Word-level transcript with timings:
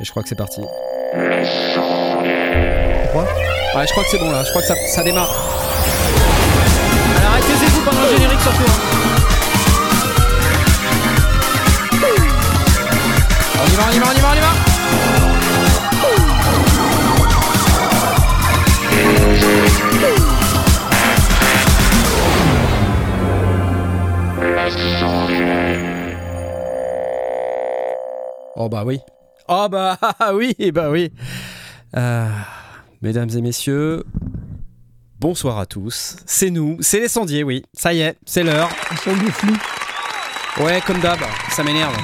Et 0.00 0.04
je 0.04 0.10
crois 0.10 0.22
que 0.22 0.28
c'est 0.30 0.34
parti. 0.34 0.60
Pourquoi 3.02 3.24
Ouais, 3.74 3.86
je 3.86 3.92
crois 3.92 4.02
que 4.04 4.10
c'est 4.10 4.18
bon 4.18 4.30
là, 4.30 4.42
je 4.44 4.50
crois 4.50 4.62
que 4.62 4.68
ça, 4.68 4.74
ça 4.86 5.02
démarre. 5.02 5.28
Alors 7.18 7.32
arrêtez-vous 7.32 7.80
pendant 7.84 8.00
le 8.02 8.08
générique 8.16 8.40
surtout. 8.40 8.64
hein. 8.66 8.78
On 13.62 13.66
y 13.66 13.76
va, 13.76 13.82
on 13.88 13.92
y 13.92 13.98
va, 13.98 14.06
on 14.06 14.16
y 14.16 14.20
va, 14.20 14.28
on 14.30 14.34
y 14.34 14.40
va 14.40 14.50
Oh 28.56 28.68
bah 28.68 28.82
oui. 28.84 29.00
Oh 29.52 29.66
bah 29.68 29.98
oui, 30.34 30.54
bah 30.72 30.90
oui. 30.90 31.10
Euh, 31.96 32.28
mesdames 33.02 33.30
et 33.30 33.40
messieurs, 33.40 34.04
bonsoir 35.18 35.58
à 35.58 35.66
tous. 35.66 36.14
C'est 36.24 36.50
nous, 36.50 36.76
c'est 36.78 37.00
les 37.00 37.08
sondiers, 37.08 37.42
oui. 37.42 37.64
Ça 37.74 37.92
y 37.92 38.00
est, 38.00 38.16
c'est 38.24 38.44
l'heure. 38.44 38.68
Ouais, 40.60 40.80
comme 40.86 41.00
d'hab, 41.00 41.18
ça 41.50 41.64
m'énerve 41.64 41.96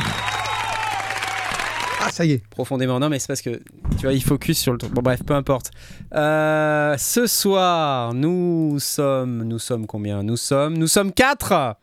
Ah, 2.01 2.11
ça 2.11 2.25
y 2.25 2.33
est. 2.33 2.43
profondément. 2.49 2.99
Non, 2.99 3.09
mais 3.09 3.21
c'est 3.21 3.29
parce 3.29 3.43
que 3.43 3.63
tu 3.97 4.03
vois, 4.07 4.13
il 4.13 4.25
focus 4.25 4.59
sur 4.59 4.73
le 4.73 4.79
truc. 4.79 4.93
Bon, 4.93 5.03
bref, 5.03 5.21
peu 5.25 5.35
importe. 5.35 5.71
Euh, 6.17 6.97
ce 6.99 7.29
soir, 7.29 8.13
nous 8.13 8.81
sommes, 8.81 9.45
nous 9.45 9.61
sommes 9.61 9.87
combien? 9.87 10.25
Nous 10.25 10.37
sommes, 10.37 10.77
nous 10.77 10.89
sommes 10.89 11.13
quatre. 11.13 11.77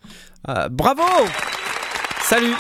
Euh, 0.50 0.68
bravo 0.68 1.04
Salut 2.22 2.54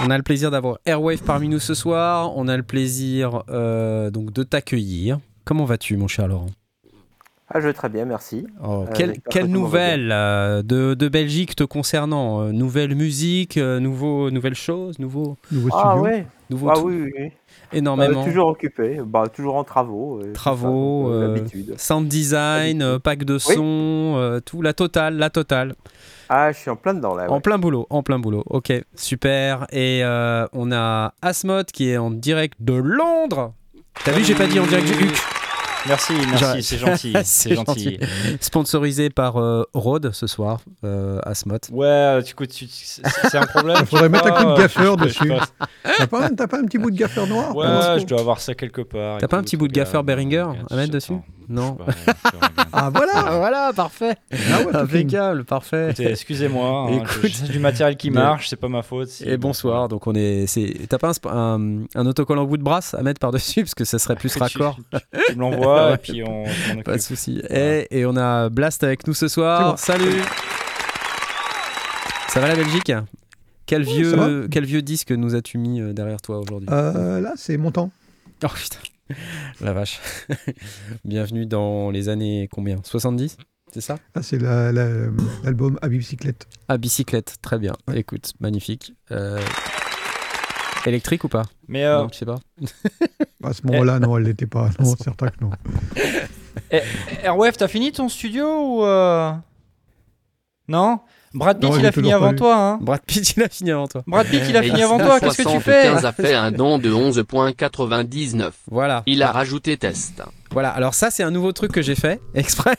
on 0.00 0.10
a 0.10 0.16
le 0.16 0.22
plaisir 0.22 0.50
d'avoir 0.50 0.78
Airwave 0.86 1.22
parmi 1.22 1.48
nous 1.48 1.58
ce 1.58 1.74
soir. 1.74 2.36
On 2.36 2.48
a 2.48 2.56
le 2.56 2.62
plaisir 2.62 3.42
euh, 3.50 4.10
donc 4.10 4.32
de 4.32 4.42
t'accueillir. 4.42 5.18
Comment 5.44 5.64
vas-tu, 5.64 5.96
mon 5.96 6.08
cher 6.08 6.28
Laurent? 6.28 6.50
Ah, 7.54 7.60
je 7.60 7.66
vais 7.66 7.72
très 7.74 7.88
bien, 7.90 8.04
merci. 8.06 8.46
Oh, 8.64 8.84
Euh, 8.88 9.12
quelle 9.30 9.46
nouvelle 9.46 10.10
euh, 10.10 10.62
de, 10.62 10.94
de 10.94 11.08
Belgique 11.08 11.54
te 11.54 11.64
concernant 11.64 12.40
Euh, 12.42 12.52
Nouvelle 12.52 12.94
musique, 12.94 13.58
euh, 13.58 13.78
nouveau, 13.78 14.30
nouvelles 14.30 14.54
choses, 14.54 14.98
nouveau, 14.98 15.36
Nouveau 15.50 15.68
Ah 15.74 15.90
studio. 15.90 16.02
ouais, 16.04 16.26
nouveau 16.48 16.70
ah 16.70 16.74
tout, 16.74 16.80
oui, 16.86 17.02
oui, 17.02 17.12
oui. 17.18 17.32
énormément. 17.72 18.24
Toujours 18.24 18.46
occupé, 18.48 19.00
bah, 19.04 19.24
toujours 19.28 19.56
en 19.56 19.64
travaux. 19.64 20.22
Travaux, 20.32 21.12
ça. 21.76 21.76
Sound 21.76 22.08
design, 22.08 22.80
euh, 22.82 22.98
pack 22.98 23.24
de 23.24 23.36
son, 23.36 24.14
euh, 24.16 24.40
tout, 24.40 24.62
la 24.62 24.72
totale, 24.72 25.16
la 25.18 25.28
totale. 25.28 25.74
Ah, 26.30 26.50
je 26.52 26.56
suis 26.58 26.70
en 26.70 26.76
plein 26.76 26.94
dedans 26.94 27.14
là. 27.14 27.30
En 27.30 27.42
plein 27.42 27.58
boulot, 27.58 27.86
en 27.90 28.02
plein 28.02 28.18
boulot. 28.18 28.44
Ok, 28.46 28.72
super. 28.94 29.66
Et 29.72 30.00
euh, 30.02 30.46
on 30.54 30.72
a 30.72 31.12
Asmod 31.20 31.66
qui 31.66 31.90
est 31.90 31.98
en 31.98 32.10
direct 32.10 32.54
de 32.60 32.72
Londres. 32.72 33.52
T'as 34.06 34.12
vu, 34.12 34.24
j'ai 34.24 34.34
pas 34.34 34.46
dit 34.46 34.58
en 34.58 34.64
direct 34.66 34.86
du 34.86 34.94
HUC. 35.04 35.12
Merci, 35.86 36.12
merci, 36.30 36.62
c'est 36.62 36.78
gentil, 36.78 37.12
C'est 37.24 37.54
gentil. 37.54 37.98
Sponsorisé 38.40 39.10
par 39.10 39.36
euh, 39.38 39.64
Rode 39.74 40.12
ce 40.12 40.26
soir, 40.26 40.60
euh, 40.84 41.18
Asmod. 41.24 41.60
Ouais, 41.70 42.22
tu, 42.22 42.32
écoutes, 42.32 42.50
tu- 42.50 42.66
c'est 42.68 43.36
un 43.36 43.46
problème. 43.46 43.76
Il 43.80 43.86
faudrait 43.86 44.08
mettre 44.08 44.26
un 44.26 44.30
coup 44.30 44.50
de 44.50 44.54
pas, 44.54 44.62
gaffeur 44.62 44.96
dessus. 44.98 45.32
T'as 45.98 46.06
pas, 46.06 46.30
t'as 46.30 46.46
pas 46.46 46.58
un 46.58 46.64
petit 46.64 46.78
bout 46.78 46.90
de 46.90 46.96
gaffeur 46.96 47.26
noir? 47.26 47.54
Ouais, 47.56 48.00
je 48.00 48.06
dois 48.06 48.20
avoir 48.20 48.40
ça 48.40 48.54
quelque 48.54 48.82
part. 48.82 49.18
T'as 49.18 49.28
pas 49.28 49.38
un 49.38 49.42
petit 49.42 49.56
bout 49.56 49.68
de 49.68 49.72
gaffeur 49.72 50.02
regarde, 50.02 50.56
à 50.70 50.76
mettre 50.76 50.92
dessus 50.92 51.14
Non. 51.52 51.76
sais 52.06 52.14
pas. 52.30 52.64
Ah 52.72 52.90
voilà 52.90 53.36
voilà, 53.38 53.72
parfait. 53.74 54.16
Ah 54.32 54.36
ouais, 54.60 54.64
fine. 54.66 54.76
Impeccable, 54.76 55.44
parfait. 55.44 55.90
Écoutez, 55.90 56.10
excusez-moi, 56.10 56.66
hein, 56.88 56.96
Écoute. 57.02 57.20
je- 57.24 57.28
c'est 57.28 57.50
du 57.52 57.58
matériel 57.58 57.96
qui 57.96 58.10
marche, 58.10 58.48
c'est 58.48 58.56
pas 58.56 58.68
ma 58.68 58.82
faute. 58.82 59.08
si- 59.08 59.28
Et 59.28 59.36
bonsoir, 59.36 59.88
donc 59.88 60.06
on 60.06 60.14
est. 60.14 60.46
c'est- 60.46 60.86
T'as 60.88 60.98
pas 60.98 61.08
un, 61.08 61.12
sp- 61.12 61.30
un, 61.30 61.84
un 62.00 62.06
autocollant 62.06 62.44
bout 62.46 62.56
de 62.56 62.62
brasse 62.62 62.94
à 62.94 63.02
mettre 63.02 63.20
par-dessus 63.20 63.62
parce 63.62 63.74
que 63.74 63.84
ça 63.84 63.98
serait 63.98 64.16
plus 64.16 64.32
Tu- 64.34 64.38
raccord. 64.40 64.76
Tu, 64.92 64.98
tu 65.28 65.34
me 65.36 65.40
l'envoies 65.40 65.92
et 65.94 65.96
puis 65.98 66.22
on 66.22 66.46
s'en 66.46 66.72
occupe. 66.72 66.84
Pas 66.84 66.96
de 66.96 67.02
souci. 67.02 67.42
Voilà. 67.48 67.76
Et, 67.80 67.86
et 67.90 68.06
on 68.06 68.16
a 68.16 68.48
Blast 68.48 68.82
avec 68.84 69.06
nous 69.06 69.14
ce 69.14 69.28
soir. 69.28 69.78
Salut. 69.78 70.22
Ça 72.28 72.40
va 72.40 72.48
la 72.48 72.56
Belgique? 72.56 72.92
Vieux, 73.70 74.48
quel 74.50 74.64
vieux 74.66 74.82
disque 74.82 75.12
nous 75.12 75.34
as-tu 75.34 75.56
mis 75.56 75.80
euh, 75.80 75.92
derrière 75.94 76.20
toi 76.20 76.38
aujourd'hui? 76.40 76.68
Euh, 76.70 77.20
Là, 77.20 77.32
c'est 77.36 77.56
mon 77.56 77.70
temps. 77.70 77.90
Oh 78.44 78.48
putain, 78.48 78.76
la 79.60 79.72
vache. 79.72 80.00
Bienvenue 81.04 81.46
dans 81.46 81.90
les 81.90 82.08
années 82.08 82.48
combien? 82.50 82.78
70 82.84 83.36
C'est 83.72 83.80
ça? 83.80 83.98
Là, 84.14 84.22
c'est 84.22 84.38
la- 84.38 84.72
la- 84.72 85.08
l'album 85.44 85.78
à 85.82 85.88
bicyclette. 85.88 86.46
Ah, 86.68 86.78
bicyclette, 86.78 87.36
très 87.42 87.58
bien. 87.58 87.72
Ouais. 87.88 87.98
Écoute, 88.00 88.32
magnifique. 88.40 88.94
Euh, 89.10 89.40
Électrique 90.84 91.22
ou 91.24 91.28
pas? 91.28 91.44
Mais 91.68 91.84
euh, 91.84 91.98
Non, 92.02 92.08
tu 92.08 92.18
sais 92.18 92.26
pas. 92.26 92.38
À 93.44 93.52
ce 93.52 93.64
moment-là, 93.66 94.00
non, 94.00 94.16
elle 94.18 94.24
l'était 94.24 94.46
pas. 94.48 94.70
Non, 94.80 94.96
certain 94.96 95.28
que 95.28 95.40
non. 95.44 95.50
Airwave, 97.22 97.56
t'as 97.56 97.68
fini 97.68 97.92
ton 97.92 98.08
studio 98.08 98.46
ou. 98.46 98.84
euh, 98.84 99.32
Non? 100.68 101.00
Brad 101.34 101.58
Pitt, 101.58 101.70
Non, 101.70 101.76
il 101.76 101.80
il 101.80 101.86
a 101.86 101.92
fini 101.92 102.12
avant 102.12 102.34
toi, 102.34 102.56
hein 102.56 102.78
Brad 102.80 103.00
Pitt, 103.06 103.36
il 103.36 103.42
a 103.42 103.48
fini 103.48 103.70
avant 103.70 103.86
toi. 103.86 104.02
Brad 104.06 104.26
Pitt, 104.26 104.42
il 104.48 104.56
a 104.56 104.62
fini 104.62 104.82
avant 104.82 104.98
toi, 104.98 105.20
qu'est-ce 105.20 105.42
que 105.42 105.50
tu 105.50 105.60
fais 105.60 105.88
75 105.88 106.04
a 106.04 106.12
fait 106.12 106.34
un 106.34 106.50
don 106.52 106.78
de 106.78 106.90
11.99. 106.90 108.50
Voilà. 108.70 109.02
Il 109.06 109.22
a 109.22 109.32
rajouté 109.32 109.76
test. 109.76 110.22
Voilà, 110.50 110.70
alors 110.70 110.94
ça 110.94 111.10
c'est 111.10 111.22
un 111.22 111.30
nouveau 111.30 111.52
truc 111.52 111.72
que 111.72 111.80
j'ai 111.82 111.94
fait 111.94 112.20
exprès 112.34 112.76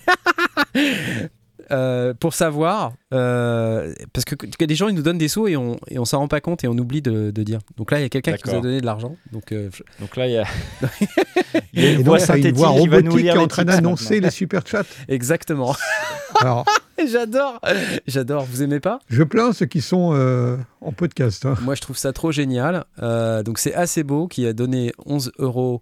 Euh, 1.73 2.13
pour 2.13 2.33
savoir, 2.35 2.93
euh, 3.13 3.93
parce 4.13 4.25
que, 4.25 4.35
que 4.35 4.63
des 4.65 4.75
gens 4.75 4.89
ils 4.89 4.95
nous 4.95 5.01
donnent 5.01 5.17
des 5.17 5.27
sous 5.27 5.47
et 5.47 5.57
on, 5.57 5.77
et 5.89 5.97
on 5.97 6.05
s'en 6.05 6.19
rend 6.19 6.27
pas 6.27 6.39
compte 6.39 6.63
et 6.63 6.67
on 6.67 6.77
oublie 6.77 7.01
de, 7.01 7.31
de 7.31 7.43
dire. 7.43 7.59
Donc 7.77 7.89
là 7.91 7.97
il 7.99 8.03
y 8.03 8.05
a 8.05 8.09
quelqu'un 8.09 8.33
qui 8.33 8.47
nous 8.49 8.55
a 8.55 8.61
donné 8.61 8.79
de 8.79 8.85
l'argent. 8.85 9.15
Donc 9.31 9.51
euh, 9.51 9.69
je- 9.73 9.81
Donc 9.99 10.15
là, 10.15 10.27
il 10.27 10.33
y 10.33 10.37
a, 10.37 10.43
il 11.73 11.83
y 11.83 11.87
a 11.87 11.91
une 11.93 12.03
voix 12.03 12.19
t'as 12.19 12.25
synthétique 12.27 12.49
une 12.51 12.55
voix 12.57 12.73
qui 12.79 12.87
va 12.87 13.01
nous 13.01 13.15
qui 13.15 13.27
est 13.27 13.31
en 13.37 13.47
train 13.47 13.65
d'annoncer 13.65 14.19
les 14.19 14.29
super 14.29 14.61
chats. 14.67 14.83
exactement. 15.07 15.75
Alors, 16.39 16.65
J'adore, 17.11 17.59
j'adore. 18.07 18.45
Vous 18.45 18.61
aimez 18.63 18.79
pas? 18.79 18.99
Je 19.09 19.23
plains 19.23 19.51
ceux 19.51 19.65
qui 19.65 19.81
sont 19.81 20.11
euh, 20.13 20.57
en 20.81 20.91
podcast. 20.91 21.45
hein. 21.45 21.55
Moi 21.61 21.75
je 21.75 21.81
trouve 21.81 21.97
ça 21.97 22.13
trop 22.13 22.31
génial. 22.31 22.85
Euh, 23.01 23.43
donc 23.43 23.57
c'est 23.59 23.73
assez 23.73 24.03
beau 24.03 24.27
qui 24.27 24.45
a 24.47 24.53
donné 24.53 24.93
11 25.05 25.31
euros. 25.39 25.81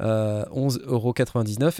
Euh, 0.00 0.44
11,99 0.54 0.86
euros 0.86 1.12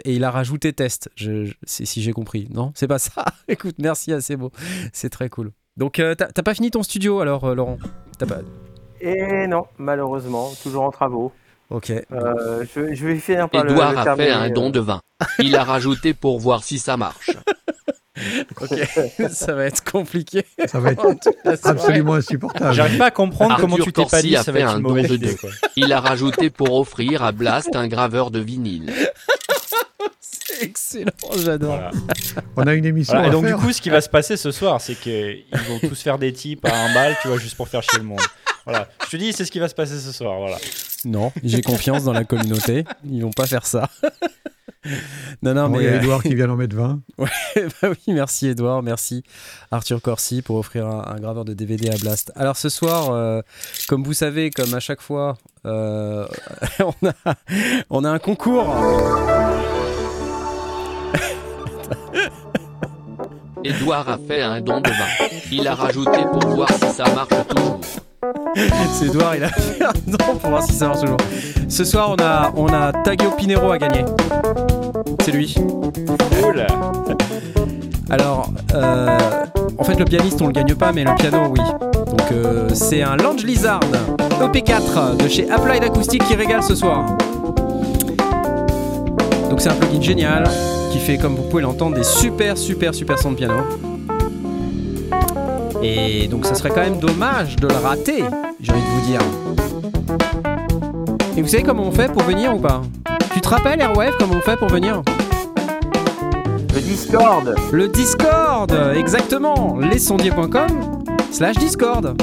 et 0.04 0.14
il 0.14 0.24
a 0.24 0.30
rajouté 0.30 0.72
test, 0.72 1.08
je, 1.14 1.44
je- 1.44 1.54
si, 1.64 2.02
j'ai 2.02 2.12
compris. 2.12 2.48
Non, 2.52 2.72
c'est 2.74 2.88
pas 2.88 2.98
ça. 2.98 3.24
Écoute, 3.48 3.76
merci, 3.78 4.12
assez 4.12 4.36
beau. 4.36 4.50
C'est 4.92 5.10
très 5.10 5.28
cool. 5.28 5.52
Donc, 5.76 6.00
euh, 6.00 6.14
t'as 6.16 6.42
pas 6.42 6.54
fini 6.54 6.70
ton 6.72 6.82
studio 6.82 7.20
alors, 7.20 7.44
euh, 7.44 7.54
Laurent? 7.54 7.78
T'as 8.18 8.26
pas... 8.26 8.38
Et 9.00 9.46
non, 9.46 9.66
malheureusement, 9.78 10.50
toujours 10.62 10.82
en 10.82 10.90
travaux. 10.90 11.32
Ok. 11.70 11.90
Euh, 11.90 12.64
je, 12.74 12.94
je 12.94 13.06
vais 13.06 13.16
finir 13.18 13.48
par 13.48 13.62
le, 13.62 13.70
Edouard 13.70 13.92
le 13.92 13.98
a 13.98 14.16
fait 14.16 14.30
un 14.30 14.50
don 14.50 14.70
de 14.70 14.80
20. 14.80 15.00
Il 15.38 15.54
a 15.54 15.62
rajouté 15.62 16.14
pour 16.14 16.40
voir 16.40 16.64
si 16.64 16.78
ça 16.78 16.96
marche. 16.96 17.30
ça 19.30 19.54
va 19.54 19.64
être 19.66 19.84
compliqué. 19.84 20.44
Ça 20.66 20.80
va 20.80 20.92
être 20.92 21.06
absolument 21.64 22.14
insupportable. 22.14 22.74
J'arrive 22.74 22.98
pas 22.98 23.06
à 23.06 23.10
comprendre 23.10 23.52
Arthur 23.52 23.68
comment 23.68 23.84
tu 23.84 23.92
t'es 23.92 24.04
pas 24.04 24.22
dit, 24.22 24.36
a 24.36 24.42
ça 24.42 24.52
va 24.52 24.60
être 24.60 24.70
un 24.70 24.76
une 24.76 24.82
mauvaise 24.82 25.10
idée. 25.10 25.36
Quoi. 25.36 25.50
Il 25.76 25.92
a 25.92 26.00
rajouté 26.00 26.50
pour 26.50 26.74
offrir 26.74 27.22
à 27.22 27.32
Blast 27.32 27.74
un 27.74 27.88
graveur 27.88 28.30
de 28.30 28.40
vinyle. 28.40 28.92
C'est 30.20 30.62
excellent, 30.62 31.12
j'adore. 31.38 31.76
Voilà. 31.76 31.90
On 32.56 32.66
a 32.66 32.74
une 32.74 32.84
émission 32.84 33.14
Voilà, 33.14 33.26
à 33.26 33.28
Et 33.28 33.32
donc, 33.32 33.46
du 33.46 33.54
coup, 33.54 33.72
ce 33.72 33.80
qui 33.80 33.90
va 33.90 34.00
se 34.00 34.08
passer 34.08 34.36
ce 34.36 34.50
soir, 34.50 34.80
c'est 34.80 34.94
qu'ils 34.94 35.44
vont 35.68 35.78
tous 35.88 36.00
faire 36.00 36.18
des 36.18 36.32
types 36.32 36.64
à 36.64 36.74
un 36.74 36.94
bal, 36.94 37.16
tu 37.22 37.28
vois, 37.28 37.38
juste 37.38 37.56
pour 37.56 37.68
faire 37.68 37.82
chier 37.82 37.98
le 37.98 38.04
monde. 38.04 38.20
Voilà. 38.64 38.88
Je 39.06 39.10
te 39.10 39.16
dis, 39.16 39.32
c'est 39.32 39.44
ce 39.44 39.50
qui 39.50 39.60
va 39.60 39.68
se 39.68 39.74
passer 39.74 39.98
ce 39.98 40.12
soir. 40.12 40.38
Voilà. 40.38 40.58
Non, 41.04 41.32
j'ai 41.42 41.62
confiance 41.62 42.04
dans 42.04 42.12
la 42.12 42.24
communauté. 42.24 42.84
Ils 43.10 43.22
vont 43.22 43.30
pas 43.30 43.46
faire 43.46 43.64
ça. 43.64 43.88
non, 45.42 45.54
non, 45.54 45.68
Bon, 45.68 45.78
mais. 45.78 45.84
Il 45.84 45.84
y 45.84 45.88
a 45.88 45.92
euh, 45.92 46.00
Edouard 46.00 46.22
qui 46.22 46.34
vient 46.34 46.50
en 46.50 46.56
mettre 46.56 46.76
20. 46.76 47.00
bah 47.18 47.24
oui, 47.84 48.14
merci 48.14 48.48
Edouard, 48.48 48.82
merci 48.82 49.22
Arthur 49.70 50.00
Corsi 50.00 50.42
pour 50.42 50.56
offrir 50.56 50.86
un, 50.86 51.04
un 51.06 51.20
graveur 51.20 51.44
de 51.44 51.54
DVD 51.54 51.90
à 51.90 51.96
Blast. 51.96 52.32
Alors 52.36 52.56
ce 52.56 52.68
soir, 52.68 53.10
euh, 53.10 53.42
comme 53.88 54.04
vous 54.04 54.14
savez, 54.14 54.50
comme 54.50 54.72
à 54.74 54.80
chaque 54.80 55.00
fois, 55.00 55.36
euh, 55.66 56.26
on, 56.80 57.06
a, 57.08 57.34
on 57.90 58.04
a 58.04 58.10
un 58.10 58.18
concours. 58.18 58.74
Edouard 63.64 64.08
a 64.08 64.18
fait 64.18 64.40
un 64.40 64.60
don 64.60 64.80
de 64.80 64.88
20. 64.88 64.94
Il 65.50 65.66
a 65.66 65.74
rajouté 65.74 66.18
pour 66.32 66.46
voir 66.48 66.70
si 66.72 66.86
ça 66.86 67.04
marche 67.14 67.46
toujours. 67.48 67.80
C'est 68.92 69.06
Edouard, 69.06 69.36
il 69.36 69.44
a 69.44 69.48
fait 69.48 69.84
un 69.84 69.92
don 70.06 70.36
pour 70.40 70.50
voir 70.50 70.62
si 70.62 70.72
ça 70.72 70.88
marche 70.88 71.00
toujours. 71.00 71.16
Ce 71.68 71.84
soir, 71.84 72.10
on 72.10 72.22
a, 72.22 72.52
on 72.56 72.66
a 72.66 72.92
Tagio 72.92 73.30
Pinero 73.30 73.70
à 73.70 73.78
gagner. 73.78 74.04
C'est 75.24 75.30
lui. 75.30 75.54
Cool. 76.42 76.66
Alors, 78.10 78.50
euh, 78.74 79.18
en 79.76 79.84
fait, 79.84 79.98
le 79.98 80.04
pianiste, 80.04 80.40
on 80.42 80.46
le 80.46 80.52
gagne 80.52 80.74
pas, 80.74 80.92
mais 80.92 81.04
le 81.04 81.14
piano, 81.14 81.48
oui. 81.50 81.60
Donc, 82.06 82.32
euh, 82.32 82.68
c'est 82.72 83.02
un 83.02 83.16
Lange 83.16 83.44
Lizard 83.44 83.80
EP4 84.40 85.16
de 85.16 85.28
chez 85.28 85.48
Applied 85.50 85.84
Acoustic 85.84 86.24
qui 86.24 86.34
régale 86.34 86.62
ce 86.62 86.74
soir. 86.74 87.04
Donc, 89.50 89.60
c'est 89.60 89.68
un 89.68 89.74
plugin 89.74 90.00
génial 90.00 90.44
qui 90.90 90.98
fait, 90.98 91.18
comme 91.18 91.36
vous 91.36 91.42
pouvez 91.42 91.62
l'entendre, 91.62 91.96
des 91.96 92.04
super, 92.04 92.56
super, 92.56 92.94
super 92.94 93.18
sons 93.18 93.32
de 93.32 93.36
piano. 93.36 93.62
Et 95.82 96.28
donc, 96.28 96.46
ça 96.46 96.54
serait 96.54 96.70
quand 96.70 96.80
même 96.80 96.98
dommage 96.98 97.56
de 97.56 97.68
le 97.68 97.74
rater 97.74 98.24
j'ai 98.60 98.72
envie 98.72 98.80
de 98.80 98.86
vous 98.86 99.06
dire. 99.06 99.20
Et 101.36 101.42
vous 101.42 101.48
savez 101.48 101.62
comment 101.62 101.84
on 101.84 101.92
fait 101.92 102.12
pour 102.12 102.22
venir 102.22 102.54
ou 102.54 102.58
pas? 102.58 102.82
Tu 103.32 103.40
te 103.40 103.48
rappelles, 103.48 103.80
Airwave, 103.80 104.14
comment 104.18 104.34
on 104.36 104.40
fait 104.40 104.56
pour 104.56 104.68
venir? 104.68 105.02
Le 106.74 106.80
Discord 106.80 107.54
Le 107.72 107.88
Discord, 107.88 108.72
exactement, 108.96 109.78
lesondiers.com 109.78 111.04
slash 111.30 111.56
Discord. 111.56 112.16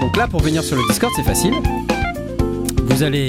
Donc 0.00 0.16
là, 0.16 0.26
pour 0.28 0.40
venir 0.40 0.62
sur 0.62 0.76
le 0.76 0.82
Discord, 0.88 1.12
c'est 1.16 1.22
facile. 1.22 1.54
Vous 2.84 3.02
allez 3.02 3.28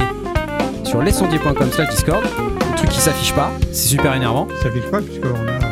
sur 0.84 1.02
lesondiers.com 1.02 1.72
slash 1.72 1.90
Discord, 1.90 2.24
le 2.24 2.76
truc 2.76 2.90
qui 2.90 3.00
s'affiche 3.00 3.34
pas, 3.34 3.52
c'est 3.72 3.88
super 3.90 4.14
énervant. 4.14 4.48
Ça 4.58 4.64
s'affiche 4.64 4.90
pas 4.90 5.02
puisqu'on 5.02 5.48
a 5.48 5.69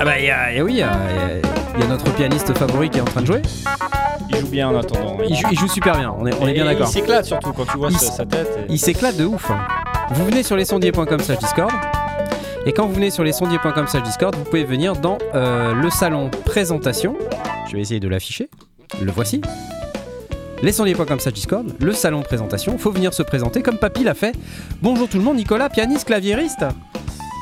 Ah 0.00 0.04
bah, 0.04 0.18
il 0.18 0.26
y 0.26 0.30
a, 0.30 0.52
y 0.52 0.58
a- 0.60 0.64
oui, 0.64 0.72
il 0.74 0.78
y 0.78 0.82
a, 0.82 0.92
il 1.74 1.80
y 1.80 1.84
a 1.84 1.86
notre 1.88 2.12
pianiste 2.14 2.56
favori 2.56 2.88
qui 2.90 2.98
est 2.98 3.00
en 3.00 3.04
train 3.06 3.20
de 3.22 3.26
jouer. 3.26 3.42
Il 4.30 4.36
joue 4.36 4.48
bien 4.48 4.68
en 4.68 4.78
attendant. 4.78 5.16
Il 5.28 5.34
joue, 5.34 5.48
il 5.50 5.58
joue 5.58 5.68
super 5.68 5.96
bien, 5.96 6.14
on 6.16 6.26
est, 6.26 6.34
on 6.40 6.46
est 6.46 6.52
bien 6.52 6.64
d'accord. 6.66 6.86
Il 6.88 6.92
s'éclate 6.92 7.24
surtout 7.24 7.52
quand 7.52 7.64
tu 7.66 7.76
vois 7.78 7.90
sa, 7.90 8.24
tête. 8.24 8.48
et- 8.68 8.72
Il 8.72 8.78
s'éclate 8.78 9.16
de 9.16 9.24
ouf. 9.24 9.50
hein. 9.50 9.58
Vous 10.10 10.24
venez 10.24 10.42
sur 10.42 10.56
lesondiers.com 10.56 11.18
slash 11.20 11.38
Discord. 11.38 11.72
Et 12.66 12.72
quand 12.72 12.86
vous 12.86 12.94
venez 12.94 13.10
sur 13.10 13.24
lesondiers.com 13.24 13.86
slash 13.88 14.02
Discord, 14.02 14.34
vous 14.36 14.44
pouvez 14.44 14.64
venir 14.64 14.94
dans 14.94 15.18
euh, 15.34 15.74
le 15.74 15.90
salon 15.90 16.30
présentation. 16.44 17.16
Je 17.68 17.74
vais 17.76 17.80
essayer 17.82 18.00
de 18.00 18.08
l'afficher. 18.08 18.48
Le 19.02 19.10
voici. 19.10 19.40
Lesondiers.com 20.62 21.18
slash 21.20 21.34
Discord, 21.34 21.66
le 21.80 21.92
salon 21.92 22.22
présentation. 22.22 22.78
Faut 22.78 22.90
venir 22.90 23.14
se 23.14 23.22
présenter 23.22 23.62
comme 23.62 23.78
Papy 23.78 24.04
l'a 24.04 24.14
fait. 24.14 24.34
Bonjour 24.82 25.08
tout 25.08 25.18
le 25.18 25.24
monde, 25.24 25.36
Nicolas, 25.36 25.68
pianiste, 25.68 26.06
claviériste. 26.06 26.64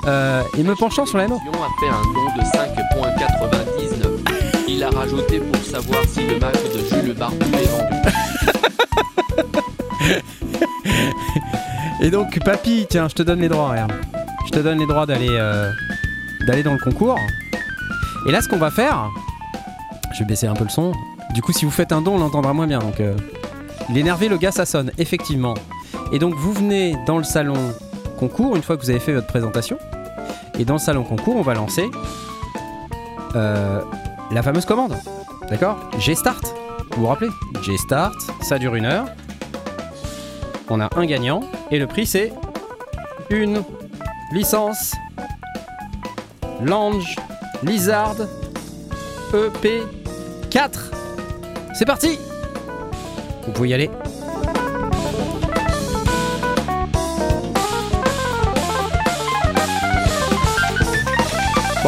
Euh, 0.06 0.42
et 0.56 0.62
me 0.62 0.76
penchant 0.76 1.04
sur 1.04 1.18
la 1.18 1.26
note. 1.26 1.40
Lyon 1.42 1.54
a 1.54 1.68
fait 1.80 1.88
un 1.88 2.00
don 2.14 2.26
de 2.36 2.42
5.99. 2.42 4.06
Il 4.68 4.84
a 4.84 4.90
rajouté 4.90 5.40
pour 5.40 5.60
savoir 5.62 6.04
si 6.06 6.24
le 6.26 6.38
Mac 6.38 6.54
de 6.54 6.78
Jules 6.78 7.14
Barbu 7.14 7.44
est 7.44 7.66
vendu. 7.66 7.96
Et 12.06 12.10
donc, 12.10 12.38
papy, 12.44 12.86
tiens, 12.88 13.08
je 13.08 13.14
te 13.14 13.22
donne 13.22 13.40
les 13.40 13.48
droits, 13.48 13.70
regarde. 13.70 13.92
Je 14.46 14.50
te 14.50 14.60
donne 14.60 14.78
les 14.78 14.86
droits 14.86 15.06
d'aller 15.06 15.30
euh, 15.30 15.72
d'aller 16.46 16.62
dans 16.62 16.74
le 16.74 16.78
concours. 16.78 17.18
Et 18.28 18.32
là, 18.32 18.40
ce 18.40 18.48
qu'on 18.48 18.58
va 18.58 18.70
faire, 18.70 19.10
je 20.12 20.20
vais 20.20 20.26
baisser 20.26 20.46
un 20.46 20.54
peu 20.54 20.64
le 20.64 20.70
son. 20.70 20.92
Du 21.34 21.42
coup, 21.42 21.52
si 21.52 21.64
vous 21.64 21.70
faites 21.70 21.90
un 21.90 22.00
don, 22.00 22.14
on 22.14 22.18
l'entendra 22.18 22.52
moins 22.52 22.68
bien. 22.68 22.78
Donc, 22.78 23.00
euh, 23.00 23.16
l'énervé, 23.92 24.28
le 24.28 24.36
gars, 24.36 24.52
ça 24.52 24.66
sonne, 24.66 24.92
effectivement. 24.98 25.54
Et 26.12 26.20
donc, 26.20 26.34
vous 26.34 26.52
venez 26.52 26.94
dans 27.06 27.18
le 27.18 27.24
salon 27.24 27.56
concours 28.20 28.54
une 28.54 28.62
fois 28.62 28.76
que 28.76 28.82
vous 28.82 28.90
avez 28.90 29.00
fait 29.00 29.12
votre 29.12 29.26
présentation. 29.26 29.78
Et 30.58 30.64
dans 30.64 30.74
le 30.74 30.78
salon 30.78 31.04
concours, 31.04 31.36
on 31.36 31.42
va 31.42 31.54
lancer 31.54 31.88
euh, 33.34 33.82
la 34.30 34.42
fameuse 34.42 34.64
commande. 34.64 34.96
D'accord? 35.50 35.90
G-Start. 35.98 36.54
Vous 36.92 37.02
vous 37.02 37.06
rappelez? 37.06 37.30
G-Start, 37.62 38.14
ça 38.42 38.58
dure 38.58 38.74
une 38.74 38.86
heure. 38.86 39.06
On 40.68 40.80
a 40.80 40.88
un 40.96 41.06
gagnant 41.06 41.42
et 41.70 41.78
le 41.78 41.86
prix 41.86 42.06
c'est 42.06 42.32
une 43.30 43.62
licence 44.32 44.94
Lange 46.64 47.16
Lizard 47.62 48.16
EP4. 49.32 50.70
C'est 51.74 51.84
parti 51.84 52.18
Vous 53.46 53.52
pouvez 53.52 53.68
y 53.68 53.74
aller. 53.74 53.90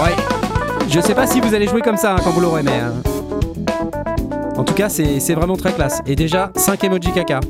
Allez. 0.00 0.14
je 0.88 1.00
sais 1.00 1.14
pas 1.14 1.26
si 1.26 1.40
vous 1.40 1.54
allez 1.54 1.66
jouer 1.66 1.82
comme 1.82 1.96
ça 1.96 2.14
hein, 2.14 2.18
quand 2.22 2.30
vous 2.30 2.40
l'aurez, 2.40 2.62
mais. 2.62 2.80
euh, 2.80 2.90
En 4.56 4.64
tout 4.64 4.74
cas, 4.74 4.88
c'est 4.88 5.34
vraiment 5.34 5.56
très 5.56 5.72
classe. 5.72 6.00
Et 6.06 6.16
déjà, 6.16 6.52
5 6.56 6.84
emojis 6.84 7.12
caca. 7.12 7.40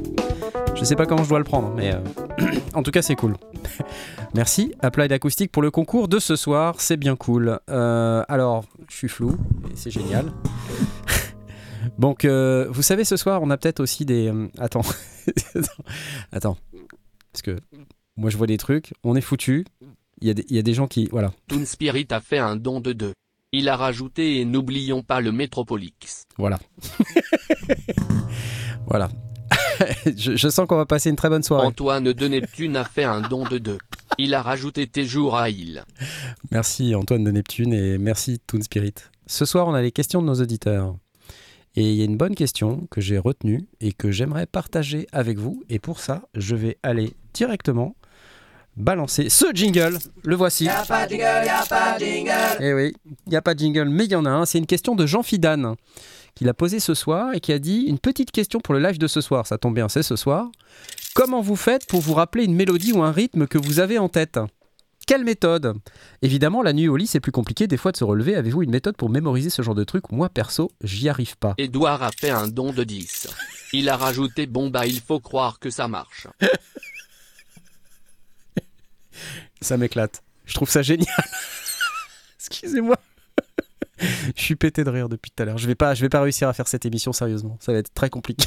Je 0.74 0.84
sais 0.84 0.96
pas 0.96 1.06
comment 1.06 1.24
je 1.24 1.28
dois 1.28 1.38
le 1.38 1.44
prendre, 1.44 1.72
mais 1.74 1.92
euh, 1.94 2.00
en 2.74 2.82
tout 2.82 2.90
cas 2.90 3.02
c'est 3.02 3.16
cool. 3.16 3.36
Merci 4.34 4.72
Applied 4.80 5.10
Acoustic 5.12 5.50
pour 5.50 5.62
le 5.62 5.70
concours 5.70 6.08
de 6.08 6.18
ce 6.18 6.36
soir, 6.36 6.76
c'est 6.80 6.96
bien 6.96 7.16
cool. 7.16 7.58
Euh, 7.70 8.22
alors, 8.28 8.64
je 8.88 8.96
suis 8.96 9.08
flou, 9.08 9.36
et 9.70 9.74
c'est 9.76 9.90
génial. 9.90 10.26
Donc, 11.98 12.24
vous 12.26 12.82
savez, 12.82 13.04
ce 13.04 13.16
soir, 13.16 13.40
on 13.42 13.50
a 13.50 13.56
peut-être 13.56 13.80
aussi 13.80 14.04
des... 14.04 14.32
attends. 14.58 14.82
attends, 15.54 15.82
attends, 16.32 16.56
parce 17.32 17.42
que 17.42 17.56
moi 18.16 18.30
je 18.30 18.36
vois 18.36 18.46
des 18.46 18.56
trucs, 18.58 18.92
on 19.04 19.16
est 19.16 19.20
foutu. 19.20 19.64
Il 20.20 20.26
y, 20.29 20.31
a 20.31 20.35
des- 20.35 20.47
il 20.49 20.56
y 20.56 20.59
a 20.59 20.62
des 20.62 20.75
gens 20.75 20.87
qui... 20.87 21.09
Voilà. 21.11 21.32
Toon 21.49 21.65
Spirit 21.65 22.06
a 22.11 22.20
fait 22.20 22.38
un 22.38 22.56
don 22.56 22.81
de 22.81 22.93
2. 22.93 23.12
Il 23.53 23.69
a 23.69 23.76
rajouté 23.76 24.41
et 24.41 24.44
n'oublions 24.44 25.03
pas 25.03 25.20
le 25.20 25.32
Metropolix. 25.32 26.25
Voilà. 26.37 26.59
voilà. 28.87 29.09
je, 30.17 30.37
je 30.37 30.49
sens 30.49 30.67
qu'on 30.67 30.76
va 30.76 30.87
passer 30.87 31.11
une 31.11 31.17
très 31.17 31.29
bonne 31.29 31.43
soirée. 31.43 31.67
Antoine 31.67 32.12
de 32.12 32.29
Neptune 32.29 32.76
a 32.76 32.85
fait 32.85 33.05
un 33.05 33.20
don 33.20 33.44
de 33.44 33.59
2. 33.59 33.79
Il 34.19 34.35
a 34.35 34.43
rajouté 34.43 34.87
tes 34.87 35.05
jours 35.05 35.37
à 35.37 35.50
il. 35.50 35.85
Merci 36.50 36.94
Antoine 36.94 37.25
de 37.25 37.31
Neptune 37.31 37.73
et 37.73 37.99
merci 37.99 38.41
Toon 38.47 38.61
Spirit. 38.62 38.94
Ce 39.26 39.44
soir, 39.44 39.69
on 39.69 39.75
a 39.75 39.82
les 39.82 39.93
questions 39.93 40.20
de 40.23 40.26
nos 40.26 40.35
auditeurs. 40.41 40.97
Et 41.76 41.91
il 41.93 41.97
y 41.97 42.03
a 42.03 42.06
une 42.06 42.17
bonne 42.17 42.35
question 42.35 42.88
que 42.91 43.00
j'ai 43.00 43.19
retenue 43.19 43.69
et 43.81 43.93
que 43.93 44.11
j'aimerais 44.11 44.47
partager 44.47 45.06
avec 45.12 45.38
vous. 45.38 45.62
Et 45.69 45.79
pour 45.79 46.00
ça, 46.00 46.23
je 46.35 46.56
vais 46.56 46.76
aller 46.82 47.12
directement 47.35 47.94
balancer 48.78 49.28
ce 49.28 49.46
jingle. 49.52 49.98
Le 50.25 50.36
voici. 50.36 50.64
Y'a 50.64 50.84
pas 50.86 51.06
de 51.06 51.10
jingle, 51.10 51.46
y'a 51.46 51.64
pas 51.69 51.98
de 51.98 52.04
jingle. 52.04 52.32
Eh 52.60 52.72
oui, 52.75 52.94
il 53.26 53.30
n'y 53.30 53.36
a 53.36 53.42
pas 53.42 53.54
de 53.54 53.58
jingle, 53.58 53.88
mais 53.88 54.04
il 54.04 54.12
y 54.12 54.16
en 54.16 54.25
a 54.25 54.30
un. 54.30 54.46
C'est 54.46 54.58
une 54.58 54.66
question 54.66 54.94
de 54.94 55.06
Jean 55.06 55.22
Fidane 55.22 55.75
qu'il 56.34 56.48
a 56.48 56.54
posée 56.54 56.78
ce 56.78 56.94
soir 56.94 57.34
et 57.34 57.40
qui 57.40 57.52
a 57.52 57.58
dit 57.58 57.82
une 57.88 57.98
petite 57.98 58.30
question 58.30 58.60
pour 58.60 58.72
le 58.72 58.80
live 58.80 58.98
de 58.98 59.08
ce 59.08 59.20
soir. 59.20 59.46
Ça 59.46 59.58
tombe 59.58 59.75
bien, 59.75 59.88
c'est 59.88 60.04
ce 60.04 60.14
soir. 60.14 60.48
Comment 61.14 61.40
vous 61.40 61.56
faites 61.56 61.86
pour 61.86 62.00
vous 62.00 62.14
rappeler 62.14 62.44
une 62.44 62.54
mélodie 62.54 62.92
ou 62.92 63.02
un 63.02 63.10
rythme 63.10 63.48
que 63.48 63.58
vous 63.58 63.80
avez 63.80 63.98
en 63.98 64.08
tête? 64.08 64.38
Quelle 65.08 65.24
méthode? 65.24 65.74
Évidemment, 66.20 66.62
la 66.62 66.74
nuit 66.74 66.86
au 66.86 66.96
lit, 66.96 67.06
c'est 67.06 67.19
plus 67.19 67.32
compliqué 67.32 67.66
des 67.66 67.78
fois 67.78 67.92
de 67.92 67.96
se 67.96 68.04
relever. 68.04 68.36
Avez-vous 68.36 68.62
une 68.62 68.70
méthode 68.70 68.96
pour 68.96 69.08
mémoriser 69.08 69.48
ce 69.48 69.62
genre 69.62 69.74
de 69.74 69.82
truc? 69.82 70.12
Moi, 70.12 70.28
perso, 70.28 70.70
j'y 70.84 71.08
arrive 71.08 71.36
pas. 71.38 71.54
Edouard 71.56 72.02
a 72.02 72.10
fait 72.12 72.31
un 72.31 72.46
don 72.46 72.72
de 72.72 72.84
10. 72.84 73.28
Il 73.72 73.88
a 73.88 73.96
rajouté 73.96 74.46
bon 74.46 74.69
bah 74.69 74.86
il 74.86 75.00
faut 75.00 75.19
croire 75.19 75.58
que 75.58 75.70
ça 75.70 75.88
marche. 75.88 76.26
Ça 79.60 79.76
m'éclate. 79.76 80.22
Je 80.46 80.55
trouve 80.55 80.70
ça 80.70 80.82
génial. 80.82 81.06
Excusez-moi. 82.38 82.96
Je 84.37 84.40
suis 84.43 84.55
pété 84.56 84.84
de 84.84 84.90
rire 84.90 85.08
depuis 85.08 85.31
tout 85.32 85.43
à 85.43 85.46
l'heure. 85.46 85.58
Je 85.58 85.66
vais 85.66 85.75
pas, 85.75 85.93
je 85.94 86.02
vais 86.02 86.08
pas 86.08 86.20
réussir 86.20 86.49
à 86.49 86.52
faire 86.52 86.69
cette 86.69 86.87
émission 86.87 87.12
sérieusement. 87.12 87.56
Ça 87.60 87.72
va 87.72 87.78
être 87.78 87.93
très 87.93 88.10
compliqué. 88.10 88.46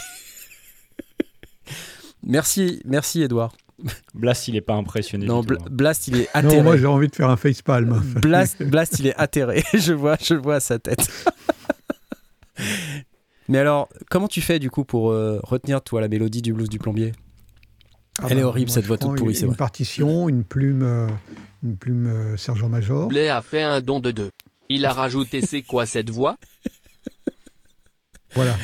merci, 2.23 2.81
merci 2.85 3.21
Edouard. 3.21 3.53
Blast, 4.13 4.47
il 4.47 4.55
est 4.55 4.61
pas 4.61 4.75
impressionné. 4.75 5.25
Non, 5.25 5.41
du 5.41 5.47
tout, 5.47 5.55
Bla- 5.55 5.63
hein. 5.65 5.69
Blast, 5.71 6.07
il 6.07 6.17
est 6.21 6.29
Non, 6.35 6.41
moi 6.43 6.51
atterré. 6.61 6.77
j'ai 6.77 6.85
envie 6.85 7.07
de 7.07 7.15
faire 7.15 7.29
un 7.29 7.35
facepalm. 7.37 7.99
Blast, 8.21 8.61
Blast, 8.63 8.99
il 8.99 9.07
est 9.07 9.15
atterré. 9.15 9.63
je 9.73 9.91
vois, 9.93 10.17
je 10.23 10.35
vois 10.35 10.59
sa 10.59 10.77
tête. 10.79 11.09
Mais 13.49 13.57
alors, 13.57 13.89
comment 14.09 14.27
tu 14.27 14.39
fais 14.39 14.59
du 14.59 14.69
coup 14.69 14.85
pour 14.85 15.11
euh, 15.11 15.39
retenir 15.43 15.81
toi 15.81 15.99
la 15.99 16.07
mélodie 16.07 16.41
du 16.43 16.53
blues 16.53 16.69
du 16.69 16.77
plombier? 16.79 17.11
Ah 18.19 18.27
Elle 18.29 18.37
est 18.39 18.41
bah, 18.41 18.47
horrible, 18.47 18.69
moi, 18.69 18.75
cette 18.75 18.85
voix 18.85 18.97
toute 18.97 19.15
pourrie, 19.15 19.31
une- 19.31 19.35
c'est 19.35 19.41
Une 19.43 19.47
vrai. 19.49 19.57
partition, 19.57 20.29
une 20.29 20.43
plume, 20.43 20.83
euh, 20.83 21.07
une 21.63 21.77
plume 21.77 22.07
euh, 22.07 22.37
sergent 22.37 22.69
major. 22.69 23.07
Blé 23.07 23.29
a 23.29 23.41
fait 23.41 23.61
un 23.63 23.81
don 23.81 23.99
de 23.99 24.11
2. 24.11 24.29
Il 24.69 24.85
a 24.85 24.93
rajouté 24.93 25.41
c'est 25.45 25.61
quoi 25.61 25.85
cette 25.85 26.09
voix? 26.09 26.37
Voilà. 28.35 28.55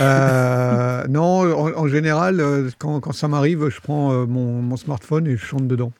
Euh, 0.00 1.06
non, 1.08 1.22
en, 1.54 1.72
en 1.78 1.88
général, 1.88 2.42
quand, 2.78 3.00
quand 3.00 3.12
ça 3.12 3.26
m'arrive, 3.28 3.68
je 3.70 3.80
prends 3.80 4.12
euh, 4.12 4.26
mon, 4.26 4.60
mon 4.60 4.76
smartphone 4.76 5.26
et 5.26 5.36
je 5.36 5.44
chante 5.44 5.66
dedans. 5.66 5.92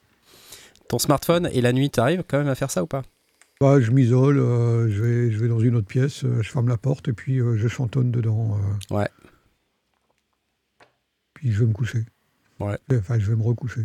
Ton 0.89 0.99
smartphone 0.99 1.49
et 1.53 1.61
la 1.63 1.73
nuit, 1.73 1.89
t'arrives 1.89 2.23
quand 2.29 2.37
même 2.39 2.49
à 2.49 2.55
faire 2.55 2.71
ça 2.71 2.83
ou 2.83 2.87
pas? 2.87 3.03
Bah, 3.61 3.81
je 3.81 3.91
m'isole, 3.93 4.39
euh, 4.39 4.91
je, 4.91 5.03
vais, 5.03 5.31
je 5.31 5.39
vais 5.39 5.49
dans 5.49 5.61
une 5.61 5.77
autre 5.77 5.87
pièce, 5.87 6.25
euh, 6.25 6.43
je 6.43 6.51
ferme 6.51 6.69
la 6.69 6.77
porte 6.77 7.09
et 7.09 7.13
puis 7.15 7.39
euh, 7.41 7.57
je 7.57 7.67
chantonne 7.69 8.11
dedans. 8.11 8.59
euh. 8.91 8.95
Ouais. 8.97 9.09
Puis 11.35 11.51
je 11.53 11.61
vais 11.61 11.67
me 11.67 11.73
coucher. 11.73 12.05
Ouais. 12.61 12.79
Enfin, 12.93 13.19
je 13.19 13.31
vais 13.31 13.37
me 13.37 13.43
recoucher. 13.43 13.83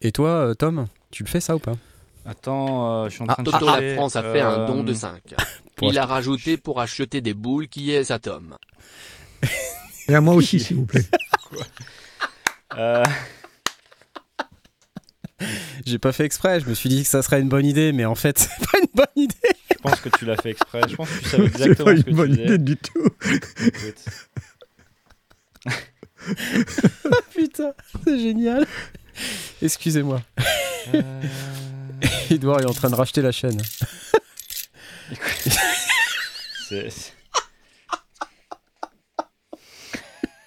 Et 0.00 0.12
toi, 0.12 0.30
euh, 0.30 0.54
Tom, 0.54 0.86
tu 1.10 1.22
le 1.22 1.28
fais 1.28 1.40
ça 1.40 1.54
ou 1.56 1.58
pas? 1.58 1.76
Attends, 2.24 3.04
euh, 3.04 3.08
je 3.08 3.14
suis 3.14 3.22
en 3.22 3.26
Ah, 3.28 3.34
train 3.34 3.42
de 3.42 3.50
Toto 3.50 3.66
chercher, 3.66 3.88
la 3.88 3.94
France 3.94 4.16
a 4.16 4.22
fait 4.22 4.40
un 4.40 4.66
don 4.66 4.84
de 4.84 4.92
euh, 4.92 4.94
5. 4.94 5.22
pour 5.76 5.92
Il 5.92 5.98
a 5.98 6.06
rajouté 6.06 6.56
pour 6.56 6.80
acheter 6.80 7.20
des 7.20 7.34
boules 7.34 7.68
qui 7.68 7.92
est 7.92 8.10
à 8.10 8.18
Tom? 8.18 8.56
Et 10.08 10.14
à 10.14 10.20
moi 10.20 10.34
aussi, 10.34 10.58
s'il 10.60 10.76
vous 10.76 10.86
plaît. 10.86 11.04
euh, 12.76 13.02
J'ai 15.86 15.98
pas 15.98 16.12
fait 16.12 16.24
exprès, 16.24 16.60
je 16.60 16.68
me 16.68 16.74
suis 16.74 16.88
dit 16.88 17.02
que 17.02 17.08
ça 17.08 17.22
serait 17.22 17.40
une 17.40 17.48
bonne 17.48 17.66
idée, 17.66 17.92
mais 17.92 18.04
en 18.04 18.14
fait, 18.14 18.38
c'est 18.38 18.66
pas 18.70 18.78
une 18.80 18.88
bonne 18.94 19.24
idée. 19.24 19.34
je 19.70 19.78
pense 19.78 20.00
que 20.00 20.08
tu 20.10 20.24
l'as 20.24 20.36
fait 20.36 20.50
exprès. 20.50 20.80
Je 20.88 20.96
pense 20.96 21.08
que 21.08 21.18
tu 21.22 21.28
savais 21.28 21.46
exactement 21.46 21.84
pas 21.84 21.96
ce 21.96 22.02
que 22.02 22.10
une 22.10 22.16
bonne 22.16 22.36
tu 22.36 22.42
idée 22.42 22.58
du 22.58 22.76
tout. 22.76 23.06
Écoute. 23.28 24.04
Putain, 27.34 27.72
c'est 28.04 28.18
génial. 28.18 28.66
Excusez-moi. 29.60 30.22
Euh. 30.94 31.02
Edouard 32.30 32.60
est 32.60 32.66
en 32.66 32.74
train 32.74 32.90
de 32.90 32.94
racheter 32.94 33.22
la 33.22 33.32
chaîne. 33.32 33.60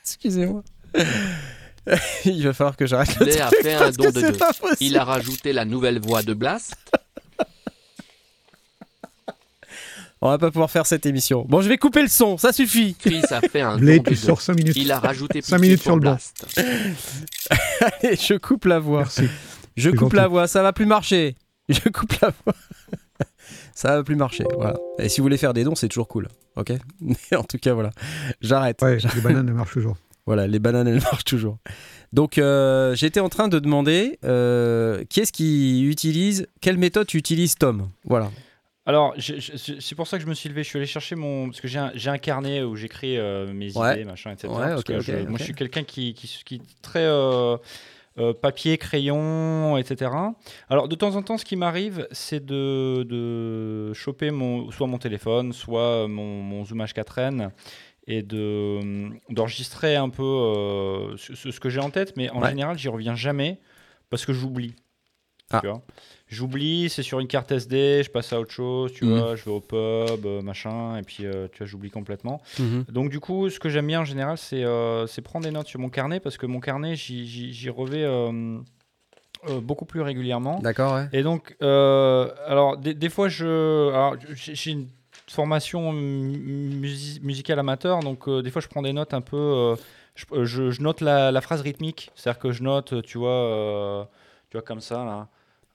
Excusez-moi. 0.01 0.63
Il 2.25 2.43
va 2.43 2.53
falloir 2.53 2.75
que 2.75 2.87
j'arrête. 2.87 3.15
Il 3.21 3.41
a 3.41 3.49
fait 3.49 3.73
un 3.75 3.91
don 3.91 4.05
de 4.05 4.21
deux. 4.21 4.37
Il 4.79 4.97
a 4.97 5.03
rajouté 5.03 5.53
la 5.53 5.65
nouvelle 5.65 5.99
voix 5.99 6.23
de 6.23 6.33
Blast. 6.33 6.75
On 10.21 10.29
va 10.29 10.37
pas 10.37 10.49
pouvoir 10.49 10.71
faire 10.71 10.85
cette 10.85 11.05
émission. 11.05 11.45
Bon, 11.47 11.61
je 11.61 11.69
vais 11.69 11.77
couper 11.77 12.01
le 12.01 12.07
son, 12.07 12.37
ça 12.37 12.53
suffit. 12.53 12.95
Chris 12.99 13.21
a 13.29 13.41
fait 13.41 13.61
un 13.61 13.73
don 13.75 13.81
Blé, 13.81 13.99
de 13.99 14.03
tu 14.05 14.09
deux. 14.11 14.15
sors 14.15 14.41
5 14.41 14.55
minutes. 14.55 14.75
Il 14.77 14.91
a 14.91 14.99
rajouté 14.99 15.41
Cinq 15.41 15.57
pitié 15.57 15.69
minutes 15.69 15.83
pour 15.83 15.91
sur 15.91 15.95
le. 15.95 16.01
Blast. 16.01 16.45
Allez, 18.01 18.15
je 18.15 18.35
coupe 18.35 18.65
la 18.65 18.79
voix. 18.79 18.99
Merci. 18.99 19.27
Je 19.75 19.89
coupe 19.89 19.99
gentil. 19.99 20.15
la 20.15 20.27
voix, 20.27 20.47
ça 20.47 20.63
va 20.63 20.73
plus 20.73 20.85
marcher. 20.85 21.35
Je 21.69 21.89
coupe 21.89 22.13
la 22.21 22.29
voix. 22.29 22.53
ça 23.73 23.95
va 23.97 24.03
plus 24.03 24.15
marcher, 24.15 24.43
voilà. 24.55 24.75
Et 24.99 25.09
si 25.09 25.19
vous 25.19 25.25
voulez 25.25 25.37
faire 25.37 25.53
des 25.53 25.63
dons, 25.63 25.73
c'est 25.73 25.87
toujours 25.87 26.07
cool, 26.07 26.27
ok? 26.55 26.73
Mais 27.01 27.35
en 27.35 27.43
tout 27.43 27.57
cas, 27.57 27.73
voilà. 27.73 27.89
J'arrête. 28.39 28.81
Ouais, 28.83 28.99
les 29.15 29.21
bananes, 29.21 29.47
elles 29.47 29.55
marchent 29.55 29.73
toujours. 29.73 29.97
Voilà, 30.27 30.45
les 30.47 30.59
bananes, 30.59 30.87
elles 30.87 31.01
marchent 31.01 31.25
toujours. 31.25 31.57
Donc, 32.13 32.37
euh, 32.37 32.95
j'étais 32.95 33.19
en 33.19 33.29
train 33.29 33.47
de 33.47 33.57
demander 33.59 34.19
euh, 34.23 35.03
qui 35.09 35.19
est-ce 35.21 35.31
qui 35.31 35.85
utilise, 35.87 36.47
quelle 36.61 36.77
méthode 36.77 37.07
tu 37.07 37.17
utilises, 37.17 37.55
Tom? 37.55 37.89
Voilà. 38.05 38.29
Alors, 38.87 39.15
c'est 39.17 39.95
pour 39.95 40.05
ça 40.07 40.17
que 40.17 40.23
je 40.23 40.29
me 40.29 40.35
suis 40.35 40.47
levé. 40.49 40.63
Je 40.63 40.69
suis 40.69 40.77
allé 40.77 40.85
chercher 40.85 41.15
mon. 41.15 41.47
Parce 41.49 41.59
que 41.61 41.67
j'ai 41.67 41.79
un, 41.79 41.91
un 42.05 42.17
carnet 42.19 42.61
où 42.63 42.75
j'écris 42.75 43.17
euh, 43.17 43.51
mes 43.51 43.75
Ouais. 43.75 43.93
idées, 43.93 44.05
machin, 44.05 44.31
etc. 44.31 44.47
Ouais, 44.53 44.59
Parce 44.69 44.83
que 44.83 44.99
je-. 44.99 45.25
Moi, 45.27 45.39
je 45.39 45.43
suis 45.45 45.53
quelqu'un 45.55 45.83
qui, 45.83 46.13
qui, 46.13 46.27
qui 46.45 46.55
est 46.55 46.81
très. 46.81 47.03
euh, 47.03 47.57
euh, 48.17 48.33
papier, 48.33 48.77
crayon, 48.77 49.75
etc. 49.77 50.09
Alors, 50.69 50.87
de 50.87 50.95
temps 50.95 51.17
en 51.17 51.21
temps, 51.21 51.37
ce 51.37 51.43
qui 51.43 51.57
m'arrive, 51.57 52.07
c'est 52.11 52.45
de, 52.45 53.03
de 53.03 53.91
choper 53.93 54.31
mon, 54.31 54.71
soit 54.71 54.87
mon 54.87 54.97
téléphone, 54.99 55.51
soit 55.51 56.07
mon, 56.07 56.41
mon 56.41 56.63
Zoom 56.63 56.81
H4n 56.81 57.49
et 58.07 58.21
de 58.23 59.09
d'enregistrer 59.29 59.97
un 59.97 60.07
peu 60.07 60.23
ce 61.17 61.59
que 61.59 61.69
j'ai 61.69 61.81
en 61.81 61.89
tête, 61.89 62.13
mais 62.15 62.29
en 62.29 62.41
Ouais. 62.41 62.49
général, 62.51 62.77
j'y 62.77 62.87
reviens 62.87 63.15
jamais 63.15 63.59
parce 64.09 64.25
que 64.25 64.31
j'oublie. 64.31 64.75
Ah. 65.51 65.61
J'oublie, 66.27 66.89
c'est 66.89 67.03
sur 67.03 67.19
une 67.19 67.27
carte 67.27 67.51
SD, 67.51 68.01
je 68.03 68.09
passe 68.09 68.33
à 68.33 68.39
autre 68.39 68.51
chose, 68.51 68.91
tu 68.91 69.05
Mhm. 69.05 69.19
vois, 69.19 69.35
je 69.35 69.45
vais 69.45 69.51
au 69.51 69.59
pub, 69.59 70.25
euh, 70.25 70.41
machin, 70.41 70.97
et 70.97 71.03
puis 71.03 71.23
euh, 71.25 71.47
tu 71.51 71.59
vois, 71.59 71.67
j'oublie 71.67 71.91
complètement. 71.91 72.41
Mhm. 72.57 72.85
Donc 72.89 73.09
du 73.11 73.19
coup, 73.19 73.47
ce 73.51 73.59
que 73.59 73.69
j'aime 73.69 73.85
bien 73.85 74.01
en 74.01 74.05
général, 74.05 74.37
c'est 74.39 74.63
euh, 74.63 75.05
prendre 75.23 75.45
des 75.45 75.51
notes 75.51 75.67
sur 75.67 75.79
mon 75.79 75.89
carnet, 75.89 76.19
parce 76.19 76.37
que 76.37 76.47
mon 76.47 76.59
carnet, 76.59 76.95
j'y- 76.95 77.69
revais 77.69 78.03
euh, 78.03 78.57
beaucoup 79.61 79.85
plus 79.85 80.01
régulièrement. 80.01 80.59
D'accord, 80.61 80.95
ouais. 80.95 81.07
Et 81.13 81.21
donc, 81.21 81.55
alors, 81.61 82.77
des, 82.77 82.95
des 82.95 83.09
fois, 83.09 83.29
je, 83.29 84.15
j'ai 84.35 84.71
une 84.71 84.87
formation 85.27 85.91
mu- 85.93 86.79
musi- 86.87 87.19
musicale 87.21 87.59
amateur, 87.59 87.99
donc 87.99 88.27
des 88.27 88.49
fois, 88.49 88.63
je 88.63 88.67
prends 88.67 88.81
des 88.81 88.93
notes 88.93 89.13
un 89.13 89.21
peu. 89.21 89.75
je, 90.15 90.81
note 90.81 91.01
la, 91.01 91.31
la 91.31 91.41
phrase 91.41 91.61
rythmique, 91.61 92.09
c'est-à-dire 92.15 92.39
que 92.39 92.51
je 92.51 92.63
note, 92.63 93.03
tu 93.03 93.19
vois, 93.19 94.09
tu 94.49 94.57
vois 94.57 94.63
comme 94.63 94.81
ça 94.81 95.05
là. 95.05 95.27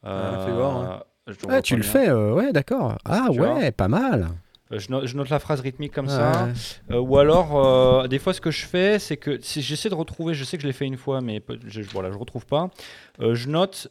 Ah, 0.03 0.43
fais 0.47 0.53
voir, 0.53 0.77
hein. 0.77 1.03
vois 1.43 1.63
tu 1.63 1.77
le 1.77 1.83
bien. 1.83 1.91
fais, 1.91 2.09
euh, 2.09 2.33
ouais, 2.35 2.53
d'accord. 2.53 2.97
Ah, 3.05 3.29
Tu 3.33 3.41
ouais, 3.41 3.71
pas 3.73 3.89
mal. 3.89 4.29
Euh, 4.73 4.79
Je 4.79 4.91
note, 4.91 5.07
je 5.07 5.17
note 5.17 5.29
la 5.29 5.39
phrase 5.41 5.61
rythmique 5.61 5.93
comme 5.93 6.07
Ouais. 6.07 6.13
ça. 6.13 6.49
Euh, 6.91 6.99
ou 6.99 7.19
alors, 7.19 7.65
euh, 7.67 8.07
des 8.09 8.19
fois, 8.19 8.33
ce 8.33 8.41
que 8.41 8.51
je 8.51 8.65
fais, 8.67 8.99
c'est 8.99 9.17
que 9.17 9.39
si 9.43 9.63
j'essaie 9.63 9.89
de 9.91 9.95
retrouver, 9.95 10.33
je 10.35 10.45
sais 10.45 10.57
que 10.57 10.63
je 10.63 10.67
l'ai 10.69 10.73
fait 10.73 10.87
une 10.87 10.97
fois, 10.97 11.21
mais 11.21 11.43
je, 11.67 11.83
voilà, 11.83 12.11
je 12.13 12.17
retrouve 12.19 12.47
pas. 12.47 12.71
Euh, 13.21 13.35
je 13.35 13.49
note 13.49 13.89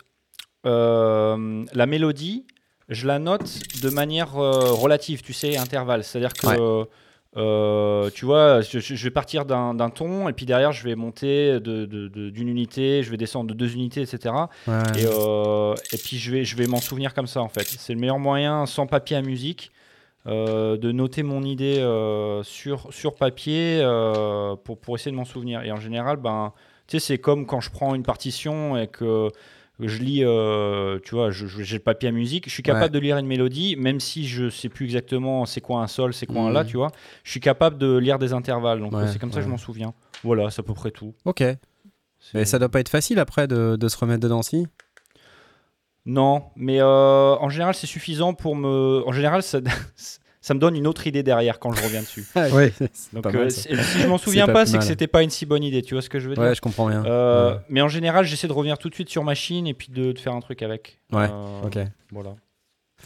euh, 0.66 1.66
la 1.74 1.86
mélodie, 1.86 2.46
je 2.90 3.08
la 3.08 3.20
note 3.20 3.60
de 3.82 3.90
manière 3.90 4.38
euh, 4.38 4.72
relative, 4.72 5.22
tu 5.22 5.34
sais, 5.34 5.58
intervalle. 5.58 6.04
C'est-à-dire 6.04 6.34
que, 6.34 6.88
euh, 7.38 8.10
tu 8.10 8.26
vois, 8.26 8.62
je, 8.62 8.96
vais 9.04 9.12
partir 9.12 9.46
d'un 9.46 9.90
ton, 9.90 10.28
et 10.30 10.34
puis 10.34 10.46
derrière, 10.46 10.72
je 10.72 10.84
vais 10.84 10.96
monter 10.96 11.60
de- 11.60 11.86
de- 11.86 12.08
de- 12.08 12.30
d'une 12.32 12.48
unité, 12.48 13.04
je 13.04 13.12
vais 13.12 13.18
descendre 13.18 13.50
de 13.50 13.54
deux 13.54 13.74
unités, 13.76 14.02
etc. 14.02 14.34
Ouais. 14.68 14.74
Et, 14.98 15.06
euh, 15.06 15.76
et 15.94 15.98
puis 15.98 16.18
je 16.18 16.32
vais, 16.32 16.44
je 16.44 16.56
vais 16.56 16.66
m'en 16.66 16.82
souvenir 16.82 17.14
comme 17.14 17.28
ça 17.28 17.42
en 17.42 17.50
fait. 17.50 17.66
C'est 17.68 17.94
le 17.94 18.00
meilleur 18.00 18.20
moyen, 18.20 18.66
sans 18.66 18.88
papier 18.88 19.16
à 19.18 19.22
musique, 19.22 19.72
euh, 20.28 20.76
de 20.78 20.92
noter 20.92 21.22
mon 21.24 21.44
idée 21.44 21.78
sur, 22.44 22.92
sur 22.92 23.16
papier 23.16 23.80
pour, 24.64 24.80
pour 24.80 24.96
essayer 24.96 25.12
de 25.12 25.16
m'en 25.18 25.26
souvenir. 25.26 25.62
Et 25.64 25.72
en 25.72 25.80
général, 25.80 26.18
ben, 26.18 26.52
tu 26.88 26.98
sais, 27.00 27.06
c'est 27.06 27.18
comme 27.20 27.46
quand 27.46 27.62
je 27.62 27.70
prends 27.70 27.94
une 27.94 28.04
partition 28.04 28.76
et 28.76 28.88
que 28.88 29.30
je 29.88 30.00
lis, 30.04 30.24
euh, 30.26 31.00
tu 31.04 31.16
vois, 31.16 31.32
j'ai 31.32 31.78
le 31.78 31.84
papier 31.84 32.10
à 32.10 32.12
musique, 32.12 32.46
je 32.48 32.54
suis 32.54 32.64
capable 32.64 32.84
Ouais. 32.86 32.90
de 32.90 33.00
lire 33.00 33.18
une 33.18 33.28
mélodie, 33.28 33.76
même 33.78 34.00
si 34.00 34.28
je 34.28 34.50
sais 34.50 34.68
plus 34.70 34.86
exactement 34.86 35.46
c'est 35.46 35.62
quoi 35.62 35.82
un 35.82 35.88
sol, 35.88 36.14
c'est 36.14 36.26
quoi 36.26 36.42
un 36.42 36.52
la, 36.52 36.66
tu 36.66 36.78
vois, 36.78 36.92
je 37.24 37.32
suis 37.32 37.40
capable 37.40 37.78
de 37.78 37.98
lire 37.98 38.20
des 38.20 38.34
intervalles. 38.34 38.80
Donc 38.80 38.94
Ouais, 38.94 39.00
euh, 39.04 39.08
c'est 39.08 39.20
comme 39.20 39.32
ça 39.32 39.40
que 39.40 39.46
je 39.46 39.50
m'en 39.50 39.58
souviens. 39.58 39.94
Voilà, 40.24 40.50
c'est 40.50 40.60
à 40.60 40.64
peu 40.64 40.74
près 40.74 40.92
tout. 40.92 41.14
Ok. 41.26 41.44
Mais 42.34 42.44
ça 42.44 42.60
doit 42.60 42.68
pas 42.70 42.82
être 42.82 42.90
facile 42.90 43.18
après 43.20 43.48
de, 43.48 43.78
de 43.78 43.88
se 43.88 43.98
remettre 43.98 44.20
dedans, 44.22 44.42
si? 44.42 44.68
Non, 46.06 46.44
mais 46.56 46.82
euh, 46.82 47.36
en 47.36 47.50
général, 47.50 47.76
c'est 47.76 47.86
suffisant 47.88 48.34
pour 48.34 48.56
me. 48.56 49.04
En 49.06 49.12
général, 49.12 49.44
ça, 49.44 49.60
ça 50.50 50.56
me 50.56 50.60
donne 50.60 50.76
une 50.76 50.88
autre 50.88 51.06
idée 51.06 51.22
derrière 51.22 51.60
quand 51.60 51.72
je 51.74 51.84
reviens 51.84 52.02
dessus. 52.02 52.26
Ouais. 52.36 52.74
C'est 52.92 53.14
Donc, 53.14 53.22
pas 53.24 53.30
euh, 53.30 53.34
mal, 53.34 53.52
si 53.52 53.70
je 53.72 54.08
m'en 54.08 54.18
souviens 54.18 54.48
pas 54.48 54.66
c'est 54.66 54.80
que 54.80 54.84
c'était 54.84 55.06
pas 55.06 55.22
une 55.22 55.30
si 55.30 55.46
bonne 55.46 55.64
idée. 55.64 55.84
Tu 55.84 55.94
vois 55.94 56.02
ce 56.02 56.10
que 56.10 56.20
je 56.20 56.28
veux 56.28 56.34
dire 56.34 56.44
Ouais, 56.44 56.56
je 56.56 56.62
comprends 56.62 56.90
bien. 56.90 57.06
Euh, 57.06 57.52
Ouais. 57.54 57.60
Mais 57.70 57.82
en 57.82 57.88
général, 57.88 58.26
j'essaie 58.26 58.48
de 58.48 58.54
revenir 58.54 58.80
tout 58.80 58.90
de 58.90 58.96
suite 58.96 59.10
sur 59.10 59.24
machine 59.24 59.68
et 59.68 59.76
puis 59.76 59.90
de, 59.92 60.12
de 60.12 60.18
faire 60.20 60.34
un 60.34 60.40
truc 60.40 60.64
avec. 60.64 61.00
Ouais, 61.12 61.28
Euh, 61.32 61.62
Ok. 61.64 61.78
Voilà. 62.12 62.32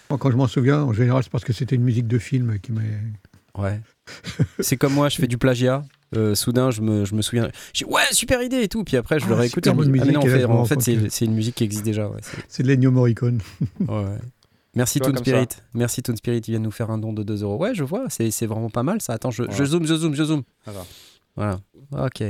Moi, 0.09 0.17
quand 0.17 0.31
je 0.31 0.37
m'en 0.37 0.47
souviens, 0.47 0.81
en 0.83 0.93
général, 0.93 1.21
c'est 1.23 1.31
parce 1.31 1.43
que 1.43 1.51
c'était 1.51 1.75
une 1.75 1.83
musique 1.83 2.07
de 2.07 2.17
film 2.17 2.57
qui 2.59 2.71
m'a. 2.71 2.81
Ouais. 3.57 3.79
c'est 4.59 4.77
comme 4.77 4.93
moi, 4.93 5.09
je 5.09 5.17
fais 5.17 5.27
du 5.27 5.37
plagiat. 5.37 5.83
Euh, 6.15 6.35
soudain, 6.35 6.69
je 6.71 6.81
me, 6.81 7.03
je 7.05 7.13
me 7.15 7.21
souviens. 7.21 7.49
Je 7.73 7.83
dis 7.83 7.91
ouais, 7.91 8.01
super 8.11 8.41
idée 8.41 8.61
et 8.61 8.67
tout. 8.69 8.83
Puis 8.83 8.95
après, 8.97 9.19
je 9.19 9.25
le 9.27 9.33
Ah, 9.35 9.45
dis, 9.47 9.51
bonne 9.53 9.65
ah, 9.67 9.73
non, 9.73 9.89
en 9.89 10.23
musique, 10.23 10.29
fait, 10.29 10.45
en 10.45 11.09
c'est, 11.09 11.25
une 11.25 11.33
musique 11.33 11.55
qui 11.55 11.63
existe 11.63 11.83
déjà. 11.83 12.07
Ouais, 12.07 12.19
c'est- 12.47 12.63
de 12.63 12.67
l'Ennio 12.67 12.91
Morricone. 12.91 13.41
ouais, 13.81 13.87
ouais. 13.87 14.17
Merci 14.75 14.99
Toon 14.99 15.15
Spirit. 15.17 15.47
Merci 15.73 16.01
Toon 16.01 16.15
Spirit. 16.15 16.39
Il 16.47 16.51
vient 16.51 16.59
de 16.59 16.65
nous 16.65 16.71
faire 16.71 16.89
un 16.89 16.97
don 16.97 17.13
de 17.13 17.21
2 17.23 17.43
euros. 17.43 17.57
Ouais, 17.57 17.75
je 17.75 17.83
vois. 17.83 18.05
C'est, 18.09 18.31
c'est 18.31 18.47
vraiment 18.47 18.69
pas 18.69 18.83
mal 18.83 19.01
ça. 19.01 19.13
Attends, 19.13 19.29
je, 19.31 19.43
je 19.43 19.49
Voilà. 19.49 19.65
zoome, 19.65 19.85
je 19.85 19.95
zoome, 19.95 20.15
je 20.15 20.23
zoome. 20.23 20.43
Voilà. 20.65 20.85
Voilà. 21.35 21.59
Ok. 22.05 22.23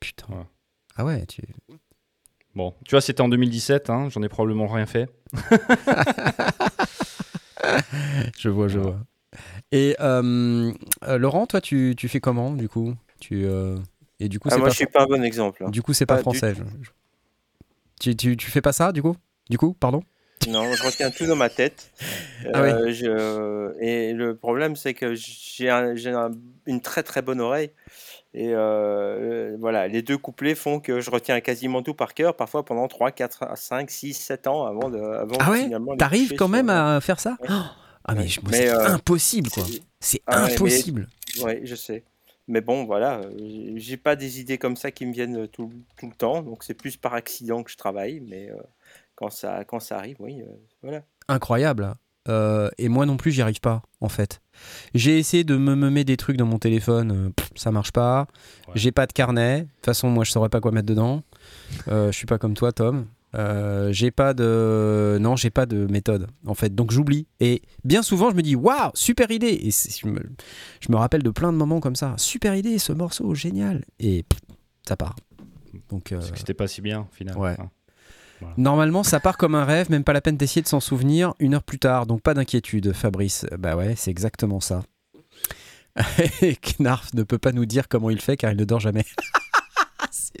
Putain. 0.00 0.26
Voilà. 0.28 0.46
Ah 0.96 1.04
ouais, 1.06 1.24
tu. 1.26 1.42
Bon, 2.54 2.74
tu 2.84 2.90
vois, 2.90 3.00
c'était 3.00 3.22
en 3.22 3.28
2017. 3.30 3.88
hein, 3.88 4.08
J'en 4.10 4.22
ai 4.22 4.28
probablement 4.28 4.66
rien 4.66 4.84
fait. 4.86 5.08
Je 8.38 8.48
vois, 8.48 8.68
je 8.68 8.78
vois. 8.78 8.98
Et 9.70 9.96
euh, 10.00 10.72
euh, 11.04 11.18
Laurent, 11.18 11.46
toi, 11.46 11.60
tu, 11.60 11.94
tu 11.96 12.08
fais 12.08 12.20
comment 12.20 12.52
du 12.52 12.68
coup? 12.68 12.94
Tu 13.20 13.44
euh, 13.46 13.78
et 14.20 14.28
du 14.28 14.38
coup, 14.40 14.48
Ah, 14.50 14.56
moi, 14.58 14.66
pas 14.66 14.70
je 14.72 14.76
suis 14.76 14.86
pas 14.86 15.04
un 15.04 15.06
bon 15.06 15.22
exemple. 15.22 15.64
hein. 15.64 15.70
du 15.70 15.80
coup, 15.82 15.92
c'est 15.92 16.06
pas, 16.06 16.16
Pas 16.16 16.20
français. 16.22 16.54
je- 16.54 16.62
je- 16.82 16.90
Tu, 18.00 18.16
tu, 18.16 18.36
tu 18.36 18.50
fais 18.50 18.60
pas 18.60 18.72
ça 18.72 18.90
du 18.92 19.00
coup? 19.00 19.16
Du 19.48 19.58
coup, 19.58 19.74
pardon? 19.74 20.02
Non, 20.48 20.74
je 20.74 20.82
retiens 20.84 21.10
tout 21.10 21.26
dans 21.26 21.36
ma 21.36 21.48
tête. 21.48 21.90
Ah 22.52 22.62
oui. 22.62 22.70
Euh, 22.70 22.92
je- 22.92 23.80
Et 23.80 24.12
le 24.12 24.34
problème, 24.36 24.76
c'est 24.76 24.94
que 24.94 25.14
j'ai 25.14 25.70
un- 25.70 25.94
j'ai 25.94 26.10
un- 26.10 26.30
une 26.66 26.80
très 26.80 27.02
très 27.02 27.22
bonne 27.22 27.40
oreille. 27.40 27.70
Et 28.34 28.50
euh, 28.54 29.56
voilà, 29.60 29.88
les 29.88 30.00
deux 30.02 30.16
couplets 30.18 30.54
font 30.54 30.80
que 30.80 31.00
je 31.00 31.10
retiens 31.10 31.40
quasiment 31.40 31.82
tout 31.82 31.94
par 31.94 32.14
cœur, 32.14 32.34
parfois 32.34 32.64
pendant 32.64 32.88
3, 32.88 33.10
4, 33.12 33.56
5, 33.58 33.90
6, 33.90 34.14
7 34.14 34.46
ans 34.46 34.64
avant 34.64 34.88
de. 34.90 34.98
Avant 34.98 35.36
Ah 35.38 35.50
ouais? 35.50 35.70
T'arrives 35.98 36.34
quand 36.34 36.48
même 36.48 36.70
à 36.70 37.00
faire 37.00 37.20
ça? 37.20 37.36
Ouais. 37.40 37.48
Oh 37.50 37.62
ah 38.04 38.14
mais, 38.14 38.26
Mais, 38.44 38.52
c'est 38.52 38.68
euh, 38.70 38.86
impossible 38.86 39.50
quoi. 39.50 39.64
c'est- 40.00 40.22
Ah 40.26 40.44
impossible. 40.44 41.08
Oui, 41.42 41.60
je 41.64 41.74
sais. 41.74 42.02
Mais 42.48 42.60
bon, 42.60 42.84
voilà, 42.84 43.20
euh, 43.20 43.72
j'ai 43.76 43.96
pas 43.96 44.16
des 44.16 44.40
idées 44.40 44.58
comme 44.58 44.76
ça 44.76 44.90
qui 44.90 45.06
me 45.06 45.12
viennent 45.12 45.46
tout, 45.46 45.70
tout 45.96 46.08
le 46.08 46.14
temps, 46.14 46.42
donc 46.42 46.64
c'est 46.64 46.74
plus 46.74 46.96
par 46.96 47.14
accident 47.14 47.62
que 47.62 47.70
je 47.70 47.76
travaille, 47.76 48.20
mais 48.20 48.50
euh, 48.50 48.56
quand, 49.22 49.30
ça, 49.30 49.64
quand 49.64 49.78
ça 49.78 49.98
arrive, 49.98 50.16
oui, 50.18 50.42
euh, 50.42 50.46
voilà. 50.82 51.02
Incroyable. 51.28 51.94
Euh, 52.28 52.70
et 52.78 52.88
moi 52.88 53.06
non 53.06 53.16
plus, 53.16 53.30
j'y 53.30 53.42
arrive 53.42 53.60
pas 53.60 53.82
en 54.00 54.08
fait. 54.08 54.40
J'ai 54.94 55.18
essayé 55.18 55.44
de 55.44 55.56
me 55.56 55.74
mettre 55.90 56.06
des 56.06 56.16
trucs 56.16 56.36
dans 56.36 56.46
mon 56.46 56.58
téléphone, 56.58 57.12
euh, 57.12 57.30
pff, 57.30 57.50
ça 57.54 57.70
marche 57.70 57.92
pas. 57.92 58.26
Ouais. 58.66 58.74
J'ai 58.74 58.90
pas 58.92 59.06
de 59.06 59.12
carnet. 59.12 59.62
De 59.62 59.66
toute 59.66 59.86
façon, 59.86 60.08
moi 60.08 60.24
je 60.24 60.32
saurais 60.32 60.48
pas 60.48 60.60
quoi 60.60 60.72
mettre 60.72 60.86
dedans. 60.86 61.22
Euh, 61.88 62.10
je 62.10 62.16
suis 62.16 62.26
pas 62.26 62.38
comme 62.38 62.54
toi, 62.54 62.72
Tom. 62.72 63.06
Euh, 63.34 63.92
j'ai 63.92 64.10
pas 64.10 64.34
de 64.34 65.16
non 65.18 65.36
j'ai 65.36 65.48
pas 65.48 65.64
de 65.64 65.86
méthode 65.86 66.26
en 66.44 66.52
fait 66.52 66.74
donc 66.74 66.90
j'oublie 66.90 67.26
et 67.40 67.62
bien 67.82 68.02
souvent 68.02 68.28
je 68.28 68.36
me 68.36 68.42
dis 68.42 68.54
waouh 68.54 68.90
super 68.92 69.30
idée 69.30 69.58
et 69.62 69.70
je 69.70 70.06
me, 70.06 70.20
je 70.80 70.92
me 70.92 70.96
rappelle 70.96 71.22
de 71.22 71.30
plein 71.30 71.50
de 71.50 71.56
moments 71.56 71.80
comme 71.80 71.96
ça 71.96 72.12
super 72.18 72.54
idée 72.54 72.78
ce 72.78 72.92
morceau 72.92 73.34
génial 73.34 73.86
et 73.98 74.24
pff, 74.24 74.38
ça 74.86 74.98
part 74.98 75.16
donc 75.88 76.12
euh, 76.12 76.20
C'est 76.20 76.32
que 76.32 76.38
c'était 76.38 76.54
pas 76.54 76.68
si 76.68 76.80
bien, 76.80 77.06
finalement. 77.12 77.42
Ouais. 77.42 77.56
Hein. 77.58 77.70
Normalement, 78.56 79.02
ça 79.02 79.20
part 79.20 79.36
comme 79.36 79.54
un 79.54 79.64
rêve, 79.64 79.90
même 79.90 80.04
pas 80.04 80.12
la 80.12 80.20
peine 80.20 80.36
d'essayer 80.36 80.62
de 80.62 80.68
s'en 80.68 80.80
souvenir 80.80 81.34
une 81.38 81.54
heure 81.54 81.62
plus 81.62 81.78
tard, 81.78 82.06
donc 82.06 82.22
pas 82.22 82.34
d'inquiétude, 82.34 82.92
Fabrice. 82.92 83.46
Bah 83.58 83.76
ouais, 83.76 83.94
c'est 83.96 84.10
exactement 84.10 84.60
ça. 84.60 84.82
Et 86.42 86.56
Knarf 86.56 87.12
ne 87.14 87.22
peut 87.22 87.38
pas 87.38 87.52
nous 87.52 87.66
dire 87.66 87.88
comment 87.88 88.10
il 88.10 88.20
fait 88.20 88.36
car 88.36 88.50
il 88.50 88.56
ne 88.58 88.64
dort 88.64 88.80
jamais. 88.80 89.04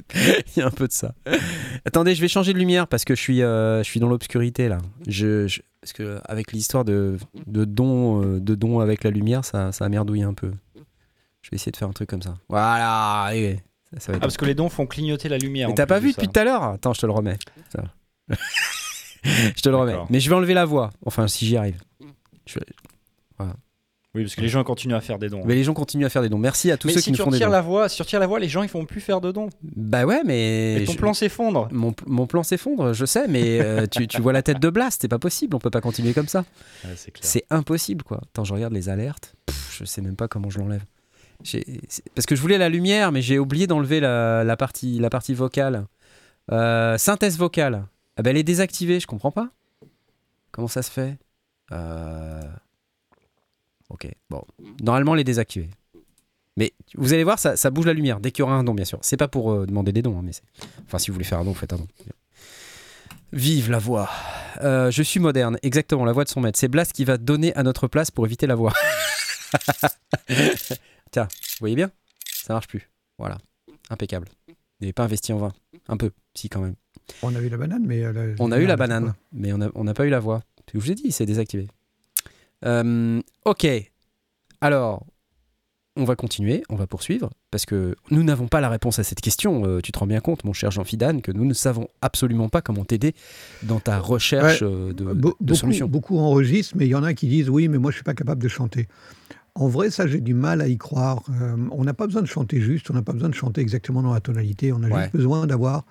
Il 0.04 0.58
y 0.58 0.62
a 0.62 0.66
un 0.66 0.70
peu 0.70 0.86
de 0.88 0.92
ça. 0.92 1.14
Attendez, 1.84 2.14
je 2.14 2.20
vais 2.20 2.28
changer 2.28 2.52
de 2.52 2.58
lumière 2.58 2.88
parce 2.88 3.04
que 3.04 3.14
je 3.14 3.20
suis, 3.20 3.42
euh, 3.42 3.82
je 3.82 3.88
suis 3.88 4.00
dans 4.00 4.08
l'obscurité 4.08 4.68
là. 4.68 4.78
Je, 5.06 5.46
je- 5.46 5.60
parce 5.80 5.92
que 5.92 6.18
avec 6.24 6.52
l'histoire 6.52 6.84
de, 6.84 7.18
de 7.46 7.64
don, 7.64 8.22
euh, 8.22 8.40
de 8.40 8.54
don 8.54 8.80
avec 8.80 9.04
la 9.04 9.10
lumière, 9.10 9.44
ça, 9.44 9.72
ça 9.72 9.84
a 9.84 9.88
merdouillé 9.88 10.24
un 10.24 10.34
peu. 10.34 10.52
Je 11.42 11.50
vais 11.50 11.56
essayer 11.56 11.72
de 11.72 11.76
faire 11.76 11.88
un 11.88 11.92
truc 11.92 12.08
comme 12.08 12.22
ça. 12.22 12.34
Voilà, 12.48 13.22
allez, 13.22 13.60
Ça 13.98 14.12
va 14.12 14.16
être 14.16 14.22
Ah, 14.22 14.26
parce 14.26 14.36
que 14.36 14.44
les 14.44 14.54
dons 14.54 14.68
font 14.68 14.86
clignoter 14.86 15.28
la 15.28 15.38
lumière. 15.38 15.68
Mais 15.68 15.74
t'as 15.74 15.86
pas 15.86 15.98
vu 15.98 16.12
depuis 16.12 16.28
tout 16.28 16.38
à 16.40 16.44
l'heure 16.44 16.62
Attends, 16.62 16.92
je 16.94 17.00
te 17.00 17.06
le 17.06 17.12
remets. 17.12 17.38
Je 19.24 19.62
te 19.62 19.68
le 19.68 19.76
remets. 19.76 19.94
Mais 20.10 20.18
je 20.20 20.28
vais 20.28 20.34
enlever 20.34 20.54
la 20.54 20.64
voix. 20.64 20.90
Enfin, 21.06 21.28
si 21.28 21.46
j'y 21.46 21.56
arrive. 21.56 21.76
Je 22.46 22.58
Oui, 24.14 24.24
parce 24.24 24.34
que 24.34 24.40
les 24.40 24.48
gens 24.48 24.64
continuent 24.64 24.94
à 24.96 25.00
faire 25.00 25.18
des 25.18 25.28
dons. 25.28 25.42
Mais 25.44 25.54
les 25.54 25.64
gens 25.64 25.74
continuent 25.74 26.04
à 26.04 26.08
faire 26.10 26.22
des 26.22 26.28
dons. 26.28 26.38
Merci 26.38 26.70
à 26.70 26.76
tous 26.76 26.88
Mais 26.88 26.94
ceux 26.94 27.00
si 27.00 27.12
qui 27.12 27.18
nous 27.18 27.24
font 27.24 27.30
des 27.30 27.38
dons. 27.38 27.48
la 27.48 27.60
voix, 27.62 27.88
si 27.88 27.96
tu 27.96 28.02
retires 28.02 28.20
la 28.20 28.26
voix, 28.26 28.38
les 28.40 28.48
gens 28.48 28.62
ils 28.62 28.68
font 28.68 28.84
plus 28.84 29.00
faire 29.00 29.20
de 29.20 29.30
dons. 29.32 29.48
Bah 29.62 30.04
ouais, 30.04 30.22
mais. 30.24 30.82
Et 30.82 30.84
ton 30.84 30.92
je- 30.92 30.98
plan 30.98 31.14
s'effondre. 31.14 31.68
Mon, 31.70 31.94
mon 32.06 32.26
plan 32.26 32.42
s'effondre, 32.42 32.92
je 32.92 33.06
sais, 33.06 33.26
mais 33.28 33.60
euh, 33.60 33.86
tu, 33.90 34.06
tu 34.08 34.20
vois 34.20 34.32
la 34.32 34.42
tête 34.42 34.58
de 34.60 34.68
Blast, 34.70 35.02
c'est 35.02 35.08
pas 35.08 35.18
possible, 35.20 35.54
on 35.54 35.60
peut 35.60 35.70
pas 35.70 35.80
continuer 35.80 36.12
comme 36.14 36.28
ça. 36.28 36.44
C'est 37.20 37.44
impossible, 37.48 38.02
quoi. 38.02 38.18
Attends, 38.22 38.44
je 38.44 38.52
regarde 38.52 38.72
les 38.74 38.88
alertes, 38.88 39.34
Pff, 39.46 39.76
je 39.78 39.84
sais 39.84 40.02
même 40.02 40.16
pas 40.16 40.28
comment 40.28 40.50
je 40.50 40.58
l'enlève. 40.58 40.82
Parce 42.14 42.26
que 42.26 42.36
je 42.36 42.40
voulais 42.40 42.58
la 42.58 42.68
lumière, 42.68 43.12
mais 43.12 43.22
j'ai 43.22 43.38
oublié 43.38 43.66
d'enlever 43.66 44.00
la, 44.00 44.56
partie, 44.56 45.34
vocale. 45.34 45.86
Euh, 46.50 46.98
synthèse 46.98 47.38
vocale. 47.38 47.86
Ah 48.16 48.22
ben 48.22 48.30
elle 48.30 48.36
est 48.36 48.42
désactivée, 48.42 49.00
je 49.00 49.06
comprends 49.06 49.30
pas. 49.30 49.50
Comment 50.50 50.68
ça 50.68 50.82
se 50.82 50.90
fait? 50.90 51.16
Euh, 51.72 52.42
Ok, 53.88 54.08
bon. 54.30 54.42
Normalement, 54.82 55.14
elle 55.14 55.20
est 55.20 55.24
désactivée. 55.24 55.68
Mais 56.56 56.72
vous 56.94 57.12
allez 57.12 57.24
voir, 57.24 57.38
ça, 57.38 57.70
bouge 57.70 57.86
la 57.86 57.92
lumière 57.92 58.20
dès 58.20 58.30
qu'il 58.30 58.40
y 58.40 58.42
aura 58.42 58.54
un 58.54 58.64
don, 58.64 58.74
bien 58.74 58.84
sûr. 58.84 58.98
C'est 59.02 59.18
pas 59.18 59.28
pour 59.28 59.52
euh, 59.52 59.66
demander 59.66 59.92
des 59.92 60.02
dons, 60.02 60.18
hein, 60.18 60.22
mais. 60.24 60.32
Enfin, 60.86 60.98
si 60.98 61.10
vous 61.10 61.14
voulez 61.14 61.24
faire 61.24 61.38
un 61.38 61.44
don, 61.44 61.54
faites 61.54 61.72
un 61.72 61.76
don. 61.76 61.86
Vive 63.32 63.70
la 63.70 63.78
voix. 63.78 64.10
Je 64.60 65.02
suis 65.02 65.20
moderne, 65.20 65.58
exactement, 65.62 66.04
la 66.04 66.12
voix 66.12 66.24
de 66.24 66.28
son 66.28 66.40
maître. 66.40 66.58
C'est 66.58 66.68
Blast 66.68 66.92
qui 66.92 67.04
va 67.04 67.16
donner 67.16 67.54
à 67.54 67.62
notre 67.62 67.86
place 67.86 68.10
pour 68.10 68.26
éviter 68.26 68.46
la 68.46 68.54
voix. 68.54 68.74
Tiens, 71.12 71.28
vous 71.30 71.56
voyez 71.60 71.76
bien 71.76 71.90
Ça 72.44 72.54
marche 72.54 72.66
plus. 72.66 72.90
Voilà, 73.18 73.38
impeccable. 73.90 74.26
Vous 74.48 74.54
n'avez 74.80 74.92
pas 74.92 75.04
investi 75.04 75.32
en 75.32 75.38
vain. 75.38 75.52
Un 75.88 75.96
peu, 75.96 76.10
si 76.34 76.48
quand 76.48 76.60
même. 76.60 76.74
On 77.22 77.34
a 77.36 77.40
eu 77.40 77.48
la 77.48 77.56
banane, 77.56 77.84
mais. 77.86 78.02
euh, 78.04 78.12
la- 78.12 78.34
On 78.40 78.50
a 78.50 78.58
eu 78.58 78.66
la 78.66 78.76
banane, 78.76 79.14
mais 79.32 79.52
on 79.52 79.58
n'a 79.58 79.70
on 79.74 79.84
n'a 79.84 79.94
pas 79.94 80.06
eu 80.06 80.10
la 80.10 80.18
voix. 80.20 80.42
Je 80.72 80.78
vous 80.78 80.90
ai 80.90 80.94
dit, 80.94 81.12
c'est 81.12 81.26
désactivé. 81.26 81.68
Euh, 82.64 83.20
ok. 83.44 83.66
Alors, 84.60 85.04
on 85.96 86.04
va 86.04 86.16
continuer, 86.16 86.62
on 86.70 86.76
va 86.76 86.86
poursuivre, 86.86 87.30
parce 87.50 87.66
que 87.66 87.94
nous 88.10 88.22
n'avons 88.22 88.48
pas 88.48 88.60
la 88.62 88.70
réponse 88.70 88.98
à 88.98 89.04
cette 89.04 89.20
question. 89.20 89.66
Euh, 89.66 89.80
tu 89.82 89.92
te 89.92 89.98
rends 89.98 90.06
bien 90.06 90.20
compte, 90.20 90.44
mon 90.44 90.52
cher 90.54 90.70
Jean 90.70 90.84
Fidane, 90.84 91.20
que 91.20 91.32
nous 91.32 91.44
ne 91.44 91.52
savons 91.52 91.88
absolument 92.00 92.48
pas 92.48 92.62
comment 92.62 92.84
t'aider 92.84 93.14
dans 93.64 93.80
ta 93.80 93.98
recherche 93.98 94.60
euh, 94.62 94.92
de, 94.94 95.04
Be- 95.04 95.12
de 95.12 95.12
beaucoup, 95.40 95.54
solutions. 95.54 95.88
beaucoup 95.88 96.18
enregistrent, 96.18 96.76
mais 96.78 96.86
il 96.86 96.90
y 96.90 96.94
en 96.94 97.02
a 97.04 97.12
qui 97.12 97.26
disent 97.28 97.50
oui, 97.50 97.68
mais 97.68 97.76
moi 97.78 97.90
je 97.90 97.96
suis 97.96 98.04
pas 98.04 98.14
capable 98.14 98.42
de 98.42 98.48
chanter. 98.48 98.88
En 99.54 99.68
vrai, 99.68 99.90
ça 99.90 100.06
j'ai 100.06 100.20
du 100.20 100.34
mal 100.34 100.60
à 100.62 100.68
y 100.68 100.78
croire. 100.78 101.22
Euh, 101.40 101.56
on 101.72 101.84
n'a 101.84 101.92
pas 101.94 102.06
besoin 102.06 102.22
de 102.22 102.26
chanter 102.26 102.60
juste, 102.60 102.90
on 102.90 102.94
n'a 102.94 103.02
pas 103.02 103.12
besoin 103.12 103.28
de 103.28 103.34
chanter 103.34 103.60
exactement 103.60 104.02
dans 104.02 104.14
la 104.14 104.20
tonalité. 104.20 104.72
On 104.72 104.82
a 104.82 104.88
Ouais. 104.88 105.00
juste 105.02 105.12
besoin 105.14 105.46
d'avoir 105.46 105.84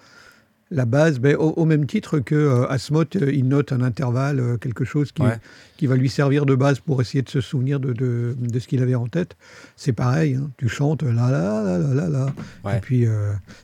la 0.73 0.85
base, 0.85 1.19
ben, 1.19 1.35
au, 1.35 1.49
au 1.51 1.65
même 1.65 1.85
titre 1.85 2.19
que 2.19 2.33
euh, 2.33 2.65
Asmoth, 2.71 3.17
euh, 3.17 3.31
il 3.33 3.45
note 3.47 3.73
un 3.73 3.81
intervalle, 3.81 4.39
euh, 4.39 4.57
quelque 4.57 4.85
chose 4.85 5.11
qui, 5.11 5.21
Ouais. 5.21 5.37
qui 5.77 5.85
va 5.85 5.95
lui 5.97 6.09
servir 6.09 6.45
de 6.45 6.55
base 6.55 6.79
pour 6.79 7.01
essayer 7.01 7.21
de 7.21 7.29
se 7.29 7.41
souvenir 7.41 7.79
de, 7.81 7.91
de- 7.91 8.35
de 8.39 8.59
ce 8.59 8.67
qu'il 8.69 8.81
avait 8.81 8.95
en 8.95 9.05
tête. 9.07 9.35
C'est 9.75 9.91
pareil, 9.93 10.35
hein. 10.35 10.49
tu 10.57 10.69
chantes 10.69 11.03
là 11.03 11.11
là 11.11 11.29
là 11.29 11.77
là 11.77 11.93
là 11.93 12.09
là, 12.09 12.33
Ouais. 12.63 12.77
et 12.77 12.79
puis 12.79 13.05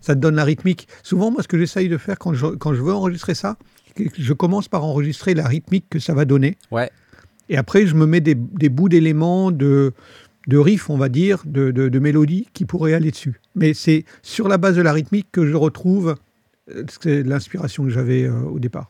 ça 0.01 0.15
te 0.15 0.19
donne 0.19 0.35
la 0.35 0.43
rythmique. 0.43 0.87
Souvent, 1.01 1.31
moi, 1.31 1.41
ce 1.41 1.47
que 1.47 1.57
j'essaye 1.57 1.87
de 1.87 1.97
faire 1.97 2.19
quand 2.19 2.33
je, 2.33 2.45
quand 2.47 2.73
je 2.73 2.81
veux 2.83 2.93
enregistrer 2.93 3.35
ça, 3.35 3.55
je 4.17 4.33
commence 4.33 4.67
par 4.67 4.83
enregistrer 4.83 5.33
la 5.33 5.47
rythmique 5.47 5.85
que 5.89 5.99
ça 5.99 6.13
va 6.13 6.25
donner. 6.25 6.57
Ouais. 6.71 6.91
Et 7.49 7.57
après, 7.57 7.87
je 7.87 7.95
me 7.95 8.05
mets 8.05 8.21
des, 8.21 8.35
des 8.35 8.69
bouts 8.69 8.89
d'éléments 8.89 9.51
de, 9.51 9.93
de 10.47 10.57
riff, 10.57 10.89
on 10.89 10.97
va 10.97 11.09
dire, 11.09 11.41
de, 11.45 11.71
de, 11.71 11.89
de 11.89 11.99
mélodie 11.99 12.47
qui 12.53 12.65
pourraient 12.65 12.93
aller 12.93 13.11
dessus. 13.11 13.39
Mais 13.55 13.73
c'est 13.73 14.05
sur 14.21 14.47
la 14.47 14.57
base 14.57 14.75
de 14.75 14.81
la 14.81 14.93
rythmique 14.93 15.27
que 15.31 15.45
je 15.45 15.55
retrouve 15.55 16.15
euh, 16.69 16.83
l'inspiration 17.23 17.83
que 17.83 17.89
j'avais 17.89 18.23
euh, 18.23 18.41
au 18.41 18.59
départ. 18.59 18.89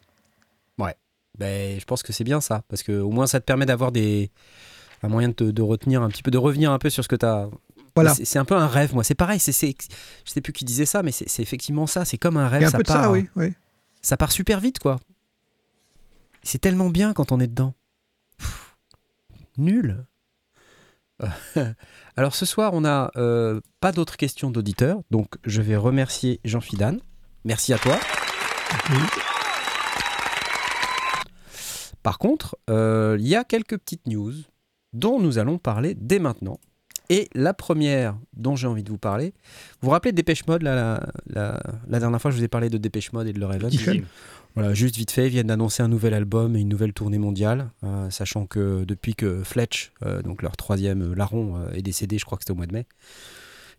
Ben, 1.40 1.80
je 1.80 1.86
pense 1.86 2.02
que 2.02 2.12
c'est 2.14 2.24
bien 2.24 2.42
ça, 2.42 2.64
parce 2.68 2.82
que 2.82 3.00
au 3.00 3.12
moins 3.12 3.28
ça 3.28 3.40
te 3.40 3.46
permet 3.46 3.68
d'avoir 3.68 3.92
des 3.92 4.32
un 5.04 5.08
moyen 5.08 5.28
de, 5.30 5.34
te- 5.36 5.44
de 5.44 5.62
retenir 5.62 6.02
un 6.02 6.10
petit 6.10 6.24
peu, 6.24 6.32
de 6.32 6.38
revenir 6.40 6.72
un 6.72 6.80
peu 6.80 6.90
sur 6.90 7.04
ce 7.04 7.08
que 7.08 7.16
tu 7.16 7.28
as. 7.28 7.48
Voilà. 7.94 8.16
C'est 8.16 8.40
un 8.40 8.44
peu 8.46 8.56
un 8.56 8.66
rêve, 8.66 8.96
moi. 8.96 9.04
C'est 9.04 9.14
pareil, 9.14 9.38
c'est, 9.40 9.52
je 9.54 10.32
sais 10.32 10.42
plus 10.42 10.52
qui 10.52 10.66
disait 10.66 10.88
ça, 10.88 11.04
mais 11.04 11.12
c'est, 11.12 11.40
effectivement 11.44 11.86
ça. 11.86 12.06
C'est 12.06 12.18
comme 12.18 12.38
un 12.38 12.48
Il 12.48 12.52
rêve. 12.54 12.62
y 12.64 12.66
a 12.66 12.68
un 12.70 12.72
ça 12.72 12.78
peu 12.78 12.84
de 12.84 12.88
ça, 12.88 13.12
oui. 13.12 13.28
oui. 13.36 13.54
ça 14.02 14.18
part 14.18 14.32
super 14.32 14.60
vite, 14.60 14.80
quoi. 14.80 15.00
C'est 16.42 16.58
tellement 16.58 16.90
bien 16.90 17.14
quand 17.14 17.32
on 17.32 17.40
est 17.40 17.46
dedans. 17.46 17.76
Nul. 19.58 20.06
Euh, 21.24 21.28
Alors 22.16 22.36
ce 22.36 22.46
soir, 22.46 22.74
on 22.74 22.82
n'a 22.82 23.12
euh, 23.16 23.60
pas 23.80 23.92
d'autres 23.92 24.18
questions 24.18 24.50
d'auditeurs, 24.50 25.02
donc 25.12 25.36
je 25.44 25.62
vais 25.62 25.76
remercier 25.76 26.40
Jean 26.46 26.62
Fidane. 26.62 27.00
Merci 27.46 27.74
à 27.74 27.78
toi. 27.78 27.98
Par 32.04 32.20
contre, 32.20 32.58
euh, 32.70 33.18
il 33.20 33.28
y 33.28 33.36
a 33.36 33.44
quelques 33.44 33.78
petites 33.78 34.08
news 34.08 34.34
dont 34.94 35.20
nous 35.20 35.40
allons 35.40 35.58
parler 35.58 35.94
dès 35.96 36.20
maintenant. 36.20 36.60
Et 37.10 37.30
la 37.34 37.54
première 37.54 38.18
dont 38.34 38.56
j'ai 38.58 38.68
envie 38.68 38.84
de 38.84 38.90
vous 38.90 38.98
parler, 38.98 39.34
vous 39.82 39.86
vous 39.88 39.90
rappelez 39.92 40.12
de 40.12 40.18
Dépêche 40.18 40.46
Mode, 40.48 40.62
là, 40.64 40.76
la, 40.76 41.08
la- 41.28 41.64
la 41.88 42.00
dernière 42.00 42.22
fois 42.22 42.32
je 42.32 42.38
vous 42.38 42.44
ai 42.44 42.48
parlé 42.50 42.70
de 42.70 42.78
Dépêche 42.78 43.14
Mode 43.14 43.28
et 43.28 43.34
de 43.34 43.40
leur 43.40 43.52
Tiffen. 43.70 44.04
voilà, 44.56 44.74
juste 44.74 44.98
vite 44.98 45.12
fait, 45.12 45.28
ils 45.28 45.30
viennent 45.30 45.48
d'annoncer 45.48 45.82
un 45.84 45.88
nouvel 45.88 46.14
album 46.14 46.56
et 46.58 46.60
une 46.60 46.68
nouvelle 46.68 46.92
tournée 46.92 47.18
mondiale, 47.20 47.70
euh, 47.86 48.10
sachant 48.10 48.46
que 48.46 48.84
depuis 48.84 49.16
que 49.16 49.42
Fletch, 49.44 49.94
euh, 50.06 50.22
donc 50.22 50.42
leur 50.42 50.58
troisième 50.58 51.02
euh, 51.12 51.16
larron, 51.16 51.56
euh, 51.58 51.72
est 51.72 51.82
décédé, 51.82 52.18
je 52.18 52.26
crois 52.26 52.38
que 52.38 52.44
c'était 52.44 52.52
au 52.52 52.56
mois 52.56 52.68
de 52.68 52.74
mai. 52.74 52.86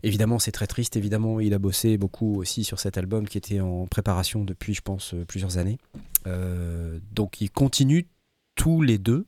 Évidemment, 0.01 0.39
c'est 0.39 0.51
très 0.53 0.65
triste. 0.65 0.95
Évidemment, 0.95 1.39
il 1.41 1.53
a 1.53 1.59
bossé 1.59 1.97
beaucoup 1.97 2.37
aussi 2.37 2.63
sur 2.63 2.79
cet 2.79 2.97
album 2.97 3.27
qui 3.27 3.37
était 3.37 3.59
en 3.59 3.85
préparation 3.85 4.45
depuis, 4.45 4.73
je 4.73 4.81
pense, 4.81 5.13
plusieurs 5.27 5.57
années. 5.57 5.77
Donc, 7.11 7.41
ils 7.41 7.51
continuent 7.51 8.05
tous 8.55 8.81
les 8.81 8.97
deux. 8.97 9.25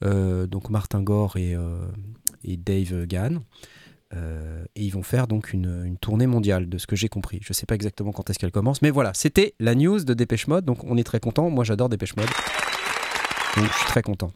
Donc, 0.00 0.70
Martin 0.70 1.02
Gore 1.02 1.36
et, 1.38 1.56
et 2.44 2.56
Dave 2.56 3.06
Gahan. 3.06 3.40
Euh, 4.14 4.64
et 4.76 4.84
ils 4.84 4.90
vont 4.90 5.02
faire 5.02 5.26
donc 5.26 5.52
une, 5.52 5.96
tournée 6.00 6.26
mondiale, 6.26 6.68
de 6.68 6.78
ce 6.78 6.86
que 6.86 6.96
j'ai 6.96 7.08
compris. 7.08 7.40
Je 7.42 7.52
sais 7.52 7.66
pas 7.66 7.74
exactement 7.74 8.12
quand 8.12 8.30
est-ce 8.30 8.38
qu'elle 8.38 8.52
commence, 8.52 8.82
mais 8.82 8.90
voilà, 8.90 9.12
c'était 9.14 9.54
la 9.58 9.74
news 9.74 10.00
de 10.00 10.14
Dépêche 10.14 10.46
Mode, 10.46 10.64
donc 10.64 10.84
on 10.84 10.96
est 10.96 11.04
très 11.04 11.20
content. 11.20 11.50
Moi, 11.50 11.64
j'adore 11.64 11.88
Dépêche 11.88 12.16
Mode, 12.16 12.28
donc 13.56 13.66
je 13.66 13.76
suis 13.76 13.86
très 13.86 14.02
content. 14.02 14.32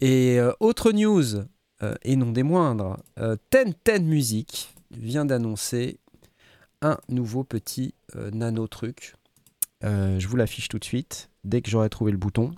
Et 0.00 0.38
euh, 0.38 0.52
autre 0.60 0.92
news, 0.92 1.36
euh, 1.82 1.94
et 2.02 2.16
non 2.16 2.32
des 2.32 2.42
moindres, 2.42 2.96
Ten 3.50 3.74
Ten 3.84 4.04
Music 4.04 4.74
vient 4.90 5.24
d'annoncer 5.24 6.00
un 6.82 6.98
nouveau 7.08 7.44
petit 7.44 7.94
nano 8.14 8.66
truc. 8.66 9.14
Je 9.82 10.26
vous 10.26 10.36
l'affiche 10.36 10.68
tout 10.68 10.78
de 10.78 10.84
suite 10.84 11.30
dès 11.44 11.62
que 11.62 11.70
j'aurai 11.70 11.88
trouvé 11.88 12.10
le 12.10 12.18
bouton. 12.18 12.52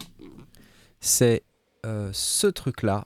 C'est 1.01 1.43
ce 1.85 2.47
truc-là. 2.47 3.05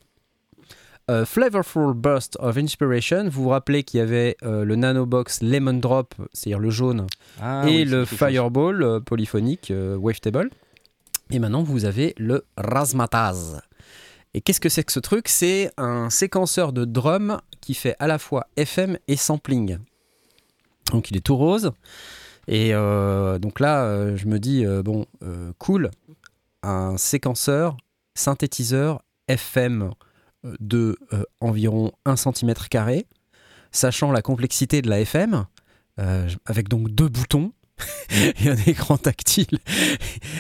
Euh, 1.10 1.26
Flavorful 1.26 1.92
Burst 1.92 2.38
of 2.40 2.56
Inspiration. 2.56 3.28
Vous 3.28 3.42
vous 3.42 3.48
rappelez 3.50 3.82
qu'il 3.82 3.98
y 3.98 4.02
avait 4.02 4.38
euh, 4.42 4.64
le 4.64 4.74
Nanobox 4.74 5.42
Lemon 5.42 5.74
Drop, 5.74 6.14
c'est-à-dire 6.32 6.58
le 6.58 6.70
jaune, 6.70 7.06
Ah 7.42 7.64
et 7.68 7.84
le 7.84 8.06
Fireball 8.06 8.82
euh, 8.82 9.00
polyphonique 9.00 9.70
euh, 9.70 9.96
Wavetable. 9.98 10.48
Et 11.30 11.38
maintenant, 11.38 11.62
vous 11.62 11.84
avez 11.84 12.14
le 12.16 12.46
Razmataz. 12.56 13.60
Et 14.32 14.40
qu'est-ce 14.40 14.60
que 14.60 14.70
c'est 14.70 14.82
que 14.82 14.92
ce 14.92 15.00
truc? 15.00 15.28
C'est 15.28 15.70
un 15.76 16.08
séquenceur 16.08 16.72
de 16.72 16.86
drum 16.86 17.38
qui 17.60 17.74
fait 17.74 17.96
à 17.98 18.06
la 18.06 18.18
fois 18.18 18.46
FM 18.56 18.96
et 19.06 19.16
sampling. 19.16 19.76
Donc 20.90 21.10
il 21.10 21.18
est 21.18 21.20
tout 21.20 21.36
rose. 21.36 21.72
Et 22.48 22.72
donc 22.72 23.58
là, 23.60 24.16
je 24.16 24.26
me 24.26 24.38
dis, 24.38 24.66
bon, 24.84 25.06
cool, 25.58 25.90
un 26.62 26.98
séquenceur, 26.98 27.76
synthétiseur 28.14 29.02
FM 29.28 29.92
de 30.60 30.98
euh, 31.12 31.24
environ 31.40 31.92
1 32.04 32.16
cm, 32.16 32.54
sachant 33.72 34.12
la 34.12 34.22
complexité 34.22 34.82
de 34.82 34.88
la 34.88 35.00
FM, 35.00 35.46
euh, 36.00 36.28
avec 36.46 36.68
donc 36.68 36.90
deux 36.90 37.08
boutons 37.08 37.52
et 38.44 38.48
un 38.48 38.56
écran 38.66 38.96
tactile. 38.96 39.58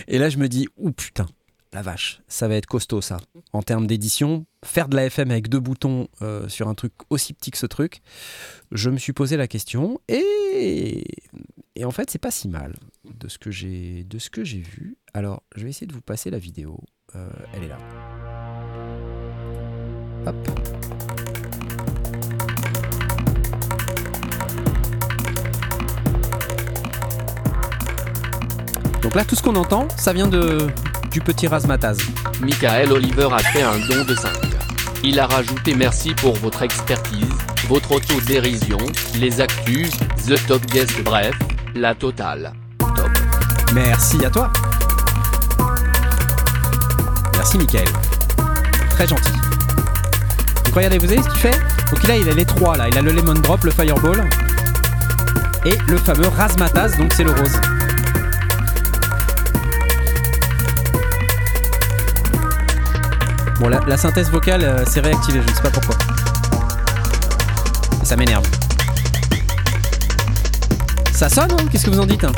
Et 0.08 0.18
là, 0.18 0.28
je 0.28 0.38
me 0.38 0.48
dis, 0.48 0.68
ouh 0.76 0.92
putain, 0.92 1.26
la 1.72 1.82
vache, 1.82 2.22
ça 2.28 2.46
va 2.46 2.54
être 2.54 2.66
costaud 2.66 3.00
ça. 3.00 3.18
En 3.52 3.62
termes 3.62 3.86
d'édition, 3.86 4.46
faire 4.64 4.88
de 4.88 4.96
la 4.96 5.06
FM 5.06 5.30
avec 5.30 5.48
deux 5.48 5.58
boutons 5.58 6.08
euh, 6.22 6.48
sur 6.48 6.68
un 6.68 6.74
truc 6.74 6.92
aussi 7.10 7.32
petit 7.32 7.50
que 7.50 7.58
ce 7.58 7.66
truc, 7.66 8.00
je 8.70 8.90
me 8.90 8.96
suis 8.96 9.12
posé 9.12 9.36
la 9.36 9.48
question 9.48 10.00
et, 10.08 11.04
et 11.74 11.84
en 11.84 11.90
fait, 11.90 12.10
c'est 12.10 12.18
pas 12.18 12.30
si 12.30 12.48
mal 12.48 12.74
de 13.04 13.28
ce 13.28 13.38
que 13.38 13.50
j'ai 13.50 14.04
de 14.04 14.18
ce 14.18 14.30
que 14.30 14.44
j'ai 14.44 14.60
vu. 14.60 14.96
Alors, 15.12 15.42
je 15.56 15.64
vais 15.64 15.70
essayer 15.70 15.86
de 15.86 15.92
vous 15.92 16.00
passer 16.00 16.30
la 16.30 16.38
vidéo. 16.38 16.80
Euh, 17.16 17.28
elle 17.52 17.64
est 17.64 17.68
là. 17.68 17.78
Hop. 20.26 20.34
Donc 29.02 29.14
là, 29.14 29.24
tout 29.24 29.34
ce 29.34 29.42
qu'on 29.42 29.54
entend, 29.54 29.86
ça 29.96 30.12
vient 30.12 30.26
de, 30.26 30.66
du 31.10 31.20
petit 31.20 31.46
Razmataz. 31.46 31.98
Michael 32.40 32.90
Oliver 32.92 33.28
a 33.32 33.38
fait 33.38 33.62
un 33.62 33.78
don 33.86 34.04
de 34.04 34.14
5. 34.14 34.30
Il 35.02 35.20
a 35.20 35.26
rajouté 35.26 35.74
merci 35.74 36.14
pour 36.14 36.34
votre 36.36 36.62
expertise, 36.62 37.28
votre 37.68 37.92
autodérision, 37.92 38.78
les 39.20 39.42
actus, 39.42 39.90
The 40.26 40.46
Top 40.46 40.64
Guest, 40.64 41.04
bref, 41.04 41.38
la 41.74 41.94
totale. 41.94 42.54
Top. 42.78 43.10
Merci 43.74 44.24
à 44.24 44.30
toi. 44.30 44.50
Merci 47.34 47.58
Michael. 47.58 47.88
Très 48.88 49.06
gentil. 49.06 49.53
Regardez, 50.74 50.98
vous 50.98 51.06
savez 51.08 51.22
ce 51.22 51.28
qu'il 51.28 51.38
fait 51.40 51.58
Donc 51.90 52.02
là, 52.08 52.16
il 52.16 52.28
a 52.28 52.32
les 52.32 52.44
trois 52.44 52.76
là. 52.76 52.88
Il 52.88 52.98
a 52.98 53.02
le 53.02 53.12
Lemon 53.12 53.34
Drop, 53.34 53.62
le 53.64 53.70
Fireball 53.70 54.28
et 55.64 55.78
le 55.88 55.96
fameux 55.96 56.28
Razmataz, 56.28 56.96
donc 56.98 57.12
c'est 57.14 57.24
le 57.24 57.30
rose. 57.30 57.60
Bon, 63.60 63.68
la, 63.68 63.80
la 63.86 63.96
synthèse 63.96 64.30
vocale 64.30 64.64
euh, 64.64 64.84
s'est 64.84 65.00
réactivée, 65.00 65.40
je 65.42 65.50
ne 65.50 65.54
sais 65.54 65.62
pas 65.62 65.70
pourquoi. 65.70 65.96
Ça 68.02 68.16
m'énerve. 68.16 68.44
Ça 71.12 71.28
sonne, 71.28 71.52
hein? 71.52 71.64
Qu'est-ce 71.70 71.86
que 71.86 71.90
vous 71.90 72.00
en 72.00 72.06
dites 72.06 72.24
hein? 72.24 72.32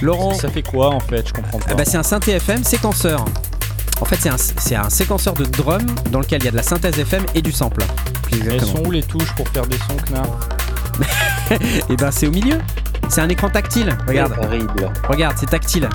Laurent 0.00 0.34
Ça 0.34 0.48
fait 0.48 0.62
quoi 0.62 0.88
en 0.90 0.98
fait? 1.00 1.28
Je 1.28 1.32
comprends 1.32 1.58
pas. 1.58 1.66
ah 1.70 1.74
bah, 1.74 1.84
c'est 1.84 1.98
un 1.98 2.02
synthé 2.02 2.32
FM 2.32 2.64
séquenceur. 2.64 3.24
En 4.02 4.04
fait, 4.04 4.18
c'est 4.58 4.74
un, 4.74 4.90
séquenceur 4.90 5.32
de 5.34 5.44
drum 5.44 5.80
dans 6.10 6.18
lequel 6.18 6.42
il 6.42 6.46
y 6.46 6.48
a 6.48 6.50
de 6.50 6.56
la 6.56 6.64
synthèse 6.64 6.98
FM 6.98 7.22
et 7.36 7.40
du 7.40 7.52
sample. 7.52 7.84
Elles 8.32 8.60
sont 8.60 8.84
où 8.84 8.90
les 8.90 9.04
touches 9.04 9.32
pour 9.36 9.46
faire 9.50 9.64
des 9.64 9.76
sons, 9.76 9.96
Knarr 10.10 10.26
Et 11.88 11.94
ben 11.96 12.10
c'est 12.10 12.26
au 12.26 12.32
milieu. 12.32 12.58
C'est 13.08 13.20
un 13.20 13.28
écran 13.28 13.48
tactile. 13.48 13.96
Regarde, 14.08 14.34
Horrible. 14.42 14.90
regarde, 15.08 15.36
c'est 15.38 15.48
tactile. 15.48 15.88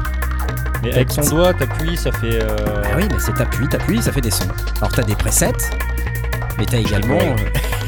Mais 0.84 0.94
avec 0.94 1.10
ton 1.10 1.22
doigt, 1.28 1.54
t'appuies, 1.54 1.98
ça 1.98 2.14
fait. 2.14 2.42
euh, 2.42 2.56
Ah 2.86 2.96
oui, 2.96 3.04
mais 3.12 3.18
c'est 3.20 3.34
t'appuies, 3.34 3.68
t'appuies, 3.68 4.02
ça 4.02 4.14
fait 4.14 4.22
des 4.22 4.32
sons. 4.32 4.48
Alors 4.78 4.94
t'as 4.94 5.04
des 5.04 5.16
presets, 5.16 5.52
mais 6.58 6.66
t'as 6.66 6.78
également. 6.78 7.18
Euh, 7.20 7.36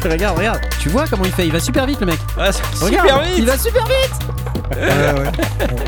regarde, 0.09 0.37
regarde. 0.37 0.59
Tu 0.81 0.89
vois 0.89 1.05
comment 1.07 1.23
il 1.23 1.31
fait? 1.31 1.45
Il 1.47 1.53
va 1.53 1.61
super 1.61 1.85
vite 1.85 2.01
le 2.01 2.07
mec. 2.07 2.19
Ah, 2.37 2.51
c'est 2.51 2.61
Regarde, 2.83 3.07
super 3.07 3.23
vite 3.23 3.35
il 3.37 3.45
va 3.45 3.57
super 3.57 3.85
vite. 3.85 4.75
Ouais. 4.75 5.31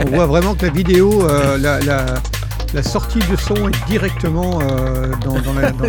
On, 0.06 0.08
on 0.08 0.16
voit 0.16 0.26
vraiment 0.26 0.56
que 0.56 0.66
la 0.68 0.72
vidéo, 0.72 1.28
euh, 1.30 1.58
la, 1.58 1.80
la- 1.82 2.06
la 2.74 2.84
sortie 2.84 3.20
de 3.20 3.36
son 3.36 3.68
est 3.70 3.86
directement 3.88 4.62
euh, 4.62 5.12
dans, 5.24 5.40
dans 5.42 5.54
la- 5.54 5.72
dans- 5.72 5.86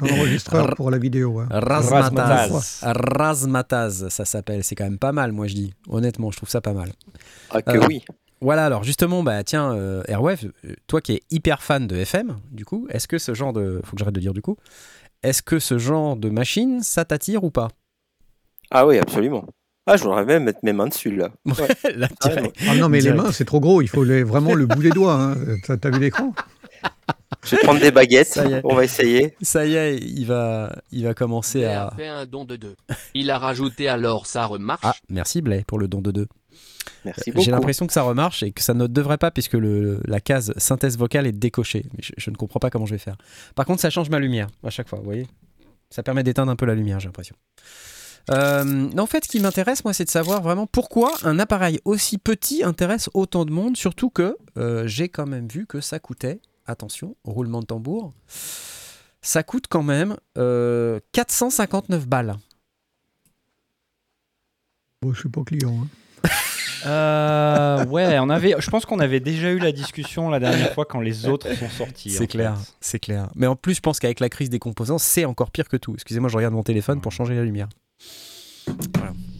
l'enregistreur 0.00 0.74
pour 0.74 0.90
la 0.90 0.98
vidéo. 0.98 1.30
ouais. 1.40 1.44
Razmataz. 1.50 2.80
Razmataz, 2.82 4.08
ça 4.08 4.24
s'appelle. 4.24 4.64
C'est 4.64 4.74
quand 4.74 4.84
même 4.84 4.98
pas 4.98 5.12
mal, 5.12 5.32
moi 5.32 5.46
je 5.46 5.54
dis. 5.54 5.74
Honnêtement, 5.88 6.30
je 6.30 6.36
trouve 6.38 6.48
ça 6.48 6.60
pas 6.60 6.72
mal. 6.72 6.92
Ah 7.50 7.62
que 7.62 7.76
Euh, 7.78 7.86
oui. 7.88 8.02
Voilà, 8.42 8.66
alors 8.66 8.84
justement, 8.84 9.22
bah 9.22 9.42
tiens, 9.44 9.72
euh, 9.72 10.02
Airwave, 10.08 10.50
toi 10.86 11.00
qui 11.00 11.12
es 11.14 11.22
hyper 11.30 11.62
fan 11.62 11.86
de 11.86 11.96
FM, 11.96 12.36
du 12.50 12.64
coup, 12.66 12.86
est-ce 12.90 13.08
que 13.08 13.18
ce 13.18 13.32
genre 13.34 13.52
de. 13.52 13.80
Faut 13.84 13.92
que 13.96 13.98
j'arrête 13.98 14.14
de 14.14 14.20
dire 14.20 14.34
du 14.34 14.42
coup. 14.42 14.56
Est-ce 15.22 15.42
que 15.42 15.58
ce 15.58 15.78
genre 15.78 16.16
de 16.16 16.28
machine, 16.28 16.82
ça 16.82 17.04
t'attire 17.06 17.42
ou 17.44 17.50
pas? 17.50 17.68
Ah 18.70 18.86
oui, 18.86 18.98
absolument. 18.98 19.46
Ah, 19.86 19.96
je 19.96 20.02
voudrais 20.02 20.24
même 20.24 20.44
mettre 20.44 20.58
mes 20.64 20.72
mains 20.72 20.88
dessus 20.88 21.14
là. 21.14 21.30
Là, 21.94 22.08
Ah. 22.24 22.28
Ah 22.68 22.74
non, 22.76 22.88
mais 22.88 23.00
les 23.00 23.12
mains, 23.12 23.30
c'est 23.32 23.44
trop 23.44 23.60
gros. 23.60 23.82
Il 23.82 23.88
faut 23.88 24.02
les- 24.04 24.24
vraiment 24.24 24.54
le 24.54 24.66
bout 24.66 24.82
des 24.82 24.90
doigts. 24.90 25.14
Hein. 25.14 25.36
T'as 25.64 25.76
t'as 25.76 25.90
vu 25.90 26.00
l'écran? 26.00 26.34
Je 27.44 27.54
vais 27.56 27.62
prendre 27.62 27.80
des 27.80 27.92
baguettes. 27.92 28.40
On 28.64 28.74
va 28.74 28.84
essayer. 28.84 29.34
Ça 29.40 29.64
y 29.66 29.74
est, 29.76 29.98
il 29.98 30.24
va, 30.24 30.74
il 30.90 31.04
va 31.04 31.14
commencer 31.14 31.60
Il 31.60 31.64
à. 31.66 31.86
a 31.88 31.94
fait 31.94 32.08
un 32.08 32.26
don 32.26 32.44
de 32.44 32.56
deux. 32.56 32.74
Il 33.14 33.30
a 33.30 33.38
rajouté 33.38 33.88
alors 33.88 34.26
ça 34.26 34.44
remarche. 34.46 34.80
Ah, 34.84 34.94
merci 35.08 35.40
Blay 35.42 35.62
pour 35.66 35.78
le 35.78 35.86
don 35.86 36.00
de 36.00 36.10
deux. 36.10 36.26
Merci 37.04 37.30
beaucoup. 37.30 37.44
J'ai 37.44 37.52
l'impression 37.52 37.86
que 37.86 37.92
ça 37.92 38.02
remarche 38.02 38.42
et 38.42 38.50
que 38.50 38.62
ça 38.62 38.74
ne 38.74 38.88
devrait 38.88 39.18
pas 39.18 39.30
puisque 39.30 39.52
le, 39.52 40.00
la 40.06 40.18
case 40.20 40.52
synthèse 40.56 40.98
vocale 40.98 41.26
est 41.28 41.32
décochée. 41.32 41.84
Mais 41.96 42.02
je, 42.02 42.12
je 42.16 42.30
ne 42.30 42.36
comprends 42.36 42.58
pas 42.58 42.70
comment 42.70 42.86
je 42.86 42.94
vais 42.94 42.98
faire. 42.98 43.16
Par 43.54 43.64
contre, 43.66 43.80
ça 43.80 43.90
change 43.90 44.10
ma 44.10 44.18
lumière 44.18 44.48
à 44.64 44.70
chaque 44.70 44.88
fois, 44.88 44.98
vous 44.98 45.04
voyez? 45.04 45.28
Ça 45.90 46.02
permet 46.02 46.24
d'éteindre 46.24 46.50
un 46.50 46.56
peu 46.56 46.66
la 46.66 46.74
lumière, 46.74 46.98
j'ai 46.98 47.06
l'impression. 47.06 47.36
Euh, 48.30 48.90
en 48.98 49.06
fait, 49.06 49.24
ce 49.24 49.28
qui 49.28 49.40
m'intéresse, 49.40 49.84
moi, 49.84 49.92
c'est 49.92 50.04
de 50.04 50.10
savoir 50.10 50.42
vraiment 50.42 50.66
pourquoi 50.66 51.12
un 51.22 51.38
appareil 51.38 51.80
aussi 51.84 52.18
petit 52.18 52.64
intéresse 52.64 53.08
autant 53.14 53.44
de 53.44 53.52
monde, 53.52 53.76
surtout 53.76 54.10
que 54.10 54.36
euh, 54.56 54.86
j'ai 54.86 55.08
quand 55.08 55.26
même 55.26 55.46
vu 55.48 55.66
que 55.66 55.80
ça 55.80 55.98
coûtait, 56.00 56.40
attention, 56.66 57.16
roulement 57.24 57.60
de 57.60 57.66
tambour, 57.66 58.12
ça 59.22 59.42
coûte 59.42 59.66
quand 59.68 59.82
même 59.84 60.16
euh, 60.38 60.98
459 61.12 62.06
balles. 62.08 62.36
Bon, 65.02 65.12
je 65.12 65.20
suis 65.20 65.28
pas 65.28 65.42
client. 65.44 65.74
hein. 65.82 65.88
Euh, 66.86 67.84
ouais, 67.86 68.18
on 68.20 68.28
avait. 68.30 68.54
Je 68.58 68.70
pense 68.70 68.84
qu'on 68.86 69.00
avait 69.00 69.18
déjà 69.18 69.50
eu 69.50 69.58
la 69.58 69.72
discussion 69.72 70.28
la 70.28 70.38
dernière 70.38 70.72
fois 70.72 70.84
quand 70.84 71.00
les 71.00 71.26
autres 71.26 71.52
sont 71.54 71.68
sortis. 71.68 72.10
C'est 72.10 72.26
clair, 72.28 72.56
c'est 72.80 73.00
clair. 73.00 73.28
Mais 73.34 73.46
en 73.48 73.56
plus, 73.56 73.74
je 73.74 73.80
pense 73.80 73.98
qu'avec 73.98 74.20
la 74.20 74.28
crise 74.28 74.50
des 74.50 74.58
composants, 74.60 74.98
c'est 74.98 75.24
encore 75.24 75.50
pire 75.50 75.68
que 75.68 75.76
tout. 75.76 75.94
Excusez-moi, 75.94 76.28
je 76.28 76.36
regarde 76.36 76.54
mon 76.54 76.62
téléphone 76.62 77.00
pour 77.00 77.10
changer 77.12 77.34
la 77.34 77.42
lumière. 77.42 77.68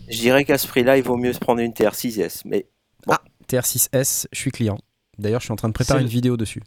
Je 0.09 0.19
dirais 0.19 0.45
qu'à 0.45 0.59
ce 0.59 0.67
prix-là, 0.67 0.97
il 0.97 1.03
vaut 1.03 1.17
mieux 1.17 1.33
se 1.33 1.39
prendre 1.39 1.61
une 1.61 1.73
TR6S. 1.73 2.43
Mais 2.45 2.67
TR6S, 3.49 4.27
je 4.33 4.39
suis 4.41 4.51
client. 4.51 4.77
D'ailleurs, 5.19 5.41
je 5.41 5.45
suis 5.47 5.53
en 5.53 5.57
train 5.57 5.69
de 5.69 5.73
préparer 5.73 6.01
une 6.03 6.09
vidéo 6.09 6.37
dessus. 6.37 6.63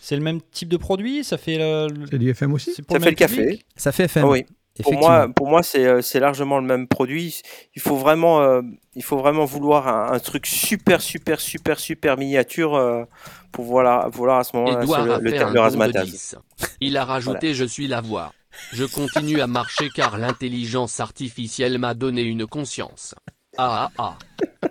C'est 0.00 0.14
le 0.14 0.22
même 0.22 0.40
type 0.52 0.68
de 0.68 0.76
produit 0.76 1.24
Ça 1.24 1.36
fait 1.36 1.58
le. 1.58 1.88
le- 1.88 2.06
C'est 2.08 2.18
du 2.18 2.30
FM 2.30 2.52
aussi 2.52 2.72
ça 2.74 2.82
fait 3.00 3.10
le 3.10 3.16
café. 3.16 3.64
Ça 3.76 3.90
fait 3.90 4.04
FM. 4.04 4.24
Ah 4.24 4.28
oui. 4.28 4.46
Pour 4.82 4.92
moi, 5.00 5.28
pour 5.34 5.48
moi, 5.48 5.62
c'est 5.62 5.84
euh, 5.86 6.02
c'est 6.02 6.20
largement 6.20 6.58
le 6.58 6.66
même 6.66 6.86
produit. 6.86 7.40
Il 7.74 7.80
faut 7.82 7.96
vraiment, 7.96 8.42
euh, 8.42 8.60
il 8.94 9.02
faut 9.02 9.16
vraiment 9.16 9.44
vouloir 9.46 9.88
un, 9.88 10.12
un 10.12 10.18
truc 10.20 10.46
super, 10.46 11.00
super, 11.00 11.40
super, 11.40 11.80
super 11.80 12.16
miniature 12.18 12.74
euh, 12.76 13.04
pour 13.52 13.64
voir, 13.64 14.08
voir 14.10 14.38
à 14.38 14.44
ce 14.44 14.54
moment-là 14.56 14.84
le, 15.18 15.24
le 15.24 15.30
terme 15.32 15.50
de 15.50 15.54
don 15.56 15.62
de 15.62 15.64
razzmatazz. 15.64 16.10
10. 16.10 16.36
Il 16.82 16.96
a 16.98 17.04
rajouté 17.06 17.54
je 17.54 17.64
suis 17.64 17.88
la 17.88 18.00
voix. 18.02 18.32
Je 18.72 18.84
continue 18.84 19.40
à 19.40 19.46
marcher 19.46 19.88
car 19.94 20.18
l'intelligence 20.18 21.00
artificielle 21.00 21.78
m'a 21.78 21.94
donné 21.94 22.22
une 22.22 22.46
conscience. 22.46 23.14
Ah 23.58 23.90
ah 23.98 24.16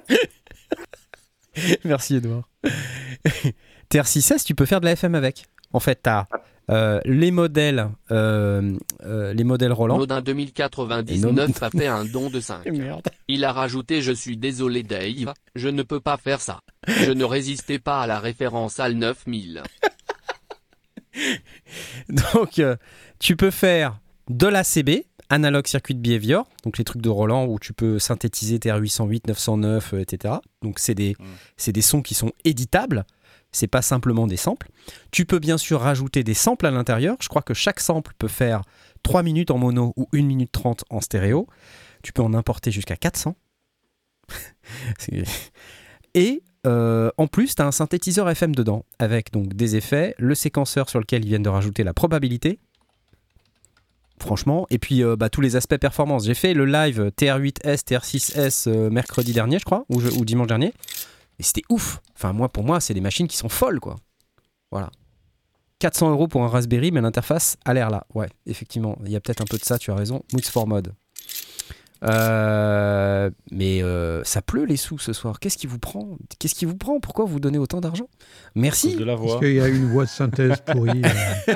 ah. 0.08 0.16
Merci 1.84 2.16
Edouard. 2.16 2.50
TR6S, 3.92 4.44
tu 4.46 4.56
peux 4.56 4.66
faire 4.66 4.82
de 4.82 4.86
la 4.86 4.92
FM 4.94 5.16
avec. 5.16 5.46
En 5.74 5.80
fait, 5.80 6.02
tu 6.04 6.10
as 6.10 6.28
les 7.06 7.32
modèles, 7.32 7.90
euh, 8.12 8.76
euh, 9.04 9.34
les 9.34 9.44
modèles 9.44 9.72
Roland. 9.72 9.98
Nodin 9.98 10.22
2099 10.22 11.64
a 11.64 11.70
fait 11.70 11.88
un 11.88 12.06
don 12.06 12.30
de 12.30 12.40
5. 12.40 12.66
Merde. 12.72 13.08
Il 13.28 13.44
a 13.44 13.52
rajouté 13.52 14.02
je 14.02 14.12
suis 14.12 14.38
désolé 14.38 14.84
Dave, 14.84 15.34
je 15.56 15.70
ne 15.70 15.84
peux 15.84 16.00
pas 16.00 16.18
faire 16.18 16.42
ça. 16.42 16.60
Je 16.88 17.12
ne 17.12 17.24
résistais 17.24 17.80
pas 17.80 18.02
à 18.02 18.08
la 18.08 18.20
référence 18.20 18.80
AL 18.80 18.94
9000. 18.94 19.64
Donc, 22.10 22.60
euh, 22.60 22.76
tu 23.20 23.36
peux 23.36 23.52
faire 23.52 24.00
de 24.30 24.48
l'ACB, 24.48 25.04
Analog 25.30 25.66
Circuit 25.68 25.96
Behavior, 25.96 26.48
donc 26.64 26.78
les 26.78 26.84
trucs 26.84 27.02
de 27.02 27.10
Roland 27.10 27.46
où 27.46 27.58
tu 27.60 27.74
peux 27.74 27.98
synthétiser 28.00 28.58
TR-808, 28.60 29.28
909, 29.28 29.94
euh, 29.94 30.00
etc. 30.02 30.36
Donc, 30.62 30.78
c'est 30.80 30.94
des, 30.96 31.16
c'est 31.58 31.72
des 31.72 31.82
sons 31.82 32.02
qui 32.02 32.14
sont 32.14 32.32
éditables. 32.44 33.06
C'est 33.52 33.68
pas 33.68 33.82
simplement 33.82 34.28
des 34.28 34.38
samples. 34.38 34.70
Tu 35.12 35.26
peux 35.26 35.40
bien 35.40 35.58
sûr 35.58 35.80
rajouter 35.82 36.24
des 36.24 36.34
samples 36.34 36.66
à 36.66 36.72
l'intérieur. 36.72 37.16
Je 37.22 37.30
crois 37.30 37.42
que 37.42 37.54
chaque 37.54 37.80
sample 37.80 38.14
peut 38.20 38.28
faire 38.28 38.62
3 39.04 39.24
minutes 39.24 39.50
en 39.50 39.58
mono 39.58 39.94
ou 39.96 40.08
1 40.14 40.24
minute 40.24 40.52
30 40.52 40.84
en 40.90 41.00
stéréo. 41.00 41.48
Tu 42.04 42.12
peux 42.12 42.22
en 42.22 42.34
importer 42.34 42.70
jusqu'à 42.72 42.98
400. 42.98 43.36
C'est- 45.00 45.24
Et 46.14 46.44
euh, 46.66 47.12
en 47.18 47.28
plus, 47.28 47.56
tu 47.56 47.62
as 47.62 47.66
un 47.66 47.72
synthétiseur 47.72 48.30
FM 48.30 48.56
dedans, 48.56 48.86
avec 49.00 49.32
donc 49.32 49.54
des 49.54 49.76
effets, 49.76 50.16
le 50.18 50.36
séquenceur 50.36 50.90
sur 50.90 51.00
lequel 51.00 51.24
ils 51.24 51.30
viennent 51.30 51.44
de 51.44 51.50
rajouter 51.50 51.84
la 51.84 51.94
probabilité. 51.94 52.60
Franchement, 54.20 54.66
et 54.70 54.80
puis 54.80 55.04
euh, 55.04 55.16
bah, 55.16 55.30
tous 55.30 55.42
les 55.42 55.56
aspects 55.56 55.78
performance. 55.78 56.26
J'ai 56.26 56.34
fait 56.34 56.54
le 56.54 56.66
live 56.66 57.12
TR8S, 57.18 57.84
TR6S 57.84 58.70
euh, 58.70 58.90
mercredi 58.90 59.34
dernier, 59.34 59.60
je 59.60 59.66
crois, 59.66 59.86
ou, 59.90 60.00
dimanche 60.26 60.48
dernier. 60.48 60.74
Et 61.38 61.44
c'était 61.44 61.64
ouf. 61.70 62.02
Enfin, 62.16 62.32
moi, 62.32 62.48
pour 62.50 62.64
moi, 62.64 62.80
c'est 62.80 62.94
des 62.94 63.02
machines 63.02 63.28
qui 63.28 63.36
sont 63.36 63.50
folles, 63.50 63.80
quoi. 63.80 63.98
Voilà. 64.72 64.90
400 65.80 66.12
euros 66.12 66.28
pour 66.30 66.44
un 66.44 66.48
Raspberry, 66.48 66.92
mais 66.92 67.02
l'interface 67.02 67.58
a 67.66 67.74
l'air 67.74 67.90
là. 67.90 68.08
Ouais, 68.14 68.30
effectivement, 68.46 68.98
il 69.06 69.12
y 69.12 69.18
a 69.18 69.20
peut-être 69.20 69.42
un 69.42 69.46
peu 69.46 69.58
de 69.58 69.66
ça, 69.66 69.78
tu 69.78 69.92
as 69.92 69.96
raison. 69.96 70.24
Moods 70.32 70.50
for 70.50 70.66
Mode. 70.66 70.94
Euh, 72.06 73.30
mais 73.52 73.82
euh, 73.84 74.24
ça 74.24 74.42
pleut 74.42 74.66
les 74.66 74.78
sous 74.78 74.98
ce 75.00 75.12
soir. 75.14 75.40
Qu'est-ce 75.40 75.58
qui 75.58 75.68
vous 75.68 75.80
prend? 75.80 76.18
Qu'est-ce 76.40 76.54
qui 76.56 76.66
vous 76.66 76.76
prend? 76.76 77.00
Pourquoi 77.00 77.26
vous 77.26 77.40
donnez 77.40 77.58
autant 77.58 77.82
d'argent? 77.82 78.08
Merci. 78.54 78.96
de 78.96 79.04
la 79.04 79.18
Parce 79.18 79.40
qu'il 79.40 79.54
y 79.54 79.60
a 79.62 79.68
une 79.68 79.88
voix 79.88 80.06
de 80.06 80.10
synthèse 80.10 80.58
pourrie. 80.66 81.02
euh. 81.04 81.56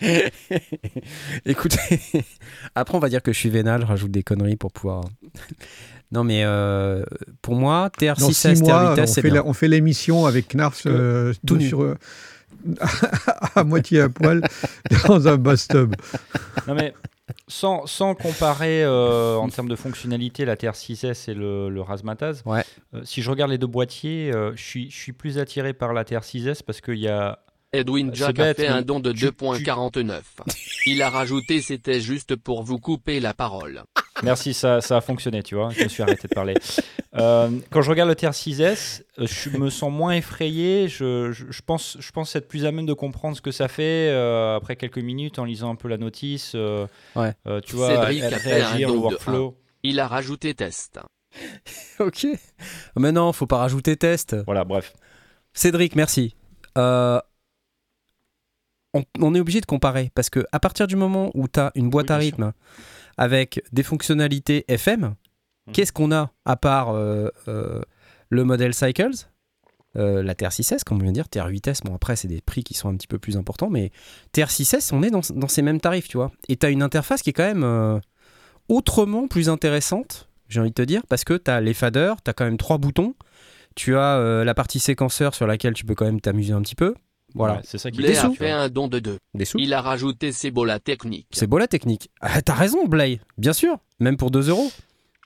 Écoutez, 1.46 2.00
après 2.74 2.96
on 2.96 3.00
va 3.00 3.08
dire 3.08 3.22
que 3.22 3.32
je 3.32 3.38
suis 3.38 3.50
vénal, 3.50 3.80
je 3.82 3.86
rajoute 3.86 4.10
des 4.10 4.22
conneries 4.22 4.56
pour 4.56 4.72
pouvoir. 4.72 5.04
non 6.12 6.22
mais 6.24 6.42
euh, 6.44 7.04
pour 7.42 7.54
moi, 7.54 7.90
Dans 8.00 8.06
TR6S, 8.14 8.56
six 8.56 8.62
mois, 8.62 8.92
on 8.92 8.94
TR8S, 8.94 9.06
c'est 9.06 9.22
fait, 9.22 9.30
bien. 9.30 9.34
la- 9.42 9.46
on 9.46 9.52
fait 9.52 9.68
l'émission 9.68 10.26
avec 10.26 10.54
Knarf 10.54 10.82
euh, 10.86 11.32
tout 11.46 11.56
nu. 11.56 11.68
sur, 11.68 11.82
euh, 11.82 11.96
à 13.54 13.64
moitié 13.64 14.00
à 14.02 14.08
poil 14.08 14.42
dans 15.06 15.28
un 15.28 15.36
bus-tub. 15.36 15.94
Non 16.66 16.74
mais 16.74 16.92
sans, 17.48 17.86
sans 17.86 18.14
comparer 18.14 18.84
euh, 18.84 19.36
en 19.36 19.48
termes 19.48 19.68
de 19.68 19.76
fonctionnalité 19.76 20.44
la 20.44 20.56
TR6S 20.56 21.30
et 21.30 21.34
le, 21.34 21.68
le 21.68 21.80
Razzmatazz, 21.80 22.42
Ouais. 22.46 22.62
euh, 22.94 23.00
si 23.04 23.22
je 23.22 23.30
regarde 23.30 23.50
les 23.50 23.58
deux 23.58 23.66
boîtiers, 23.66 24.32
euh, 24.32 24.52
je 24.56 24.62
suis, 24.62 24.90
je 24.90 24.96
suis 24.96 25.12
plus 25.12 25.38
attiré 25.38 25.72
par 25.72 25.92
la 25.92 26.04
TR6S 26.04 26.62
parce 26.64 26.80
qu'il 26.80 26.98
y 26.98 27.08
a 27.08 27.40
Edwin 27.72 28.14
Jack 28.14 28.36
bête, 28.36 28.58
a 28.60 28.62
fait 28.62 28.68
un 28.68 28.82
don 28.82 29.00
de 29.00 29.12
tu- 29.12 29.26
2.49. 29.26 30.20
Il 30.86 31.02
a 31.02 31.10
rajouté 31.10 31.60
c'était 31.60 32.00
juste 32.00 32.36
pour 32.36 32.62
vous 32.62 32.78
couper 32.78 33.20
la 33.20 33.34
parole. 33.34 33.82
Merci, 34.22 34.54
ça, 34.54 34.80
ça 34.80 34.96
a 34.96 35.00
fonctionné, 35.00 35.42
tu 35.42 35.54
vois. 35.54 35.70
Je 35.70 35.84
me 35.84 35.88
suis 35.88 36.02
arrêté 36.02 36.26
de 36.28 36.32
parler. 36.32 36.54
Euh, 37.16 37.50
quand 37.70 37.82
je 37.82 37.90
regarde 37.90 38.08
le 38.08 38.14
TR6S, 38.14 39.02
euh, 39.18 39.26
je 39.26 39.50
me 39.58 39.68
sens 39.70 39.90
moins 39.92 40.12
effrayé. 40.12 40.88
Je, 40.88 41.32
je- 41.32 41.50
je 41.50 41.62
pense, 41.62 41.96
je 42.00 42.10
pense 42.12 42.34
être 42.36 42.48
plus 42.48 42.64
à 42.66 42.72
même 42.72 42.86
de 42.86 42.92
comprendre 42.94 43.36
ce 43.36 43.42
que 43.42 43.50
ça 43.50 43.68
fait 43.68 44.08
euh, 44.10 44.56
après 44.56 44.76
quelques 44.76 44.98
minutes 44.98 45.38
en 45.38 45.44
lisant 45.44 45.70
un 45.70 45.76
peu 45.76 45.88
la 45.88 45.98
notice. 45.98 46.52
euh, 46.54 46.86
Ouais. 47.14 47.32
euh, 47.46 47.60
tu 47.60 47.76
vois, 47.76 47.88
Cédric 47.88 48.22
elle 48.22 48.34
a 48.34 48.38
fait 48.38 48.62
un 48.62 48.78
de 48.78 48.86
workflow. 48.86 49.56
Il 49.82 50.00
a 50.00 50.08
rajouté 50.08 50.54
test. 50.54 50.98
ok. 52.00 52.26
Mais 52.96 53.12
non, 53.12 53.32
faut 53.32 53.46
pas 53.46 53.58
rajouter 53.58 53.96
test. 53.96 54.34
Voilà, 54.46 54.64
bref. 54.64 54.94
Cédric, 55.52 55.94
merci. 55.96 56.34
Euh, 56.78 57.20
on, 58.94 59.04
on 59.20 59.34
est 59.34 59.40
obligé 59.40 59.60
de 59.60 59.66
comparer 59.66 60.10
parce 60.14 60.30
que 60.30 60.44
à 60.52 60.60
partir 60.60 60.86
du 60.86 60.96
moment 60.96 61.30
où 61.34 61.48
tu 61.48 61.60
as 61.60 61.70
une 61.74 61.90
boîte 61.90 62.08
Oui, 62.08 62.14
à 62.14 62.18
rythme 62.18 62.52
avec 63.16 63.62
des 63.72 63.82
fonctionnalités 63.82 64.64
FM, 64.68 65.14
Hmm. 65.66 65.72
qu'est-ce 65.72 65.92
qu'on 65.92 66.12
a 66.12 66.30
à 66.44 66.56
part 66.56 66.90
euh, 66.90 67.28
euh, 67.48 67.80
le 68.30 68.44
modèle 68.44 68.72
Cycles? 68.72 69.28
Euh, 69.96 70.22
la 70.22 70.34
TR6S, 70.34 70.84
comme 70.84 70.98
on 70.98 71.00
vient 71.00 71.10
de 71.10 71.14
dire, 71.14 71.26
TR8S, 71.26 71.82
bon 71.82 71.94
après 71.94 72.16
c'est 72.16 72.28
des 72.28 72.42
prix 72.42 72.62
qui 72.62 72.74
sont 72.74 72.88
un 72.90 72.96
petit 72.96 73.06
peu 73.06 73.18
plus 73.18 73.36
importants, 73.38 73.70
mais 73.70 73.90
TR6S, 74.34 74.90
on 74.92 75.02
est 75.02 75.10
dans, 75.10 75.22
dans 75.34 75.48
ces 75.48 75.62
mêmes 75.62 75.80
tarifs, 75.80 76.06
tu 76.06 76.18
vois. 76.18 76.30
Et 76.48 76.56
tu 76.56 76.66
as 76.66 76.68
une 76.68 76.82
interface 76.82 77.22
qui 77.22 77.30
est 77.30 77.32
quand 77.32 77.46
même 77.54 78.00
autrement 78.68 79.26
plus 79.26 79.48
intéressante, 79.48 80.28
j'ai 80.48 80.60
envie 80.60 80.70
de 80.70 80.74
te 80.74 80.82
dire, 80.82 81.02
parce 81.08 81.24
que 81.24 81.34
tu 81.34 81.50
as 81.50 81.60
les 81.60 81.74
faders, 81.74 82.22
tu 82.22 82.30
as 82.30 82.34
quand 82.34 82.44
même 82.44 82.58
trois 82.58 82.76
boutons, 82.78 83.14
tu 83.74 83.96
as 83.96 84.16
euh, 84.16 84.44
la 84.44 84.54
partie 84.54 84.80
séquenceur 84.80 85.34
sur 85.34 85.46
laquelle 85.46 85.74
tu 85.74 85.84
peux 85.84 85.94
quand 85.94 86.04
même 86.06 86.20
t'amuser 86.20 86.52
un 86.52 86.62
petit 86.62 86.74
peu. 86.74 86.94
Voilà. 87.36 87.54
Ouais, 87.56 87.60
c'est 87.64 87.78
ça 87.78 87.90
qui 87.90 88.04
a 88.06 88.30
fait 88.30 88.50
un 88.50 88.68
don 88.68 88.88
de 88.88 88.98
2. 88.98 89.18
Des 89.34 89.44
sous. 89.44 89.58
Il 89.58 89.72
a 89.74 89.80
rajouté 89.82 90.32
ses 90.32 90.50
bolas 90.50 90.78
techniques. 90.80 91.28
C'est 91.32 91.46
beau 91.46 91.58
la 91.58 91.68
technique. 91.68 92.10
Ah, 92.20 92.40
T'as 92.42 92.54
raison, 92.54 92.86
Blay, 92.86 93.20
bien 93.38 93.52
sûr, 93.52 93.76
même 94.00 94.16
pour 94.16 94.30
2 94.30 94.48
euros. 94.48 94.70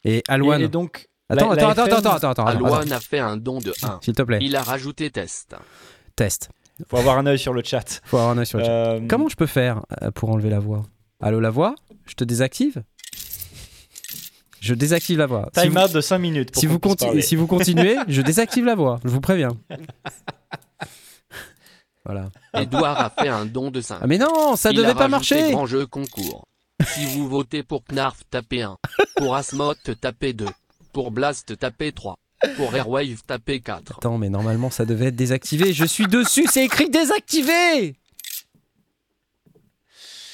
Et 0.04 0.22
Alouane. 0.28 0.62
Et, 0.62 0.68
donc, 0.68 1.08
Attends, 1.28 1.46
la- 1.48 1.52
attends, 1.52 1.66
la 1.66 1.70
attends, 1.72 1.82
FM, 1.84 1.94
attends, 1.98 2.10
attends, 2.10 2.16
attends, 2.30 2.46
attends, 2.46 2.46
Alouane 2.66 2.92
a 2.92 3.00
fait 3.00 3.18
un 3.20 3.36
don 3.36 3.58
de 3.60 3.72
1. 3.82 4.00
S'il 4.02 4.14
te 4.14 4.22
plaît, 4.22 4.38
Il 4.42 4.56
a 4.56 4.62
rajouté 4.62 5.10
test. 5.10 5.54
test. 6.16 6.48
Faut 6.88 6.96
avoir 6.96 7.18
un 7.18 7.26
œil 7.26 7.38
sur 7.38 7.52
le 7.52 7.62
chat. 7.62 8.00
Faut 8.04 8.16
avoir 8.16 8.32
un 8.32 8.38
œil 8.38 8.46
sur 8.46 8.58
le 8.58 8.64
chat. 8.64 8.70
Euh, 8.70 9.00
Comment 9.08 9.28
je 9.28 9.36
peux 9.36 9.46
faire 9.46 9.82
euh, 10.02 10.10
pour 10.10 10.30
enlever 10.30 10.50
la 10.50 10.58
voix? 10.58 10.82
Allô, 11.20 11.38
la 11.38 11.50
voix? 11.50 11.74
Je 12.06 12.14
te 12.14 12.24
désactive? 12.24 12.82
Je 14.60 14.74
désactive 14.74 15.18
la 15.18 15.26
voix. 15.26 15.50
Si 15.54 15.62
Time 15.62 15.72
vous- 15.72 15.78
out 15.78 15.92
de 15.92 16.00
5 16.00 16.18
minutes. 16.18 16.50
pour 16.52 16.60
si 16.60 16.66
vous, 16.66 16.78
si 17.20 17.36
vous 17.36 17.46
continuez, 17.46 17.96
je 18.08 18.22
désactive 18.22 18.64
la 18.64 18.74
voix, 18.74 18.98
je 19.04 19.08
vous 19.10 19.20
préviens. 19.20 19.50
Voilà. 22.04 22.30
Edouard 22.54 22.98
a 23.00 23.10
fait 23.10 23.28
un 23.28 23.46
don 23.46 23.70
de 23.70 23.80
5. 23.80 23.98
Ah 24.02 24.06
mais 24.06 24.18
non, 24.18 24.56
ça 24.56 24.70
Il 24.70 24.76
devait 24.76 24.88
a 24.90 24.94
pas 24.94 25.08
marcher. 25.08 25.50
grand 25.52 25.66
jeu 25.66 25.86
concours. 25.86 26.46
Si 26.94 27.04
vous 27.06 27.28
votez 27.28 27.62
pour 27.62 27.84
Knarf, 27.84 28.22
tapez 28.30 28.62
1. 28.62 28.76
Pour 29.16 29.34
Asmot, 29.36 29.74
tapez 30.00 30.32
2. 30.32 30.46
Pour 30.92 31.10
Blast, 31.10 31.58
tapez 31.58 31.92
3. 31.92 32.16
Pour 32.56 32.74
Airwave, 32.74 33.22
tapez 33.26 33.60
4. 33.60 33.98
Attends, 33.98 34.16
mais 34.16 34.30
normalement 34.30 34.70
ça 34.70 34.86
devait 34.86 35.06
être 35.06 35.16
désactivé. 35.16 35.74
Je 35.74 35.84
suis 35.84 36.06
dessus, 36.06 36.46
c'est 36.50 36.64
écrit 36.64 36.88
désactivé. 36.88 37.96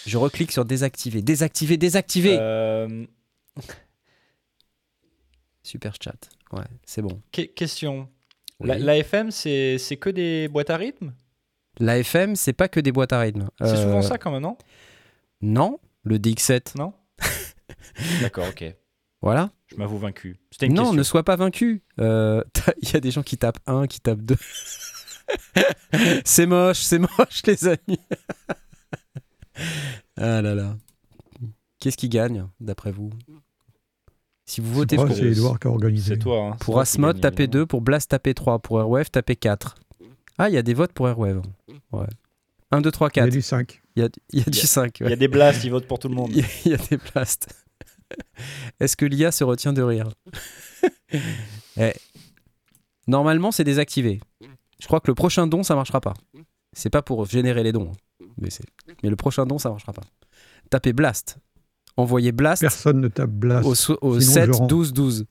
Je 0.07 0.17
reclique 0.19 0.53
sur 0.53 0.65
désactiver, 0.65 1.21
désactiver, 1.21 1.77
désactiver. 1.77 2.37
Euh, 2.41 3.05
Super 5.65 5.95
chat. 6.01 6.15
Ouais, 6.53 6.63
c'est 6.85 7.03
bon. 7.03 7.21
que- 7.33 7.43
question. 7.43 8.09
Oui. 8.61 8.69
La, 8.69 8.79
la 8.79 8.97
FM, 8.99 9.33
c'est 9.33 9.79
c'est 9.79 9.97
que 9.97 10.11
des 10.11 10.47
boîtes 10.49 10.71
à 10.71 10.77
rythme? 10.77 11.13
La 11.79 11.99
FM, 11.99 12.37
c'est 12.37 12.53
pas 12.53 12.69
que 12.69 12.81
des 12.81 12.93
boîtes 12.93 13.13
à 13.13 13.21
rythme. 13.21 13.49
C'est 13.59 13.67
Euh, 13.67 13.83
souvent 13.83 14.03
ça 14.03 14.19
quand 14.19 14.31
même, 14.31 14.43
non? 14.43 14.57
Non, 15.43 15.79
le 16.05 16.19
DX7. 16.19 16.77
Non? 16.79 16.93
D'accord, 18.23 18.47
ok. 18.49 18.65
Voilà. 19.23 19.51
Je 19.67 19.77
m'avoue 19.77 19.99
vaincu. 19.99 20.37
Une 20.63 20.73
Non, 20.75 20.83
question. 20.83 20.95
ne 20.97 21.03
sois 21.03 21.25
pas 21.25 21.37
vaincu. 21.37 21.83
Euh, 22.01 22.43
Il 22.83 22.91
y 22.93 22.97
a 22.97 23.01
des 23.01 23.11
gens 23.11 23.23
qui 23.23 23.37
tapent 23.39 23.59
1, 23.67 23.87
qui 23.87 24.01
tapent 24.01 24.23
2. 24.23 24.37
c'est 26.25 26.47
moche, 26.47 26.79
c'est 26.81 26.99
moche, 26.99 27.43
les 27.47 27.67
amis. 27.69 27.99
ah 30.17 30.41
là 30.43 30.55
là. 30.55 30.77
Qu'est-ce 31.81 31.97
qui 31.97 32.09
gagne, 32.09 32.47
d'après 32.61 32.91
vous? 32.93 33.11
Si 34.45 34.61
vous 34.61 34.73
votez 34.73 34.97
pour, 34.97 35.09
c'est 35.11 35.25
Edouard 35.25 35.59
qui 35.59 35.67
a 35.67 35.71
organisé. 35.71 36.15
C'est 36.15 36.21
toi. 36.21 36.51
hein. 36.53 36.57
Pour 36.61 36.79
Asmod, 36.79 37.21
tapez 37.21 37.45
évidemment. 37.45 37.63
2. 37.65 37.67
Pour 37.67 37.81
Blast, 37.83 38.11
tapez 38.11 38.33
3. 38.35 38.61
Pour 38.61 38.79
Airwave, 38.81 39.11
tapez 39.11 39.35
4. 39.37 39.75
Ah, 40.39 40.49
il 40.49 40.55
y 40.55 40.59
a 40.59 40.63
des 40.63 40.75
votes 40.75 40.93
pour 40.93 41.09
Airwave. 41.09 41.43
Ouais. 41.93 42.07
1, 42.71 42.81
2, 42.81 42.91
3, 42.91 43.09
Il 43.15 43.17
y 43.19 43.21
a 43.21 43.25
4. 43.25 43.33
du 43.33 43.43
5. 43.43 43.83
Il 43.97 44.03
y 44.03 44.05
a, 44.05 44.09
il 44.33 44.39
y 44.41 44.43
a 44.43 44.45
Il 44.47 44.51
du 44.51 44.59
y 44.59 44.63
a- 44.63 44.67
5. 44.67 45.01
Il 45.01 45.09
y 45.09 45.13
a 45.13 45.17
des 45.17 45.29
blasts, 45.29 45.65
ils 45.65 45.71
votent 45.71 45.87
pour 45.87 45.99
tout 45.99 46.09
le 46.09 46.15
monde. 46.15 46.31
Il 46.35 46.39
y 46.39 46.43
a- 46.43 46.47
il 46.65 46.73
y 46.73 46.75
a 46.75 46.79
des 46.79 46.97
blasts. 46.99 47.49
Est-ce 48.81 48.97
que 48.97 49.07
l'IA 49.07 49.33
se 49.33 49.45
retient 49.45 49.73
de 49.73 49.83
rire? 49.83 50.09
Eh, 51.79 51.93
Normalement, 53.07 53.53
c'est 53.53 53.65
désactivé. 53.65 54.21
Je 54.81 54.87
crois 54.87 55.01
que 55.01 55.09
le 55.09 55.15
prochain 55.15 55.47
don, 55.47 55.63
ça 55.63 55.75
marchera 55.77 56.01
pas. 56.01 56.15
C'est 56.73 56.91
pas 56.91 57.03
pour 57.03 57.25
générer 57.27 57.63
les 57.63 57.73
dons. 57.73 57.93
hein. 57.93 58.27
Mais, 58.39 58.49
le 59.09 59.17
prochain 59.17 59.47
don, 59.47 59.59
ça 59.59 59.71
marchera 59.71 59.93
pas. 59.93 60.03
Tapez 60.71 60.93
Blast. 60.93 61.39
Envoyez 61.97 62.33
Blast 62.33 62.61
Personne 62.63 63.01
ne 63.01 63.09
tape 63.09 63.31
Blast. 63.31 63.67
au, 63.67 63.75
so- 63.75 63.99
au 64.03 64.21
sinon 64.21 64.33
7 64.35 64.47
je 64.47 64.53
rends. 64.53 64.67
12 64.67 64.93
12. 64.93 65.27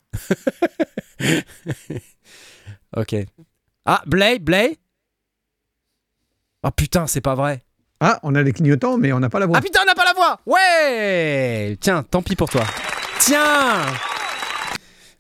ok. 2.96 3.16
Ah, 3.86 4.02
Blay, 4.08 4.40
Blay? 4.40 4.78
Oh 6.66 6.72
putain, 6.72 7.06
c'est 7.06 7.22
pas 7.22 7.36
vrai. 7.36 7.62
Ah, 8.00 8.20
on 8.24 8.34
a 8.34 8.42
les 8.42 8.52
clignotants, 8.52 8.98
mais 8.98 9.14
on 9.14 9.20
n'a 9.20 9.30
pas 9.30 9.40
la 9.40 9.46
voix. 9.46 9.58
Ah 9.58 9.62
putain, 9.62 9.82
on 9.84 9.86
n'a 9.86 9.94
pas 9.94 10.04
la 10.04 10.14
voix 10.14 10.40
Ouais 10.48 11.78
Tiens, 11.80 12.02
tant 12.02 12.24
pis 12.24 12.36
pour 12.36 12.50
toi. 12.50 12.64
Tiens 13.20 13.84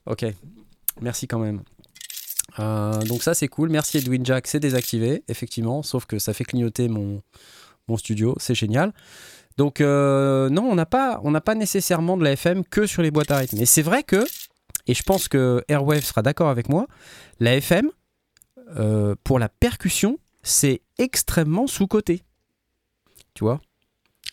Ok, 0.07 0.25
merci 1.01 1.27
quand 1.27 1.37
même. 1.37 1.61
Euh, 2.57 2.99
donc 3.03 3.21
ça 3.21 3.33
c'est 3.35 3.47
cool, 3.47 3.69
merci 3.69 3.97
Edwin 3.99 4.25
Jack, 4.25 4.47
c'est 4.47 4.59
désactivé, 4.59 5.23
effectivement, 5.27 5.83
sauf 5.83 6.05
que 6.05 6.19
ça 6.19 6.33
fait 6.33 6.45
clignoter 6.45 6.87
mon, 6.87 7.21
mon 7.87 7.97
studio, 7.97 8.35
c'est 8.39 8.55
génial. 8.55 8.91
Donc 9.57 9.81
euh, 9.81 10.49
non, 10.49 10.63
on 10.63 10.75
n'a 10.75 10.85
pas, 10.87 11.19
on 11.23 11.33
pas 11.33 11.55
nécessairement 11.55 12.17
de 12.17 12.23
la 12.23 12.31
FM 12.31 12.65
que 12.65 12.87
sur 12.87 13.03
les 13.03 13.11
boîtes 13.11 13.29
à 13.29 13.37
rythme. 13.37 13.57
Mais 13.59 13.65
c'est 13.65 13.81
vrai 13.83 14.01
que, 14.03 14.25
et 14.87 14.95
je 14.95 15.03
pense 15.03 15.27
que 15.27 15.63
Airwave 15.67 16.03
sera 16.03 16.23
d'accord 16.23 16.49
avec 16.49 16.69
moi, 16.69 16.87
la 17.39 17.55
FM, 17.55 17.91
euh, 18.77 19.15
pour 19.23 19.37
la 19.37 19.49
percussion, 19.49 20.17
c'est 20.41 20.81
extrêmement 20.97 21.67
sous-coté. 21.67 22.23
Tu 23.33 23.43
vois? 23.43 23.61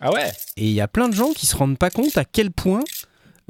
Ah 0.00 0.12
ouais? 0.12 0.30
Et 0.56 0.66
il 0.66 0.72
y 0.72 0.80
a 0.80 0.88
plein 0.88 1.08
de 1.08 1.14
gens 1.14 1.32
qui 1.32 1.46
se 1.46 1.56
rendent 1.56 1.78
pas 1.78 1.90
compte 1.90 2.16
à 2.16 2.24
quel 2.24 2.50
point 2.50 2.82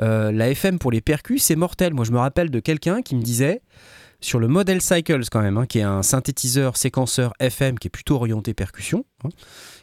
euh, 0.01 0.33
la 0.33 0.49
FM 0.51 0.79
pour 0.79 0.91
les 0.91 1.01
percus, 1.01 1.43
c'est 1.43 1.57
mortel. 1.57 1.95
Moi, 1.95 2.05
je 2.05 2.13
me 2.13 2.19
rappelle 2.19 2.51
de 2.51 2.61
quelqu'un 2.61 3.03
qui 3.03 3.15
me 3.15 3.23
disait, 3.23 3.63
sur 4.21 4.39
le 4.39 4.49
Model 4.49 4.81
Cycles 4.81 5.25
quand 5.31 5.43
même, 5.43 5.59
hein, 5.59 5.67
qui 5.67 5.79
est 5.79 5.83
un 5.83 6.03
synthétiseur 6.03 6.77
séquenceur 6.77 7.33
FM 7.41 7.79
qui 7.79 7.89
est 7.89 7.91
plutôt 7.91 8.17
orienté 8.17 8.55
percussion, 8.55 9.05
hein, 9.25 9.29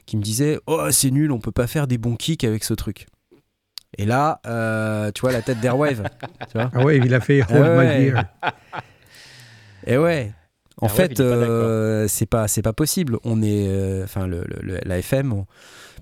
qui 0.06 0.18
me 0.18 0.22
disait, 0.22 0.60
oh 0.66 0.90
c'est 0.92 1.12
nul, 1.12 1.32
on 1.32 1.40
peut 1.40 1.52
pas 1.52 1.68
faire 1.68 1.88
des 1.88 1.98
bons 1.98 2.16
kicks 2.16 2.44
avec 2.44 2.64
ce 2.64 2.74
truc. 2.74 3.08
Et 3.98 4.06
là, 4.06 4.40
euh, 4.46 5.12
tu 5.12 5.22
vois 5.22 5.32
la 5.32 5.42
tête 5.42 5.60
d'Airwave. 5.60 6.04
tu 6.52 6.54
vois 6.54 6.70
Ah 6.74 6.84
ouais, 6.84 6.98
il 6.98 7.14
a 7.14 7.20
fait 7.20 7.42
Hold 7.42 7.52
Ah 7.52 7.78
ouais. 7.78 8.00
My 8.00 8.12
Beer. 8.12 8.24
Et 9.88 9.98
ouais. 9.98 10.34
En 10.82 10.88
Airwave, 10.88 11.08
fait, 11.08 11.20
euh, 11.20 12.08
c'est 12.08 12.26
pas 12.26 12.48
c'est 12.48 12.62
pas 12.62 12.74
possible. 12.74 13.18
On 13.24 13.42
est, 13.42 13.68
euh, 13.68 14.04
enfin 14.04 14.28
le, 14.28 14.44
le- 14.48 14.60
le- 14.62 14.80
la 14.86 14.98
FM 15.00 15.34
on- 15.34 15.46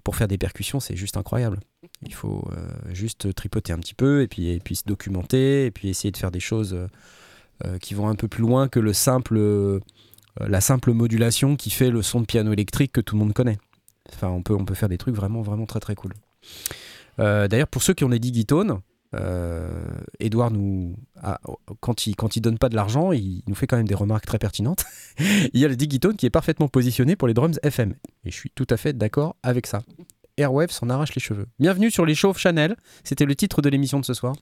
pour 0.03 0.15
faire 0.15 0.27
des 0.27 0.37
percussions, 0.37 0.79
c'est 0.79 0.95
juste 0.95 1.17
incroyable. 1.17 1.59
Il 2.03 2.13
faut 2.13 2.47
euh, 2.51 2.67
juste 2.93 3.33
tripoter 3.33 3.73
un 3.73 3.79
petit 3.79 3.95
peu 3.95 4.21
et 4.21 4.27
puis 4.27 4.49
et 4.49 4.59
puis 4.59 4.75
se 4.75 4.83
documenter 4.85 5.65
et 5.65 5.71
puis 5.71 5.89
essayer 5.89 6.11
de 6.11 6.17
faire 6.17 6.31
des 6.31 6.39
choses 6.39 6.77
qui 7.81 7.95
vont 7.95 8.07
un 8.07 8.13
peu 8.15 8.27
plus 8.27 8.43
loin 8.43 8.67
que 8.67 8.79
le 8.79 8.93
simple 8.93 9.79
la 10.39 10.61
simple 10.61 10.93
modulation 10.93 11.55
qui 11.55 11.71
fait 11.71 11.89
le 11.89 12.03
son 12.03 12.21
de 12.21 12.25
piano 12.27 12.53
électrique 12.53 12.91
que 12.91 13.01
tout 13.01 13.15
le 13.15 13.19
monde 13.19 13.33
connaît. 13.33 13.57
Enfin, 14.13 14.27
on 14.29 14.43
peut 14.43 14.53
on 14.53 14.63
peut 14.63 14.75
faire 14.75 14.89
des 14.89 14.99
trucs 14.99 15.15
vraiment 15.15 15.41
vraiment 15.41 15.65
très 15.65 15.79
très 15.79 15.95
cool. 15.95 16.13
D'ailleurs, 17.17 17.67
pour 17.67 17.81
ceux 17.81 17.95
qui 17.95 18.03
ont 18.03 18.09
des 18.09 18.19
digitones, 18.19 18.79
Edouard 20.19 20.51
nous, 20.51 20.95
a- 21.21 21.39
quand 21.79 22.07
il 22.07 22.15
quand 22.15 22.35
il 22.35 22.41
donne 22.41 22.57
pas 22.57 22.69
de 22.69 22.75
l'argent, 22.75 23.11
il 23.11 23.41
nous 23.47 23.55
fait 23.55 23.67
quand 23.67 23.77
même 23.77 23.87
des 23.87 23.95
remarques 23.95 24.25
très 24.25 24.39
pertinentes. 24.39 24.85
il 25.19 25.59
y 25.59 25.65
a 25.65 25.67
le 25.67 25.75
digitone 25.75 26.15
qui 26.15 26.25
est 26.25 26.29
parfaitement 26.31 26.67
positionné 26.67 27.15
pour 27.15 27.27
les 27.27 27.33
drums 27.33 27.59
FM, 27.63 27.93
et 28.25 28.31
je 28.31 28.35
suis 28.35 28.51
tout 28.51 28.67
à 28.69 28.77
fait 28.77 28.93
d'accord 28.93 29.35
avec 29.43 29.65
ça. 29.67 29.81
Airwave 30.37 30.69
s'en 30.71 30.89
arrache 30.89 31.15
les 31.15 31.21
cheveux. 31.21 31.47
Bienvenue 31.57 31.89
sur 31.89 32.05
les 32.05 32.13
chauves 32.13 32.37
Chanel. 32.37 32.75
C'était 33.03 33.25
le 33.25 33.35
titre 33.35 33.61
de 33.63 33.69
l'émission 33.69 33.99
de 33.99 34.05
ce 34.05 34.13
soir. 34.13 34.35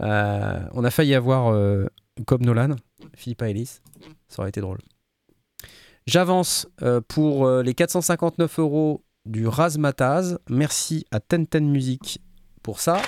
Euh, 0.00 0.60
on 0.72 0.82
a 0.82 0.90
failli 0.90 1.14
avoir 1.14 1.48
euh, 1.52 1.86
Nolan, 2.40 2.74
Philippa 3.14 3.48
Ellis. 3.50 3.78
Ça 4.28 4.40
aurait 4.40 4.48
été 4.48 4.60
drôle. 4.60 4.78
J'avance 6.06 6.66
euh, 6.82 7.00
pour 7.06 7.46
euh, 7.46 7.62
les 7.62 7.74
459 7.74 8.58
euros 8.58 9.04
du 9.26 9.46
Razmataz. 9.46 10.38
Merci 10.48 11.04
à 11.12 11.20
Tenten 11.20 11.70
Music 11.70 12.20
pour 12.62 12.80
ça. 12.80 13.00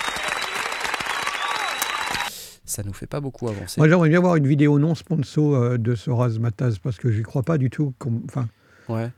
Ça 2.73 2.83
nous 2.83 2.93
fait 2.93 3.07
pas 3.07 3.19
beaucoup 3.21 3.47
avancer. 3.47 3.79
Moi, 3.79 3.87
j'aimerais 3.87 4.09
bien 4.09 4.19
voir 4.19 4.35
une 4.35 4.47
vidéo 4.47 4.79
non 4.79 4.95
sponsor 4.95 5.55
euh, 5.55 5.77
de 5.77 5.93
ce 5.95 6.09
Razmataz 6.09 6.79
parce 6.79 6.97
que 6.97 7.11
je 7.11 7.17
n'y 7.19 7.23
crois 7.23 7.43
pas 7.43 7.57
du 7.57 7.69
tout. 7.69 7.93
comme- 7.99 8.23
Enfin, 8.25 8.47
Ouais. 8.89 9.09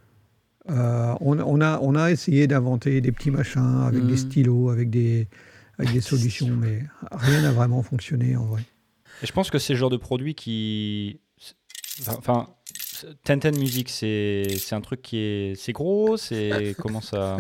euh, 0.70 1.14
on, 1.22 1.40
on 1.40 1.62
a, 1.62 1.80
on 1.82 1.96
a 1.96 2.12
essayé 2.12 2.48
d'inventer 2.48 3.00
des 3.02 3.12
petits 3.12 3.32
machins 3.32 3.84
avec 3.88 4.06
des 4.06 4.18
stylos, 4.18 4.70
avec 4.70 4.90
des, 4.90 5.28
avec 5.80 5.94
des 5.94 6.02
solutions, 6.12 6.50
mais 6.56 6.84
rien 7.12 7.42
n'a 7.42 7.52
vraiment 7.52 7.82
fonctionné 7.82 8.36
en 8.36 8.46
vrai. 8.46 8.62
Et 9.24 9.26
je 9.26 9.32
pense 9.32 9.50
que 9.50 9.58
c'est 9.60 9.74
le 9.74 9.80
genre 9.80 9.90
de 9.90 9.98
produit 9.98 10.36
qui. 10.36 11.22
Enfin, 12.08 12.48
Ten 13.24 13.40
Music, 13.58 13.90
c'est 13.90 14.48
un 14.74 14.82
truc 14.82 15.02
qui 15.02 15.18
est. 15.18 15.56
C'est 15.56 15.72
gros, 15.72 16.18
c'est. 16.18 16.76
Comment 16.80 17.00
ça. 17.02 17.38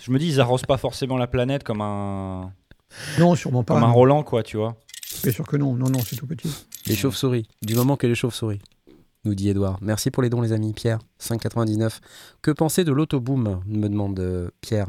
Je 0.00 0.10
me 0.12 0.18
dis, 0.18 0.28
ils 0.28 0.40
arrosent 0.40 0.66
pas 0.66 0.76
forcément 0.76 1.16
la 1.16 1.26
planète 1.26 1.64
comme 1.64 1.80
un. 1.80 2.52
Non, 3.18 3.34
sûrement 3.34 3.62
pas. 3.64 3.74
Comme 3.74 3.84
un. 3.84 3.90
Roland, 3.90 4.22
quoi, 4.22 4.42
tu 4.42 4.56
vois. 4.58 4.76
Bien 5.22 5.32
sûr 5.32 5.46
que 5.46 5.56
non, 5.56 5.74
non, 5.74 5.88
non, 5.90 5.98
c'est 6.00 6.16
tout 6.16 6.26
petit. 6.26 6.48
Les 6.86 6.94
chauves-souris. 6.94 7.46
Du 7.62 7.74
moment 7.74 7.96
que 7.96 8.06
les 8.06 8.14
chauves-souris. 8.14 8.60
Nous 9.24 9.34
dit 9.34 9.48
Edouard. 9.48 9.78
Merci 9.82 10.10
pour 10.10 10.22
les 10.22 10.30
dons, 10.30 10.40
les 10.40 10.52
amis. 10.52 10.72
Pierre, 10.72 11.00
5,99. 11.20 11.98
Que 12.40 12.50
penser 12.50 12.84
de 12.84 12.92
l'autoboom 12.92 13.60
me 13.66 13.88
demande 13.88 14.18
euh, 14.20 14.48
Pierre. 14.60 14.88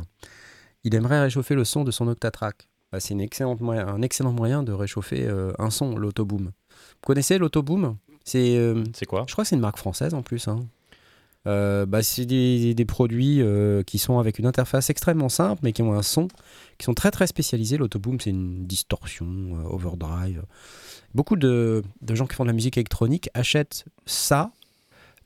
Il 0.83 0.93
aimerait 0.95 1.19
réchauffer 1.21 1.55
le 1.55 1.65
son 1.65 1.83
de 1.83 1.91
son 1.91 2.07
Octatrack. 2.07 2.67
Bah, 2.91 2.99
c'est 2.99 3.13
une 3.13 3.21
excellente 3.21 3.59
moyen- 3.59 3.87
un 3.87 4.01
excellent 4.01 4.31
moyen 4.31 4.63
de 4.63 4.71
réchauffer 4.71 5.25
euh, 5.27 5.51
un 5.59 5.69
son, 5.69 5.95
l'autoboom. 5.97 6.45
Vous 6.45 7.05
connaissez 7.05 7.37
l'autoboom? 7.37 7.97
C'est, 8.23 8.55
euh, 8.57 8.83
C'est 8.93 9.05
quoi? 9.05 9.25
Je 9.27 9.33
crois 9.33 9.43
que 9.43 9.49
c'est 9.49 9.55
une 9.55 9.61
marque 9.61 9.77
française 9.77 10.13
en 10.13 10.21
plus. 10.21 10.47
hein. 10.47 10.59
Euh, 11.47 11.85
bah, 11.85 12.03
c'est 12.03 12.25
des, 12.25 12.73
des 12.73 12.85
produits 12.85 13.41
euh, 13.41 13.81
qui 13.83 13.97
sont 13.97 14.19
avec 14.19 14.39
une 14.39 14.45
interface 14.45 14.89
extrêmement 14.89 15.29
simple, 15.29 15.61
mais 15.63 15.71
qui 15.71 15.81
ont 15.81 15.93
un 15.93 16.01
son 16.01 16.27
qui 16.77 16.83
sont 16.85 16.93
très 16.93 17.11
très 17.11 17.27
spécialisés. 17.27 17.77
L'autoboom, 17.77 18.19
c'est 18.19 18.29
une 18.31 18.65
distorsion, 18.67 19.25
euh, 19.25 19.63
overdrive. 19.69 20.43
Beaucoup 21.13 21.37
de, 21.37 21.81
de 22.01 22.15
gens 22.15 22.27
qui 22.27 22.35
font 22.35 22.43
de 22.43 22.49
la 22.49 22.53
musique 22.53 22.77
électronique 22.77 23.29
achètent 23.33 23.85
ça 24.05 24.51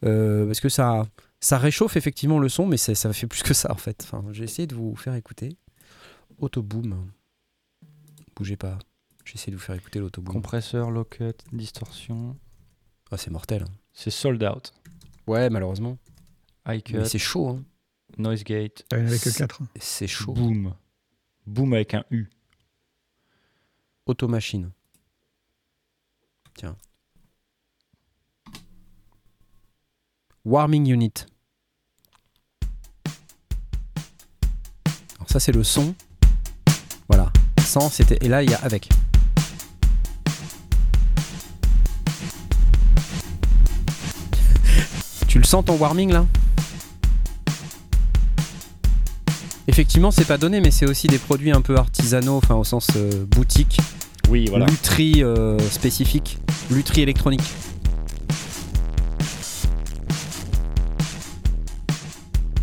parce 0.02 0.60
que 0.60 0.68
ça, 0.68 1.08
ça 1.40 1.58
réchauffe 1.58 1.96
effectivement 1.96 2.38
le 2.38 2.50
son, 2.50 2.68
mais 2.68 2.76
ça 2.76 3.14
fait 3.14 3.28
plus 3.28 3.42
que 3.42 3.54
ça 3.54 3.72
en 3.72 3.78
fait. 3.78 4.04
Enfin, 4.04 4.22
j'ai 4.34 4.44
essayé 4.44 4.68
de 4.68 4.76
vous 4.76 4.96
faire 4.98 5.16
écouter. 5.16 5.56
Autoboom. 6.40 7.08
Bougez 8.36 8.58
pas. 8.58 8.78
J'ai 9.24 9.36
essayé 9.36 9.52
de 9.54 9.58
vous 9.58 9.64
faire 9.64 9.76
écouter 9.76 10.00
l'autoboom. 10.00 10.34
Compresseur, 10.34 10.92
locket, 10.92 11.46
distorsion. 11.54 12.36
Ah, 13.12 13.18
c'est 13.18 13.32
mortel. 13.32 13.64
hein. 13.64 13.72
C'est 13.94 14.10
sold 14.12 14.44
out. 14.44 14.74
Ouais, 15.28 15.50
malheureusement. 15.50 15.98
Mais 16.66 16.82
c'est 17.06 17.18
chaud. 17.20 17.50
Hein. 17.50 17.64
noise 18.18 18.44
gate. 18.44 18.86
Il 18.92 18.98
n'y 19.00 19.04
en 19.04 19.08
avait 19.08 19.18
que 19.20 19.30
C'est- 19.30 19.38
4. 19.40 19.62
C'est 19.80 20.08
chaud. 20.08 20.34
Boom. 20.34 20.74
Boom 21.46 21.74
avec 21.74 21.94
un 21.94 22.04
U. 22.12 22.30
Automachine. 24.06 24.72
Tiens. 26.56 26.76
Warming 30.46 30.88
unit. 30.92 31.14
Alors 35.16 35.30
ça 35.30 35.40
c'est 35.40 35.52
le 35.54 35.64
son. 35.64 35.96
Voilà. 37.08 37.32
Sans 37.62 37.90
c'était 37.90 38.18
et 38.26 38.28
là 38.30 38.44
il 38.44 38.50
y 38.50 38.54
a 38.54 38.60
avec. 38.60 38.90
Sens 45.54 45.66
ton 45.66 45.78
warming 45.78 46.12
là 46.12 46.26
Effectivement, 49.68 50.10
c'est 50.10 50.26
pas 50.26 50.40
donné, 50.40 50.62
mais 50.62 50.72
c'est 50.72 50.88
aussi 50.90 51.06
des 51.08 51.20
produits 51.20 51.52
un 51.52 51.62
peu 51.62 51.78
artisanaux, 51.78 52.38
enfin 52.38 52.56
au 52.56 52.64
sens 52.64 52.88
euh, 52.96 53.24
boutique, 53.28 53.78
Oui, 54.30 54.48
voilà. 54.50 54.66
lutherie 54.66 55.24
euh, 55.24 55.60
spécifique, 55.70 56.40
lutherie 56.72 57.02
électronique. 57.04 57.44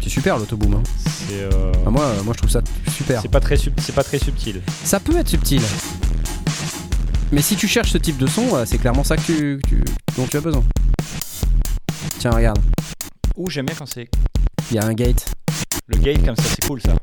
C'est 0.03 0.09
super 0.09 0.37
l'autoboom. 0.39 0.75
Hein. 0.75 0.83
C'est 1.29 1.43
euh, 1.43 1.73
Ah, 1.87 1.91
moi, 1.91 2.13
moi, 2.25 2.33
je 2.35 2.39
trouve 2.39 2.51
ça 2.51 2.61
super. 2.93 3.23
c'est 3.23 3.29
pas 3.31 3.41
très 3.41 3.57
sub- 3.57 3.79
c'est 3.81 3.95
pas 3.95 4.03
très 4.05 4.19
subtil. 4.19 4.61
Ça 4.85 4.99
peut 4.99 5.17
être 5.17 5.29
subtil. 5.29 5.63
Mais 7.33 7.43
si 7.43 7.55
tu 7.55 7.69
cherches 7.69 7.93
ce 7.93 7.99
type 7.99 8.19
de 8.19 8.27
son, 8.27 8.57
euh, 8.57 8.65
c'est 8.67 8.79
clairement 8.79 9.05
ça 9.05 9.17
que 9.17 9.23
tu- 9.23 9.85
dont 10.17 10.27
tu 10.29 10.37
as 10.37 10.41
besoin. 10.41 10.65
Tiens, 12.19 12.33
regarde, 12.33 12.59
Ouh, 13.41 13.49
j'aime 13.49 13.65
bien 13.65 13.75
quand 13.75 13.87
c'est 13.87 14.07
il 14.71 14.77
y 14.77 14.79
a 14.79 14.85
un 14.85 14.93
gate. 14.93 15.33
le 15.87 15.97
gate 15.97 16.23
comme 16.23 16.37
ça, 16.37 16.43
c'est 16.43 16.67
cool 16.67 16.79
ça. 16.83 16.95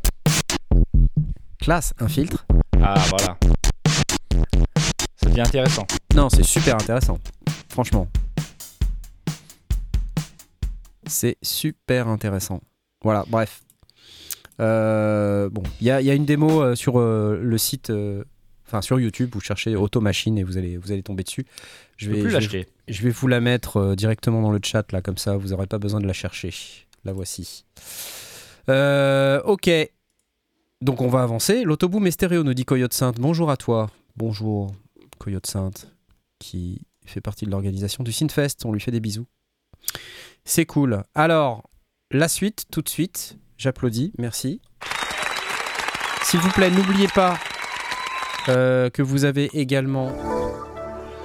Classe, 1.59 1.95
un 1.97 2.07
filtre. 2.07 2.45
Ah 2.79 2.93
voilà. 3.09 3.39
Ça 5.15 5.29
devient 5.29 5.41
intéressant. 5.41 5.87
Non, 6.13 6.29
c'est 6.29 6.43
super 6.43 6.75
intéressant. 6.75 7.17
Franchement. 7.69 8.07
C'est 11.07 11.39
super 11.41 12.07
intéressant. 12.07 12.61
Voilà, 13.03 13.25
bref. 13.27 13.63
Euh, 14.59 15.49
bon, 15.49 15.63
il 15.81 15.87
y 15.87 15.89
a, 15.89 16.01
il 16.01 16.05
y 16.05 16.11
a 16.11 16.13
une 16.13 16.25
démo 16.25 16.61
euh, 16.61 16.75
sur 16.75 16.99
euh, 16.99 17.39
le 17.41 17.57
site, 17.57 17.91
enfin 18.67 18.81
sur 18.81 18.99
YouTube, 18.99 19.31
vous 19.33 19.39
cherchez 19.41 19.75
Automachine 19.75 20.37
et 20.37 20.43
vous 20.43 20.57
allez, 20.57 20.77
vous 20.77 20.91
allez 20.91 21.03
tomber 21.03 21.23
dessus. 21.23 21.45
Je 21.97 22.09
vais, 22.09 22.21
plus 22.21 22.23
je 22.23 22.27
vais- 22.27 22.33
l'acheter. 22.33 22.67
je 22.87 23.01
vais 23.01 23.09
vous 23.09 23.27
la 23.27 23.39
mettre 23.39 23.77
euh, 23.77 23.95
directement 23.95 24.41
dans 24.41 24.51
le 24.51 24.59
chat, 24.63 24.91
là, 24.91 25.01
comme 25.01 25.17
ça, 25.17 25.35
vous 25.37 25.49
n'aurez 25.49 25.67
pas 25.67 25.79
besoin 25.79 25.99
de 25.99 26.07
la 26.07 26.13
chercher. 26.13 26.53
La 27.05 27.13
voici. 27.13 27.65
Euh, 28.69 29.41
ok. 29.43 29.69
Donc 30.81 31.01
on 31.01 31.07
va 31.07 31.23
avancer. 31.23 31.63
L'autoboom 31.63 32.05
est 32.07 32.11
stéréo, 32.11 32.43
nous 32.43 32.53
dit 32.53 32.65
Coyote 32.65 32.93
Sainte. 32.93 33.19
Bonjour 33.19 33.49
à 33.49 33.57
toi. 33.57 33.89
Bonjour, 34.17 34.75
Coyote 35.17 35.47
Sainte, 35.47 35.91
qui 36.39 36.81
fait 37.05 37.21
partie 37.21 37.45
de 37.45 37.51
l'organisation 37.51 38.03
du 38.03 38.11
Synfest. 38.11 38.65
On 38.65 38.71
lui 38.73 38.79
fait 38.81 38.91
des 38.91 38.99
bisous. 38.99 39.25
C'est 40.43 40.65
cool. 40.65 41.01
Alors, 41.15 41.69
la 42.11 42.27
suite, 42.27 42.65
tout 42.71 42.81
de 42.81 42.89
suite. 42.89 43.37
J'applaudis. 43.57 44.11
Merci. 44.19 44.61
S'il 46.23 46.39
vous 46.41 46.51
plaît, 46.51 46.69
n'oubliez 46.69 47.07
pas 47.07 47.39
euh, 48.49 48.89
que 48.89 49.01
vous 49.01 49.25
avez 49.25 49.49
également 49.53 50.09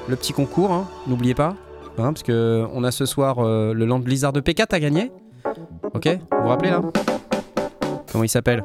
le 0.08 0.16
petit 0.16 0.32
concours. 0.32 0.70
hein. 0.72 0.86
N'oubliez 1.06 1.34
pas. 1.34 1.54
hein, 1.98 2.12
parce 2.12 2.22
que 2.22 2.66
on 2.74 2.84
a 2.84 2.90
ce 2.90 3.06
soir 3.06 3.36
euh, 3.38 3.72
le 3.74 3.84
Land 3.86 4.00
Blizzard 4.00 4.32
de 4.32 4.40
P4 4.40 4.74
à 4.74 4.80
gagner. 4.80 5.10
Ok 5.94 6.06
Vous 6.30 6.42
vous 6.42 6.48
rappelez 6.48 6.70
là? 6.70 6.80
Comment 8.10 8.24
il 8.24 8.28
s'appelle? 8.28 8.64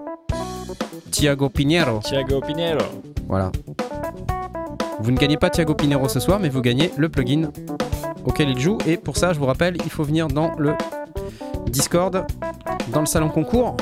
Thiago 1.12 1.50
Pinheiro. 1.50 2.00
Thiago 2.00 2.42
Pinero. 2.42 2.80
Voilà. 3.28 3.52
Vous 5.00 5.12
ne 5.12 5.18
gagnez 5.18 5.38
pas 5.38 5.50
Thiago 5.50 5.74
Pinheiro 5.74 6.08
ce 6.08 6.20
soir, 6.20 6.40
mais 6.40 6.50
vous 6.50 6.62
gagnez 6.62 6.92
le 6.98 7.10
plugin 7.10 7.50
auquel 8.26 8.50
il 8.50 8.60
joue. 8.60 8.78
Et 8.88 8.98
pour 8.98 9.16
ça, 9.18 9.32
je 9.34 9.40
vous 9.40 9.46
rappelle, 9.46 9.78
il 9.84 9.90
faut 9.90 10.04
venir 10.04 10.28
dans 10.28 10.52
le 10.58 10.74
Discord, 11.68 12.26
dans 12.94 13.00
le 13.02 13.06
salon 13.06 13.30
concours. 13.30 13.78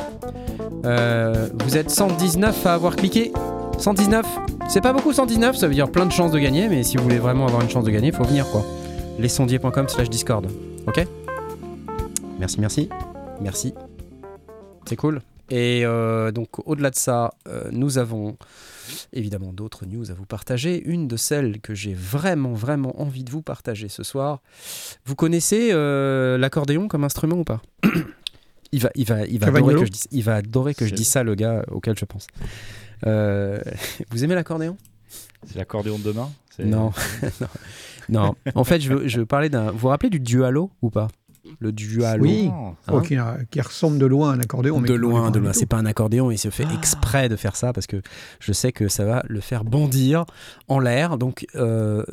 Euh, 0.85 1.47
vous 1.63 1.77
êtes 1.77 1.89
119 1.89 2.65
à 2.65 2.73
avoir 2.73 2.95
cliqué. 2.95 3.31
119 3.79 4.25
C'est 4.69 4.81
pas 4.81 4.93
beaucoup 4.93 5.13
119, 5.13 5.55
ça 5.55 5.67
veut 5.67 5.73
dire 5.73 5.91
plein 5.91 6.05
de 6.05 6.11
chances 6.11 6.31
de 6.31 6.39
gagner, 6.39 6.67
mais 6.67 6.83
si 6.83 6.97
vous 6.97 7.03
voulez 7.03 7.19
vraiment 7.19 7.47
avoir 7.47 7.61
une 7.61 7.69
chance 7.69 7.83
de 7.83 7.91
gagner, 7.91 8.11
faut 8.11 8.23
venir 8.23 8.49
quoi. 8.49 8.65
Lesondier.com 9.19 9.87
slash 9.89 10.09
Discord. 10.09 10.47
Ok? 10.87 11.05
Merci, 12.39 12.59
merci. 12.59 12.89
Merci. 13.41 13.73
C'est 14.85 14.95
cool. 14.95 15.21
Et 15.49 15.85
euh, 15.85 16.31
donc 16.31 16.67
au-delà 16.67 16.89
de 16.89 16.95
ça, 16.95 17.33
euh, 17.47 17.69
nous 17.71 17.97
avons 17.97 18.37
évidemment 19.13 19.53
d'autres 19.53 19.85
news 19.85 20.09
à 20.09 20.13
vous 20.13 20.25
partager. 20.25 20.81
Une 20.85 21.07
de 21.07 21.17
celles 21.17 21.59
que 21.61 21.75
j'ai 21.75 21.93
vraiment, 21.93 22.53
vraiment 22.53 22.99
envie 23.01 23.23
de 23.23 23.31
vous 23.31 23.41
partager 23.41 23.89
ce 23.89 24.03
soir. 24.03 24.41
Vous 25.05 25.15
connaissez 25.15 25.69
euh, 25.71 26.37
l'accordéon 26.37 26.87
comme 26.87 27.03
instrument 27.03 27.37
ou 27.37 27.43
pas? 27.43 27.61
Il 28.71 28.81
va, 28.81 28.89
il 28.95 29.05
va, 29.05 29.25
il 29.25 29.39
va 29.39 29.47
adorer 29.47 29.75
que 29.75 29.85
je 29.85 29.91
dise, 29.91 30.07
il 30.11 30.23
va 30.23 30.35
adorer 30.35 30.73
que 30.73 30.85
je 30.85 30.93
dise 30.93 31.07
ça, 31.07 31.23
le 31.23 31.35
gars 31.35 31.63
auquel 31.71 31.97
je 31.97 32.03
pense. 32.03 32.27
Euh, 33.05 33.59
vous 34.11 34.23
aimez 34.23 34.35
l'accordéon? 34.35 34.77
C'est 35.45 35.57
l'accordéon 35.57 35.97
de 35.99 36.03
demain? 36.03 36.29
C'est- 36.55 36.65
Non. 36.65 36.91
non. 37.41 37.47
Non. 38.09 38.35
En 38.55 38.63
fait, 38.63 38.79
je 38.81 38.93
veux, 38.93 39.07
je 39.07 39.21
parler 39.21 39.49
d'un. 39.49 39.71
Vous 39.71 39.77
vous 39.79 39.87
rappelez 39.89 40.09
du 40.09 40.19
dualo 40.19 40.71
ou 40.81 40.89
pas? 40.89 41.07
Le 41.59 41.71
dualo. 41.71 42.23
Oui. 42.23 42.49
Oh. 42.51 42.73
Oh, 42.89 42.97
Hein 42.97 43.01
qui, 43.01 43.15
a- 43.17 43.37
qui 43.51 43.61
ressemble 43.61 43.99
de 43.99 44.05
loin 44.05 44.31
à 44.31 44.33
un 44.35 44.39
accordéon. 44.39 44.81
de 44.81 44.93
loin, 44.93 45.29
de 45.31 45.39
loin. 45.39 45.53
C'est 45.53 45.65
pas 45.67 45.77
un 45.77 45.85
accordéon, 45.85 46.31
il 46.31 46.37
se 46.39 46.49
fait 46.49 46.65
exprès 46.73 47.29
de 47.29 47.35
faire 47.35 47.55
ça 47.55 47.71
parce 47.73 47.85
que 47.87 48.01
je 48.39 48.51
sais 48.51 48.71
que 48.71 48.87
ça 48.87 49.05
va 49.05 49.23
le 49.27 49.39
faire 49.41 49.63
bondir 49.63 50.25
en 50.67 50.79
l'air. 50.79 51.17
Donc, 51.19 51.45
euh, 51.55 52.03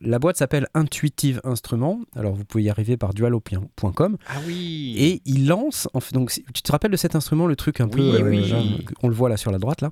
la 0.00 0.18
boîte 0.18 0.36
s'appelle 0.36 0.68
Intuitive 0.74 1.40
Instruments. 1.44 2.00
Alors, 2.14 2.34
vous 2.34 2.44
pouvez 2.44 2.64
y 2.64 2.70
arriver 2.70 2.96
par 2.96 3.12
dualo.com. 3.12 4.16
Ah 4.28 4.34
oui. 4.46 4.94
Et 4.98 5.22
il 5.24 5.46
lance. 5.48 5.88
en 5.94 6.00
fait- 6.00 6.14
donc, 6.14 6.30
tu 6.54 6.62
te 6.62 6.70
rappelles 6.72 6.92
de 6.92 6.96
cet 6.96 7.16
instrument, 7.16 7.46
le 7.46 7.56
truc 7.56 7.80
un 7.80 7.88
peu. 7.88 8.00
Oui, 8.00 8.16
euh, 8.22 8.28
oui. 8.30 8.44
genre, 8.44 8.64
on 9.02 9.08
le 9.08 9.14
voit 9.14 9.28
là 9.28 9.36
sur 9.36 9.50
la 9.50 9.58
droite. 9.58 9.80
là. 9.80 9.90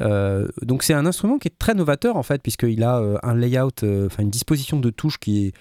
Euh, 0.00 0.48
donc, 0.62 0.82
c'est 0.82 0.94
un 0.94 1.06
instrument 1.06 1.38
qui 1.38 1.48
est 1.48 1.58
très 1.58 1.74
novateur 1.74 2.16
en 2.16 2.22
fait, 2.22 2.42
puisqu'il 2.42 2.82
a 2.82 2.98
euh, 2.98 3.16
un 3.22 3.34
layout, 3.34 3.70
enfin 4.06 4.22
une 4.22 4.30
disposition 4.30 4.80
de 4.80 4.90
touches 4.90 5.18
qui 5.18 5.46
est. 5.46 5.52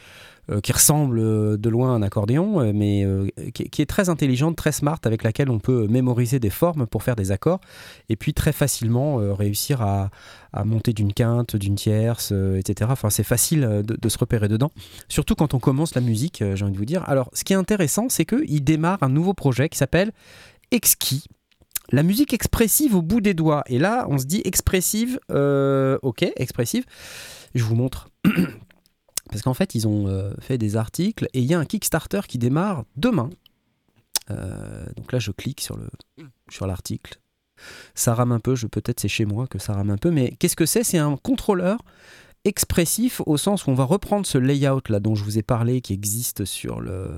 euh, 0.49 0.61
qui 0.61 0.71
ressemble 0.71 1.19
euh, 1.19 1.57
de 1.57 1.67
loin 1.69 1.91
à 1.91 1.95
un 1.97 2.01
accordéon, 2.01 2.61
euh, 2.61 2.71
mais 2.73 3.05
qui, 3.53 3.81
est- 3.81 3.85
très 3.85 4.07
intelligente, 4.07 4.55
très 4.55 4.71
smart, 4.71 4.99
avec 5.03 5.23
laquelle 5.23 5.49
on 5.49 5.59
peut 5.59 5.87
mémoriser 5.87 6.39
des 6.39 6.49
formes 6.49 6.87
pour 6.87 7.03
faire 7.03 7.17
des 7.17 7.31
accords, 7.31 7.59
et 8.07 8.15
puis 8.15 8.33
très 8.33 8.53
facilement 8.53 9.17
réussir 9.33 9.81
à, 9.81 10.09
à 10.53 10.63
monter 10.63 10.93
d'une 10.93 11.11
quinte, 11.13 11.55
d'une 11.57 11.75
tierce, 11.75 12.31
etc. 12.31 12.89
Enfin, 12.93 13.09
c'est 13.09 13.23
facile 13.23 13.83
de, 13.85 14.09
se 14.09 14.17
repérer 14.17 14.47
dedans, 14.47 14.71
surtout 15.09 15.35
quand 15.35 15.53
on 15.53 15.59
commence 15.59 15.95
la 15.95 16.01
musique, 16.01 16.43
j'ai 16.53 16.63
envie 16.63 16.73
de 16.73 16.77
vous 16.77 16.85
dire. 16.85 17.03
Alors, 17.07 17.29
ce 17.33 17.43
qui 17.43 17.53
est 17.53 17.57
intéressant, 17.57 18.07
c'est 18.09 18.25
qu'il 18.25 18.63
démarre 18.63 19.01
un 19.01 19.09
nouveau 19.09 19.33
projet 19.33 19.69
qui 19.69 19.77
s'appelle 19.77 20.11
Exki. 20.71 21.25
la 21.91 22.03
musique 22.03 22.33
expressive 22.33 22.95
au 22.95 23.01
bout 23.01 23.21
des 23.21 23.33
doigts. 23.33 23.63
Et 23.67 23.79
là, 23.79 24.05
on 24.09 24.17
se 24.17 24.25
dit 24.25 24.41
expressive, 24.45 25.19
ok, 25.29 26.25
expressive. 26.35 26.85
Je 27.55 27.63
vous 27.63 27.75
montre. 27.75 28.09
Parce 29.29 29.41
qu'en 29.41 29.53
fait, 29.53 29.75
ils 29.75 29.87
ont 29.87 30.07
euh, 30.07 30.31
fait 30.39 30.57
des 30.57 30.75
articles 30.77 31.27
et 31.33 31.39
il 31.39 31.45
y 31.45 31.53
a 31.53 31.59
un 31.59 31.65
Kickstarter 31.65 32.21
qui 32.27 32.37
démarre 32.37 32.85
demain. 32.95 33.29
Euh, 34.29 34.85
donc 34.95 35.11
là, 35.11 35.19
je 35.19 35.31
clique 35.31 35.61
sur 35.61 35.77
le 35.77 35.87
sur 36.49 36.67
l'article. 36.67 37.19
Ça 37.95 38.13
rame 38.13 38.31
un 38.31 38.39
peu, 38.39 38.55
je 38.55 38.67
peut-être 38.67 38.99
c'est 38.99 39.07
chez 39.07 39.25
moi 39.25 39.47
que 39.47 39.57
ça 39.59 39.73
rame 39.73 39.89
un 39.89 39.97
peu, 39.97 40.11
mais 40.11 40.35
qu'est-ce 40.39 40.55
que 40.55 40.65
c'est? 40.65 40.83
C'est 40.83 40.97
un 40.99 41.17
contrôleur 41.17 41.79
expressif 42.45 43.21
au 43.25 43.35
sens 43.37 43.65
où 43.65 43.71
on 43.71 43.73
va 43.73 43.83
reprendre 43.83 44.25
ce 44.25 44.37
layout 44.37 44.81
là 44.89 44.99
dont 44.99 45.15
je 45.15 45.23
vous 45.23 45.37
ai 45.37 45.43
parlé 45.43 45.81
qui 45.81 45.93
existe 45.93 46.45
sur 46.45 46.79
le, 46.79 47.09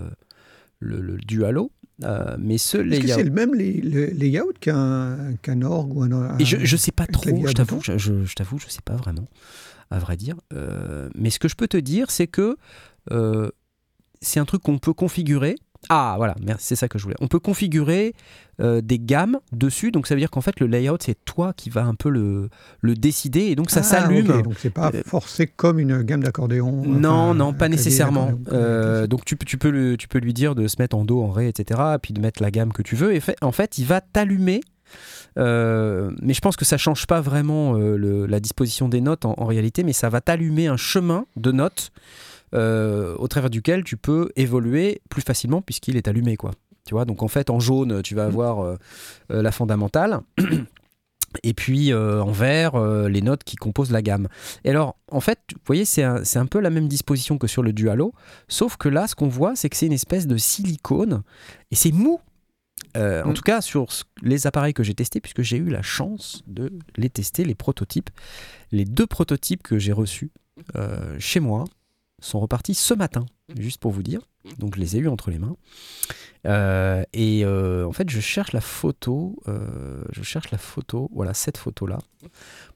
le, 0.80 1.02
le 1.02 1.18
Dualo. 1.18 1.72
Euh, 2.04 2.38
mais 2.40 2.58
ce 2.58 2.78
Est-ce 2.78 2.86
que 2.86 2.90
layout. 3.06 3.16
c'est 3.18 3.24
le 3.26 3.32
même 3.32 3.54
lay- 3.54 3.82
layout 4.14 4.54
qu'un 4.62 5.34
qu'un 5.42 5.62
orgue 5.64 5.98
ou 5.98 6.04
un, 6.04 6.38
Et 6.38 6.46
je, 6.46 6.58
je 6.64 6.78
sais 6.78 6.94
pas 6.94 7.04
un 7.04 7.08
trop, 7.08 7.46
je 7.46 7.52
t'avoue, 7.52 7.82
je, 7.84 7.98
je- 7.98 8.24
je 8.24 8.36
t'avoue, 8.36 8.58
je 8.58 8.70
sais 8.70 8.80
pas 8.84 8.96
vraiment, 8.96 9.28
à 9.92 10.00
vrai 10.00 10.18
dire. 10.18 10.36
Euh, 10.54 11.10
mais 11.16 11.30
ce 11.30 11.40
que 11.40 11.48
je 11.48 11.56
peux 11.56 11.68
te 11.68 11.78
dire, 11.78 12.12
c'est 12.12 12.28
que 12.28 12.58
euh, 13.12 13.50
c'est 14.22 14.40
un 14.40 14.46
truc 14.46 14.62
qu'on 14.64 14.78
peut 14.80 14.94
configurer. 14.94 15.56
Ah 15.88 16.16
voilà, 16.18 16.36
c'est 16.58 16.76
ça 16.76 16.90
que 16.90 17.00
je 17.00 17.04
voulais. 17.06 17.16
On 17.22 17.30
peut 17.30 17.40
configurer 17.40 18.14
euh, 18.60 18.82
des 18.82 19.00
gammes 19.00 19.40
dessus, 19.54 19.92
donc 19.92 20.08
ça 20.08 20.14
veut 20.14 20.20
dire 20.20 20.30
qu'en 20.30 20.42
fait 20.42 20.60
le 20.60 20.68
layout 20.68 20.98
c'est 21.00 21.16
toi 21.24 21.54
qui 21.54 21.70
vas 21.70 21.86
un 21.86 21.96
peu 21.96 22.10
le, 22.10 22.50
le 22.82 22.96
décider 22.96 23.44
et 23.44 23.56
donc 23.56 23.70
ça 23.72 23.80
Ah, 23.80 23.84
s'allume. 23.84 24.30
ok, 24.30 24.44
donc 24.44 24.56
c'est 24.60 24.72
pas 24.72 24.92
forcé 25.06 25.48
comme 25.48 25.80
une 25.80 26.02
gamme 26.02 26.22
d'accordéon. 26.22 26.84
Non, 26.86 27.34
non, 27.34 27.54
pas 27.54 27.70
nécessairement. 27.70 28.32
Euh, 28.52 29.08
donc 29.08 29.24
tu, 29.24 29.38
peux- 29.38 29.46
tu, 29.46 29.58
peux 29.58 29.70
le- 29.70 29.96
tu 29.96 30.10
peux 30.10 30.20
lui 30.20 30.34
dire 30.34 30.54
de 30.54 30.68
se 30.68 30.76
mettre 30.80 30.98
en 30.98 31.06
do, 31.06 31.24
en 31.24 31.32
ré, 31.32 31.48
etc. 31.48 31.80
Et 31.96 31.98
puis 32.00 32.14
de 32.14 32.20
mettre 32.20 32.44
la 32.44 32.52
gamme 32.52 32.74
que 32.74 32.82
tu 32.82 32.98
veux. 32.98 33.16
Et 33.16 33.22
fait- 33.22 33.38
en 33.42 33.54
fait, 33.54 33.78
il 33.78 33.86
va 33.86 34.02
t'allumer. 34.02 34.60
Euh, 35.38 36.12
mais 36.22 36.34
je 36.34 36.42
pense 36.42 36.56
que 36.56 36.66
ça 36.66 36.78
change 36.78 37.06
pas 37.08 37.22
vraiment 37.22 37.76
euh, 37.76 37.96
le- 37.98 38.26
la 38.26 38.40
disposition 38.40 38.90
des 38.90 39.02
notes 39.02 39.26
en, 39.26 39.34
en 39.38 39.46
réalité, 39.46 39.84
mais 39.84 39.94
ça 39.94 40.10
va 40.10 40.22
t'allumer 40.22 40.68
un 40.68 40.78
chemin 40.78 41.26
de 41.36 41.52
notes 41.52 41.92
euh, 42.56 43.16
au 43.20 43.28
travers 43.28 43.50
duquel 43.50 43.84
tu 43.84 43.96
peux 43.98 44.30
évoluer 44.36 45.02
plus 45.10 45.22
facilement 45.22 45.62
puisqu'il 45.62 45.98
est 45.98 46.08
allumé, 46.08 46.36
quoi. 46.38 46.52
Tu 46.86 46.96
vois, 46.96 47.06
donc 47.06 47.22
en 47.22 47.28
fait, 47.28 47.50
en 47.52 47.60
jaune, 47.60 48.02
tu 48.02 48.16
vas 48.16 48.26
avoir 48.26 48.62
euh, 48.62 48.76
euh, 49.32 49.42
la 49.44 49.52
fondamentale. 49.52 50.22
Et 51.44 51.54
puis 51.54 51.94
euh, 51.94 52.24
en 52.24 52.32
vert, 52.32 52.74
euh, 52.74 53.08
les 53.08 53.22
notes 53.22 53.44
qui 53.44 53.56
composent 53.56 53.92
la 53.92 54.02
gamme. 54.02 54.28
Et 54.64 54.72
alors, 54.72 54.96
en 55.12 55.20
fait, 55.20 55.38
vous 55.54 55.60
voyez, 55.68 55.86
c'est 55.86 56.02
un, 56.02 56.24
c'est 56.24 56.40
un 56.40 56.48
peu 56.48 56.60
la 56.60 56.72
même 56.72 56.88
disposition 56.88 57.38
que 57.38 57.46
sur 57.46 57.62
le 57.62 57.72
Dualo, 57.72 58.14
sauf 58.48 58.78
que 58.78 58.90
là, 58.90 59.06
ce 59.08 59.14
qu'on 59.14 59.28
voit, 59.28 59.56
c'est 59.56 59.70
que 59.70 59.78
c'est 59.78 59.86
une 59.86 59.94
espèce 59.94 60.26
de 60.26 60.38
silicone 60.38 61.22
et 61.70 61.76
c'est 61.76 61.92
mou. 61.92 62.20
Euh, 62.98 63.24
En 63.24 63.30
Mm. 63.30 63.34
tout 63.34 63.42
cas, 63.44 63.62
sur 63.62 63.88
les 64.22 64.48
appareils 64.48 64.74
que 64.74 64.84
j'ai 64.84 64.94
testés, 64.96 65.20
puisque 65.22 65.42
j'ai 65.42 65.58
eu 65.58 65.70
la 65.70 65.82
chance 65.82 66.42
de 66.48 66.72
les 66.98 67.10
tester, 67.10 67.46
les 67.46 67.56
prototypes, 67.56 68.10
les 68.72 68.86
deux 68.86 69.08
prototypes 69.08 69.64
que 69.64 69.78
j'ai 69.80 69.92
reçus 69.94 70.32
euh, 70.76 71.16
chez 71.20 71.40
moi 71.40 71.66
sont 72.22 72.40
repartis 72.40 72.74
ce 72.76 72.94
matin, 72.94 73.26
juste 73.58 73.80
pour 73.80 73.92
vous 73.92 74.04
dire. 74.04 74.22
Donc, 74.58 74.76
je 74.76 74.80
les 74.82 74.96
ai 74.98 75.00
eus 75.00 75.08
entre 75.08 75.30
les 75.32 75.40
mains. 75.40 75.56
Euh, 76.48 77.04
et 77.14 77.46
en 77.46 77.92
fait, 77.92 78.10
je 78.10 78.20
cherche 78.20 78.54
la 78.54 78.62
photo. 78.62 79.42
je 79.48 80.24
cherche 80.24 80.52
la 80.52 80.58
photo. 80.58 81.10
Voilà, 81.14 81.34
cette 81.34 81.58
photo-là. 81.58 82.00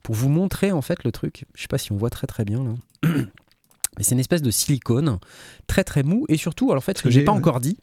Pour 0.04 0.16
vous 0.16 0.30
montrer 0.30 0.72
en 0.72 0.82
fait 0.82 1.04
le 1.04 1.12
truc. 1.12 1.46
Je 1.56 1.62
sais 1.62 1.68
pas 1.68 1.78
si 1.78 1.92
on 1.92 1.98
voit 1.98 2.10
très 2.10 2.28
très 2.28 2.46
bien 2.46 2.64
là. 2.64 2.76
Mais 3.98 4.04
c'est 4.04 4.16
une 4.16 4.20
espèce 4.20 4.42
de 4.42 4.50
silicone 4.50 5.20
très 5.68 5.84
très 5.84 6.02
mou. 6.04 6.26
Et 6.28 6.36
surtout, 6.38 6.72
alors 6.72 6.82
en 6.82 6.86
fait, 6.86 6.98
ce 6.98 7.04
que 7.04 7.10
j'ai 7.12 7.24
pas 7.24 7.32
encore 7.32 7.60
dit. 7.60 7.78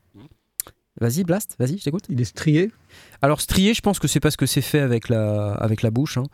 Vas-y, 1.00 1.24
Blast, 1.24 1.56
vas-y, 1.58 1.78
je 1.78 1.84
t'écoute. 1.84 2.04
Il 2.10 2.20
est 2.20 2.24
strié. 2.24 2.70
Alors 3.22 3.40
strié, 3.40 3.72
je 3.72 3.80
pense 3.80 3.98
que 3.98 4.06
c'est 4.06 4.20
parce 4.20 4.36
que 4.36 4.44
c'est 4.44 4.60
fait 4.60 4.80
avec 4.80 5.08
la, 5.08 5.52
avec 5.54 5.80
la 5.80 5.90
bouche. 5.90 6.18
hein. 6.18 6.24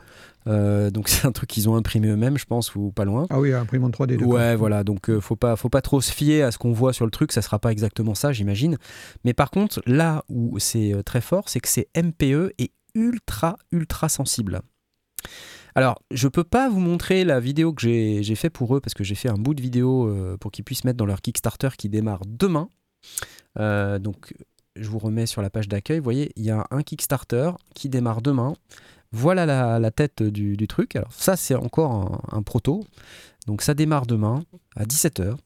Euh, 0.47 0.89
donc 0.89 1.07
c'est 1.09 1.25
un 1.25 1.31
truc 1.31 1.49
qu'ils 1.49 1.69
ont 1.69 1.75
imprimé 1.75 2.09
eux-mêmes, 2.09 2.37
je 2.37 2.45
pense, 2.45 2.75
ou 2.75 2.91
pas 2.91 3.05
loin. 3.05 3.27
Ah 3.29 3.39
oui, 3.39 3.53
imprimante 3.53 3.97
3D. 3.97 4.17
d'accord. 4.17 4.27
Ouais, 4.27 4.55
voilà. 4.57 4.83
Donc, 4.83 5.09
euh, 5.09 5.21
faut 5.21 5.37
pas, 5.37 5.55
faut 5.55 5.69
pas 5.69 5.81
trop 5.81 6.01
se 6.01 6.11
fier 6.11 6.41
à 6.43 6.51
ce 6.51 6.57
qu'on 6.57 6.73
voit 6.73 6.91
sur 6.91 7.05
le 7.05 7.11
truc. 7.11 7.31
Ça 7.31 7.41
sera 7.41 7.59
pas 7.59 7.71
exactement 7.71 8.13
ça, 8.13 8.33
j'imagine. 8.33 8.77
Mais 9.23 9.33
par 9.33 9.51
contre, 9.51 9.81
là 9.85 10.25
où 10.27 10.59
c'est 10.59 10.93
euh, 10.93 11.01
très 11.01 11.21
fort, 11.21 11.47
c'est 11.47 11.61
que 11.61 11.69
c'est 11.69 11.87
MPE 11.95 12.51
et 12.59 12.71
ultra, 12.93 13.57
ultra 13.71 14.09
sensible. 14.09 14.61
Alors, 15.75 16.01
je 16.11 16.27
peux 16.27 16.43
pas 16.43 16.69
vous 16.69 16.79
montrer 16.79 17.23
la 17.23 17.39
vidéo 17.39 17.71
que 17.71 17.81
j'ai 17.83 18.23
j'ai 18.23 18.35
fait 18.35 18.49
pour 18.49 18.75
eux 18.75 18.81
parce 18.81 18.95
que 18.95 19.03
j'ai 19.03 19.13
fait 19.15 19.29
un 19.29 19.37
bout 19.37 19.53
de 19.53 19.61
vidéo 19.61 20.07
euh, 20.09 20.35
pour 20.37 20.51
qu'ils 20.51 20.65
puissent 20.65 20.83
mettre 20.83 20.97
dans 20.97 21.05
leur 21.05 21.21
Kickstarter 21.21 21.69
qui 21.77 21.87
démarre 21.87 22.21
demain. 22.25 22.69
Euh, 23.59 23.99
donc, 23.99 24.33
je 24.79 24.89
vous 24.89 24.99
remets 24.99 25.25
sur 25.25 25.41
la 25.41 25.49
page 25.49 25.67
d'accueil. 25.67 25.99
Vous 25.99 26.03
voyez, 26.03 26.31
il 26.35 26.43
y 26.43 26.51
a 26.51 26.65
un 26.71 26.81
Kickstarter 26.83 27.51
qui 27.73 27.89
démarre 27.89 28.21
demain. 28.21 28.53
Voilà 29.11 29.45
la, 29.45 29.91
tête 29.91 30.21
du, 30.21 30.67
truc. 30.67 30.95
Alors, 30.95 31.11
ça, 31.13 31.35
c'est 31.35 31.55
encore 31.55 32.21
un- 32.31 32.41
proto. 32.43 32.83
Donc 33.45 33.61
ça 33.61 33.73
démarre 33.73 34.05
demain 34.05 34.43
à 34.75 34.83
17h. 34.83 35.37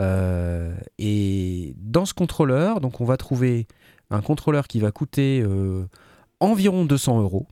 Euh, 0.00 0.74
et 0.98 1.74
dans 1.78 2.04
ce 2.04 2.12
contrôleur, 2.12 2.80
donc 2.80 3.00
on 3.00 3.04
va 3.04 3.16
trouver 3.16 3.66
un 4.10 4.20
contrôleur 4.20 4.66
qui 4.66 4.80
va 4.80 4.92
coûter 4.92 5.40
euh, 5.42 5.86
environ 6.40 6.84
200 6.84 7.22
euros, 7.22 7.46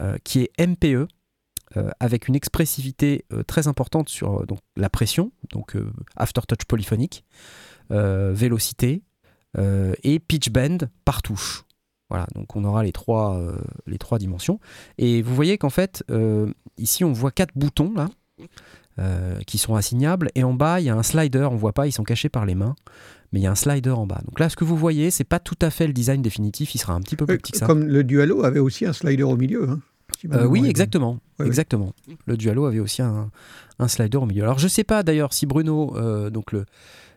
euh, 0.00 0.16
qui 0.24 0.40
est 0.42 0.66
MPE, 0.66 1.08
avec 2.00 2.28
une 2.28 2.36
expressivité 2.36 3.24
très 3.46 3.66
importante 3.66 4.10
sur 4.10 4.46
donc, 4.46 4.58
la 4.76 4.90
pression, 4.90 5.32
donc 5.52 5.74
aftertouch 6.16 6.66
polyphonique, 6.66 7.24
vélocité 7.88 9.00
et 9.58 10.18
pitch 10.18 10.50
bend 10.50 10.88
par 11.04 11.22
touche. 11.22 11.64
Voilà, 12.08 12.26
donc 12.34 12.54
on 12.56 12.64
aura 12.64 12.82
les 12.82 12.92
trois, 12.92 13.38
euh, 13.38 13.56
les 13.86 13.96
trois 13.96 14.18
dimensions. 14.18 14.60
Et 14.98 15.22
vous 15.22 15.34
voyez 15.34 15.56
qu'en 15.56 15.70
fait, 15.70 16.04
euh, 16.10 16.52
ici 16.76 17.04
on 17.04 17.12
voit 17.12 17.30
quatre 17.30 17.52
boutons 17.56 17.90
là, 17.94 18.10
euh, 18.98 19.40
qui 19.46 19.56
sont 19.56 19.76
assignables. 19.76 20.28
Et 20.34 20.44
en 20.44 20.52
bas, 20.52 20.78
il 20.80 20.84
y 20.84 20.90
a 20.90 20.94
un 20.94 21.02
slider. 21.02 21.48
On 21.50 21.56
voit 21.56 21.72
pas, 21.72 21.86
ils 21.86 21.92
sont 21.92 22.04
cachés 22.04 22.28
par 22.28 22.44
les 22.44 22.54
mains. 22.54 22.74
Mais 23.32 23.40
il 23.40 23.42
y 23.44 23.46
a 23.46 23.50
un 23.50 23.54
slider 23.54 23.88
en 23.92 24.06
bas. 24.06 24.20
Donc 24.26 24.38
là, 24.40 24.50
ce 24.50 24.56
que 24.56 24.64
vous 24.64 24.76
voyez, 24.76 25.10
c'est 25.10 25.24
pas 25.24 25.38
tout 25.38 25.56
à 25.62 25.70
fait 25.70 25.86
le 25.86 25.94
design 25.94 26.20
définitif. 26.20 26.74
Il 26.74 26.78
sera 26.78 26.92
un 26.92 27.00
petit 27.00 27.16
peu 27.16 27.24
plus 27.24 27.36
Euh, 27.36 27.38
petit 27.38 27.52
que 27.52 27.58
ça. 27.58 27.66
Comme 27.66 27.84
le 27.84 28.04
Dualo 28.04 28.44
avait 28.44 28.60
aussi 28.60 28.84
un 28.84 28.92
slider 28.92 29.22
au 29.22 29.38
milieu. 29.38 29.70
hein, 29.70 29.80
si 30.20 30.28
Euh, 30.30 30.44
oui, 30.44 30.66
exactement. 30.66 31.18
Ouais, 31.38 31.46
exactement. 31.46 31.94
Le 32.26 32.36
Dualo 32.36 32.66
avait 32.66 32.80
aussi 32.80 33.00
un, 33.00 33.30
un 33.78 33.88
slider 33.88 34.18
au 34.18 34.26
milieu. 34.26 34.42
Alors, 34.42 34.58
je 34.58 34.68
sais 34.68 34.84
pas 34.84 35.02
d'ailleurs 35.02 35.32
si 35.32 35.46
Bruno, 35.46 35.96
euh, 35.96 36.28
donc 36.28 36.52
le, 36.52 36.66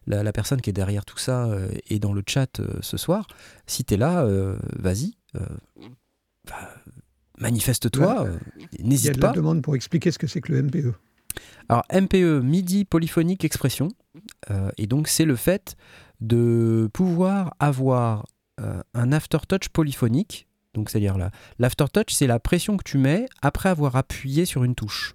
la, 0.08 0.24
la 0.24 0.32
personne 0.34 0.62
qui 0.62 0.70
est 0.70 0.74
derrière 0.74 1.06
tout 1.06 1.18
ça, 1.18 1.46
euh, 1.46 1.70
est 1.90 2.00
dans 2.00 2.14
le 2.14 2.24
chat 2.28 2.60
euh, 2.60 2.68
ce 2.82 2.98
soir. 2.98 3.28
Si 3.68 3.84
tu 3.86 3.94
es 3.94 3.98
là, 3.98 4.24
euh, 4.24 4.58
vas-y. 4.78 5.16
euh, 5.36 5.46
bah, 6.48 6.74
Manifeste-toi. 7.40 8.26
euh, 8.28 8.38
Il 8.74 8.80
y 8.82 8.84
a 8.84 8.88
N'hésite 8.88 9.16
de 9.16 9.22
la 9.22 9.28
pas. 9.30 9.34
demande 9.34 9.62
pour 9.62 9.76
expliquer 9.76 10.12
ce 10.12 10.18
que 10.20 10.28
c'est 10.28 10.42
que 10.42 10.54
le. 10.54 10.62
MPE. 10.64 10.94
Alors 11.68 11.84
MPE, 11.92 12.42
MIDI 12.42 12.86
polyphonique 12.86 13.44
expression, 13.44 13.90
euh, 14.52 14.70
et 14.78 14.88
donc 14.88 15.08
c'est 15.10 15.26
le 15.26 15.36
fait 15.36 15.76
de 16.22 16.90
pouvoir 16.94 17.56
avoir 17.60 18.26
euh, 18.62 18.82
un 18.94 19.12
aftertouch 19.12 19.68
polyphonique, 19.70 20.48
donc 20.74 20.90
c'est-à-dire 20.90 21.18
la- 21.18 21.32
l'aftertouch, 21.60 22.14
c'est 22.14 22.28
la 22.28 22.40
pression 22.40 22.78
que 22.78 22.84
tu 22.84 22.98
mets 22.98 23.26
après 23.42 23.68
avoir 23.68 23.98
appuyé 23.98 24.46
sur 24.46 24.64
une 24.64 24.76
touche. 24.76 25.15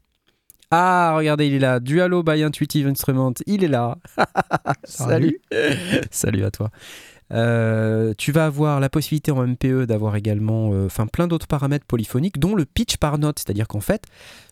Ah, 0.70 1.14
regardez, 1.16 1.48
il 1.48 1.54
est 1.54 1.58
là, 1.58 1.80
Dualo 1.80 2.22
by 2.22 2.42
Intuitive 2.42 2.86
Instrument, 2.86 3.34
il 3.46 3.64
est 3.64 3.68
là. 3.68 3.98
Salut. 4.84 5.40
Salut 6.10 6.44
à 6.44 6.50
toi. 6.52 6.70
Euh, 7.32 8.14
tu 8.16 8.32
vas 8.32 8.46
avoir 8.46 8.80
la 8.80 8.88
possibilité 8.88 9.32
en 9.32 9.46
MPE 9.46 9.86
d'avoir 9.86 10.16
également 10.16 10.70
euh, 10.72 10.88
plein 11.12 11.26
d'autres 11.26 11.46
paramètres 11.46 11.86
polyphoniques, 11.86 12.38
dont 12.38 12.54
le 12.54 12.64
pitch 12.64 12.96
par 12.98 13.18
note. 13.18 13.40
C'est-à-dire 13.40 13.68
qu'en 13.68 13.80
fait, 13.80 14.04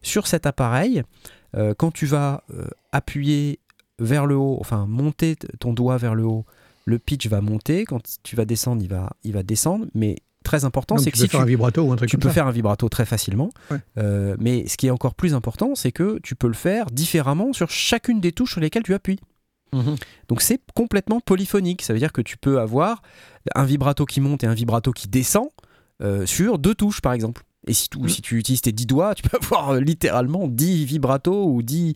sur 0.02 0.26
cet 0.26 0.46
appareil, 0.46 1.02
euh, 1.56 1.74
quand 1.76 1.92
tu 1.92 2.06
vas 2.06 2.42
euh, 2.52 2.66
appuyer 2.92 3.60
vers 3.98 4.26
le 4.26 4.36
haut, 4.36 4.58
enfin 4.60 4.86
monter 4.86 5.36
ton 5.60 5.72
doigt 5.72 5.98
vers 5.98 6.14
le 6.14 6.24
haut, 6.24 6.44
le 6.84 6.98
pitch 6.98 7.26
va 7.28 7.40
monter. 7.40 7.84
Quand 7.84 8.00
tu 8.22 8.36
vas 8.36 8.44
descendre, 8.44 8.82
il 8.82 8.88
va, 8.88 9.10
il 9.22 9.32
va 9.32 9.42
descendre. 9.42 9.86
Mais 9.94 10.16
très 10.44 10.64
important, 10.64 10.96
c'est 10.98 11.04
tu 11.06 11.10
que 11.12 11.16
peux 11.18 11.22
si 11.24 11.28
faire 11.28 11.40
tu, 11.40 11.44
un 11.44 11.46
vibrato 11.46 11.82
ou 11.82 11.92
un 11.92 11.96
truc 11.96 12.08
tu 12.08 12.16
comme 12.16 12.22
peux 12.22 12.28
ça. 12.28 12.34
faire 12.34 12.46
un 12.46 12.50
vibrato 12.52 12.88
très 12.88 13.04
facilement. 13.04 13.50
Ouais. 13.70 13.78
Euh, 13.98 14.36
mais 14.40 14.66
ce 14.66 14.76
qui 14.76 14.86
est 14.86 14.90
encore 14.90 15.14
plus 15.14 15.34
important, 15.34 15.74
c'est 15.74 15.92
que 15.92 16.18
tu 16.22 16.34
peux 16.34 16.46
le 16.48 16.54
faire 16.54 16.86
différemment 16.86 17.52
sur 17.52 17.70
chacune 17.70 18.20
des 18.20 18.32
touches 18.32 18.52
sur 18.52 18.60
lesquelles 18.60 18.82
tu 18.84 18.94
appuies. 18.94 19.20
Mhm. 19.74 19.96
Donc 20.28 20.40
c'est 20.40 20.60
complètement 20.74 21.20
polyphonique. 21.20 21.82
Ça 21.82 21.92
veut 21.92 21.98
dire 21.98 22.12
que 22.12 22.22
tu 22.22 22.38
peux 22.38 22.58
avoir 22.60 23.02
un 23.54 23.64
vibrato 23.64 24.06
qui 24.06 24.20
monte 24.22 24.42
et 24.44 24.46
un 24.46 24.54
vibrato 24.54 24.92
qui 24.92 25.08
descend 25.08 25.48
euh, 26.02 26.24
sur 26.24 26.58
deux 26.58 26.74
touches, 26.74 27.00
par 27.02 27.12
exemple. 27.12 27.42
Et 27.66 27.74
si, 27.74 27.90
tu- 27.90 27.98
Mhm. 27.98 28.08
si 28.08 28.22
tu 28.22 28.38
utilises 28.38 28.62
tes 28.62 28.72
10 28.72 28.86
doigts, 28.86 29.14
tu 29.14 29.22
peux 29.28 29.36
avoir 29.42 29.70
euh, 29.74 29.80
littéralement 29.80 30.46
10 30.48 30.86
vibratos 30.86 31.44
ou 31.46 31.60
10, 31.62 31.92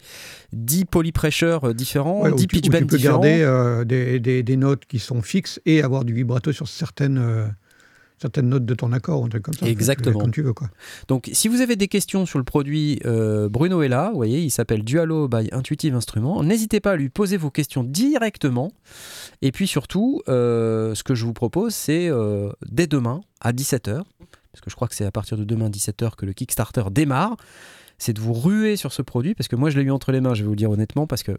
10 0.53 0.85
polypressures 0.85 1.73
différents, 1.75 2.23
Ouais, 2.23 2.31
ou 2.31 2.35
10 2.35 2.43
tu, 2.43 2.49
pitch 2.49 2.59
ou 2.59 2.63
tu 2.63 2.71
bends 2.71 2.87
peux 2.87 2.97
différents. 2.99 3.21
garder 3.21 3.41
euh, 3.43 3.85
des, 3.85 4.21
des- 4.21 4.43
des 4.43 4.57
notes 4.57 4.85
qui 4.85 4.99
sont 4.99 5.23
fixes 5.23 5.61
et 5.65 5.83
avoir 5.83 6.05
du 6.05 6.13
vibrato 6.13 6.53
sur 6.53 6.69
certaines, 6.69 7.17
certaines 8.23 8.49
notes 8.49 8.65
de 8.65 8.75
ton 8.75 8.93
accord 8.93 9.25
un 9.25 9.29
truc 9.29 9.43
comme 9.43 9.55
ça. 9.55 9.67
Exactement. 9.67 10.21
Comme 10.21 10.31
tu 10.31 10.43
veux, 10.43 10.53
quoi. 10.53 10.69
Donc, 11.09 11.29
si 11.33 11.49
vous 11.49 11.61
avez 11.61 11.77
des 11.77 11.89
questions 11.89 12.25
sur 12.25 12.39
le 12.39 12.45
produit, 12.45 13.01
euh, 13.05 13.49
Bruno 13.49 13.83
est 13.83 13.89
là. 13.89 14.11
Vous 14.11 14.17
voyez, 14.17 14.41
il 14.41 14.51
s'appelle 14.51 14.85
Dualo 14.85 15.29
by 15.29 15.49
Intuitive 15.53 15.95
Instruments. 15.95 16.43
N'hésitez 16.43 16.81
pas 16.81 16.93
à 16.93 16.97
lui 16.97 17.09
poser 17.09 17.37
vos 17.37 17.51
questions 17.51 17.83
directement. 17.83 18.73
Et 19.43 19.51
puis 19.53 19.67
surtout, 19.67 20.23
euh, 20.29 20.95
ce 20.95 21.03
que 21.03 21.15
je 21.15 21.25
vous 21.25 21.33
propose, 21.33 21.75
c'est 21.75 22.09
euh, 22.09 22.51
dès 22.71 22.87
demain 22.87 23.21
à 23.41 23.53
17h, 23.53 24.03
parce 24.53 24.61
que 24.63 24.71
je 24.71 24.77
crois 24.77 24.87
que 24.87 24.95
c'est 24.95 25.05
à 25.05 25.11
partir 25.11 25.37
de 25.37 25.45
demain 25.45 25.69
17h 25.69 26.15
que 26.17 26.25
le 26.25 26.33
Kickstarter 26.33 26.85
démarre, 26.93 27.37
c'est 27.99 28.13
de 28.13 28.21
vous 28.21 28.35
ruer 28.35 28.77
sur 28.77 28.93
ce 28.93 29.03
produit, 29.03 29.35
parce 29.35 29.49
que 29.49 29.57
moi 29.57 29.71
je 29.71 29.79
l'ai 29.79 29.85
eu 29.85 29.91
entre 29.91 30.13
les 30.13 30.21
mains, 30.21 30.35
je 30.35 30.43
vais 30.43 30.47
vous 30.47 30.53
le 30.53 30.57
dire 30.57 30.71
honnêtement, 30.71 31.07
parce 31.07 31.23
que 31.23 31.33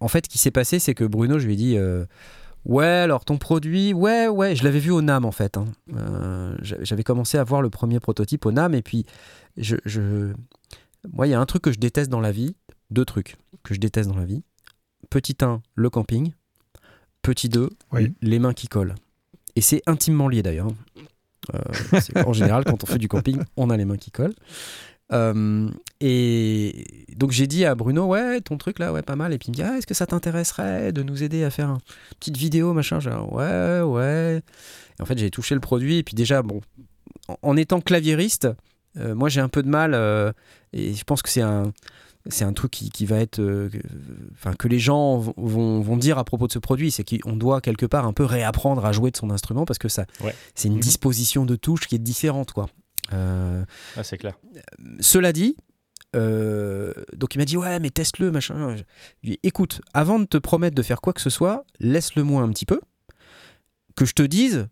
en 0.00 0.08
fait, 0.08 0.26
ce 0.26 0.30
qui 0.30 0.38
s'est 0.38 0.50
passé, 0.50 0.78
c'est 0.78 0.94
que 0.94 1.04
Bruno, 1.04 1.38
je 1.38 1.46
lui 1.46 1.54
ai 1.54 1.56
dit 1.56 1.78
Ouais, 2.64 2.84
alors 2.86 3.24
ton 3.24 3.36
produit, 3.36 3.92
ouais, 3.92 4.26
ouais, 4.28 4.56
je 4.56 4.64
l'avais 4.64 4.78
vu 4.78 4.90
au 4.90 5.02
NAM 5.02 5.24
en 5.24 5.32
fait. 5.32 5.56
hein. 5.58 5.66
Euh, 5.94 6.56
j'a- 6.62 6.82
J'avais 6.82 7.02
commencé 7.04 7.36
à 7.38 7.44
voir 7.44 7.60
le 7.62 7.68
premier 7.70 8.00
prototype 8.00 8.46
au 8.46 8.52
NAM, 8.52 8.74
et 8.74 8.82
puis 8.82 9.04
je. 9.56 9.76
je- 9.84 10.32
Moi, 11.12 11.26
il 11.26 11.30
y 11.30 11.34
a 11.34 11.40
un 11.40 11.44
truc 11.46 11.60
que 11.62 11.72
je 11.72 11.78
déteste 11.78 12.10
dans 12.10 12.20
la 12.20 12.32
vie, 12.32 12.56
deux 12.90 13.04
trucs 13.04 13.36
que 13.62 13.74
je 13.74 13.80
déteste 13.80 14.08
dans 14.08 14.16
la 14.16 14.24
vie. 14.24 14.42
Petit 15.10 15.36
1, 15.42 15.60
le 15.74 15.90
camping. 15.90 16.32
Petit 17.20 17.48
2, 17.50 17.68
Oui. 17.92 18.14
les 18.22 18.38
mains 18.38 18.54
qui 18.54 18.68
collent. 18.68 18.94
Et 19.56 19.60
c'est 19.60 19.82
intimement 19.86 20.28
lié 20.28 20.42
d'ailleurs. 20.42 20.68
Euh, 21.54 21.58
c'est- 22.00 22.16
en 22.26 22.32
général, 22.32 22.64
quand 22.64 22.82
on 22.82 22.86
fait 22.86 22.98
du 22.98 23.08
camping, 23.08 23.38
on 23.58 23.68
a 23.68 23.76
les 23.76 23.84
mains 23.84 23.98
qui 23.98 24.10
collent. 24.10 24.34
Euh, 25.12 25.68
et 26.00 26.86
donc 27.16 27.30
j'ai 27.30 27.46
dit 27.46 27.64
à 27.64 27.74
Bruno, 27.74 28.06
ouais, 28.06 28.40
ton 28.40 28.56
truc 28.56 28.78
là, 28.78 28.92
ouais, 28.92 29.02
pas 29.02 29.16
mal. 29.16 29.32
Et 29.32 29.38
puis 29.38 29.48
il 29.48 29.50
me 29.50 29.56
dit, 29.56 29.62
ah, 29.62 29.76
est-ce 29.76 29.86
que 29.86 29.94
ça 29.94 30.06
t'intéresserait 30.06 30.92
de 30.92 31.02
nous 31.02 31.22
aider 31.22 31.44
à 31.44 31.50
faire 31.50 31.70
une 31.70 31.78
petite 32.18 32.36
vidéo, 32.36 32.72
machin? 32.72 33.00
J'ai 33.00 33.10
ouais, 33.10 33.80
ouais. 33.82 34.42
Et 34.98 35.02
en 35.02 35.04
fait, 35.06 35.18
j'ai 35.18 35.30
touché 35.30 35.54
le 35.54 35.60
produit. 35.60 35.98
Et 35.98 36.02
puis 36.02 36.14
déjà, 36.14 36.42
bon, 36.42 36.60
en, 37.28 37.36
en 37.42 37.56
étant 37.56 37.80
claviériste, 37.80 38.48
euh, 38.96 39.14
moi 39.14 39.28
j'ai 39.28 39.40
un 39.40 39.48
peu 39.48 39.62
de 39.62 39.68
mal. 39.68 39.92
euh, 39.94 40.32
et 40.72 40.94
je 40.94 41.04
pense 41.04 41.20
que 41.22 41.28
c'est 41.28 41.42
un, 41.42 41.72
c'est 42.30 42.44
un 42.44 42.52
truc 42.54 42.70
qui, 42.70 42.90
qui 42.90 43.04
va 43.06 43.18
être, 43.18 43.36
que- 43.36 43.70
enfin 44.32 44.54
que 44.54 44.66
les 44.68 44.78
gens 44.78 45.18
vont, 45.18 45.80
vont, 45.80 45.96
dire 45.98 46.16
à 46.18 46.24
propos 46.24 46.46
de 46.46 46.52
ce 46.52 46.58
produit, 46.58 46.90
c'est 46.90 47.04
qu'on 47.04 47.36
doit 47.36 47.60
quelque 47.60 47.86
part 47.86 48.06
un 48.06 48.12
peu 48.14 48.24
réapprendre 48.24 48.84
à 48.86 48.92
jouer 48.92 49.10
de 49.10 49.16
son 49.16 49.30
instrument 49.30 49.66
parce 49.66 49.78
que 49.78 49.88
ça, 49.88 50.06
Ouais. 50.22 50.34
c'est 50.54 50.68
une 50.68 50.74
Mhm. 50.74 50.80
disposition 50.80 51.44
de 51.44 51.56
touche 51.56 51.86
qui 51.86 51.94
est 51.96 51.98
différente, 51.98 52.52
quoi. 52.52 52.66
Euh, 53.12 53.64
Ah, 53.96 54.02
c'est 54.04 54.18
clair. 54.18 54.38
cela 55.00 55.32
dit, 55.32 55.56
euh, 56.16 56.92
donc 57.14 57.34
il 57.34 57.38
m'a 57.38 57.44
dit 57.44 57.56
ouais 57.56 57.80
mais 57.80 57.90
teste-le 57.90 58.30
machin. 58.30 58.76
Je 58.76 58.82
lui 58.82 58.82
ai 59.24 59.30
dit, 59.32 59.38
écoute, 59.42 59.80
avant 59.92 60.18
de 60.18 60.24
te 60.24 60.38
promettre 60.38 60.74
de 60.74 60.82
faire 60.82 61.00
quoi 61.00 61.12
que 61.12 61.20
ce 61.20 61.30
soit, 61.30 61.64
laisse-le 61.80 62.22
moi 62.22 62.42
un 62.42 62.48
petit 62.50 62.66
peu, 62.66 62.80
que 63.96 64.04
je 64.04 64.14
te 64.14 64.22
dise 64.22 64.68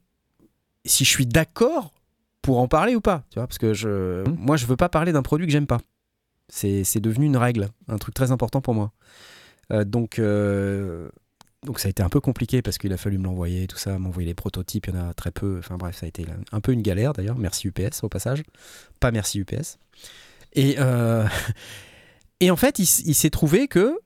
si 0.85 1.05
je 1.05 1.11
suis 1.11 1.27
d'accord 1.27 1.93
pour 2.41 2.59
en 2.59 2.67
parler 2.69 2.97
ou 2.97 3.01
pas, 3.01 3.25
tu 3.31 3.39
vois, 3.39 3.47
parce 3.47 3.59
que 3.59 3.73
je, 3.75 4.25
moi 4.31 4.57
je 4.57 4.67
veux 4.67 4.77
pas 4.77 4.89
parler 4.89 5.13
d'un 5.13 5.23
produit 5.23 5.47
que 5.47 5.53
j'aime 5.53 5.67
pas. 5.69 5.81
C'est 6.49 6.85
c'est 6.85 7.01
devenu 7.01 7.27
une 7.27 7.37
règle, 7.37 7.69
un 7.89 7.99
truc 7.99 8.15
très 8.15 8.33
important 8.33 8.61
pour 8.61 8.75
moi. 8.75 8.93
Euh, 9.73 9.85
donc 9.85 10.19
euh, 10.19 11.09
donc 11.65 11.79
ça 11.79 11.87
a 11.87 11.91
été 11.91 12.03
un 12.03 12.09
peu 12.09 12.21
compliqué 12.21 12.61
parce 12.61 12.77
qu'il 12.77 12.93
a 12.93 12.97
fallu 12.97 13.19
me 13.19 13.25
l'envoyer, 13.25 13.69
tout 13.69 13.77
ça, 13.77 13.99
m'envoyer 13.99 14.27
les 14.27 14.35
prototypes, 14.35 14.87
il 14.89 14.95
y 14.95 14.99
en 14.99 15.09
a 15.09 15.15
très 15.15 15.31
peu. 15.31 15.59
Enfin 15.59 15.77
bref, 15.77 15.97
ça 15.97 16.07
a 16.07 16.09
été 16.09 16.27
un 16.51 16.61
peu 16.61 16.73
une 16.73 16.83
galère 16.83 17.13
d'ailleurs. 17.13 17.39
Merci 17.39 17.69
UPS 17.69 18.03
au 18.03 18.09
passage. 18.09 18.43
Pas 18.99 19.13
merci 19.13 19.39
UPS. 19.39 19.79
Et, 20.55 20.77
euh, 20.79 21.27
et 22.41 22.51
en 22.51 22.57
fait, 22.57 22.81
il, 22.81 22.87
s'est 22.87 23.31
trouvé 23.31 23.69
que 23.69 23.99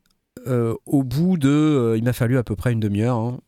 euh, 0.46 0.74
au 0.84 1.02
bout 1.02 1.38
de, 1.38 1.48
euh, 1.48 1.96
il 1.96 2.04
m'a 2.04 2.12
fallu 2.12 2.36
à 2.36 2.42
peu 2.42 2.56
près 2.56 2.72
une 2.72 2.80
demi-heure. 2.80 3.16
hein, 3.16 3.40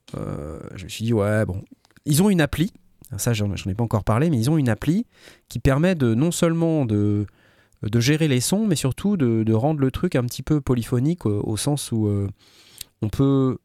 je 0.75 0.85
me 0.85 0.89
suis 0.89 1.05
dit 1.05 1.13
ouais 1.13 1.45
bon, 1.45 1.63
ils 2.07 2.23
ont 2.23 2.31
une 2.31 2.41
appli. 2.41 2.73
Ça, 3.17 3.33
j'en 3.33 3.53
ai 3.53 3.75
pas 3.75 3.85
encore 3.85 4.05
parlé, 4.05 4.31
mais 4.31 4.39
ils 4.39 4.51
ont 4.51 4.59
une 4.59 4.69
appli 4.69 5.07
qui 5.49 5.59
permet 5.59 5.95
de 5.95 6.15
non 6.15 6.31
seulement 6.31 6.85
de 6.85 7.27
de 7.83 8.01
gérer 8.01 8.27
les 8.27 8.41
sons, 8.41 8.67
mais 8.67 8.75
surtout 8.75 9.17
de, 9.17 9.45
de 9.45 9.53
rendre 9.53 9.81
le 9.81 9.91
truc 9.93 10.17
un 10.17 10.25
petit 10.25 10.43
peu 10.43 10.61
polyphonique 10.61 11.27
au, 11.27 11.57
sens 11.57 11.93
où 11.93 12.11
on 13.03 13.09
peut. 13.09 13.59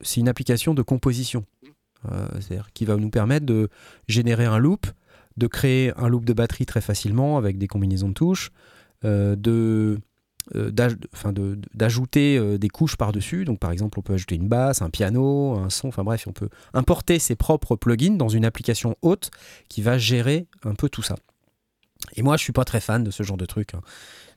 C'est 0.00 0.20
une 0.20 0.28
application 0.28 0.74
de 0.74 0.82
composition, 0.82 1.44
Euh, 2.12 2.28
qui 2.74 2.84
va 2.84 2.96
nous 2.96 3.10
permettre 3.10 3.44
de 3.44 3.68
générer 4.06 4.44
un 4.44 4.58
loop, 4.58 4.86
de 5.36 5.46
créer 5.48 5.92
un 5.96 6.06
loop 6.08 6.24
de 6.24 6.32
batterie 6.32 6.64
très 6.64 6.80
facilement 6.80 7.38
avec 7.38 7.58
des 7.58 7.66
combinaisons 7.66 8.08
de 8.10 8.14
touches, 8.14 8.50
euh, 9.04 9.34
de 9.34 9.98
euh, 10.54 10.70
de- 10.70 11.58
d'ajouter 11.74 12.56
des 12.56 12.68
couches 12.68 12.96
par-dessus. 12.96 13.44
Donc, 13.44 13.58
par 13.58 13.70
exemple, 13.72 13.98
on 13.98 14.02
peut 14.02 14.14
ajouter 14.14 14.36
une 14.36 14.48
basse, 14.48 14.80
un 14.80 14.90
piano, 14.90 15.56
un 15.58 15.70
son. 15.70 15.88
Enfin 15.88 16.04
bref, 16.04 16.24
on 16.28 16.32
peut 16.32 16.48
importer 16.72 17.18
ses 17.18 17.34
propres 17.34 17.74
plugins 17.76 18.16
dans 18.16 18.28
une 18.28 18.44
application 18.44 18.94
haute 19.02 19.30
qui 19.68 19.82
va 19.82 19.98
gérer 19.98 20.46
un 20.62 20.74
peu 20.74 20.88
tout 20.88 21.02
ça. 21.02 21.16
Et 22.14 22.22
moi, 22.22 22.36
je 22.36 22.42
suis 22.44 22.52
pas 22.52 22.64
très 22.64 22.80
fan 22.80 23.02
de 23.04 23.10
ce 23.10 23.24
genre 23.24 23.36
de 23.36 23.44
truc. 23.44 23.74
hein. 23.74 23.80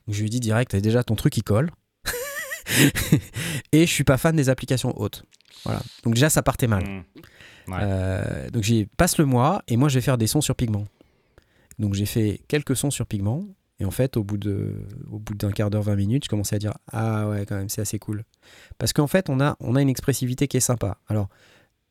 Je 0.08 0.20
lui 0.20 0.28
dit 0.30 0.40
direct, 0.40 0.74
déjà 0.76 1.04
ton 1.04 1.14
truc 1.14 1.36
il 1.36 1.44
colle. 1.44 1.70
Et 3.72 3.86
je 3.86 3.92
suis 3.92 4.04
pas 4.04 4.18
fan 4.18 4.36
des 4.36 4.48
applications 4.48 4.92
hautes. 5.00 5.24
Voilà. 5.64 5.82
Donc 6.04 6.14
déjà, 6.14 6.30
ça 6.30 6.42
partait 6.42 6.66
mal. 6.66 6.84
Mm. 6.84 7.04
Ouais. 7.68 7.78
Euh, 7.80 8.50
donc 8.50 8.62
j'ai 8.62 8.86
passe 8.96 9.18
le 9.18 9.24
mois 9.24 9.62
et 9.68 9.76
moi 9.76 9.88
je 9.88 9.94
vais 9.94 10.00
faire 10.00 10.18
des 10.18 10.26
sons 10.26 10.40
sur 10.40 10.56
Pigment. 10.56 10.86
Donc 11.78 11.94
j'ai 11.94 12.06
fait 12.06 12.40
quelques 12.48 12.76
sons 12.76 12.90
sur 12.90 13.06
Pigment 13.06 13.44
et 13.78 13.84
en 13.84 13.90
fait 13.90 14.16
au 14.16 14.24
bout 14.24 14.36
de 14.36 14.74
au 15.10 15.18
bout 15.18 15.34
d'un 15.34 15.50
quart 15.50 15.70
d'heure 15.70 15.82
20 15.82 15.96
minutes 15.96 16.24
je 16.24 16.28
commençais 16.28 16.56
à 16.56 16.58
dire 16.58 16.74
ah 16.92 17.28
ouais 17.28 17.46
quand 17.46 17.56
même 17.56 17.68
c'est 17.68 17.80
assez 17.80 17.98
cool 17.98 18.24
parce 18.78 18.92
qu'en 18.92 19.06
fait 19.06 19.30
on 19.30 19.40
a 19.40 19.56
on 19.60 19.76
a 19.76 19.82
une 19.82 19.88
expressivité 19.88 20.48
qui 20.48 20.56
est 20.56 20.60
sympa. 20.60 20.98
Alors 21.08 21.28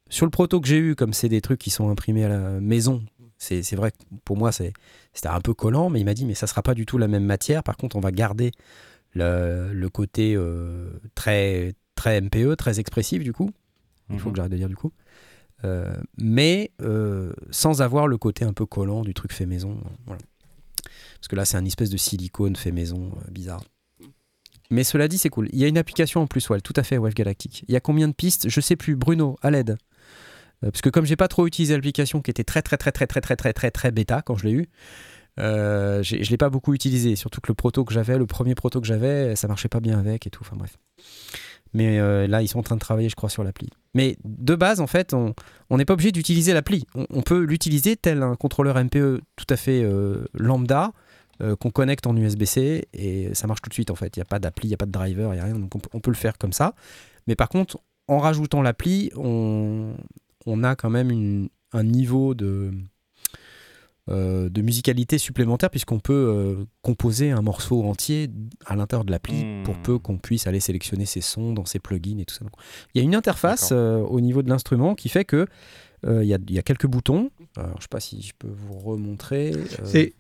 sur 0.10 0.26
le 0.26 0.30
proto 0.30 0.60
que 0.60 0.68
j'ai 0.68 0.78
eu 0.78 0.96
comme 0.96 1.14
c'est 1.14 1.30
des 1.30 1.42
trucs 1.42 1.60
qui 1.60 1.70
sont 1.70 1.90
imprimés 1.90 2.26
à 2.26 2.30
la 2.30 2.60
maison 2.60 3.04
c'est 3.38 3.64
c'est 3.64 3.76
vrai 3.76 3.92
que 3.92 3.98
pour 4.26 4.38
moi 4.38 4.52
c'est 4.52 4.74
c'était 5.14 5.30
un 5.30 5.42
peu 5.42 5.54
collant 5.54 5.90
mais 5.90 6.00
il 6.00 6.06
m'a 6.06 6.14
dit 6.14 6.26
mais 6.26 6.36
ça 6.36 6.48
sera 6.48 6.62
pas 6.62 6.74
du 6.74 6.86
tout 6.86 6.98
la 6.98 7.08
même 7.08 7.26
matière 7.26 7.64
par 7.64 7.78
contre 7.78 7.96
on 7.96 8.02
va 8.02 8.12
garder 8.12 8.52
le, 9.14 9.72
le 9.74 9.90
côté 9.90 10.36
euh, 10.36 10.90
très 11.16 11.74
très 11.96 12.22
MPE 12.22 12.56
très 12.58 12.80
expressif 12.80 13.24
du 13.24 13.34
coup 13.34 13.52
il 14.14 14.20
faut 14.20 14.28
Mhm. 14.30 14.34
que 14.34 14.38
j'arrête 14.38 14.52
de 14.52 14.58
dire 14.58 14.70
du 14.70 14.76
coup. 14.76 14.92
Euh, 15.64 15.96
mais 16.18 16.72
euh, 16.82 17.34
sans 17.52 17.82
avoir 17.84 18.08
le 18.08 18.18
côté 18.18 18.46
un 18.46 18.54
peu 18.54 18.66
collant 18.66 19.02
du 19.04 19.14
truc 19.14 19.32
fait 19.32 19.46
maison. 19.46 19.80
voilà. 20.08 20.22
Parce 21.20 21.28
que 21.28 21.36
là, 21.36 21.46
c'est 21.46 21.58
un 21.58 21.66
espèce 21.66 21.92
de 21.92 21.98
silicone 21.98 22.56
fait 22.56 22.72
maison 22.72 23.12
euh, 23.16 23.32
bizarre. 23.32 23.64
Mais 24.72 24.84
cela 24.84 25.08
dit, 25.08 25.18
c'est 25.20 25.30
cool. 25.30 25.50
Il 25.52 25.60
y 25.60 25.66
a 25.66 25.68
une 25.68 25.78
application 25.78 26.22
en 26.22 26.28
plus, 26.28 26.50
ouais, 26.50 26.62
tout 26.62 26.74
à 26.78 26.84
fait, 26.84 26.98
Wave 26.98 27.14
Galactic. 27.14 27.64
Il 27.68 27.74
y 27.74 27.76
a 27.76 27.80
combien 27.80 28.08
de 28.08 28.14
pistes? 28.14 28.50
Je 28.50 28.62
sais 28.62 28.76
plus. 28.76 28.96
Bruno, 28.96 29.38
à 29.42 29.52
l'aide. 29.52 29.78
Parce 30.62 30.82
que 30.82 30.90
comme 30.90 31.06
j'ai 31.06 31.16
pas 31.16 31.28
trop 31.28 31.46
utilisé 31.48 31.74
l'application 31.76 32.22
qui 32.22 32.30
était 32.32 32.44
très 32.44 32.62
très 32.62 32.78
très 32.78 32.92
très 32.92 33.06
très 33.08 33.20
très 33.20 33.36
très 33.36 33.52
très 33.54 33.72
très 33.72 33.92
bêta 33.92 34.22
quand 34.22 34.36
je 34.36 34.46
l'ai 34.48 34.54
eu, 34.54 34.70
je 35.38 36.30
l'ai 36.30 36.38
pas 36.38 36.50
beaucoup 36.50 36.74
utilisé. 36.74 37.16
Surtout 37.16 37.42
que 37.42 37.48
le 37.50 37.56
proto 37.56 37.84
que 37.84 37.94
j'avais, 37.94 38.18
le 38.18 38.28
premier 38.28 38.54
proto 38.56 38.80
que 38.80 38.86
j'avais, 38.88 39.36
ça 39.36 39.48
marchait 39.48 39.70
pas 39.70 39.80
bien 39.80 39.98
avec 40.00 40.28
et 40.28 40.30
tout. 40.30 40.44
Enfin 40.44 40.56
bref. 40.56 40.78
Mais 41.74 42.00
euh, 42.00 42.28
là, 42.28 42.42
ils 42.42 42.48
sont 42.48 42.60
en 42.60 42.64
train 42.64 42.76
de 42.76 42.82
travailler, 42.82 43.10
je 43.10 43.16
crois, 43.16 43.30
sur 43.30 43.44
l'appli. 43.44 43.70
Mais 43.94 44.18
de 44.24 44.56
base, 44.56 44.82
en 44.82 44.88
fait, 44.88 45.14
on 45.14 45.34
n'est 45.78 45.86
pas 45.86 45.94
obligé 45.94 46.12
d'utiliser 46.12 46.54
l'appli. 46.54 46.86
On, 46.96 47.22
peut 47.22 47.44
l'utiliser 47.44 47.96
tel 47.96 48.24
un 48.24 48.36
contrôleur 48.36 48.82
MPE 48.84 49.22
tout 49.36 49.46
à 49.50 49.56
fait 49.56 49.82
euh, 49.84 50.26
lambda 50.34 50.92
euh, 51.42 51.56
qu'on 51.56 51.72
connecte 51.72 52.08
en 52.08 52.16
USB-C 52.16 52.88
et 52.94 53.34
ça 53.34 53.48
marche 53.48 53.62
tout 53.62 53.70
de 53.70 53.74
suite, 53.74 53.92
en 53.92 53.96
fait. 53.96 54.16
Il 54.16 54.20
n'y 54.20 54.24
a 54.24 54.26
pas 54.26 54.40
d'appli, 54.40 54.68
il 54.68 54.70
n'y 54.70 54.76
a 54.76 54.78
pas 54.78 54.86
de 54.86 54.92
driver, 54.92 55.34
il 55.34 55.38
n'y 55.38 55.42
a 55.42 55.46
rien. 55.46 55.58
Donc 55.58 55.74
on, 55.94 56.00
peut- 56.00 56.12
le 56.12 56.18
faire 56.18 56.38
comme 56.38 56.54
ça. 56.54 56.74
Mais 57.28 57.36
par 57.36 57.50
contre, 57.50 57.80
en 58.08 58.20
rajoutant 58.20 58.62
l'appli, 58.62 59.12
on, 59.16 59.94
a 60.64 60.76
quand 60.76 60.90
même 60.90 61.48
un 61.72 61.84
niveau 61.84 62.34
de, 62.34 62.72
euh, 64.12 64.50
de 64.50 64.62
musicalité 64.62 65.18
supplémentaire 65.18 65.70
puisqu'on 65.70 66.00
peut 66.00 66.14
euh, 66.14 66.66
composer 66.82 67.32
un 67.32 67.42
morceau 67.42 67.84
entier 67.84 68.30
à 68.66 68.76
l'intérieur 68.76 69.06
de 69.06 69.12
l'appli 69.12 69.44
Hmm. 69.46 69.64
pour 69.64 69.78
peu 69.78 69.98
qu'on 70.00 70.18
puisse 70.18 70.46
aller 70.48 70.60
sélectionner 70.60 71.06
ses 71.06 71.22
sons 71.22 71.54
dans 71.54 71.66
ses 71.66 71.80
plugins 71.80 72.18
et 72.20 72.26
tout 72.26 72.36
ça. 72.36 72.44
Donc, 72.44 72.54
il 72.94 72.98
y 73.00 73.02
a 73.02 73.04
une 73.04 73.16
interface 73.16 73.70
euh, 73.72 74.00
au 74.02 74.20
niveau 74.22 74.42
de 74.44 74.50
l'instrument 74.50 74.94
qui 74.96 75.08
fait 75.10 75.24
que 75.26 75.48
euh, 76.06 76.24
il 76.24 76.28
y, 76.30 76.34
a, 76.34 76.38
il 76.48 76.54
y 76.54 76.60
a 76.60 76.64
quelques 76.64 76.88
boutons. 76.88 77.30
Alors, 77.58 77.76
je 77.78 77.84
sais 77.84 77.88
pas 77.90 78.00
si 78.00 78.22
je 78.22 78.34
peux 78.38 78.50
vous 78.54 78.78
remontrer. 78.80 79.52
euh, 79.56 79.66
C'est 79.86 80.14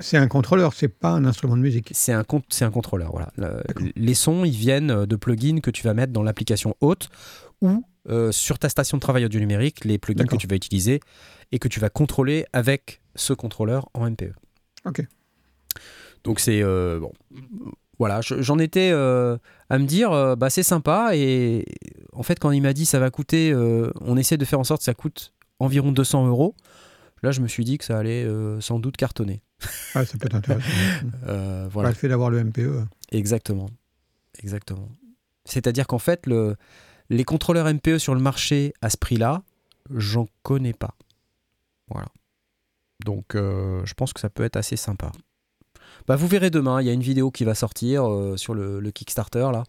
c'est 0.00 0.16
un 0.16 0.26
contrôleur, 0.26 0.72
c'est 0.72 0.88
pas 0.88 1.10
un 1.10 1.24
instrument 1.26 1.56
de 1.56 1.62
musique. 1.62 1.90
c'est 1.92 2.12
un, 2.12 2.24
c'est 2.48 2.64
un 2.64 2.70
contrôleur. 2.70 3.12
Voilà. 3.12 3.30
Le- 3.36 3.62
les 3.94 4.14
sons, 4.14 4.44
ils 4.44 4.50
viennent 4.56 5.04
de 5.04 5.16
plugins 5.16 5.60
que 5.60 5.70
tu 5.70 5.82
vas 5.84 5.94
mettre 5.94 6.12
dans 6.12 6.22
l'application 6.24 6.74
haute 6.80 7.08
ou 7.62 7.84
euh, 8.08 8.32
sur 8.32 8.58
ta 8.58 8.68
station 8.68 8.96
de 8.96 9.00
travail 9.02 9.24
audio 9.26 9.38
numérique, 9.38 9.84
les 9.84 9.98
plugins 9.98 10.24
que 10.24 10.36
tu 10.36 10.46
vas 10.48 10.56
utiliser 10.56 11.00
et 11.52 11.58
que 11.58 11.68
tu 11.68 11.78
vas 11.78 11.90
contrôler 11.90 12.46
avec 12.52 13.00
ce 13.16 13.32
contrôleur 13.32 13.88
en 13.94 14.08
MPE. 14.10 14.32
Ok. 14.84 15.06
Donc 16.24 16.40
c'est 16.40 16.62
euh, 16.62 16.98
bon. 17.00 17.12
Voilà, 17.98 18.20
je- 18.20 18.42
j'en 18.42 18.58
étais 18.58 18.90
euh, 18.92 19.38
à 19.70 19.78
me 19.78 19.86
dire, 19.86 20.12
euh, 20.12 20.36
bah 20.36 20.50
c'est 20.50 20.62
sympa 20.62 21.10
et 21.16 21.64
en 22.12 22.22
fait 22.22 22.38
quand 22.38 22.50
il 22.50 22.60
m'a 22.62 22.72
dit 22.72 22.84
ça 22.86 22.98
va 22.98 23.10
coûter, 23.10 23.54
on 24.00 24.16
essaie 24.16 24.36
de 24.36 24.44
faire 24.44 24.60
en 24.60 24.64
sorte 24.64 24.80
que 24.80 24.84
ça 24.84 24.94
coûte 24.94 25.32
environ 25.58 25.92
200 25.92 26.26
euros. 26.26 26.54
Là, 27.22 27.32
je 27.32 27.40
me 27.40 27.48
suis 27.48 27.64
dit 27.64 27.78
que 27.78 27.84
ça 27.84 27.98
allait 27.98 28.28
sans 28.60 28.78
doute 28.78 28.96
cartonner. 28.98 29.40
Ah, 29.94 30.04
ça 30.04 30.18
peut 30.18 30.26
être 30.26 30.34
intéressant. 30.34 30.68
Pas 31.24 31.66
voilà. 31.72 31.88
le 31.88 31.94
fait 31.94 32.08
d'avoir 32.08 32.28
le 32.30 32.44
MPE. 32.44 32.84
Exactement. 33.10 33.70
Exactement. 34.42 34.88
C'est-à-dire 35.46 35.86
qu'en 35.86 35.98
fait, 35.98 36.26
le, 36.26 36.56
les 37.08 37.24
contrôleurs 37.24 37.72
MPE 37.72 37.96
sur 37.98 38.14
le 38.14 38.20
marché 38.20 38.74
à 38.82 38.90
ce 38.90 38.98
prix-là, 38.98 39.42
j'en 39.94 40.26
connais 40.42 40.74
pas. 40.74 40.94
Voilà. 41.88 42.08
Donc, 43.04 43.34
euh, 43.34 43.82
je 43.84 43.94
pense 43.94 44.12
que 44.12 44.20
ça 44.20 44.30
peut 44.30 44.44
être 44.44 44.56
assez 44.56 44.76
sympa. 44.76 45.12
Bah, 46.06 46.16
vous 46.16 46.26
verrez 46.26 46.50
demain, 46.50 46.80
il 46.80 46.86
y 46.86 46.90
a 46.90 46.92
une 46.92 47.02
vidéo 47.02 47.30
qui 47.30 47.44
va 47.44 47.54
sortir 47.54 48.08
euh, 48.08 48.36
sur 48.36 48.54
le, 48.54 48.90
Kickstarter, 48.90 49.48
là. 49.52 49.64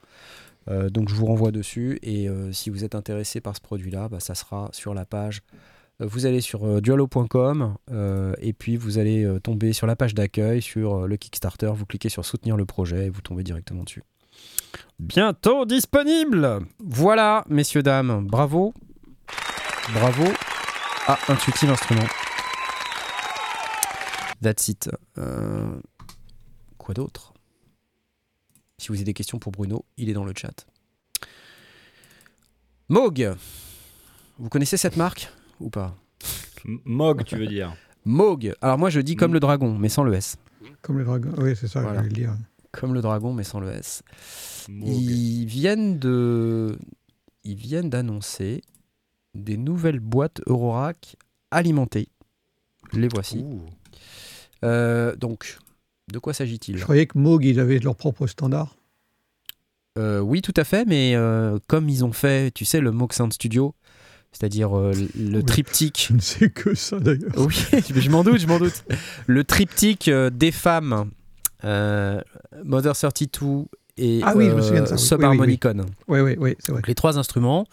Euh, 0.70 0.90
donc, 0.90 1.10
je 1.10 1.16
vous 1.16 1.26
renvoie 1.26 1.52
dessus. 1.52 2.00
Et 2.02 2.28
si 2.52 2.70
vous 2.70 2.84
êtes 2.84 2.96
intéressé 2.96 3.42
par 3.42 3.56
ce 3.56 3.62
produit-là, 3.62 4.10
bah, 4.10 4.20
ça 4.20 4.36
sera 4.36 4.70
sur 4.74 4.94
la 4.94 5.06
page 5.06 5.42
vous 6.00 6.28
allez 6.28 6.42
sur 6.42 6.80
dualo.com 6.80 7.74
et 8.40 8.54
puis 8.54 8.78
vous 8.78 9.00
allez 9.00 9.28
tomber 9.42 9.74
sur 9.74 9.88
la 9.88 9.96
page 9.96 10.14
d'accueil, 10.14 10.62
sur 10.62 11.08
le 11.08 11.18
Kickstarter, 11.18 11.72
vous 11.74 11.88
cliquez 11.88 12.10
sur 12.10 12.24
soutenir 12.24 12.56
le 12.56 12.66
projet 12.66 13.08
et 13.08 13.10
vous 13.10 13.22
tombez 13.22 13.42
directement 13.42 13.82
dessus. 13.82 14.04
Bientôt 15.00 15.66
disponible 15.66 16.60
Voilà, 16.78 17.44
messieurs, 17.50 17.82
dames, 17.82 18.28
bravo. 18.28 18.76
Bravo 19.92 20.26
à 21.08 21.18
Intuitive 21.30 21.72
Instruments. 21.72 22.27
That's 24.42 24.68
it. 24.68 24.90
Euh, 25.18 25.80
quoi 26.78 26.94
d'autre? 26.94 27.34
Si 28.78 28.90
vous 28.90 28.96
avez 28.96 29.04
des 29.06 29.14
questions 29.14 29.40
pour 29.40 29.52
Bruno, 29.52 29.86
il 29.98 30.10
est 30.10 30.14
dans 30.14 30.26
le 30.26 30.34
chat. 30.36 30.66
Moog 32.90 33.36
Vous 34.38 34.50
connaissez 34.50 34.78
cette 34.78 34.98
marque 34.98 35.32
ou 35.60 35.70
pas? 35.70 35.96
M- 36.66 36.80
Mog, 36.86 37.24
tu 37.26 37.36
veux 37.38 37.48
dire 37.48 37.76
Moog 38.06 38.54
Alors 38.62 38.78
moi 38.78 38.90
je 38.90 39.00
dis 39.02 39.16
comme 39.16 39.32
Mm. 39.32 39.36
le 39.36 39.40
dragon, 39.40 39.78
mais 39.78 39.90
sans 39.90 40.04
le 40.04 40.14
S. 40.14 40.38
Comme 40.82 41.00
le 41.00 41.04
dragon. 41.06 41.32
Oui, 41.38 41.56
c'est 41.56 41.68
ça 41.68 41.82
Voilà. 41.82 41.98
je 42.04 42.04
voulais 42.04 42.14
dire. 42.22 42.38
Comme 42.72 42.94
le 42.94 43.02
dragon, 43.02 43.34
mais 43.34 43.44
sans 43.44 43.60
le 43.60 43.70
S. 43.72 44.04
Moog. 44.70 44.88
Ils 44.88 45.46
viennent 45.46 45.98
de, 46.00 46.78
ils 47.44 47.56
viennent 47.56 47.90
d'annoncer 47.90 48.62
des 49.34 49.58
nouvelles 49.58 50.00
boîtes 50.00 50.42
Eurorack 50.46 51.16
alimentées. 51.52 52.10
Les 52.94 53.08
voici. 53.10 53.40
Ouh. 53.40 53.66
Euh, 54.64 55.16
donc, 55.16 55.58
de 56.12 56.20
quoi 56.20 56.34
s'agit-il? 56.34 56.78
Je 56.78 56.84
croyais 56.84 57.06
que 57.06 57.18
Moog, 57.18 57.44
ils 57.46 57.60
avaient 57.60 57.80
leur 57.80 57.96
propre 57.96 58.28
standard. 58.28 58.76
Euh, 59.98 60.20
Oui, 60.20 60.42
tout 60.42 60.54
à 60.56 60.64
fait, 60.64 60.86
mais 60.86 61.14
euh, 61.16 61.58
comme 61.68 61.90
ils 61.90 62.06
ont 62.06 62.12
fait, 62.14 62.52
tu 62.52 62.66
sais, 62.66 62.80
le 62.80 62.92
Moog 62.92 63.14
Sound 63.14 63.34
Studio, 63.34 63.74
c'est-à-dire 64.32 64.78
euh, 64.78 64.94
le 65.16 65.38
Oui. 65.40 65.44
triptyque. 65.46 66.08
Je 66.10 66.14
ne 66.14 66.20
sais 66.20 66.50
que 66.50 66.76
ça 66.76 67.00
d'ailleurs. 67.00 67.32
Oui, 67.38 67.54
je 67.96 68.10
m'en 68.10 68.24
doute, 68.24 68.40
je 68.40 68.48
m'en 68.48 68.60
doute. 68.60 68.84
Le 69.26 69.44
triptyque 69.44 70.10
des 70.10 70.52
femmes, 70.52 71.10
Mother 71.64 72.96
32 72.96 73.66
et 73.98 74.22
Ah 74.24 74.34
oui. 74.36 74.50
Subharmonicon. 74.98 75.86
Oui, 76.08 76.20
oui, 76.20 76.36
oui, 76.38 76.56
c'est 76.60 76.72
vrai. 76.72 76.82
Donc 76.82 76.88
les 76.88 76.96
trois 76.96 77.18
instruments 77.18 77.66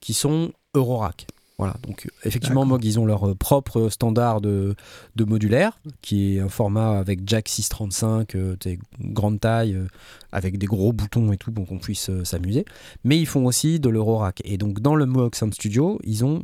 qui 0.00 0.12
sont 0.12 0.52
Eurorack. 0.74 1.26
Voilà, 1.60 1.74
donc 1.86 2.06
euh, 2.06 2.10
effectivement. 2.24 2.64
Moog, 2.64 2.82
ils 2.86 2.98
ont 2.98 3.04
leur 3.04 3.28
euh, 3.28 3.34
propre 3.34 3.90
standard 3.90 4.40
de, 4.40 4.74
de 5.16 5.24
modulaire, 5.24 5.78
qui 6.00 6.36
est 6.36 6.40
un 6.40 6.48
format 6.48 6.98
avec 6.98 7.20
jack 7.26 7.50
635, 7.50 8.34
euh, 8.34 8.56
tu 8.58 8.70
sais, 8.70 8.78
grande 8.98 9.40
taille, 9.40 9.74
euh, 9.74 9.86
avec 10.32 10.56
des 10.56 10.64
gros 10.64 10.94
boutons 10.94 11.34
et 11.34 11.36
tout, 11.36 11.52
pour 11.52 11.66
qu'on 11.66 11.78
puisse 11.78 12.08
euh, 12.08 12.24
s'amuser. 12.24 12.64
Mais 13.04 13.18
ils 13.18 13.26
font 13.26 13.44
aussi 13.44 13.78
de 13.78 13.90
l'Eurorack. 13.90 14.40
Et 14.46 14.56
donc 14.56 14.80
dans 14.80 14.94
le 14.94 15.04
Moog 15.04 15.34
Sound 15.34 15.52
Studio, 15.52 16.00
ils 16.02 16.24
ont 16.24 16.42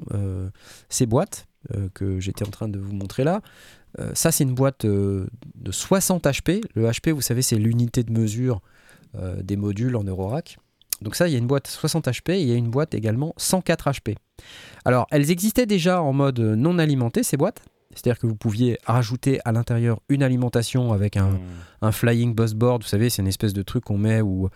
ces 0.90 1.06
boîtes 1.06 1.46
que 1.94 2.20
j'étais 2.20 2.46
en 2.46 2.50
train 2.50 2.68
de 2.68 2.78
vous 2.78 2.94
montrer 2.94 3.24
là. 3.24 3.40
Ça, 4.12 4.30
c'est 4.30 4.44
une 4.44 4.54
boîte 4.54 4.84
de 4.84 5.28
60 5.70 6.24
HP. 6.24 6.60
Le 6.74 6.90
HP, 6.90 7.12
vous 7.12 7.22
savez, 7.22 7.40
c'est 7.40 7.56
l'unité 7.56 8.02
de 8.02 8.12
mesure 8.12 8.60
des 9.42 9.56
modules 9.56 9.96
en 9.96 10.04
Eurorack. 10.04 10.58
Donc 11.00 11.16
ça, 11.16 11.28
il 11.28 11.32
y 11.32 11.34
a 11.34 11.38
une 11.38 11.46
boîte 11.46 11.66
60 11.68 12.06
HP 12.06 12.32
et 12.32 12.42
il 12.42 12.48
y 12.48 12.52
a 12.52 12.56
une 12.56 12.70
boîte 12.70 12.94
également 12.94 13.32
104 13.38 13.90
HP. 13.90 14.16
Alors, 14.84 15.06
elles 15.10 15.30
existaient 15.30 15.66
déjà 15.66 16.00
en 16.02 16.12
mode 16.12 16.38
non 16.40 16.78
alimenté, 16.78 17.22
ces 17.22 17.36
boîtes. 17.36 17.62
C'est-à-dire 17.94 18.18
que 18.20 18.26
vous 18.26 18.36
pouviez 18.36 18.78
rajouter 18.84 19.40
à 19.46 19.52
l'intérieur 19.52 20.00
une 20.10 20.22
alimentation 20.22 20.92
avec 20.92 21.16
un, 21.16 21.30
Hmm. 21.30 21.38
un 21.82 21.92
flying 21.92 22.34
bus 22.34 22.52
board. 22.52 22.82
Vous 22.82 22.88
savez, 22.88 23.08
c'est 23.08 23.22
une 23.22 23.28
espèce 23.28 23.54
de 23.54 23.62
truc 23.62 23.84
qu'on 23.84 23.96
met 23.96 24.20
où 24.20 24.50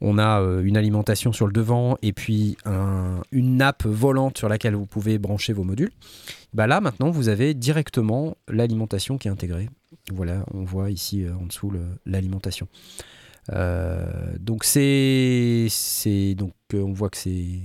on 0.00 0.18
a 0.18 0.40
euh, 0.40 0.62
une 0.64 0.76
alimentation 0.76 1.32
sur 1.32 1.46
le 1.46 1.52
devant 1.52 1.96
et 2.02 2.12
puis 2.12 2.56
un- 2.64 3.20
une 3.30 3.58
nappe 3.58 3.84
volante 3.84 4.38
sur 4.38 4.48
laquelle 4.48 4.74
vous 4.74 4.86
pouvez 4.86 5.18
brancher 5.18 5.52
vos 5.52 5.62
modules. 5.62 5.90
Bah 6.52 6.66
là, 6.66 6.80
maintenant, 6.80 7.10
vous 7.10 7.28
avez 7.28 7.54
directement 7.54 8.36
l'alimentation 8.48 9.18
qui 9.18 9.28
est 9.28 9.30
intégrée. 9.30 9.68
Voilà, 10.12 10.44
on 10.52 10.64
voit 10.64 10.90
ici 10.90 11.22
euh, 11.24 11.34
en 11.40 11.46
dessous 11.46 11.72
l'alimentation. 12.06 12.66
Euh, 13.52 14.06
donc 14.40 14.64
c'est, 14.64 15.66
c'est 15.70 16.34
donc 16.34 16.52
on 16.74 16.92
voit 16.92 17.10
que 17.10 17.16
c'est 17.18 17.60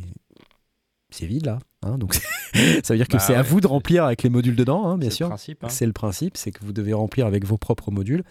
c'est 1.16 1.26
vide 1.26 1.46
là. 1.46 1.60
hein, 1.84 1.98
donc 1.98 2.14
ça 2.84 2.94
veut 2.94 2.98
dire 2.98 3.08
que 3.08 3.14
Bah 3.14 3.20
c'est 3.20 3.36
à 3.36 3.42
vous 3.42 3.62
de 3.62 3.68
remplir 3.68 4.04
avec 4.06 4.24
les 4.24 4.30
modules 4.30 4.56
dedans, 4.56 4.86
hein, 4.88 4.98
bien 4.98 5.10
sûr. 5.10 5.28
hein. 5.64 5.70
C'est 5.70 5.86
le 5.86 5.94
principe, 5.94 6.38
c'est 6.38 6.52
que 6.52 6.64
vous 6.64 6.74
devez 6.74 6.94
remplir 6.94 7.26
avec 7.26 7.46
vos 7.46 7.58
propres 7.58 7.92
modules 7.92 8.24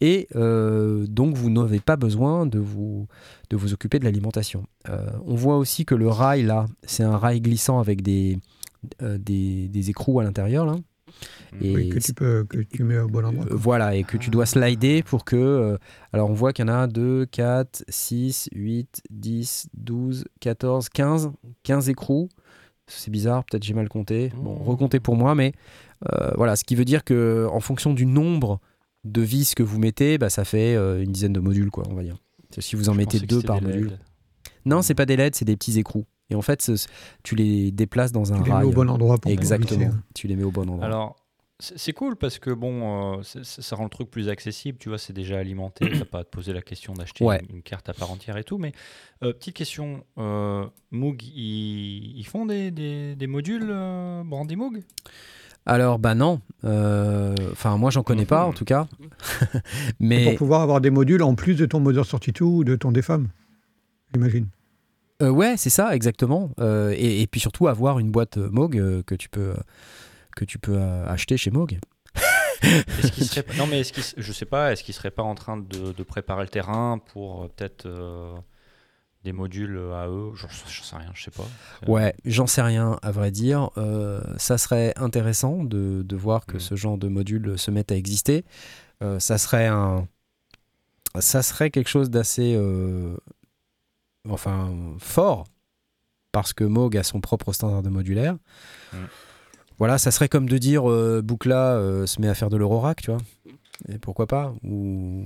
et 0.00 0.28
euh, 0.36 1.06
donc 1.06 1.36
vous 1.36 1.50
n'avez 1.50 1.80
pas 1.80 1.96
besoin 1.96 2.46
de 2.46 2.58
vous, 2.58 3.06
de 3.50 3.56
vous 3.56 3.72
occuper 3.72 3.98
de 3.98 4.04
l'alimentation. 4.04 4.64
Euh, 4.88 5.06
on 5.26 5.34
voit 5.34 5.56
aussi 5.58 5.84
que 5.84 5.94
le 5.94 6.08
rail 6.08 6.42
là, 6.42 6.66
c'est 6.84 7.02
un 7.04 7.16
rail 7.16 7.40
glissant 7.40 7.78
avec 7.80 8.02
des, 8.02 8.38
euh, 9.02 9.18
des, 9.18 9.68
des 9.68 9.90
écrous 9.90 10.20
à 10.20 10.24
l'intérieur 10.24 10.64
là. 10.66 10.76
Et 11.60 11.74
Oui, 11.74 11.88
que 11.88 11.98
tu 11.98 12.14
peux, 12.14 12.44
que 12.44 12.58
tu 12.58 12.84
mets 12.84 12.98
au 12.98 13.08
bon 13.08 13.24
endroit. 13.24 13.46
voilà, 13.50 13.94
et 13.96 14.04
que 14.04 14.16
tu 14.16 14.30
dois 14.30 14.46
slider 14.46 15.02
pour 15.02 15.24
que. 15.24 15.36
euh, 15.36 15.76
alors 16.12 16.30
on 16.30 16.34
voit 16.34 16.52
qu'il 16.52 16.64
y 16.66 16.70
en 16.70 16.72
a 16.72 16.86
2, 16.86 17.26
4, 17.26 17.84
6, 17.88 18.48
8, 18.52 19.02
10, 19.10 19.68
12, 19.74 20.24
14, 20.40 20.88
15. 20.88 21.32
15 21.62 21.88
écrous. 21.88 22.28
C'est 22.86 23.10
bizarre, 23.10 23.44
peut-être 23.44 23.62
j'ai 23.62 23.74
mal 23.74 23.88
compté. 23.88 24.32
Bon, 24.36 24.56
Mmh. 24.58 24.62
recomptez 24.68 25.00
pour 25.00 25.16
moi, 25.16 25.34
mais 25.34 25.52
euh, 26.12 26.30
voilà, 26.36 26.56
ce 26.56 26.64
qui 26.64 26.74
veut 26.74 26.84
dire 26.84 27.04
que 27.04 27.46
en 27.52 27.60
fonction 27.60 27.92
du 27.94 28.04
nombre 28.06 28.60
de 29.04 29.20
vis 29.22 29.54
que 29.54 29.62
vous 29.62 29.78
mettez, 29.78 30.18
bah, 30.18 30.28
ça 30.28 30.44
fait 30.44 30.74
euh, 30.74 31.02
une 31.02 31.12
dizaine 31.12 31.32
de 31.32 31.40
modules, 31.40 31.70
quoi, 31.70 31.84
on 31.88 31.94
va 31.94 32.02
dire. 32.02 32.16
Si 32.58 32.74
vous 32.74 32.88
en 32.88 32.92
Je 32.94 32.98
mettez 32.98 33.20
deux 33.20 33.42
par 33.42 33.62
module. 33.62 33.92
Non, 34.66 34.82
c'est 34.82 34.94
pas 34.94 35.06
des 35.06 35.16
LED, 35.16 35.36
c'est 35.36 35.44
des 35.44 35.56
petits 35.56 35.78
écrous. 35.78 36.04
Et 36.30 36.34
en 36.34 36.42
fait, 36.42 36.70
tu 37.22 37.34
les 37.34 37.70
déplaces 37.72 38.12
dans 38.12 38.32
un 38.32 38.42
Tu 38.42 38.50
les 38.50 38.56
mets 38.56 38.64
au 38.64 38.70
bon 38.70 38.88
endroit 38.88 39.18
pour 39.18 39.30
Exactement. 39.30 39.78
glisser. 39.80 39.96
Tu 40.14 40.28
les 40.28 40.36
mets 40.36 40.44
au 40.44 40.50
bon 40.50 40.62
endroit. 40.68 40.84
Alors, 40.86 41.16
c'est 41.58 41.92
cool 41.92 42.16
parce 42.16 42.38
que 42.38 42.50
bon, 42.50 43.18
euh, 43.18 43.22
ça 43.42 43.76
rend 43.76 43.84
le 43.84 43.90
truc 43.90 44.10
plus 44.10 44.28
accessible. 44.30 44.78
Tu 44.78 44.88
vois, 44.88 44.96
c'est 44.98 45.12
déjà 45.12 45.38
alimenté. 45.38 45.90
T'as 45.98 46.04
pas 46.06 46.20
à 46.20 46.24
te 46.24 46.30
poser 46.30 46.52
la 46.52 46.62
question 46.62 46.94
d'acheter 46.94 47.24
Ouais. 47.24 47.42
une, 47.50 47.56
une 47.56 47.62
carte 47.62 47.88
à 47.88 47.92
part 47.92 48.10
entière 48.10 48.36
et 48.38 48.44
tout. 48.44 48.56
Mais 48.58 48.72
euh, 49.22 49.32
petite 49.32 49.56
question, 49.56 50.04
euh, 50.18 50.64
Moog, 50.90 51.22
ils, 51.22 52.24
font 52.24 52.46
des, 52.46 52.70
des- 52.70 53.14
des 53.16 53.26
modules 53.26 53.68
euh, 53.68 54.22
Brandy 54.24 54.56
Moog? 54.56 54.82
Alors, 55.66 55.98
bah 55.98 56.14
non. 56.14 56.40
Euh, 56.64 57.34
Enfin, 57.52 57.76
moi, 57.76 57.90
j'en 57.90 58.02
connais 58.02 58.24
pas, 58.24 58.44
Mhm. 58.44 58.48
en 58.48 58.52
tout 58.54 58.64
cas. 58.64 58.86
Mais 60.00 60.24
Pour 60.24 60.36
pouvoir 60.36 60.62
avoir 60.62 60.80
des 60.80 60.88
modules 60.90 61.22
en 61.22 61.34
plus 61.34 61.54
de 61.56 61.66
ton 61.66 61.80
Mother 61.80 62.06
32 62.06 62.44
ou 62.44 62.64
de 62.64 62.76
ton 62.76 62.92
DFAM, 62.92 63.28
j'imagine. 64.14 64.46
Euh, 65.22 65.30
ouais, 65.30 65.56
c'est 65.56 65.70
ça, 65.70 65.94
exactement. 65.94 66.50
Euh, 66.60 66.92
et, 66.96 67.22
et 67.22 67.26
puis 67.26 67.40
surtout, 67.40 67.68
avoir 67.68 67.98
une 67.98 68.10
boîte 68.10 68.36
euh, 68.38 68.48
Moog 68.50 69.02
que 69.04 69.14
tu 69.14 69.28
peux, 69.28 69.54
que 70.36 70.44
tu 70.44 70.58
peux 70.58 70.78
acheter 71.06 71.36
chez 71.36 71.50
Moog. 71.50 71.78
Pas- 72.60 73.54
Non, 73.56 73.66
mais 73.66 73.80
est-ce 73.80 73.92
qu'ils, 73.92 74.04
je 74.16 74.32
sais 74.32 74.44
pas. 74.44 74.72
Est-ce 74.72 74.84
qu'ils 74.84 74.94
seraient 74.94 75.10
pas 75.10 75.22
en 75.22 75.34
train 75.34 75.56
de, 75.56 75.92
de 75.92 76.02
préparer 76.02 76.42
le 76.42 76.48
terrain 76.48 76.98
pour 77.12 77.48
peut-être 77.50 77.86
euh, 77.86 78.32
des 79.24 79.32
modules 79.32 79.78
à 79.94 80.08
eux? 80.08 80.32
J'en 80.34 80.48
sais 80.48 80.96
rien, 80.96 81.10
je 81.14 81.22
sais 81.24 81.30
pas. 81.30 81.46
Ouais, 81.86 82.14
j'en 82.24 82.46
sais 82.46 82.62
rien, 82.62 82.98
à 83.02 83.10
vrai 83.10 83.30
dire. 83.30 83.70
Euh, 83.78 84.20
ça 84.36 84.58
serait 84.58 84.92
intéressant 84.96 85.64
de, 85.64 86.02
de 86.02 86.16
voir 86.16 86.44
que 86.46 86.54
Mhm. 86.54 86.60
ce 86.60 86.74
genre 86.76 86.98
de 86.98 87.08
module 87.08 87.58
se 87.58 87.70
mette 87.70 87.92
à 87.92 87.96
exister. 87.96 88.44
Euh, 89.02 89.18
ça 89.18 89.38
serait 89.38 89.66
un. 89.66 90.06
Ça 91.18 91.42
serait 91.42 91.70
quelque 91.70 91.88
chose 91.88 92.10
d'assez. 92.10 92.54
Enfin, 94.28 94.72
fort. 94.98 95.46
Parce 96.32 96.52
que 96.52 96.62
Moog 96.64 96.96
a 96.96 97.02
son 97.02 97.20
propre 97.20 97.52
standard 97.52 97.82
de 97.82 97.88
modulaire. 97.88 98.36
Mhm. 98.92 99.06
Voilà, 99.78 99.98
ça 99.98 100.10
serait 100.10 100.28
comme 100.28 100.48
de 100.48 100.58
dire 100.58 100.88
euh, 100.90 101.22
Boukla 101.22 101.74
euh, 101.74 102.06
se 102.06 102.20
met 102.20 102.28
à 102.28 102.34
faire 102.34 102.50
de 102.50 102.56
l'Eurorack, 102.56 103.00
tu 103.02 103.10
vois. 103.10 103.20
Et 103.88 103.98
pourquoi 103.98 104.26
pas 104.26 104.52
Ou 104.62 105.24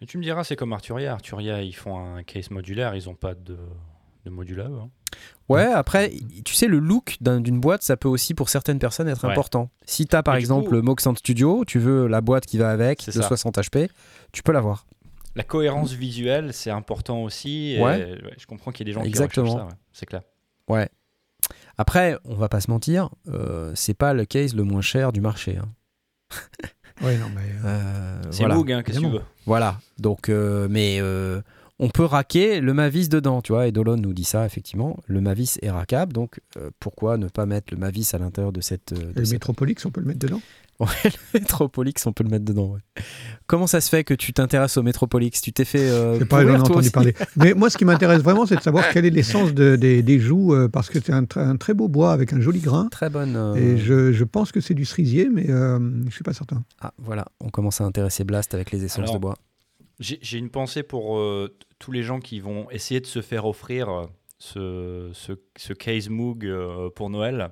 Et 0.00 0.06
tu 0.06 0.16
me 0.18 0.22
diras, 0.22 0.44
c'est 0.44 0.54
comme 0.56 0.72
Arturia. 0.72 1.12
Arturia, 1.12 1.60
ils 1.62 1.72
font 1.74 1.98
un 1.98 2.22
case 2.22 2.50
modulaire, 2.50 2.94
ils 2.94 3.08
ont 3.08 3.14
pas 3.16 3.34
de, 3.34 3.58
de 4.24 4.30
eux. 4.30 4.60
hein. 4.80 4.88
Ouais, 5.48 5.64
après, 5.64 6.12
tu 6.44 6.54
sais, 6.54 6.66
le 6.68 6.78
look 6.78 7.16
d'un- 7.20 7.40
d'une 7.40 7.58
boîte, 7.60 7.82
ça 7.82 7.96
peut 7.96 8.08
aussi 8.08 8.34
pour 8.34 8.48
certaines 8.50 8.78
personnes 8.78 9.08
être 9.08 9.24
Ouais. 9.26 9.32
important. 9.32 9.70
Si 9.84 10.06
tu 10.06 10.14
as 10.14 10.22
par 10.22 10.36
Et 10.36 10.38
exemple 10.38 10.68
coup- 10.68 10.74
le 10.74 10.82
Moog 10.82 11.00
Sound 11.00 11.18
Studio, 11.18 11.64
tu 11.66 11.78
veux 11.78 12.06
la 12.06 12.20
boîte 12.20 12.46
qui 12.46 12.58
va 12.58 12.70
avec 12.70 13.04
de 13.06 13.10
ça. 13.10 13.22
60 13.22 13.58
HP, 13.58 13.88
tu 14.32 14.42
peux 14.42 14.52
l'avoir. 14.52 14.86
La 15.38 15.44
cohérence 15.44 15.92
visuelle, 15.92 16.52
c'est 16.52 16.70
important 16.70 17.22
aussi. 17.22 17.72
et, 17.74 17.80
Ouais. 17.82 17.96
ouais, 18.22 18.34
je 18.38 18.46
comprends 18.46 18.72
qu'il 18.72 18.86
y 18.86 18.90
ait 18.90 18.92
des 18.92 18.98
gens 19.00 19.04
Exactement. 19.04 19.46
qui 19.46 19.52
recherchent 19.52 19.70
ça, 19.70 19.74
ouais, 19.74 19.80
c'est 19.92 20.06
clair. 20.06 20.22
Ouais. 20.68 20.88
Après, 21.78 22.18
on 22.24 22.34
va 22.34 22.48
pas 22.48 22.60
se 22.60 22.70
mentir, 22.70 23.08
euh, 23.28 23.72
c'est 23.74 23.94
pas 23.94 24.12
le 24.12 24.24
case 24.24 24.54
le 24.54 24.64
moins 24.64 24.80
cher 24.82 25.12
du 25.12 25.20
marché. 25.20 25.56
hein. 25.56 25.68
Oui, 27.00 27.16
non, 27.16 27.26
mais. 27.32 27.42
euh, 27.64 27.68
Euh, 27.68 28.22
C'est 28.32 28.38
voilà. 28.40 28.56
Moog, 28.56 28.72
hein, 28.72 28.82
qu'est-ce 28.82 28.98
que 28.98 29.04
tu 29.04 29.10
veux 29.10 29.22
Voilà. 29.46 29.78
Donc, 30.00 30.28
euh, 30.28 30.66
mais 30.68 30.98
euh, 31.00 31.40
on 31.78 31.90
peut 31.90 32.04
raquer 32.04 32.60
le 32.60 32.74
Mavis 32.74 33.08
dedans, 33.08 33.40
tu 33.40 33.52
vois. 33.52 33.68
Et 33.68 33.72
Dolon 33.72 33.96
nous 33.96 34.12
dit 34.12 34.24
ça, 34.24 34.44
effectivement. 34.44 34.98
Le 35.06 35.20
Mavis 35.20 35.60
est 35.62 35.70
rackable, 35.70 36.12
donc 36.12 36.40
euh, 36.56 36.70
pourquoi 36.80 37.16
ne 37.16 37.28
pas 37.28 37.46
mettre 37.46 37.72
le 37.72 37.78
Mavis 37.78 38.12
à 38.14 38.18
l'intérieur 38.18 38.50
de 38.52 38.60
cette. 38.60 38.90
euh, 38.92 39.12
de 39.12 39.20
le 39.20 39.24
cette- 39.24 39.34
Metropolix, 39.34 39.86
on 39.86 39.90
peut 39.92 40.00
le 40.00 40.08
mettre 40.08 40.18
dedans? 40.18 40.40
Ouais, 40.80 40.86
le 41.04 41.40
Metropolix, 41.40 42.06
on 42.06 42.12
peut 42.12 42.22
le 42.24 42.30
mettre 42.30 42.44
dedans. 42.44 42.68
ouais. 42.74 43.02
Comment 43.48 43.66
ça 43.66 43.80
se 43.80 43.88
fait 43.88 44.04
que 44.04 44.14
tu 44.14 44.32
t'intéresses 44.32 44.76
au 44.76 44.82
Metropolix? 44.82 45.40
Tu 45.40 45.52
t'es 45.52 45.64
fait. 45.64 45.88
Euh, 45.88 46.18
C'est 46.18 46.24
pas, 46.24 46.44
j'en 46.44 46.54
ai 46.54 46.60
entendu 46.60 46.78
aussi? 46.80 46.90
parler. 46.90 47.14
Mais 47.36 47.54
moi, 47.54 47.68
ce 47.70 47.76
qui 47.78 47.84
m'intéresse 47.84 48.22
vraiment, 48.22 48.46
c'est 48.46 48.56
de 48.56 48.60
savoir 48.62 48.88
quelle 48.90 49.04
est 49.04 49.10
l'essence 49.10 49.52
de- 49.54 49.74
des, 49.76 50.02
des 50.02 50.20
joues, 50.20 50.54
euh, 50.54 50.68
parce 50.68 50.88
que 50.88 51.00
c'est 51.00 51.12
un, 51.12 51.22
tr- 51.24 51.40
un 51.40 51.56
très 51.56 51.74
beau 51.74 51.88
bois 51.88 52.12
avec 52.12 52.32
un 52.32 52.40
joli 52.40 52.60
grain. 52.60 52.88
Très 52.90 53.10
bonne. 53.10 53.34
euh, 53.36 53.54
Et 53.56 53.76
je, 53.78 54.12
je 54.12 54.24
pense 54.24 54.52
que 54.52 54.60
c'est 54.60 54.74
du 54.74 54.84
cerisier, 54.84 55.28
mais 55.32 55.50
euh, 55.50 55.78
je 56.08 56.14
suis 56.14 56.22
pas 56.22 56.32
certain. 56.32 56.62
Ah, 56.80 56.92
voilà, 56.98 57.24
on 57.40 57.48
commence 57.48 57.80
à 57.80 57.84
intéresser 57.84 58.22
Blast 58.24 58.54
avec 58.54 58.70
les 58.70 58.84
essences 58.84 58.98
Alors, 59.04 59.14
de 59.14 59.18
bois. 59.20 59.36
J'ai 59.98 60.20
j'ai 60.22 60.38
une 60.38 60.50
pensée 60.50 60.84
pour 60.84 61.18
euh, 61.18 61.52
tous 61.80 61.90
les 61.90 62.04
gens 62.04 62.20
qui 62.20 62.38
vont 62.38 62.70
essayer 62.70 63.00
de 63.00 63.06
se 63.06 63.20
faire 63.20 63.46
offrir 63.46 64.06
ce, 64.38 65.10
ce, 65.12 65.32
ce 65.56 65.72
case 65.72 66.08
Moog 66.08 66.46
euh, 66.46 66.88
pour 66.94 67.10
Noël 67.10 67.48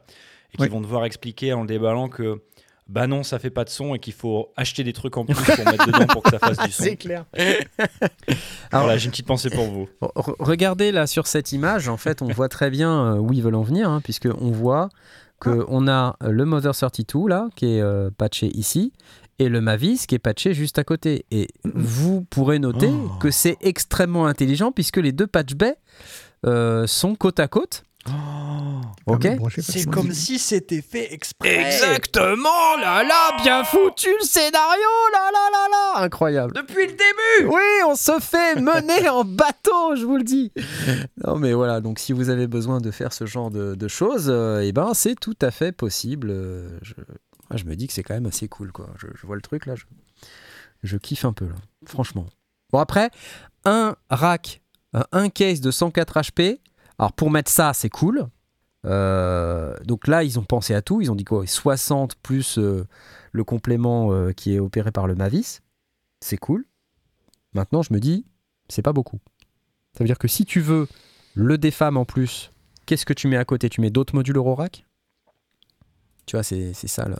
et 0.54 0.56
qui 0.58 0.68
vont 0.68 0.80
devoir 0.80 1.04
expliquer 1.04 1.52
en 1.54 1.62
le 1.62 1.66
déballant 1.66 2.08
que 2.08 2.42
bah 2.88 3.06
non, 3.08 3.22
ça 3.24 3.38
fait 3.38 3.50
pas 3.50 3.64
de 3.64 3.68
son 3.70 3.94
et 3.94 3.98
qu'il 3.98 4.12
faut 4.12 4.52
acheter 4.56 4.84
des 4.84 4.92
trucs 4.92 5.16
en 5.16 5.24
plus 5.24 5.34
pour 5.34 5.64
mettre 5.64 5.86
dedans 5.86 6.06
pour 6.06 6.22
que 6.22 6.30
ça 6.30 6.38
fasse 6.38 6.58
du 6.58 6.70
son. 6.70 6.94
clair. 6.96 7.24
Voilà, 8.72 8.96
j'ai 8.96 9.06
une 9.06 9.10
petite 9.10 9.26
pensée 9.26 9.50
pour 9.50 9.66
vous. 9.66 9.88
Re- 10.02 10.34
Regardez 10.38 10.92
là 10.92 11.06
sur 11.06 11.26
cette 11.26 11.52
image, 11.52 11.88
en 11.88 11.96
fait, 11.96 12.22
on 12.22 12.28
voit 12.28 12.48
très 12.48 12.70
bien 12.70 13.14
euh, 13.14 13.18
où 13.18 13.32
ils 13.32 13.42
veulent 13.42 13.54
en 13.54 13.62
venir, 13.62 13.88
hein, 13.90 14.00
puisque 14.02 14.28
on 14.40 14.50
voit 14.50 14.88
que 15.40 15.64
on 15.68 15.86
a 15.88 16.16
euh, 16.22 16.30
le 16.30 16.44
Mother 16.44 16.74
32 16.74 17.28
là, 17.28 17.48
qui 17.56 17.66
est 17.76 17.80
euh, 17.80 18.10
patché 18.16 18.46
ici, 18.48 18.92
et 19.38 19.48
le 19.48 19.60
Mavis 19.60 20.06
qui 20.06 20.14
est 20.14 20.18
patché 20.20 20.54
juste 20.54 20.78
à 20.78 20.84
côté. 20.84 21.26
Et 21.30 21.48
vous 21.64 22.22
pourrez 22.22 22.58
noter 22.58 22.88
Oh. 22.90 23.10
que 23.20 23.30
c'est 23.30 23.56
extrêmement 23.60 24.26
intelligent, 24.26 24.72
puisque 24.72 24.96
les 24.98 25.12
deux 25.12 25.26
patch 25.26 25.54
bays 25.54 25.76
euh, 26.46 26.86
sont 26.86 27.14
côte 27.14 27.40
à 27.40 27.48
côte. 27.48 27.84
Ok. 29.06 29.22
Pas 29.22 29.28
mal 29.28 29.38
branché, 29.38 29.62
facilement. 29.62 30.02
si 30.12 30.38
c'était 30.38 30.82
fait 30.82 31.12
exprès. 31.12 31.66
Exactement, 31.66 32.76
là 32.80 33.04
là, 33.04 33.36
bien 33.42 33.62
foutu 33.64 34.08
le 34.20 34.24
scénario, 34.24 34.88
là 35.12 35.30
là 35.32 35.48
là 35.52 35.68
là, 35.70 36.02
incroyable. 36.04 36.52
Depuis 36.54 36.86
le 36.86 36.92
début 36.92 37.54
Oui, 37.54 37.62
on 37.86 37.94
se 37.94 38.18
fait 38.20 38.56
mener 38.60 39.08
en 39.08 39.24
bateau, 39.24 39.94
je 39.96 40.04
vous 40.04 40.16
le 40.16 40.24
dis. 40.24 40.52
Non, 41.24 41.36
mais 41.36 41.52
voilà, 41.52 41.80
donc 41.80 41.98
si 42.00 42.12
vous 42.12 42.30
avez 42.30 42.46
besoin 42.48 42.80
de 42.80 42.90
faire 42.90 43.12
ce 43.12 43.26
genre 43.26 43.50
de, 43.50 43.74
de 43.74 43.88
choses, 43.88 44.26
euh, 44.28 44.60
eh 44.62 44.72
ben, 44.72 44.92
c'est 44.94 45.14
tout 45.14 45.36
à 45.40 45.50
fait 45.52 45.72
possible. 45.72 46.28
Euh, 46.30 46.68
Je, 46.82 46.94
moi, 47.48 47.56
je 47.56 47.64
me 47.64 47.76
dis 47.76 47.86
que 47.86 47.92
c'est 47.92 48.02
quand 48.02 48.14
même 48.14 48.26
assez 48.26 48.48
cool, 48.48 48.72
quoi. 48.72 48.88
Je, 48.98 49.06
je 49.14 49.26
vois 49.26 49.36
le 49.36 49.42
truc 49.42 49.66
là, 49.66 49.76
je, 49.76 49.84
je 50.82 50.96
kiffe 50.96 51.24
un 51.24 51.32
peu, 51.32 51.46
là, 51.46 51.54
franchement. 51.86 52.26
Bon, 52.72 52.80
après, 52.80 53.10
un 53.64 53.94
rack, 54.10 54.62
euh, 54.96 55.02
un 55.12 55.28
case 55.28 55.60
de 55.60 55.70
104 55.70 56.18
HP. 56.20 56.58
Alors, 56.98 57.12
pour 57.12 57.30
mettre 57.30 57.50
ça, 57.50 57.72
c'est 57.74 57.90
cool. 57.90 58.28
Euh, 58.84 59.76
donc 59.84 60.06
là, 60.06 60.22
ils 60.22 60.38
ont 60.38 60.44
pensé 60.44 60.74
à 60.74 60.82
tout. 60.82 61.00
Ils 61.00 61.10
ont 61.10 61.14
dit 61.16 61.24
quoi? 61.24 61.46
60 61.46 62.14
plus 62.16 62.58
euh, 62.58 62.86
le 63.32 63.44
complément 63.44 64.12
euh, 64.12 64.32
qui 64.32 64.54
est 64.54 64.58
opéré 64.58 64.92
par 64.92 65.06
le 65.06 65.14
Mavis. 65.14 65.60
C'est 66.20 66.36
cool. 66.36 66.64
Maintenant, 67.52 67.82
je 67.82 67.92
me 67.92 68.00
dis, 68.00 68.24
c'est 68.68 68.82
pas 68.82 68.92
beaucoup. 68.92 69.18
Ça 69.92 70.04
veut 70.04 70.06
dire 70.06 70.18
que 70.18 70.28
si 70.28 70.44
tu 70.44 70.60
veux 70.60 70.88
le 71.34 71.58
défam 71.58 71.96
en 71.96 72.04
plus, 72.04 72.52
qu'est-ce 72.86 73.06
que 73.06 73.12
tu 73.12 73.28
mets 73.28 73.36
à 73.36 73.44
côté? 73.44 73.68
Tu 73.68 73.80
mets 73.80 73.90
d'autres 73.90 74.14
modules 74.14 74.36
Eurorack 74.36 74.86
Tu 76.26 76.36
vois, 76.36 76.42
c'est 76.42 76.72
c'est 76.74 76.88
ça 76.88 77.08
là. 77.08 77.18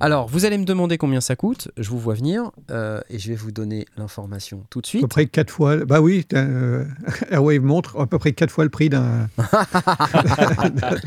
Alors, 0.00 0.26
vous 0.28 0.44
allez 0.44 0.58
me 0.58 0.64
demander 0.64 0.98
combien 0.98 1.20
ça 1.20 1.36
coûte. 1.36 1.68
Je 1.76 1.88
vous 1.90 1.98
vois 1.98 2.14
venir 2.14 2.50
euh, 2.70 3.00
et 3.10 3.18
je 3.18 3.28
vais 3.28 3.34
vous 3.36 3.52
donner 3.52 3.86
l'information 3.96 4.64
tout 4.70 4.80
de 4.80 4.86
À 4.86 4.90
peu 4.90 4.98
suite. 4.98 5.06
près 5.08 5.26
quatre 5.26 5.50
fois. 5.50 5.76
Bah 5.84 6.00
oui, 6.00 6.26
euh, 6.32 6.84
Airwave 7.30 7.60
montre 7.62 8.00
à 8.00 8.06
peu 8.06 8.18
près 8.18 8.32
quatre 8.32 8.50
fois 8.50 8.64
le 8.64 8.70
prix 8.70 8.88
d'un. 8.88 9.28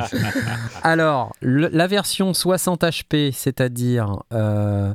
Alors, 0.83 1.33
le- 1.41 1.67
la 1.69 1.87
version 1.87 2.33
60 2.33 2.81
HP, 2.83 3.31
c'est-à-dire 3.31 4.23
euh, 4.33 4.93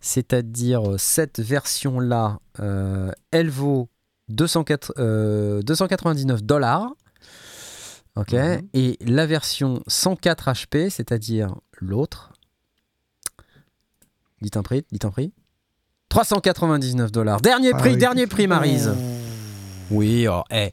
c'est-à-dire 0.00 0.82
cette 0.98 1.40
version-là, 1.40 2.38
euh, 2.60 3.10
elle 3.30 3.50
vaut 3.50 3.88
204, 4.28 4.94
euh, 4.98 5.62
299 5.62 6.42
dollars. 6.42 6.92
Ok. 8.16 8.32
Mhm. 8.32 8.62
Et 8.74 8.98
la 9.04 9.26
version 9.26 9.82
104 9.88 10.50
HP, 10.52 10.90
c'est-à-dire 10.90 11.54
l'autre. 11.80 12.32
Dites 14.42 14.56
un 14.56 14.62
prix, 14.62 14.84
dites 14.92 15.04
un 15.04 15.10
prix. 15.10 15.32
399 16.08 17.10
dollars. 17.12 17.40
Dernier 17.40 17.70
Ah 17.74 17.78
prix, 17.78 17.90
oui. 17.92 17.96
dernier 17.96 18.26
prix, 18.26 18.46
Marise. 18.46 18.94
Oui, 19.90 20.26
oh, 20.28 20.42
eh. 20.50 20.72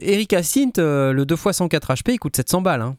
Eric 0.00 0.32
Asint, 0.32 0.72
euh, 0.78 1.12
le 1.12 1.26
2 1.26 1.34
x 1.34 1.50
104 1.56 1.92
HP, 1.94 2.12
il 2.14 2.18
coûte 2.18 2.36
700 2.36 2.62
balles. 2.62 2.82
hein. 2.82 2.96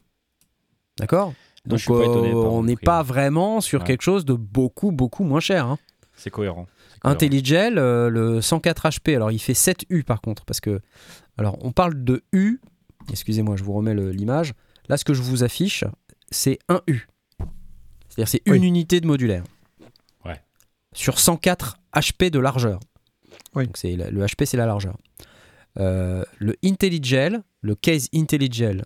D'accord? 0.98 1.32
Donc 1.66 1.78
je 1.78 1.84
suis 1.84 1.92
pas 1.92 2.00
étonné 2.04 2.30
euh, 2.30 2.34
on 2.36 2.62
n'est 2.62 2.76
pas 2.76 3.00
ouais. 3.00 3.06
vraiment 3.06 3.60
sur 3.60 3.80
Ouais. 3.80 3.86
quelque 3.86 4.02
chose 4.02 4.24
de 4.24 4.32
beaucoup, 4.34 4.92
beaucoup 4.92 5.24
moins 5.24 5.40
cher. 5.40 5.66
hein. 5.66 5.78
C'est 6.16 6.30
cohérent. 6.30 6.66
IntelliGel, 7.02 7.78
euh, 7.78 8.10
le 8.10 8.40
104 8.42 8.88
HP, 8.88 9.14
alors 9.16 9.30
il 9.30 9.38
fait 9.38 9.54
7 9.54 9.84
U 9.90 10.02
par 10.04 10.20
contre, 10.20 10.44
parce 10.44 10.60
que, 10.60 10.80
alors 11.38 11.56
on 11.64 11.72
parle 11.72 12.02
de 12.04 12.22
U, 12.32 12.60
excusez-moi, 13.10 13.56
je 13.56 13.64
vous 13.64 13.72
remets 13.72 13.94
l'image. 13.94 14.52
Là, 14.88 14.96
ce 14.98 15.04
que 15.04 15.14
je 15.14 15.22
vous 15.22 15.42
affiche, 15.44 15.84
c'est 16.30 16.58
un 16.68 16.82
U. 16.86 17.06
C'est-à-dire, 18.08 18.28
c'est 18.28 18.42
Oui. 18.48 18.56
une 18.58 18.64
unité 18.64 19.00
de 19.00 19.06
modulaire. 19.06 19.44
Sur 20.94 21.18
104 21.18 21.76
HP 21.94 22.30
de 22.30 22.38
largeur. 22.38 22.80
Oui. 23.54 23.66
Donc, 23.66 23.78
la- 23.82 24.10
le 24.10 24.24
HP, 24.24 24.44
c'est 24.44 24.56
la 24.56 24.66
largeur. 24.66 24.96
Euh, 25.78 26.24
le 26.38 26.56
IntelliGel, 26.64 27.42
le 27.60 27.74
case 27.74 28.08
IntelliGel, 28.14 28.84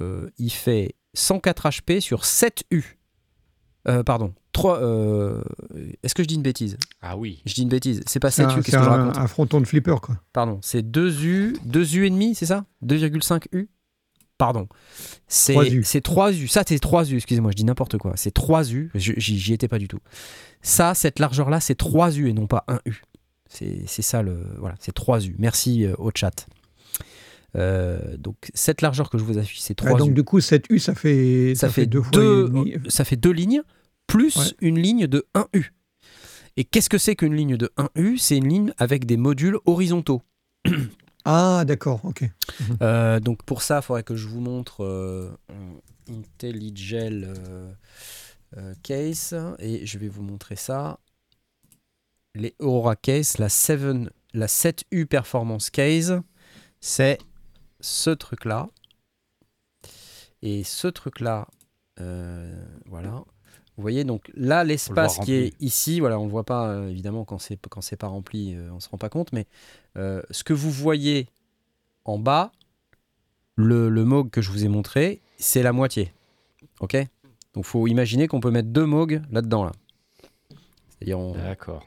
euh, 0.00 0.30
il 0.38 0.50
fait 0.50 0.94
104 1.14 1.68
HP 1.68 2.00
sur 2.00 2.24
7 2.24 2.64
U. 2.70 2.82
Euh, 3.88 4.02
pardon, 4.02 4.34
3. 4.52 4.80
euh, 4.82 5.42
Est-ce 6.02 6.14
que 6.14 6.22
je 6.22 6.28
dis 6.28 6.34
une 6.34 6.42
bêtise? 6.42 6.76
Ah 7.00 7.16
oui. 7.16 7.40
Je 7.46 7.54
dis 7.54 7.62
une 7.62 7.70
bêtise. 7.70 8.02
C'est 8.06 8.20
pas 8.20 8.30
C'est 8.30 8.42
7 8.42 8.46
un, 8.46 8.48
U, 8.50 8.52
c'est 8.58 8.62
qu'est-ce 8.64 8.76
que 8.76 8.82
je 8.84 8.88
un- 8.88 9.04
raconte? 9.06 9.16
un 9.16 9.26
fronton 9.26 9.60
de 9.60 9.66
flipper, 9.66 9.96
quoi. 10.02 10.16
Pardon, 10.34 10.58
c'est 10.62 10.82
2 10.82 11.24
U, 11.24 11.56
2 11.64 11.96
U 11.96 12.06
et 12.06 12.10
demi, 12.10 12.34
c'est 12.34 12.46
ça? 12.46 12.66
2,5 12.82 13.46
U? 13.52 13.68
Pardon. 14.40 14.66
C'est 15.28 15.52
3 15.52 15.66
U. 15.70 15.82
c'est 15.84 16.00
3 16.00 16.32
U. 16.32 16.48
Ça, 16.48 16.64
c'est 16.66 16.78
3 16.80 17.10
U, 17.12 17.16
excusez-moi, 17.16 17.50
je 17.52 17.56
dis 17.56 17.64
n'importe 17.64 17.96
quoi. 17.98 18.14
C'est 18.16 18.32
3 18.32 18.72
U. 18.72 18.90
Je- 18.94 19.12
J'y 19.16 19.38
j'y 19.38 19.52
étais 19.52 19.68
pas 19.68 19.78
du 19.78 19.86
tout. 19.86 19.98
Ça, 20.62 20.94
cette 20.94 21.18
largeur-là, 21.20 21.60
c'est 21.60 21.74
3 21.76 22.16
U 22.16 22.28
et 22.28 22.32
non 22.32 22.46
pas 22.46 22.64
1 22.68 22.80
U. 22.86 23.02
C'est 23.48 23.82
c'est 23.86 24.02
ça 24.02 24.22
le. 24.22 24.44
Voilà, 24.58 24.74
c'est 24.80 24.92
3 24.92 25.24
U. 25.26 25.36
Merci 25.38 25.84
euh, 25.84 25.94
au 25.98 26.10
chat. 26.14 26.46
Euh, 27.56 28.16
donc, 28.16 28.36
cette 28.54 28.80
largeur 28.80 29.10
que 29.10 29.18
je 29.18 29.24
vous 29.24 29.36
affiche, 29.38 29.60
c'est 29.60 29.74
3 29.74 29.92
Ah, 29.94 29.98
donc 29.98 30.10
U. 30.10 30.14
du 30.14 30.22
coup, 30.24 30.40
cette 30.40 30.66
U, 30.70 30.78
ça 30.78 30.94
fait, 30.94 31.54
ça, 31.56 31.68
fait 31.68 31.86
deux 31.86 32.00
fois 32.02 32.10
deux, 32.12 32.46
et 32.46 32.48
demi. 32.48 32.74
ça 32.88 33.04
fait 33.04 33.16
deux 33.16 33.32
lignes 33.32 33.62
plus 34.06 34.36
Ouais. 34.36 34.44
une 34.60 34.78
ligne 34.78 35.06
de 35.06 35.26
1 35.34 35.46
U. 35.54 35.72
Et 36.56 36.64
qu'est-ce 36.64 36.88
que 36.88 36.98
c'est 36.98 37.14
qu'une 37.16 37.34
ligne 37.34 37.56
de 37.56 37.70
1 37.76 37.88
U? 37.96 38.18
C'est 38.18 38.36
une 38.36 38.48
ligne 38.48 38.72
avec 38.78 39.04
des 39.04 39.16
modules 39.16 39.58
horizontaux. 39.66 40.22
Ah, 41.32 41.64
d'accord, 41.64 42.04
ok. 42.04 42.24
Euh, 42.82 43.20
donc 43.20 43.44
pour 43.44 43.62
ça, 43.62 43.78
il 43.78 43.82
faudrait 43.82 44.02
que 44.02 44.16
je 44.16 44.26
vous 44.26 44.40
montre 44.40 44.84
euh, 44.84 45.30
IntelliGel 46.08 47.24
euh, 47.24 47.72
euh, 48.56 48.74
case 48.82 49.36
et 49.60 49.86
je 49.86 49.98
vais 49.98 50.08
vous 50.08 50.22
montrer 50.22 50.56
ça. 50.56 50.98
Les 52.34 52.56
Aurora 52.58 52.96
case, 52.96 53.38
la 53.38 53.48
7, 53.48 54.10
la 54.34 54.46
7U 54.46 55.06
performance 55.06 55.70
case, 55.70 56.20
c'est 56.80 57.18
ce 57.78 58.10
truc 58.10 58.44
là. 58.44 58.68
Et 60.42 60.64
ce 60.64 60.88
truc 60.88 61.20
là, 61.20 61.46
voilà. 62.86 63.24
Vous 63.76 63.82
voyez 63.82 64.04
donc 64.04 64.30
là 64.34 64.62
l'espace 64.64 65.18
qui 65.20 65.32
est 65.34 65.52
ici, 65.60 66.00
voilà, 66.00 66.18
on 66.18 66.24
le 66.24 66.30
voit 66.30 66.44
pas 66.44 66.68
euh, 66.68 66.88
évidemment 66.88 67.24
quand 67.24 67.38
c'est 67.38 67.58
quand 67.68 67.80
c'est 67.80 67.96
pas 67.96 68.08
rempli, 68.08 68.54
euh, 68.54 68.68
on 68.72 68.80
se 68.80 68.88
rend 68.90 68.98
pas 68.98 69.08
compte, 69.08 69.32
mais 69.32 69.46
euh, 69.96 70.22
ce 70.30 70.44
que 70.44 70.52
vous 70.52 70.70
voyez 70.70 71.28
en 72.04 72.18
bas, 72.18 72.52
le, 73.56 73.88
le 73.88 74.04
MOG 74.04 74.30
que 74.30 74.42
je 74.42 74.50
vous 74.50 74.64
ai 74.64 74.68
montré, 74.68 75.20
c'est 75.38 75.62
la 75.62 75.72
moitié. 75.72 76.12
Ok? 76.80 76.96
Donc 77.54 77.64
faut 77.64 77.86
imaginer 77.86 78.26
qu'on 78.28 78.40
peut 78.40 78.50
mettre 78.50 78.68
deux 78.68 78.86
MOG 78.86 79.22
là-dedans. 79.30 79.64
Là. 79.64 79.72
C'est-à-dire 80.90 81.18
on- 81.18 81.32
D'accord. 81.34 81.84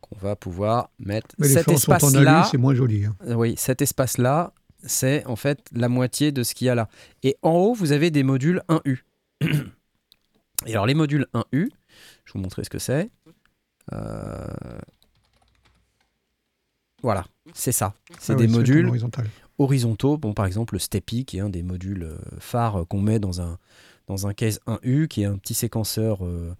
qu'on 0.00 0.16
va 0.18 0.34
pouvoir 0.36 0.90
mettre 0.98 1.34
Mais 1.38 1.48
cet 1.48 1.68
espace-là. 1.68 2.48
c'est 2.50 2.58
moins 2.58 2.74
joli. 2.74 3.04
hein. 3.04 3.16
Oui, 3.36 3.54
cet 3.56 3.80
espace-là, 3.80 4.52
c'est 4.84 5.24
en 5.26 5.36
fait 5.36 5.60
la 5.72 5.88
moitié 5.88 6.32
de 6.32 6.42
ce 6.42 6.54
qu'il 6.54 6.66
y 6.66 6.70
a 6.70 6.74
là. 6.74 6.88
Et 7.22 7.36
en 7.42 7.52
haut, 7.52 7.74
vous 7.74 7.92
avez 7.92 8.10
des 8.10 8.22
modules 8.24 8.62
1U. 8.68 9.04
Et 10.66 10.72
alors 10.72 10.86
les 10.86 10.94
modules 10.94 11.26
1U, 11.34 11.44
je 11.52 11.58
vais 11.60 11.70
vous 12.34 12.40
montrer 12.40 12.64
ce 12.64 12.70
que 12.70 12.78
c'est. 12.78 13.10
Euh, 13.92 14.46
Voilà, 17.02 17.24
c'est 17.52 17.72
ça. 17.72 17.94
C'est 18.20 18.34
Ah 18.34 18.36
des 18.36 18.46
oui, 18.46 18.52
modules 18.52 18.90
horizontaux. 19.58 20.18
Bon, 20.18 20.34
par 20.34 20.46
exemple, 20.46 20.74
le 20.74 20.78
Steppy, 20.78 21.24
qui 21.24 21.38
est 21.38 21.40
un 21.40 21.50
des 21.50 21.62
modules 21.62 22.04
euh, 22.04 22.16
phares 22.38 22.84
qu'on 22.88 23.00
met 23.00 23.18
dans 23.18 23.40
un, 23.40 23.58
dans 24.06 24.26
un 24.26 24.34
case 24.34 24.60
1U, 24.66 25.08
qui 25.08 25.22
est 25.22 25.26
un 25.26 25.36
petit 25.36 25.54
séquenceur, 25.54 26.24
euh, 26.24 26.54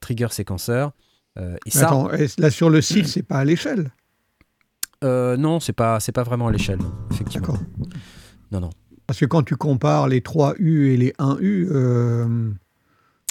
trigger 0.00 0.28
séquenceur. 0.30 0.92
Euh, 1.38 1.56
et 1.66 1.70
ça, 1.70 1.86
Attends, 1.86 2.08
là 2.38 2.50
sur 2.50 2.70
le 2.70 2.80
site, 2.80 3.06
c'est 3.08 3.22
pas 3.22 3.38
à 3.38 3.44
l'échelle? 3.44 3.90
non, 5.02 5.60
c'est 5.60 5.72
pas, 5.72 6.00
c'est 6.00 6.12
pas 6.12 6.22
vraiment 6.24 6.48
à 6.48 6.52
l'échelle, 6.52 6.80
effectivement. 7.10 7.46
D'accord. 7.48 7.58
Non, 8.50 8.60
non. 8.60 8.70
Parce 9.06 9.20
que 9.20 9.26
quand 9.26 9.42
tu 9.42 9.56
compares 9.56 10.06
les 10.08 10.20
3U 10.20 10.86
et 10.86 10.96
les 10.96 11.12
1U, 11.18 11.68
euh, 11.70 12.50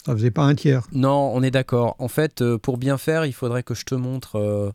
Ça 0.07 0.13
faisait 0.13 0.31
pas 0.31 0.43
un 0.45 0.55
tiers. 0.55 0.87
Non, 0.93 1.31
on 1.35 1.43
est 1.43 1.51
d'accord. 1.51 1.95
En 1.99 2.07
fait, 2.07 2.41
euh, 2.41 2.57
pour 2.57 2.77
bien 2.77 2.97
faire, 2.97 3.25
il 3.25 3.33
faudrait 3.33 3.61
que 3.61 3.75
je 3.75 3.83
te 3.85 3.93
montre 3.93 4.37
euh, 4.39 4.71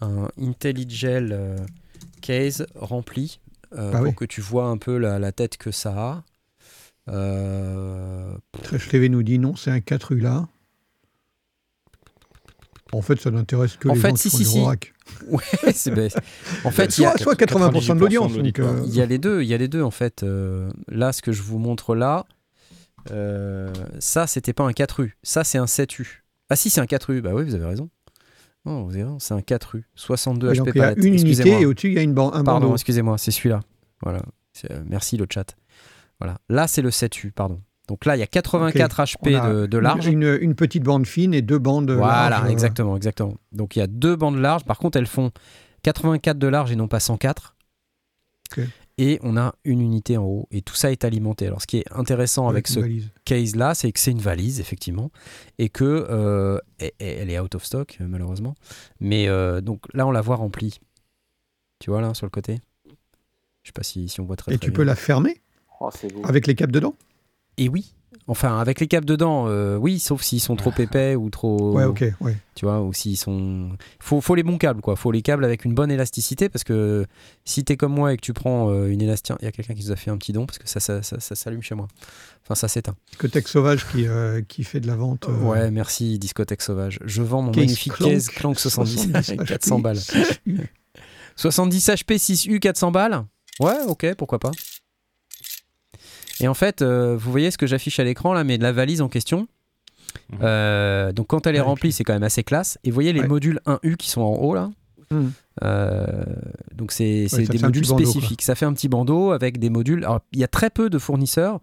un 0.00 0.28
IntelliGel 0.40 1.30
euh, 1.32 1.56
case 2.20 2.66
rempli 2.76 3.40
Bah 3.74 3.90
pour 3.92 4.00
oui. 4.02 4.14
que 4.14 4.24
tu 4.26 4.40
vois 4.42 4.66
un 4.66 4.76
peu 4.76 4.98
la, 4.98 5.18
la 5.18 5.32
tête 5.32 5.56
que 5.56 5.70
ça 5.72 5.90
a. 5.96 6.22
Euh, 7.10 8.34
Trèche 8.62 8.88
TV 8.88 9.08
nous 9.08 9.22
dit 9.22 9.38
non, 9.38 9.56
c'est 9.56 9.70
un 9.70 9.80
4 9.80 10.12
U 10.12 10.20
là. 10.20 10.46
En 12.92 13.02
fait, 13.02 13.20
ça 13.20 13.30
n'intéresse 13.30 13.76
que 13.76 13.88
En 13.88 13.94
les 13.94 14.00
fait, 14.00 14.10
gens 14.10 14.16
si, 14.16 14.30
qui 14.30 14.36
si, 14.38 14.44
si. 14.44 14.60
Rack. 14.62 14.94
ouais. 15.28 15.42
En 16.64 16.70
fait, 16.70 16.98
il 16.98 17.02
y 17.02 17.06
a- 17.06 17.16
soit, 17.16 17.18
soit 17.18 17.34
80% 17.34 17.94
de 17.94 18.00
l'audience. 18.00 18.32
euh, 18.36 18.82
Il 18.86 18.94
y 18.94 19.00
a 19.00 19.06
les 19.06 19.18
deux, 19.18 19.42
il 19.42 19.48
y 19.48 19.54
a 19.54 19.58
les 19.58 19.68
deux 19.68 19.82
en 19.82 19.90
fait. 19.90 20.22
Euh, 20.22 20.70
là, 20.88 21.12
ce 21.12 21.20
que 21.22 21.32
je 21.32 21.42
vous 21.42 21.58
montre 21.58 21.94
là, 21.94 22.24
euh, 23.10 23.72
ça, 23.98 24.26
c'était 24.26 24.52
pas 24.52 24.64
un 24.64 24.70
4U. 24.70 25.12
Ça, 25.22 25.44
c'est 25.44 25.58
un 25.58 25.64
7U. 25.66 26.22
Ah 26.50 26.56
si, 26.56 26.70
c'est 26.70 26.80
un 26.80 26.84
4U. 26.86 27.20
Bah 27.20 27.30
oui, 27.34 27.44
vous 27.44 27.54
avez 27.54 27.64
raison. 27.66 27.88
Non, 28.66 28.84
vous 28.84 28.90
avez 28.92 29.02
raison, 29.04 29.18
c'est 29.18 29.34
un 29.34 29.40
4U. 29.40 29.82
62 29.94 30.54
et 30.54 30.58
HP 30.58 30.68
a 30.68 30.72
palette. 30.72 30.98
une 31.04 31.14
unité 31.14 31.60
et 31.60 31.66
au-dessus, 31.66 31.88
il 31.88 31.94
y 31.94 31.98
a 31.98 32.02
une 32.02 32.14
ban- 32.14 32.32
un 32.32 32.44
Pardon, 32.44 32.72
excusez-moi, 32.74 33.18
c'est 33.18 33.30
celui-là. 33.30 33.60
Voilà. 34.02 34.22
Euh, 34.70 34.82
merci 34.88 35.16
le 35.16 35.26
chat. 35.32 35.54
Voilà. 36.20 36.38
Là, 36.48 36.66
c'est 36.66 36.80
le 36.82 36.90
7U, 36.90 37.30
pardon. 37.32 37.60
Donc 37.88 38.06
là, 38.06 38.16
il 38.16 38.20
y 38.20 38.22
a 38.22 38.26
84 38.26 39.02
HP 39.02 39.16
On 39.22 39.34
a 39.40 39.52
de, 39.52 39.66
de 39.66 39.78
large. 39.78 40.06
Une, 40.06 40.38
une 40.40 40.54
petite 40.54 40.82
bande 40.84 41.06
fine 41.06 41.34
et 41.34 41.42
deux 41.42 41.58
bandes 41.58 41.90
Voilà, 41.90 42.30
larges, 42.30 42.46
euh, 42.46 42.50
exactement, 42.52 42.96
exactement. 42.96 43.34
Donc 43.52 43.76
il 43.76 43.80
y 43.80 43.82
a 43.82 43.86
deux 43.86 44.16
bandes 44.16 44.38
larges. 44.38 44.64
Par 44.64 44.78
contre, 44.78 44.96
elles 44.96 45.06
font 45.06 45.30
84 45.82 46.38
de 46.38 46.46
large 46.46 46.72
et 46.72 46.76
non 46.76 46.88
pas 46.88 47.00
104. 47.00 47.54
Ok. 48.56 48.64
Et 48.96 49.18
on 49.22 49.36
a 49.36 49.54
une 49.64 49.80
unité 49.80 50.16
en 50.16 50.24
haut. 50.24 50.46
Et 50.52 50.62
tout 50.62 50.74
ça 50.76 50.92
est 50.92 51.04
alimenté. 51.04 51.46
Alors, 51.48 51.60
ce 51.60 51.66
qui 51.66 51.78
est 51.78 51.84
intéressant 51.92 52.48
avec 52.48 52.68
ce 52.68 52.78
valise. 52.80 53.10
case 53.24 53.56
là, 53.56 53.74
c'est 53.74 53.90
que 53.90 53.98
c'est 53.98 54.12
une 54.12 54.20
valise 54.20 54.60
effectivement, 54.60 55.10
et 55.58 55.68
que 55.68 55.84
euh, 56.08 56.58
et- 56.78 56.94
et 57.00 57.08
elle 57.16 57.30
est 57.30 57.38
out 57.40 57.54
of 57.56 57.64
stock 57.64 57.96
euh, 58.00 58.06
malheureusement. 58.06 58.54
Mais 59.00 59.26
euh, 59.28 59.60
donc 59.60 59.80
là, 59.94 60.06
on 60.06 60.12
la 60.12 60.20
voit 60.20 60.36
remplie. 60.36 60.78
Tu 61.80 61.90
vois 61.90 62.00
là 62.00 62.14
sur 62.14 62.24
le 62.26 62.30
côté? 62.30 62.60
Je 62.86 63.68
sais 63.68 63.72
pas 63.72 63.82
si, 63.82 64.08
si 64.08 64.20
on 64.20 64.24
voit 64.26 64.36
très 64.36 64.52
Et 64.54 64.58
très 64.58 64.66
tu 64.66 64.70
bien. 64.70 64.76
peux 64.76 64.84
la 64.84 64.94
fermer 64.94 65.40
Oh, 65.80 65.90
c'est 65.92 66.12
beau. 66.12 66.22
avec 66.24 66.46
les 66.46 66.54
câbles 66.54 66.72
dedans? 66.72 66.94
Et 67.56 67.68
oui. 67.68 67.94
Enfin, 68.26 68.58
avec 68.58 68.80
les 68.80 68.86
câbles 68.86 69.04
dedans, 69.04 69.46
euh, 69.48 69.76
oui, 69.76 69.98
sauf 69.98 70.22
s'ils 70.22 70.40
sont 70.40 70.56
trop 70.56 70.72
épais 70.78 71.14
ou 71.14 71.28
trop. 71.28 71.72
Ouais, 71.72 71.84
ok. 71.84 72.04
Ouais. 72.20 72.34
Tu 72.54 72.64
vois, 72.64 72.80
ou 72.80 72.92
s'ils 72.94 73.18
sont. 73.18 73.70
Faut, 74.00 74.22
faut 74.22 74.34
les 74.34 74.42
bons 74.42 74.56
câbles, 74.56 74.80
quoi. 74.80 74.96
Faut 74.96 75.12
les 75.12 75.20
câbles 75.20 75.44
avec 75.44 75.66
une 75.66 75.74
bonne 75.74 75.90
élasticité 75.90 76.48
parce 76.48 76.64
que 76.64 77.04
si 77.44 77.64
t'es 77.64 77.76
comme 77.76 77.92
moi 77.92 78.14
et 78.14 78.16
que 78.16 78.22
tu 78.22 78.32
prends 78.32 78.70
euh, 78.70 78.86
une 78.86 79.02
élastique. 79.02 79.36
Il 79.40 79.44
y 79.44 79.48
a 79.48 79.52
quelqu'un 79.52 79.74
qui 79.74 79.84
nous 79.84 79.92
a 79.92 79.96
fait 79.96 80.10
un 80.10 80.16
petit 80.16 80.32
don 80.32 80.46
parce 80.46 80.58
que 80.58 80.66
ça, 80.66 80.80
ça, 80.80 81.02
ça, 81.02 81.20
ça 81.20 81.34
s'allume 81.34 81.62
chez 81.62 81.74
moi. 81.74 81.86
Enfin, 82.44 82.54
ça 82.54 82.66
s'éteint. 82.68 82.94
Scotech 83.12 83.46
Sauvage 83.46 83.86
qui, 83.90 84.06
euh, 84.08 84.40
qui 84.40 84.64
fait 84.64 84.80
de 84.80 84.86
la 84.86 84.96
vente. 84.96 85.28
Ouais, 85.42 85.70
merci 85.70 86.18
Discothèque 86.18 86.62
Sauvage. 86.62 87.00
Je 87.04 87.22
vends 87.22 87.42
mon 87.42 87.50
Case 87.52 87.64
magnifique 87.64 87.92
Clank, 87.92 88.12
case 88.12 88.28
Clank 88.28 88.58
70 88.58 89.10
avec 89.14 89.40
HP, 89.40 89.46
400 89.46 89.78
balles. 89.80 89.96
6U. 89.96 90.66
70 91.36 91.88
HP 91.90 92.16
6U 92.16 92.58
400 92.58 92.90
balles 92.90 93.24
Ouais, 93.60 93.76
ok, 93.86 94.14
pourquoi 94.16 94.38
pas. 94.38 94.50
Et 96.40 96.48
en 96.48 96.54
fait, 96.54 96.82
euh, 96.82 97.16
vous 97.16 97.30
voyez 97.30 97.50
ce 97.50 97.58
que 97.58 97.66
j'affiche 97.66 97.98
à 98.00 98.04
l'écran 98.04 98.32
là, 98.32 98.44
mais 98.44 98.58
de 98.58 98.62
la 98.62 98.72
valise 98.72 99.00
en 99.02 99.08
question. 99.08 99.46
Mhm. 100.32 100.38
Euh, 100.42 101.12
donc 101.12 101.28
quand 101.28 101.46
elle 101.46 101.56
est 101.56 101.60
Ouais, 101.60 101.64
remplie, 101.64 101.88
puis- 101.88 101.92
c'est 101.92 102.04
quand 102.04 102.12
même 102.12 102.22
assez 102.22 102.42
classe. 102.44 102.78
Et 102.84 102.90
vous 102.90 102.94
voyez 102.94 103.12
les 103.12 103.20
Ouais. 103.20 103.28
modules 103.28 103.60
1U 103.66 103.96
qui 103.96 104.10
sont 104.10 104.20
en 104.22 104.34
haut 104.36 104.54
là. 104.54 104.70
Mhm. 105.10 105.32
Euh, 105.62 106.06
donc 106.74 106.92
c'est 106.92 107.26
des 107.26 107.58
modules 107.58 107.86
bandeau, 107.86 108.04
spécifiques. 108.04 108.42
Ça 108.42 108.54
fait 108.54 108.66
un 108.66 108.72
petit 108.72 108.88
bandeau 108.88 109.32
avec 109.32 109.58
des 109.58 109.70
modules. 109.70 110.04
Alors 110.04 110.20
il 110.32 110.38
y 110.40 110.44
a 110.44 110.48
très 110.48 110.70
peu 110.70 110.90
de 110.90 110.98
fournisseurs 110.98 111.60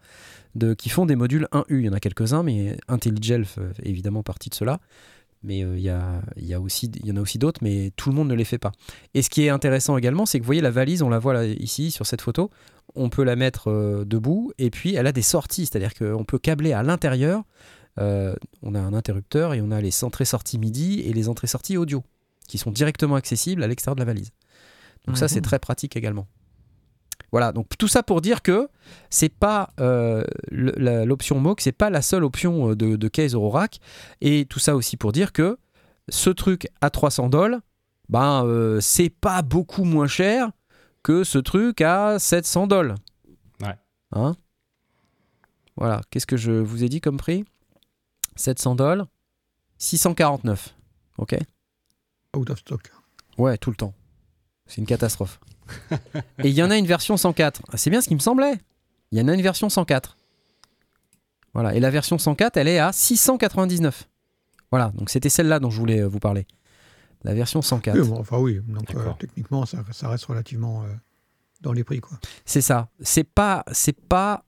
de, 0.55 0.73
qui 0.73 0.89
font 0.89 1.05
des 1.05 1.15
modules 1.15 1.47
1U. 1.51 1.79
Il 1.79 1.85
y 1.85 1.89
en 1.89 1.93
a 1.93 1.99
quelques-uns, 1.99 2.43
mais 2.43 2.77
IntelliGel 2.87 3.45
fait 3.45 3.61
évidemment 3.83 4.23
partie 4.23 4.49
de 4.49 4.55
cela. 4.55 4.79
Mais 5.43 5.63
euh, 5.63 5.75
il 5.75 5.81
y, 5.81 5.89
a, 5.89 6.21
il 6.37 6.45
y, 6.45 6.53
a 6.53 6.59
aussi, 6.61 6.91
il 7.01 7.07
y 7.07 7.11
en 7.11 7.17
a 7.17 7.19
aussi 7.21 7.39
d'autres, 7.39 7.61
mais 7.63 7.91
tout 7.95 8.09
le 8.11 8.15
monde 8.15 8.27
ne 8.27 8.35
les 8.35 8.43
fait 8.43 8.59
pas. 8.59 8.71
Et 9.15 9.23
ce 9.23 9.29
qui 9.31 9.43
est 9.43 9.49
intéressant 9.49 9.97
également, 9.97 10.27
c'est 10.27 10.37
que 10.37 10.43
vous 10.43 10.47
voyez 10.47 10.61
la 10.61 10.69
valise, 10.69 11.01
on 11.01 11.09
la 11.09 11.17
voit 11.17 11.33
là, 11.33 11.45
ici 11.45 11.89
sur 11.89 12.05
cette 12.05 12.21
photo, 12.21 12.51
on 12.95 13.09
peut 13.09 13.23
la 13.23 13.35
mettre 13.35 13.69
euh, 13.69 14.05
debout 14.05 14.51
et 14.57 14.69
puis 14.69 14.95
elle 14.95 15.07
a 15.07 15.11
des 15.11 15.21
sorties, 15.21 15.65
c'est-à-dire 15.65 15.93
qu'on 15.93 16.23
peut 16.23 16.39
câbler 16.39 16.73
à 16.73 16.83
l'intérieur. 16.83 17.43
Euh, 17.99 18.35
on 18.61 18.75
a 18.75 18.79
un 18.79 18.93
interrupteur 18.93 19.53
et 19.53 19.61
on 19.61 19.71
a 19.71 19.81
les 19.81 20.03
entrées-sorties 20.03 20.57
MIDI 20.57 21.01
et 21.01 21.13
les 21.13 21.29
entrées-sorties 21.29 21.77
audio 21.77 22.03
qui 22.47 22.57
sont 22.57 22.71
directement 22.71 23.15
accessibles 23.15 23.63
à 23.63 23.67
l'extérieur 23.67 23.95
de 23.95 24.01
la 24.01 24.05
valise. 24.05 24.31
Donc 25.07 25.17
ça, 25.17 25.27
c'est 25.27 25.41
très 25.41 25.57
pratique 25.57 25.95
également. 25.95 26.27
Voilà, 27.31 27.53
donc 27.53 27.67
tout 27.77 27.87
ça 27.87 28.03
pour 28.03 28.21
dire 28.21 28.41
que 28.41 28.67
c'est 29.09 29.33
pas 29.33 29.69
euh, 29.79 30.23
l'option 30.51 31.39
MOOC, 31.39 31.61
c'est 31.61 31.71
pas 31.71 31.89
la 31.89 32.01
seule 32.01 32.23
option 32.23 32.75
de, 32.75 32.95
de 32.95 33.07
case 33.07 33.33
Eurorack. 33.33 33.79
Et 34.19 34.45
tout 34.45 34.59
ça 34.59 34.75
aussi 34.75 34.97
pour 34.97 35.11
dire 35.11 35.31
que 35.31 35.57
ce 36.09 36.29
truc 36.29 36.67
à 36.81 36.89
300 36.89 37.29
dollars, 37.29 37.61
ben 38.09 38.45
euh, 38.45 38.79
c'est 38.81 39.09
pas 39.09 39.41
beaucoup 39.41 39.85
moins 39.85 40.07
cher 40.07 40.51
que 41.03 41.23
ce 41.23 41.37
truc 41.37 41.81
à 41.81 42.19
700 42.19 42.67
dollars. 42.67 42.97
Ouais. 43.61 43.75
Hein? 44.11 44.35
Voilà, 45.77 46.01
qu'est-ce 46.09 46.25
que 46.27 46.37
je 46.37 46.51
vous 46.51 46.83
ai 46.83 46.89
dit 46.89 47.01
comme 47.01 47.17
prix? 47.17 47.45
700 48.35 48.75
dollars 48.75 49.07
649. 49.77 50.75
Ok? 51.17 51.35
Out 52.35 52.49
of 52.49 52.59
stock. 52.59 52.91
Ouais, 53.37 53.57
tout 53.57 53.71
le 53.71 53.75
temps. 53.75 53.93
C'est 54.67 54.77
une 54.77 54.85
catastrophe. 54.85 55.39
Et 56.43 56.49
il 56.49 56.53
y 56.53 56.63
en 56.63 56.69
a 56.71 56.77
une 56.77 56.85
version 56.85 57.17
104. 57.17 57.61
Ah, 57.71 57.77
C'est 57.77 57.89
bien 57.89 58.01
ce 58.01 58.07
qui 58.07 58.15
me 58.15 58.19
semblait. 58.19 58.59
Il 59.11 59.19
y 59.19 59.21
en 59.21 59.27
a 59.27 59.33
une 59.33 59.41
version 59.41 59.69
104. 59.69 60.17
Voilà. 61.53 61.75
Et 61.75 61.79
la 61.79 61.89
version 61.89 62.17
104, 62.17 62.57
elle 62.57 62.67
est 62.67 62.79
à 62.79 62.91
699. 62.93 64.07
Voilà. 64.69 64.91
Donc 64.95 65.09
c'était 65.09 65.29
celle-là 65.29 65.59
dont 65.59 65.69
je 65.69 65.79
voulais 65.79 66.01
euh, 66.01 66.07
vous 66.07 66.19
parler. 66.19 66.45
La 67.23 67.33
version 67.33 67.61
104. 67.61 67.97
Oui, 67.97 68.07
bon, 68.07 68.19
enfin 68.19 68.37
oui, 68.37 68.59
donc 68.67 68.95
euh, 68.95 69.11
techniquement, 69.19 69.65
ça, 69.65 69.83
ça 69.91 70.09
reste 70.09 70.25
relativement 70.25 70.83
euh, 70.83 70.87
dans 71.61 71.73
les 71.73 71.83
prix. 71.83 71.99
Quoi. 71.99 72.17
C'est 72.45 72.61
ça. 72.61 72.89
C'est 73.01 73.23
pas, 73.23 73.63
c'est 73.71 73.99
pas, 73.99 74.43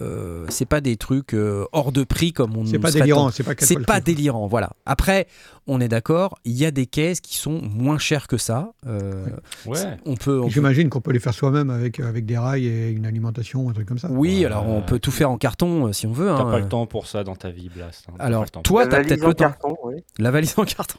euh, 0.00 0.46
c'est 0.48 0.64
pas 0.64 0.80
des 0.80 0.96
trucs 0.96 1.34
euh, 1.34 1.66
hors 1.72 1.92
de 1.92 2.02
prix 2.02 2.32
comme 2.32 2.56
on 2.56 2.64
C'est 2.64 2.78
pas 2.78 2.90
délirant, 2.90 3.30
c'est 3.30 3.42
pas 3.42 3.52
C'est 3.58 3.84
pas 3.84 4.00
délirant, 4.00 4.46
voilà. 4.46 4.70
Après, 4.86 5.26
on 5.66 5.82
est 5.82 5.88
d'accord, 5.88 6.38
il 6.46 6.52
y 6.52 6.64
a 6.64 6.70
des 6.70 6.86
caisses 6.86 7.20
qui 7.20 7.36
sont 7.36 7.60
moins 7.62 7.98
chères 7.98 8.26
que 8.26 8.38
ça. 8.38 8.72
Euh, 8.86 9.26
Ouais. 9.66 9.78
On 10.06 10.14
peut, 10.16 10.40
on 10.40 10.44
peut- 10.44 10.50
J'imagine 10.50 10.88
qu'on 10.88 11.02
peut 11.02 11.12
les 11.12 11.20
faire 11.20 11.34
soi-même 11.34 11.68
avec, 11.68 12.00
avec 12.00 12.24
des 12.24 12.38
rails 12.38 12.66
et 12.66 12.88
une 12.90 13.04
alimentation, 13.04 13.68
un 13.68 13.74
truc 13.74 13.86
comme 13.86 13.98
ça. 13.98 14.08
Oui, 14.10 14.46
alors 14.46 14.66
on 14.66 14.80
peut 14.80 14.98
tout 14.98 15.10
faire 15.10 15.30
en 15.30 15.36
carton 15.36 15.92
si 15.92 16.06
on 16.06 16.12
veut. 16.12 16.28
T'as 16.28 16.42
hein. 16.42 16.50
pas 16.50 16.58
le 16.60 16.68
temps 16.68 16.86
pour 16.86 17.06
ça 17.06 17.22
dans 17.22 17.36
ta 17.36 17.50
vie, 17.50 17.68
Blast. 17.68 18.06
hein. 18.08 18.14
Alors 18.18 18.40
pas 18.40 18.44
le 18.46 18.50
temps. 18.50 18.62
toi, 18.62 18.86
t'as 18.86 19.02
peut-être 19.04 19.26
le 19.26 19.34
temps. 19.34 19.44
carton, 19.44 19.76
oui. 19.84 19.96
La 20.18 20.30
valise 20.30 20.54
en 20.56 20.64
carton. 20.64 20.98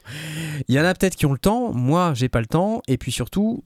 Il 0.68 0.76
y 0.76 0.80
en 0.80 0.86
a 0.86 0.94
peut-être 0.94 1.16
qui 1.16 1.26
ont 1.26 1.32
le 1.34 1.40
temps. 1.40 1.74
Moi, 1.74 2.14
j'ai 2.14 2.30
pas 2.30 2.42
le 2.42 2.48
temps. 2.48 2.82
Et 2.88 2.98
puis 2.98 3.12
surtout, 3.12 3.64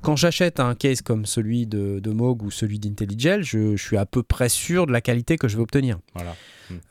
quand 0.00 0.16
j'achète 0.16 0.60
un 0.60 0.74
case 0.74 1.00
comme 1.02 1.26
celui 1.26 1.66
de, 1.66 1.98
de 2.00 2.10
Moog 2.10 2.42
ou 2.42 2.50
celui 2.50 2.78
d'IntelliGel, 2.78 3.42
je, 3.42 3.76
je 3.76 3.82
suis 3.82 3.96
à 3.96 4.06
peu 4.06 4.22
près 4.22 4.48
sûr 4.48 4.86
de 4.86 4.92
la 4.92 5.00
qualité 5.00 5.36
que 5.38 5.48
je 5.48 5.56
vais 5.56 5.62
obtenir. 5.62 5.98
Voilà. 6.14 6.34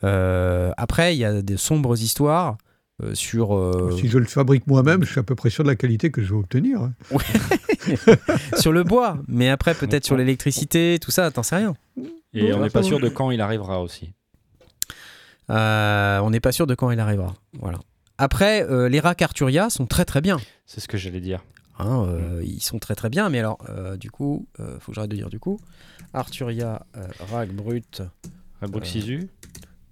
Euh, 0.04 0.70
après, 0.76 1.14
il 1.14 1.18
y 1.18 1.24
a 1.24 1.42
des 1.42 1.56
sombres 1.56 2.00
histoires 2.00 2.56
euh, 3.02 3.14
sur. 3.14 3.54
euh, 3.56 3.96
Si 4.00 4.08
je 4.08 4.18
le 4.18 4.24
fabrique 4.26 4.66
moi-même, 4.66 5.04
je 5.04 5.10
suis 5.10 5.20
à 5.20 5.22
peu 5.24 5.34
près 5.34 5.50
sûr 5.50 5.64
de 5.64 5.68
la 5.68 5.76
qualité 5.76 6.10
que 6.10 6.22
je 6.22 6.32
vais 6.32 6.38
obtenir. 6.40 6.90
sur 8.58 8.72
le 8.72 8.84
bois, 8.84 9.18
mais 9.28 9.48
après 9.48 9.74
peut-être 9.74 10.04
sur 10.04 10.16
l'électricité, 10.16 10.98
tout 11.00 11.10
ça, 11.10 11.30
t'en 11.30 11.42
sais 11.42 11.56
rien. 11.56 11.74
Et 12.34 12.52
on 12.54 12.60
n'est 12.62 12.70
pas 12.70 12.82
sûr 12.82 13.00
de 13.00 13.08
quand 13.08 13.30
il 13.30 13.40
arrivera 13.40 13.80
aussi. 13.82 14.12
Euh, 15.50 16.18
on 16.20 16.30
n'est 16.30 16.40
pas 16.40 16.52
sûr 16.52 16.66
de 16.66 16.74
quand 16.74 16.90
il 16.90 17.00
arrivera. 17.00 17.34
Voilà. 17.58 17.78
Après, 18.18 18.62
euh, 18.70 18.88
les 18.88 19.00
racks 19.00 19.20
Arturia 19.22 19.68
sont 19.70 19.86
très 19.86 20.04
très 20.04 20.20
bien. 20.20 20.38
C'est 20.66 20.80
ce 20.80 20.88
que 20.88 20.96
j'allais 20.96 21.20
dire. 21.20 21.40
Hein, 21.78 22.04
euh, 22.06 22.42
Ils 22.44 22.60
sont 22.62 22.78
très 22.78 22.94
très 22.94 23.08
bien, 23.08 23.30
mais 23.30 23.38
alors, 23.38 23.56
euh, 23.68 23.96
du 23.96 24.10
coup, 24.10 24.46
euh, 24.60 24.78
faut 24.80 24.92
que 24.92 24.96
j'arrête 24.96 25.10
de 25.10 25.16
dire 25.16 25.30
du 25.30 25.38
coup. 25.40 25.58
Arturia 26.12 26.84
euh, 26.96 27.06
rack 27.32 27.50
brut 27.52 28.02
Euh, 28.62 28.66
6U 28.68 29.28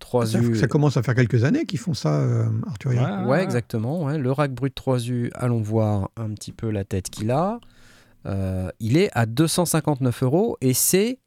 3U. 0.01 0.55
Ça, 0.55 0.61
ça 0.61 0.66
commence 0.66 0.97
à 0.97 1.03
faire 1.03 1.14
quelques 1.14 1.45
années 1.45 1.64
qu'ils 1.66 1.78
font 1.78 1.95
ça, 1.95 2.20
euh, 2.20 2.47
Arturia. 2.66 3.24
Ouais, 3.26 3.43
exactement. 3.43 4.05
ouais. 4.05 4.18
Le 4.18 4.33
rack 4.33 4.53
brut 4.53 4.74
3U, 4.76 5.31
allons 5.35 5.62
voir 5.62 6.11
un 6.16 6.31
petit 6.35 6.53
peu 6.53 6.70
la 6.70 6.85
tête 6.85 7.09
qu'il 7.11 7.31
a. 7.31 7.61
Euh, 8.26 8.70
il 8.81 8.97
est 8.99 9.09
à 9.14 9.24
259 9.26 10.22
euros 10.22 10.57
et 10.61 10.74
c'est 10.74 11.18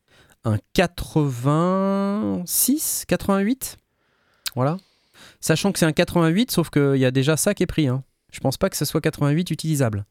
un 0.45 0.57
86, 0.73 3.05
88. 3.07 3.77
Voilà. 4.55 4.77
Sachant 5.39 5.71
que 5.71 5.79
c'est 5.79 5.85
un 5.85 5.93
88, 5.93 6.51
sauf 6.51 6.69
qu'il 6.69 6.97
y 6.97 7.05
a 7.05 7.11
déjà 7.11 7.37
ça 7.37 7.53
qui 7.53 7.63
est 7.63 7.67
pris. 7.67 7.87
Hein. 7.87 8.03
Je 8.33 8.39
pense 8.41 8.57
pas 8.57 8.69
que 8.69 8.75
ce 8.75 8.83
soit 8.83 8.99
88 8.99 9.49
utilisable. 9.51 10.05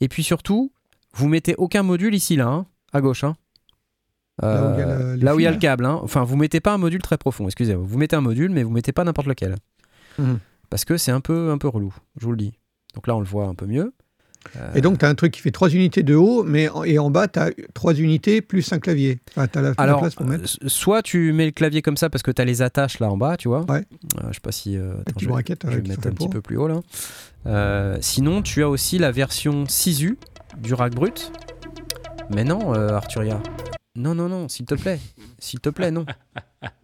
Et 0.00 0.08
puis 0.08 0.22
surtout, 0.22 0.70
vous 1.14 1.26
mettez 1.28 1.54
aucun 1.56 1.82
module 1.82 2.14
ici, 2.14 2.36
là, 2.36 2.46
hein, 2.46 2.66
à 2.92 3.00
gauche. 3.00 3.24
hein. 3.24 3.34
Là 4.42 4.68
où 4.68 4.74
il 4.74 4.78
y 4.78 4.82
a 4.82 4.88
Euh, 4.88 5.16
le- 5.16 5.24
là 5.24 5.34
où 5.34 5.40
il 5.40 5.44
y 5.44 5.46
a 5.46 5.50
le 5.50 5.56
câble. 5.58 5.84
hein. 5.86 5.98
Enfin, 6.02 6.24
vous 6.24 6.36
mettez 6.36 6.60
pas 6.60 6.74
un 6.74 6.78
module 6.78 7.00
très 7.02 7.16
profond, 7.18 7.46
excusez-moi. 7.46 7.84
Vous 7.86 7.98
mettez 7.98 8.16
un 8.16 8.20
module, 8.20 8.50
mais 8.50 8.62
vous 8.64 8.70
mettez 8.70 8.92
pas 8.92 9.04
n'importe 9.04 9.26
lequel. 9.28 9.56
Mhm. 10.18 10.38
Parce 10.70 10.84
que 10.84 10.96
c'est 10.96 11.12
un 11.12 11.20
peu, 11.20 11.50
un 11.50 11.58
peu 11.58 11.68
relou, 11.68 11.94
je 12.20 12.24
vous 12.26 12.32
le 12.32 12.36
dis. 12.36 12.52
Donc 12.94 13.06
là, 13.06 13.14
on 13.16 13.20
le 13.20 13.26
voit 13.26 13.46
un 13.46 13.54
peu 13.54 13.66
mieux. 13.66 13.92
Et 14.74 14.80
donc, 14.80 14.98
tu 14.98 15.04
as 15.04 15.08
un 15.08 15.14
truc 15.14 15.32
qui 15.32 15.40
fait 15.40 15.50
3 15.50 15.70
unités 15.70 16.02
de 16.02 16.14
haut, 16.14 16.44
mais 16.44 16.68
en- 16.68 16.84
et 16.84 16.98
en 16.98 17.10
bas, 17.10 17.26
tu 17.28 17.38
as 17.38 17.50
3 17.74 17.94
unités 17.94 18.40
plus 18.40 18.72
un 18.72 18.78
clavier. 18.78 19.18
Enfin, 19.30 19.48
tu 19.48 19.58
as 19.58 19.62
la, 19.62 19.68
la 19.70 19.74
Alors, 19.78 20.00
place 20.00 20.14
pour 20.14 20.26
mettre. 20.26 20.44
euh, 20.62 20.68
soit 20.68 21.02
tu 21.02 21.32
mets 21.32 21.46
le 21.46 21.50
clavier 21.52 21.82
comme 21.82 21.96
ça 21.96 22.08
parce 22.10 22.22
que 22.22 22.30
tu 22.30 22.40
as 22.40 22.44
les 22.44 22.62
attaches 22.62 22.98
là 23.00 23.10
en 23.10 23.16
bas, 23.16 23.36
tu 23.36 23.48
vois. 23.48 23.62
Ouais. 23.70 23.84
Euh, 24.22 24.28
je 24.28 24.34
sais 24.34 24.40
pas 24.40 24.52
si. 24.52 24.76
euh, 24.76 24.92
attends, 25.00 25.18
je 25.18 25.26
vais, 25.26 25.32
braquette, 25.32 25.62
je 25.68 25.76
vais 25.78 25.88
mettre 25.88 26.06
un 26.06 26.10
petit 26.10 26.16
pour. 26.26 26.30
peu 26.30 26.40
plus 26.40 26.56
haut 26.56 26.68
là. 26.68 26.80
Euh, 27.46 27.98
sinon, 28.00 28.42
tu 28.42 28.62
as 28.62 28.68
aussi 28.68 28.98
la 28.98 29.10
version 29.10 29.64
6U 29.64 30.16
du 30.58 30.74
rack 30.74 30.94
brut. 30.94 31.32
Mais 32.34 32.44
non, 32.44 32.74
euh, 32.74 32.88
Arturia. 32.90 33.40
Non, 33.96 34.14
non, 34.14 34.28
non, 34.28 34.48
s'il 34.48 34.66
te 34.66 34.74
plaît. 34.74 34.98
S'il 35.38 35.60
te 35.60 35.68
plaît, 35.68 35.90
non. 35.90 36.06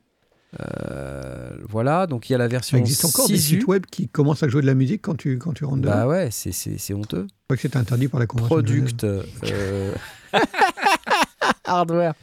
Euh, 0.59 1.57
voilà, 1.68 2.07
donc 2.09 2.28
il 2.28 2.32
y 2.32 2.34
a 2.34 2.38
la 2.38 2.48
version 2.48 2.76
Ça 2.76 2.80
existe 2.80 3.05
encore 3.05 3.28
des 3.28 3.34
6U. 3.36 3.38
sites 3.38 3.66
web 3.68 3.86
qui 3.86 4.09
commencent 4.09 4.42
à 4.42 4.48
jouer 4.48 4.62
de 4.62 4.66
la 4.66 4.74
musique 4.74 5.03
quand 5.03 5.14
tu, 5.16 5.38
quand 5.38 5.53
tu 5.53 5.64
rentres 5.64 5.82
dedans. 5.82 5.92
Bah 5.92 6.07
ouais, 6.09 6.30
c'est- 6.32 6.51
c'est 6.51 6.76
c'est 6.76 6.92
honteux. 6.92 7.26
Je 7.28 7.44
crois 7.44 7.57
que 7.57 7.62
c'est 7.62 7.76
interdit 7.76 8.09
par 8.09 8.18
la 8.18 8.26
convention. 8.26 8.57
Product. 8.57 9.05
euh, 9.05 9.94
Hardware. 11.64 12.14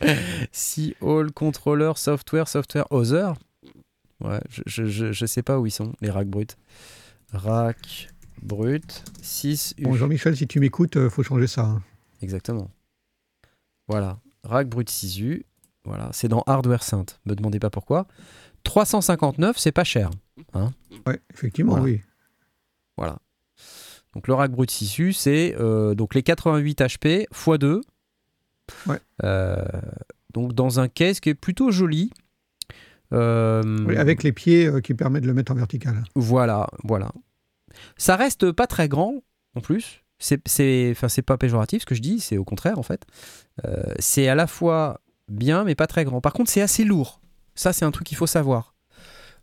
Si 0.51 0.95
All 1.01 1.31
Controller 1.31 1.93
Software 1.95 2.47
Software 2.47 2.85
Other. 2.91 3.33
Ouais, 4.19 4.41
je, 4.49 4.61
je, 4.65 4.85
je, 4.85 5.11
je 5.11 5.25
sais 5.25 5.43
pas 5.43 5.59
où 5.59 5.65
ils 5.65 5.71
sont, 5.71 5.93
les 6.01 6.09
racks 6.09 6.27
bruts. 6.27 6.47
Rack 7.31 8.09
brut 8.41 9.03
6 9.21 9.75
U. 9.77 9.83
Bon, 9.83 9.93
Jean-Michel, 9.95 10.35
si 10.35 10.47
tu 10.47 10.59
m'écoutes, 10.59 10.95
il 10.95 11.09
faut 11.09 11.23
changer 11.23 11.47
ça. 11.47 11.61
hein. 11.61 11.81
Exactement. 12.21 12.69
Voilà. 13.87 14.17
Rack 14.43 14.67
brut 14.69 14.89
6U. 14.89 15.43
Voilà. 15.87 16.09
C'est 16.13 16.27
dans 16.27 16.43
Hardware 16.45 16.83
Sainte. 16.83 17.19
Me 17.25 17.33
demandez 17.35 17.59
pas 17.59 17.69
pourquoi. 17.69 18.05
359, 18.63 19.57
c'est 19.57 19.71
pas 19.71 19.83
cher. 19.83 20.09
Ouais, 20.53 21.19
effectivement, 21.33 21.71
Voilà. 21.73 21.85
oui. 21.85 22.01
Voilà. 22.97 23.17
Donc 24.13 24.27
le 24.27 24.33
rack 24.33 24.51
brut 24.51 24.69
6U, 24.71 25.13
c'est 25.13 25.55
euh, 25.59 25.93
donc 25.95 26.15
les 26.15 26.23
88 26.23 26.81
HP 26.81 27.25
x 27.31 27.49
2. 27.59 27.81
Ouais. 28.87 28.99
Euh, 29.23 29.63
donc 30.33 30.53
dans 30.53 30.79
un 30.79 30.87
case 30.87 31.19
qui 31.19 31.29
est 31.29 31.33
plutôt 31.35 31.71
joli. 31.71 32.11
Euh, 33.13 33.85
Oui, 33.85 33.95
avec 33.95 34.23
les 34.23 34.33
pieds 34.33 34.69
qui 34.83 34.93
permettent 34.93 35.23
de 35.23 35.27
le 35.27 35.33
mettre 35.33 35.51
en 35.51 35.55
vertical. 35.55 36.03
Voilà, 36.15 36.67
voilà. 36.83 37.11
Ça 37.95 38.15
reste 38.15 38.51
pas 38.51 38.67
très 38.67 38.89
grand 38.89 39.21
en 39.55 39.61
plus. 39.61 40.03
C'est, 40.19 40.41
c'est, 40.47 40.89
enfin, 40.91 41.07
c'est 41.07 41.21
pas 41.21 41.37
péjoratif 41.37 41.83
ce 41.83 41.85
que 41.85 41.93
je 41.95 42.01
dis, 42.01 42.19
c'est 42.19 42.37
au 42.37 42.43
contraire 42.43 42.79
en 42.79 42.83
fait. 42.83 43.05
C'est 43.99 44.27
à 44.27 44.35
la 44.35 44.47
fois 44.47 44.99
bien 45.27 45.63
mais 45.63 45.75
pas 45.75 45.87
très 45.87 46.03
grand. 46.05 46.21
Par 46.21 46.33
contre, 46.33 46.49
c'est 46.49 46.61
assez 46.61 46.83
lourd. 46.83 47.19
Ça, 47.55 47.73
c'est 47.73 47.85
un 47.85 47.91
truc 47.91 48.07
qu'il 48.07 48.17
faut 48.17 48.27
savoir. 48.27 48.73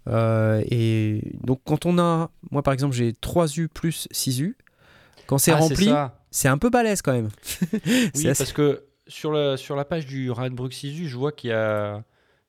Euh, 0.07 0.63
et 0.71 1.33
donc, 1.43 1.61
quand 1.65 1.87
on 1.87 1.99
a, 1.99 2.31
moi 2.51 2.63
par 2.63 2.75
exemple, 2.75 2.95
j'ai 2.95 3.13
3U 3.13 3.69
plus 3.69 4.07
6U, 4.13 4.55
quand 5.27 5.39
c'est 5.39 5.53
Ah, 5.53 5.57
rempli, 5.57 5.89
c'est 6.31 6.49
un 6.49 6.59
peu 6.59 6.69
balèze 6.71 7.01
quand 7.03 7.13
même. 7.13 7.29
Oui, 8.15 8.29
assez- 8.29 8.35
parce 8.35 8.53
que 8.53 8.85
sur, 9.07 9.33
le, 9.33 9.57
sur 9.57 9.77
la 9.77 9.85
page 9.85 10.07
du 10.07 10.31
Radbrook 10.31 10.73
6U, 10.73 11.07
je 11.07 11.17
vois 11.17 11.33
qu'il 11.33 11.51
y 11.51 11.53
a, 11.55 12.05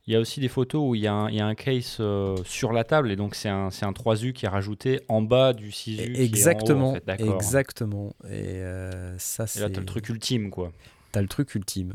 il 0.07 0.13
y 0.13 0.15
a 0.17 0.19
aussi 0.19 0.39
des 0.41 0.49
photos 0.49 0.81
où 0.85 0.95
il 0.95 1.01
y 1.01 1.07
a 1.07 1.13
un, 1.13 1.29
il 1.29 1.35
y 1.35 1.39
a 1.41 1.45
un 1.47 1.55
case 1.55 1.97
euh, 2.01 2.35
sur 2.45 2.73
la 2.73 2.83
table, 2.83 3.09
et 3.11 3.15
donc 3.15 3.35
c'est 3.35 3.49
un, 3.49 3.67
un 3.67 3.91
3U 3.91 4.33
qui 4.33 4.45
est 4.45 4.49
rajouté 4.49 4.99
en 5.07 5.21
bas 5.21 5.53
du 5.53 5.69
6U. 5.71 5.95
qui 5.95 6.01
est 6.01 6.07
en 6.07 6.11
haut, 6.11 6.17
en 6.17 6.21
Exactement, 6.23 6.93
fait, 6.93 7.21
exactement. 7.21 8.15
Et 8.25 8.31
euh, 8.61 9.17
ça, 9.17 9.47
c'est. 9.47 9.61
là, 9.61 9.69
t'as 9.69 9.79
le 9.79 9.85
truc 9.85 10.09
ultime, 10.09 10.49
quoi. 10.49 10.71
T'as 11.13 11.21
le 11.21 11.27
truc 11.29 11.55
ultime. 11.55 11.93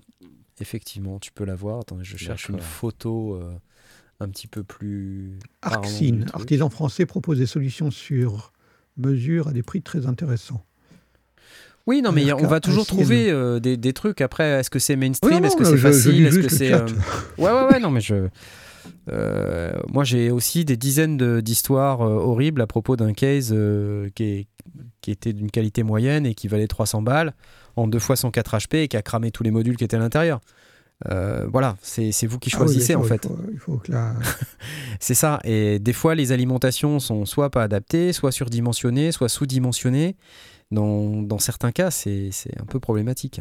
Effectivement, 0.61 1.19
tu 1.19 1.33
peux 1.33 1.45
l'avoir. 1.45 1.81
Attendez, 1.81 2.05
je 2.05 2.17
cherche 2.17 2.49
une 2.49 2.61
photo 2.61 3.35
euh, 3.35 3.53
un 4.21 4.29
petit 4.29 4.47
peu 4.47 4.63
plus. 4.63 5.39
Arxine, 5.63 6.27
artisan 6.35 6.69
français, 6.71 7.07
propose 7.07 7.39
des 7.39 7.47
solutions 7.47 7.91
sur 7.91 8.53
mesure 8.97 9.49
à 9.49 9.53
des 9.53 9.63
prix 9.63 9.81
très 9.83 10.07
intéressants. 10.07 10.65
Oui, 11.87 12.03
non, 12.03 12.13
mais 12.13 12.31
on 12.33 12.47
va 12.47 12.61
toujours 12.61 12.87
trouver 12.87 13.31
euh, 13.31 13.59
des, 13.59 13.77
des 13.77 13.93
trucs. 13.95 14.21
Après, 14.21 14.45
est-ce 14.61 14.71
que 14.71 14.79
c'est 14.79 14.97
mainstream? 14.97 15.41
Oui, 15.41 15.47
Est-ce 15.47 15.57
que 15.57 15.65
c'est 15.65 15.79
facile? 15.79 16.27
Est-ce 16.27 16.39
que 16.39 16.49
c'est. 16.49 16.73
euh, 16.73 16.87
Ouais, 17.39 17.51
ouais, 17.51 17.65
ouais, 17.73 17.81
non, 17.81 17.91
mais 17.91 18.01
je. 18.03 18.29
Euh, 19.11 19.73
moi, 19.89 20.05
j'ai 20.05 20.31
aussi 20.31 20.65
des 20.65 20.77
dizaines 20.77 21.41
d'histoires 21.41 22.03
euh, 22.03 22.15
horribles 22.15 22.61
à 22.61 22.67
propos 22.67 22.97
d'un 22.97 23.13
case 23.13 23.51
euh, 23.53 24.09
qui, 24.15 24.25
est- 24.25 24.49
qui 25.01 25.11
était 25.11 25.33
d'une 25.33 25.51
qualité 25.51 25.83
moyenne 25.83 26.27
et 26.27 26.35
qui 26.35 26.49
valait 26.49 26.67
300 26.69 27.03
balles 27.03 27.35
en 27.77 27.87
deux 27.89 27.99
fois 27.99 28.17
104 28.17 28.57
HP 28.57 28.77
et 28.83 28.89
qui 28.89 28.97
a 28.97 29.03
cramé 29.03 29.31
tous 29.31 29.43
les 29.43 29.51
modules 29.51 29.77
qui 29.77 29.85
étaient 29.85 29.97
à 29.97 30.01
l'intérieur. 30.01 30.41
Euh, 31.11 31.47
voilà, 31.51 31.77
c'est 31.81 32.11
vous 32.27 32.39
qui 32.39 32.51
Ah 32.53 32.59
oui, 32.59 32.65
choisissez 32.67 32.95
en 32.95 33.03
fait. 33.03 33.25
Il 33.25 33.29
faut, 33.29 33.39
il 33.53 33.59
faut 33.59 33.77
que 33.79 33.91
la... 33.93 34.15
C'est 35.01 35.15
ça. 35.15 35.41
Et 35.45 35.79
des 35.79 35.95
fois, 35.95 36.15
les 36.15 36.31
alimentations 36.33 36.99
sont 37.01 37.25
soit 37.25 37.49
pas 37.51 37.63
adaptées, 37.63 38.13
soit 38.13 38.33
surdimensionnées, 38.33 39.11
soit 39.13 39.31
sous-dimensionnées. 39.31 40.17
Dans, 40.71 41.23
dans 41.23 41.39
certains 41.39 41.73
cas, 41.73 41.91
c'est 41.91 42.31
un 42.61 42.67
peu 42.67 42.79
problématique. 42.81 43.41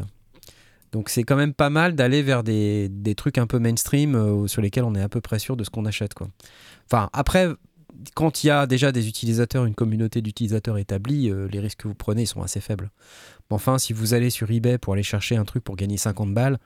Donc, 0.92 1.08
c'est 1.08 1.22
quand 1.22 1.36
même 1.36 1.54
pas 1.54 1.70
mal 1.70 1.94
d'aller 1.94 2.22
vers 2.22 2.42
des, 2.42 2.88
des 2.88 3.14
trucs 3.14 3.38
un 3.38 3.46
peu 3.46 3.58
mainstream 3.58 4.14
euh, 4.14 4.46
sur 4.46 4.60
lesquels 4.62 4.84
on 4.84 4.94
est 4.94 5.02
à 5.02 5.08
peu 5.08 5.20
près 5.20 5.38
sûr 5.38 5.56
de 5.56 5.64
ce 5.64 5.70
qu'on 5.70 5.86
achète. 5.86 6.14
Quoi. 6.14 6.28
Enfin, 6.86 7.08
après, 7.12 7.48
quand 8.14 8.42
il 8.42 8.48
y 8.48 8.50
a 8.50 8.66
déjà 8.66 8.92
des 8.92 9.08
utilisateurs, 9.08 9.64
une 9.64 9.74
communauté 9.74 10.22
d'utilisateurs 10.22 10.78
établie, 10.78 11.30
euh, 11.30 11.48
les 11.48 11.60
risques 11.60 11.80
que 11.80 11.88
vous 11.88 11.94
prenez 11.94 12.26
sont 12.26 12.42
assez 12.42 12.60
faibles. 12.60 12.90
Mais 13.50 13.54
enfin, 13.54 13.78
si 13.78 13.92
vous 13.92 14.14
allez 14.14 14.30
sur 14.30 14.50
eBay 14.50 14.78
pour 14.78 14.94
aller 14.94 15.02
chercher 15.02 15.36
un 15.36 15.44
truc 15.44 15.62
pour 15.64 15.76
gagner 15.76 15.96
50 15.96 16.34
balles, 16.34 16.58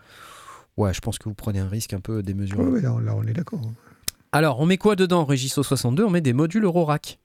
ouais, 0.77 0.95
je 0.95 1.01
pense 1.01 1.19
que 1.19 1.29
vous 1.29 1.35
prenez 1.35 1.59
un 1.59 1.69
risque 1.69 1.93
un 1.93 2.01
peu 2.01 2.23
démesuré. 2.23 2.81
Là, 2.81 2.97
là, 3.01 3.15
on 3.17 3.23
est 3.25 3.33
d'accord. 3.33 3.61
Alors, 4.33 4.61
on 4.61 4.67
met 4.67 4.79
quoi 4.79 4.97
dedans, 4.97 5.25
Regiso 5.25 5.63
62 5.63 6.05
On 6.05 6.11
met 6.11 6.21
des 6.21 6.33
modules 6.33 6.65
Eurorack. 6.65 7.19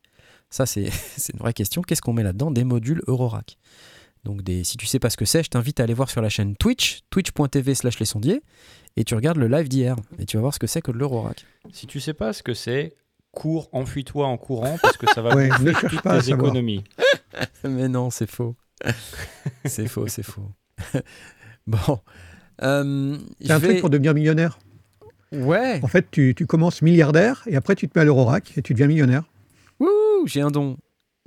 Ça, 0.50 0.66
c'est 0.66 0.90
c'est 1.18 1.34
une 1.34 1.40
vraie 1.40 1.54
question. 1.54 1.82
Qu'est-ce 1.82 2.02
qu'on 2.02 2.14
met 2.14 2.24
là-dedans 2.24 2.52
Des 2.52 2.64
modules 2.64 3.02
Eurorack? 3.08 3.58
Donc, 4.30 4.44
des, 4.44 4.64
si 4.64 4.78
tu 4.78 4.86
sais 4.86 5.00
pas 5.00 5.10
ce 5.10 5.18
que 5.18 5.26
c'est, 5.26 5.42
je 5.42 5.50
t'invite 5.50 5.80
à 5.80 5.84
aller 5.86 5.96
voir 5.96 6.08
sur 6.08 6.22
la 6.22 6.30
chaîne 6.30 6.56
Twitch, 6.56 7.00
twitch.tv 7.10 7.74
slash 7.74 7.98
les 7.98 8.06
sondiers, 8.06 8.44
et 8.96 9.04
tu 9.04 9.16
regardes 9.16 9.38
le 9.38 9.48
live 9.48 9.68
d'hier, 9.68 9.96
et 10.20 10.26
tu 10.28 10.38
vas 10.38 10.42
voir 10.42 10.54
ce 10.54 10.60
que 10.60 10.68
c'est 10.68 10.82
que 10.84 10.92
de 10.92 10.98
l'Eurorack. 11.00 11.48
Si 11.74 11.88
tu 11.88 12.00
sais 12.00 12.14
pas 12.14 12.32
ce 12.32 12.44
que 12.44 12.54
c'est, 12.54 12.96
cours, 13.32 13.70
enfuis-toi 13.72 14.28
en 14.28 14.38
courant, 14.38 14.78
parce 14.84 14.98
que 14.98 15.08
ça 15.16 15.24
va 15.24 15.36
Ouais, 15.36 15.50
ne 15.62 15.72
cherche 15.72 15.96
toutes 15.96 16.02
pas 16.04 16.22
tes 16.22 16.30
économies. 16.32 16.84
Mais 17.64 17.88
non, 17.90 18.12
c'est 18.12 18.30
faux. 18.30 18.56
c'est 19.66 19.88
faux, 19.88 20.08
c'est 20.08 20.22
faux. 20.22 20.52
bon. 21.66 22.00
Euh, 22.62 23.18
C'est 23.42 23.52
un 23.52 23.58
vais- 23.58 23.68
truc 23.70 23.80
pour 23.82 23.90
devenir 23.90 24.14
millionnaire. 24.14 24.60
Ouais. 25.32 25.80
En 25.84 25.88
fait, 25.88 26.06
tu, 26.12 26.36
tu 26.38 26.46
commences 26.46 26.84
milliardaire 26.84 27.42
et 27.48 27.56
après 27.56 27.74
tu 27.76 27.88
te 27.90 27.98
mets 27.98 28.04
à 28.04 28.06
l'Eurorack 28.06 28.56
et 28.58 28.62
tu 28.62 28.74
deviens 28.74 28.88
millionnaire. 28.88 29.24
Ouh, 29.80 29.88
j'ai 30.28 30.42
un 30.42 30.52
don. 30.52 30.78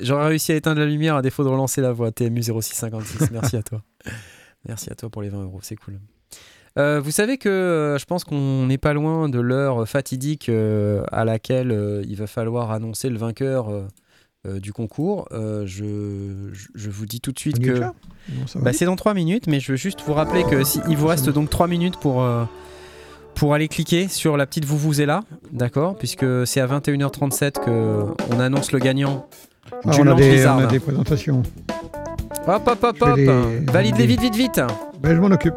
J'aurais 0.03 0.27
réussi 0.29 0.53
à 0.53 0.57
éteindre 0.57 0.81
la 0.81 0.87
lumière 0.87 1.17
à 1.17 1.23
défaut 1.23 1.45
de 1.45 1.49
relancer 1.49 1.81
la 1.81 1.93
voix. 1.93 2.11
TMU 2.13 2.43
0656. 2.43 3.31
Merci 3.31 3.57
à 3.57 3.63
toi. 3.63 3.83
Merci 4.69 4.91
à 4.91 4.95
toi 4.95 5.09
pour 5.11 5.23
les 5.23 5.29
20 5.29 5.43
euros. 5.45 5.61
C'est 5.63 5.77
cool. 5.77 5.99
Euh, 6.79 7.01
vous 7.01 7.11
savez 7.11 7.37
que 7.37 7.49
euh, 7.51 7.99
je 7.99 8.05
pense 8.07 8.25
qu'on 8.25 8.67
n'est 8.67 8.79
pas 8.79 8.95
loin 8.95 9.29
de 9.29 9.39
l'heure 9.41 9.87
fatidique 9.87 10.49
euh, 10.49 11.03
à 11.13 11.25
laquelle 11.25 12.03
il 12.09 12.17
va 12.17 12.27
falloir 12.27 12.71
annoncer 12.71 13.09
le 13.11 13.19
vainqueur 13.19 13.69
du 14.45 14.73
concours. 14.73 15.29
Je, 15.31 15.65
je- 16.75 16.91
vous 16.91 17.07
dis 17.07 17.21
tout 17.21 17.31
de 17.33 17.39
suite 17.39 17.59
est 17.61 17.63
que 17.65 17.81
bah, 18.59 18.73
c'est 18.73 18.87
dans 18.87 18.97
3 18.97 19.15
minutes, 19.15 19.47
mais 19.47 19.61
je 19.61 19.73
veux 19.73 19.77
juste 19.77 20.01
vous 20.07 20.15
rappeler 20.15 20.43
que 20.45 20.65
si, 20.65 20.81
il 20.89 20.97
vous 20.97 21.07
reste 21.07 21.29
donc 21.31 21.49
3 21.51 21.69
minutes 21.69 21.97
pour, 21.99 22.27
pour 23.35 23.55
aller 23.55 23.69
cliquer 23.69 24.09
sur 24.09 24.37
la 24.37 24.47
petite 24.47 24.65
là, 25.07 25.21
d'accord? 25.53 25.97
Puisque 25.97 26.25
c'est 26.47 26.61
à 26.61 26.67
21h37 26.67 28.17
qu'on 28.27 28.41
annonce 28.41 28.73
le 28.73 28.79
gagnant 28.79 29.29
Ah, 29.73 29.91
on, 29.99 30.07
a 30.07 30.15
des, 30.15 30.31
on 30.31 30.33
Lizard. 30.33 30.59
a 30.59 30.67
des 30.67 30.81
présentations. 30.81 31.43
Hop, 32.47 32.63
hop, 32.67 32.79
hop, 32.85 32.97
hop 33.03 33.17
les 33.17 33.25
Valide-les 33.27 33.65
valider. 33.73 34.07
vite, 34.07 34.21
vite, 34.21 34.37
vite 34.37 34.61
Ben, 35.01 35.15
je 35.15 35.21
m'en 35.21 35.29
occupe. 35.31 35.55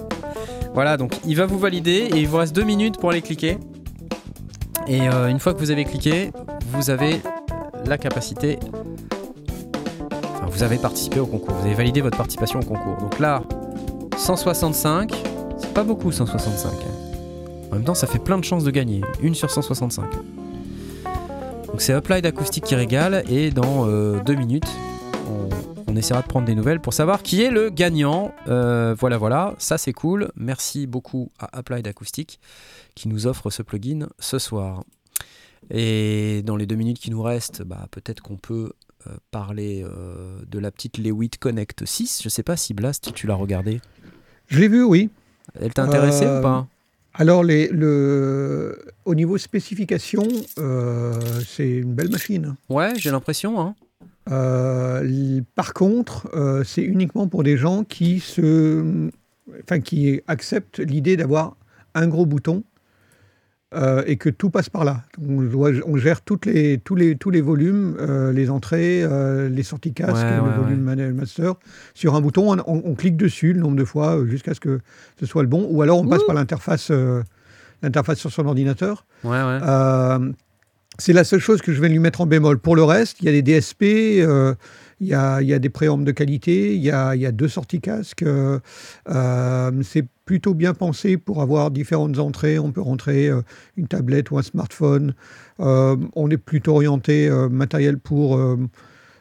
Voilà, 0.74 0.98
donc 0.98 1.14
il 1.26 1.36
va 1.38 1.46
vous 1.46 1.58
valider 1.58 2.10
et 2.14 2.18
il 2.18 2.28
vous 2.28 2.38
reste 2.38 2.56
2 2.56 2.64
minutes 2.64 2.98
pour 3.00 3.10
aller 3.12 3.22
cliquer. 3.22 3.58
Et 4.88 5.02
euh, 5.08 5.28
une 5.30 5.40
fois 5.40 5.54
que 5.54 5.60
vous 5.60 5.72
avez 5.72 5.86
cliqué, 5.86 6.32
vous 6.72 6.90
avez 6.90 7.22
la 7.86 7.98
capacité... 7.98 8.60
Enfin, 10.36 10.48
vous 10.50 10.64
avez 10.64 10.78
participé 10.78 11.20
au 11.20 11.26
concours, 11.26 11.56
vous 11.56 11.66
avez 11.66 11.76
validé 11.76 12.02
votre 12.02 12.18
participation 12.18 12.60
au 12.60 12.64
concours. 12.66 12.98
Donc 13.00 13.20
là, 13.20 13.42
165, 14.18 15.12
c'est 15.58 15.74
pas 15.74 15.84
beaucoup 15.84 16.12
165. 16.12 16.72
hein. 16.72 16.76
En 17.72 17.76
même 17.76 17.84
temps, 17.84 17.96
ça 17.96 18.08
fait 18.08 18.20
plein 18.20 18.38
de 18.38 18.44
chances 18.44 18.64
de 18.64 18.72
gagner. 18.72 19.02
Une 19.22 19.34
sur 19.36 19.50
165. 19.50 20.06
Donc 21.76 21.82
c'est 21.82 21.92
Applied 21.92 22.26
Acoustic 22.26 22.64
qui 22.64 22.74
régale 22.74 23.26
et 23.30 23.50
dans 23.50 23.86
euh, 23.86 24.24
deux 24.24 24.36
minutes, 24.36 24.70
on, 25.28 25.50
on 25.92 25.96
essaiera 25.98 26.22
de 26.22 26.26
prendre 26.26 26.46
des 26.46 26.56
nouvelles 26.56 26.80
pour 26.80 26.94
savoir 26.94 27.22
qui 27.22 27.42
est 27.42 27.52
le 27.52 27.70
gagnant. 27.70 28.34
Euh, 28.48 28.96
voilà, 28.98 29.18
voilà, 29.18 29.56
ça 29.58 29.78
c'est 29.78 29.92
cool. 29.92 30.32
Merci 30.38 30.88
beaucoup 30.88 31.34
à 31.38 31.58
Applied 31.58 31.86
Acoustic 31.86 32.40
qui 32.96 33.10
nous 33.10 33.28
offre 33.28 33.50
ce 33.50 33.62
plugin 33.62 34.08
ce 34.20 34.40
soir. 34.40 34.86
Et 35.70 36.44
dans 36.46 36.56
les 36.56 36.66
deux 36.66 36.78
minutes 36.78 36.98
qui 36.98 37.12
nous 37.12 37.22
restent, 37.22 37.62
bah, 37.62 37.88
peut-être 37.92 38.24
qu'on 38.24 38.38
peut 38.38 38.72
euh, 39.08 39.12
parler 39.32 39.86
de 40.48 40.60
la 40.60 40.72
petite 40.72 40.98
Lewitt 40.98 41.38
Connect 41.40 41.86
6. 41.86 42.22
Je 42.24 42.30
sais 42.30 42.44
pas 42.44 42.56
si 42.56 42.74
Blast, 42.74 43.14
tu 43.14 43.28
l'as 43.28 43.36
regardé. 43.36 43.82
Je 44.48 44.62
l'ai 44.62 44.70
vu, 44.70 44.82
oui. 44.82 45.10
Elle 45.60 45.74
t'a 45.74 45.84
intéressé 45.84 46.24
ou 46.24 46.42
pas? 46.42 46.68
Alors, 47.18 47.44
les, 47.44 47.70
le, 47.70 48.78
au 49.06 49.16
niveau 49.16 49.38
spécification, 49.38 50.28
euh, 50.60 51.14
c'est 51.48 51.78
une 51.78 51.94
belle 51.94 52.10
machine. 52.10 52.56
Ouais, 52.70 52.94
j'ai 52.98 53.10
l'impression. 53.10 53.62
Hein. 53.62 53.76
Euh, 54.32 55.42
par 55.56 55.74
contre, 55.74 56.28
euh, 56.34 56.64
c'est 56.66 56.82
uniquement 56.82 57.28
pour 57.28 57.44
des 57.44 57.56
gens 57.56 57.84
qui, 57.86 58.20
se, 58.20 59.10
enfin, 59.64 59.80
qui 59.80 60.22
acceptent 60.28 60.80
l'idée 60.80 61.16
d'avoir 61.16 61.56
un 61.94 62.08
gros 62.08 62.26
bouton 62.26 62.64
euh, 63.76 64.04
et 64.08 64.16
que 64.18 64.30
tout 64.30 64.50
passe 64.50 64.70
par 64.70 64.86
là. 64.86 65.04
On, 65.28 65.42
doit- 65.42 65.72
on 65.86 65.98
gère 65.98 66.22
toutes 66.22 66.46
les, 66.46 66.78
tous, 66.78 66.96
les, 66.96 67.16
tous 67.18 67.30
les 67.30 67.42
volumes, 67.42 67.98
euh, 68.00 68.32
les 68.32 68.50
entrées, 68.50 69.04
euh, 69.04 69.50
les 69.50 69.64
sorties 69.64 69.94
casque, 69.94 70.14
Ouais, 70.16 70.38
le 70.38 70.42
ouais, 70.42 70.58
volume 70.58 70.82
manuel 70.82 71.14
master. 71.14 71.56
Sur 71.94 72.16
un 72.16 72.22
bouton, 72.22 72.54
on, 72.54 72.60
on- 72.66 72.82
on 72.86 72.96
clique 72.96 73.18
dessus 73.18 73.54
le 73.54 73.60
nombre 73.60 73.76
de 73.78 73.86
fois 73.86 74.20
jusqu'à 74.26 74.54
ce 74.54 74.60
que 74.60 74.80
ce 75.20 75.26
soit 75.26 75.44
le 75.44 75.50
bon. 75.50 75.68
Ou 75.70 75.82
alors 75.82 76.00
on 76.00 76.08
passe 76.08 76.24
par 76.26 76.36
l'interface 76.36 76.92
l'interface 77.84 78.18
sur 78.20 78.32
son 78.32 78.46
ordinateur. 78.48 79.06
Ouais, 79.24 79.32
ouais. 79.32 79.60
C'est 80.98 81.12
la 81.14 81.26
seule 81.26 81.42
chose 81.42 81.62
que 81.62 81.74
je 81.74 81.82
vais 81.82 81.90
lui 81.90 82.00
mettre 82.00 82.22
en 82.22 82.26
bémol. 82.26 82.58
Pour 82.58 82.76
le 82.78 82.84
reste, 82.84 83.18
il 83.22 83.26
y 83.26 83.30
a 83.30 83.34
des 83.34 83.42
DSP, 83.42 83.82
il 85.02 85.08
y, 85.08 85.14
a, 85.14 85.42
y 85.42 85.54
a 85.54 85.60
des 85.60 85.68
préampes 85.70 86.06
de 86.06 86.12
qualité, 86.14 86.74
il 86.74 86.82
y 86.82 86.90
a, 86.90 87.16
y 87.18 87.26
a 87.26 87.34
deux 87.34 87.50
sorties 87.50 87.82
casque. 87.82 88.24
c'est 89.84 90.06
plutôt 90.26 90.54
bien 90.56 90.74
pensé 90.74 91.18
pour 91.18 91.42
avoir 91.42 91.72
différentes 91.72 92.18
entrées. 92.20 92.60
On 92.60 92.72
peut 92.72 92.82
rentrer 92.82 93.30
euh, 93.30 93.42
une 93.78 93.88
tablette 93.88 94.32
ou 94.32 94.38
un 94.38 94.42
smartphone. 94.42 95.14
Euh, 95.60 95.96
on 96.16 96.30
est 96.30 96.38
plutôt 96.38 96.74
orienté 96.74 97.30
euh, 97.30 97.48
matériel 97.48 98.00
pour, 98.00 98.40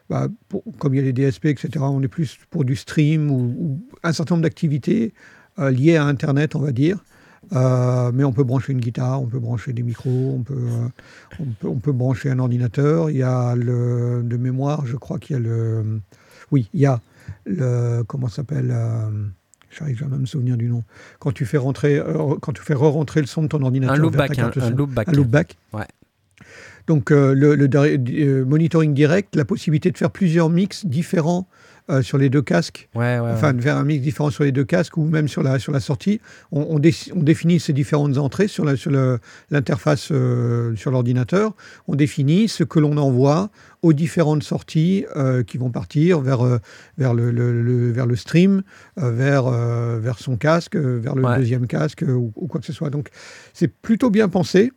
bah, 0.09 0.29
pour- 0.49 0.65
Comme 0.79 0.95
il 0.95 0.97
y 0.97 1.01
a 1.01 1.05
les 1.05 1.13
DSP, 1.13 1.47
etc., 1.47 1.69
on 1.81 2.03
est 2.03 2.09
plus 2.09 2.39
pour 2.51 2.65
du 2.65 2.75
stream 2.75 3.31
ou, 3.31 3.81
un 4.03 4.13
certain 4.13 4.35
nombre 4.35 4.43
d'activités 4.43 5.13
liées 5.59 5.97
à 5.97 6.05
Internet, 6.05 6.57
on 6.57 6.61
va 6.61 6.73
dire. 6.73 7.05
Mais 7.53 8.25
on 8.25 8.33
peut 8.33 8.43
brancher 8.43 8.73
une 8.73 8.81
guitare, 8.81 9.23
on 9.23 9.27
peut 9.27 9.39
brancher 9.39 9.73
des 9.73 9.83
micros, 9.83 10.43
on 11.39 11.75
peut, 11.77 11.93
brancher 11.93 12.31
un 12.31 12.39
ordinateur. 12.39 13.11
Il 13.11 13.19
y 13.19 13.23
a 13.23 13.55
le, 13.55 14.23
de 14.25 14.37
mémoire, 14.37 14.87
je 14.87 14.97
crois 14.97 15.19
qu'il 15.19 15.35
y 15.35 15.39
a 15.39 15.43
le. 15.43 16.01
Oui, 16.51 16.69
il 16.75 16.81
y 16.81 16.87
a 16.87 17.01
le. 17.45 18.03
Comment 18.07 18.29
s'appelle 18.29 18.75
J'arrive 19.77 19.99
jamais 19.99 20.15
à 20.15 20.19
me 20.19 20.27
souvenir 20.27 20.57
du 20.57 20.69
nom. 20.69 20.85
Quand 21.19 21.33
tu 21.33 21.45
fais 21.47 21.59
rentrer, 21.59 21.99
euh, 21.99 22.35
quand 22.41 22.53
tu 22.53 22.63
fais 22.63 22.75
re-rentrer 22.75 23.21
le 23.21 23.27
son 23.27 23.43
de 23.43 23.49
ton 23.49 23.63
ordinateur. 23.63 23.97
un 23.97 23.99
loopback, 23.99 24.39
un, 24.39 24.51
loopback. 24.71 25.09
Un 25.09 25.13
loopback. 25.13 25.57
Ouais. 25.73 25.85
Donc 26.87 27.11
euh, 27.11 27.35
le, 27.35 27.57
euh, 27.75 28.45
monitoring 28.45 28.93
direct, 28.93 29.37
la 29.37 29.45
possibilité 29.45 29.91
de 29.91 29.97
faire 29.97 30.11
plusieurs 30.11 30.51
mix 30.51 30.85
différents 30.85 31.49
euh, 31.91 32.03
sur 32.03 32.19
les 32.19 32.29
deux 32.31 32.43
casques 32.43 32.89
Ouais, 32.95 33.19
ouais. 33.19 33.31
enfin 33.33 33.53
de 33.55 33.61
faire 33.63 33.77
un 33.77 33.85
mix 33.85 34.03
différent 34.03 34.31
sur 34.31 34.45
les 34.45 34.53
deux 34.53 34.65
casques 34.65 34.97
ou 34.99 35.05
même 35.05 35.27
sur 35.29 35.43
la, 35.43 35.59
sur 35.59 35.73
la 35.73 35.81
sortie. 35.81 36.21
On, 36.53 36.61
on, 36.69 36.79
dé- 36.79 36.95
on 37.15 37.23
définit 37.23 37.59
ces 37.59 37.73
différentes 37.73 38.19
entrées 38.19 38.49
sur 38.49 38.65
la- 38.67 38.77
sur 38.77 38.91
le- 38.91 39.19
l'interface 39.51 40.13
sur 40.77 40.91
l'ordinateur. 40.91 41.55
On 41.89 41.95
définit 41.95 42.49
ce 42.49 42.65
que 42.65 42.79
l'on 42.81 42.97
envoie 42.99 43.51
aux 43.85 43.93
différentes 43.93 44.43
sorties 44.43 45.05
euh, 45.15 45.43
qui 45.43 45.59
vont 45.59 45.71
partir 45.71 46.21
vers, 46.21 46.41
euh, 46.45 46.59
vers, 46.97 47.13
le, 47.15 47.31
le- 47.31 47.63
le- 47.63 47.91
vers 47.93 48.07
le 48.07 48.17
stream, 48.17 48.63
euh, 48.99 49.11
vers, 49.11 49.45
vers 50.01 50.19
son 50.19 50.37
casque, 50.37 50.77
vers 50.77 51.15
le 51.15 51.23
Ouais. 51.25 51.37
deuxième 51.37 51.67
casque 51.67 52.03
ou, 52.07 52.33
ou 52.37 52.47
quoi 52.47 52.61
que 52.61 52.67
ce 52.67 52.73
soit. 52.73 52.91
Donc 52.91 53.09
c'est 53.53 53.69
plutôt 53.69 54.11
bien 54.11 54.29
pensé. 54.29 54.73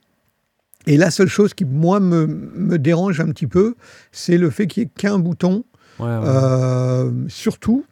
Et 0.85 0.95
la 0.97 1.11
seule 1.11 1.27
chose 1.27 1.53
qui, 1.53 1.65
moi, 1.65 1.99
me, 1.99 2.27
me 2.27 2.77
dérange 2.77 3.19
un 3.19 3.27
petit 3.31 3.47
peu, 3.47 3.75
c'est 4.11 4.37
le 4.37 4.49
fait 4.49 4.67
qu'il 4.67 4.83
n'y 4.83 4.87
ait 4.87 4.91
qu'un 4.95 5.19
bouton 5.19 5.63
ouais, 5.99 6.05
ouais. 6.05 7.11
surtout 7.27 7.83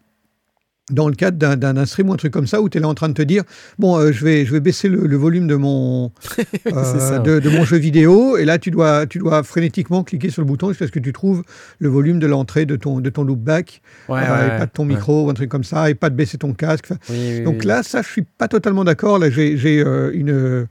dans 0.91 1.07
le 1.07 1.15
cadre 1.15 1.37
d'un- 1.55 1.85
stream 1.85 2.09
ou 2.09 2.13
un 2.13 2.17
truc 2.17 2.31
comme 2.31 2.45
ça 2.45 2.61
où 2.61 2.69
tu 2.69 2.77
es 2.77 2.81
là 2.81 2.87
en 2.87 2.93
train 2.93 3.09
de 3.09 3.13
te 3.15 3.21
dire 3.23 3.43
bon 3.79 3.97
euh, 3.97 4.11
je 4.11 4.23
vais 4.23 4.45
je 4.45 4.51
vais 4.51 4.59
baisser 4.59 4.87
le, 4.87 5.07
le 5.07 5.17
volume 5.17 5.47
de 5.47 5.55
mon 5.55 6.11
euh, 6.67 6.99
ça, 6.99 7.17
de, 7.19 7.39
de 7.39 7.49
mon 7.49 7.65
jeu 7.65 7.77
vidéo. 7.77 8.37
Et 8.37 8.45
là 8.45 8.59
tu 8.59 8.69
dois 8.69 9.07
tu 9.07 9.17
dois 9.17 9.41
frénétiquement 9.41 10.03
cliquer 10.03 10.29
sur 10.29 10.41
le 10.43 10.45
bouton 10.47 10.69
jusqu'à 10.69 10.85
ce 10.85 10.91
que 10.91 10.99
tu 10.99 11.11
trouves 11.11 11.43
le 11.79 11.89
volume 11.89 12.19
de 12.19 12.27
l'entrée 12.27 12.67
de 12.67 12.75
ton 12.75 12.99
de 12.99 13.09
ton 13.09 13.23
loopback. 13.23 13.81
Ouais, 14.09 14.19
euh, 14.19 14.21
ouais, 14.49 14.55
et 14.55 14.59
pas 14.59 14.65
de 14.67 14.71
ton 14.71 14.85
micro 14.85 15.25
ou 15.25 15.29
un 15.31 15.33
truc 15.33 15.49
comme 15.49 15.63
ça 15.63 15.89
et 15.89 15.95
pas 15.95 16.11
de 16.11 16.15
baisser 16.15 16.37
ton 16.37 16.53
casque. 16.53 16.89
Oui, 17.09 17.41
donc 17.41 17.57
oui. 17.61 17.65
là 17.65 17.81
ça 17.81 18.03
je 18.03 18.07
suis 18.07 18.21
pas 18.21 18.47
totalement 18.47 18.83
d'accord. 18.83 19.17
Là 19.17 19.31
j'ai 19.31 19.57
j'ai, 19.57 19.83
euh, 19.83 20.11
une 20.13 20.67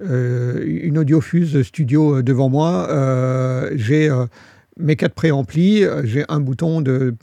une 0.00 0.98
audiofuse 0.98 1.62
studio 1.62 2.20
devant 2.20 2.48
moi. 2.48 2.88
J'ai 3.76 4.10
mes 4.78 4.96
quatre 4.96 5.14
préamplis, 5.14 5.84
euh, 5.84 6.02
j'ai 6.04 6.24
un 6.28 6.40
bouton 6.40 6.80
de, 6.82 7.14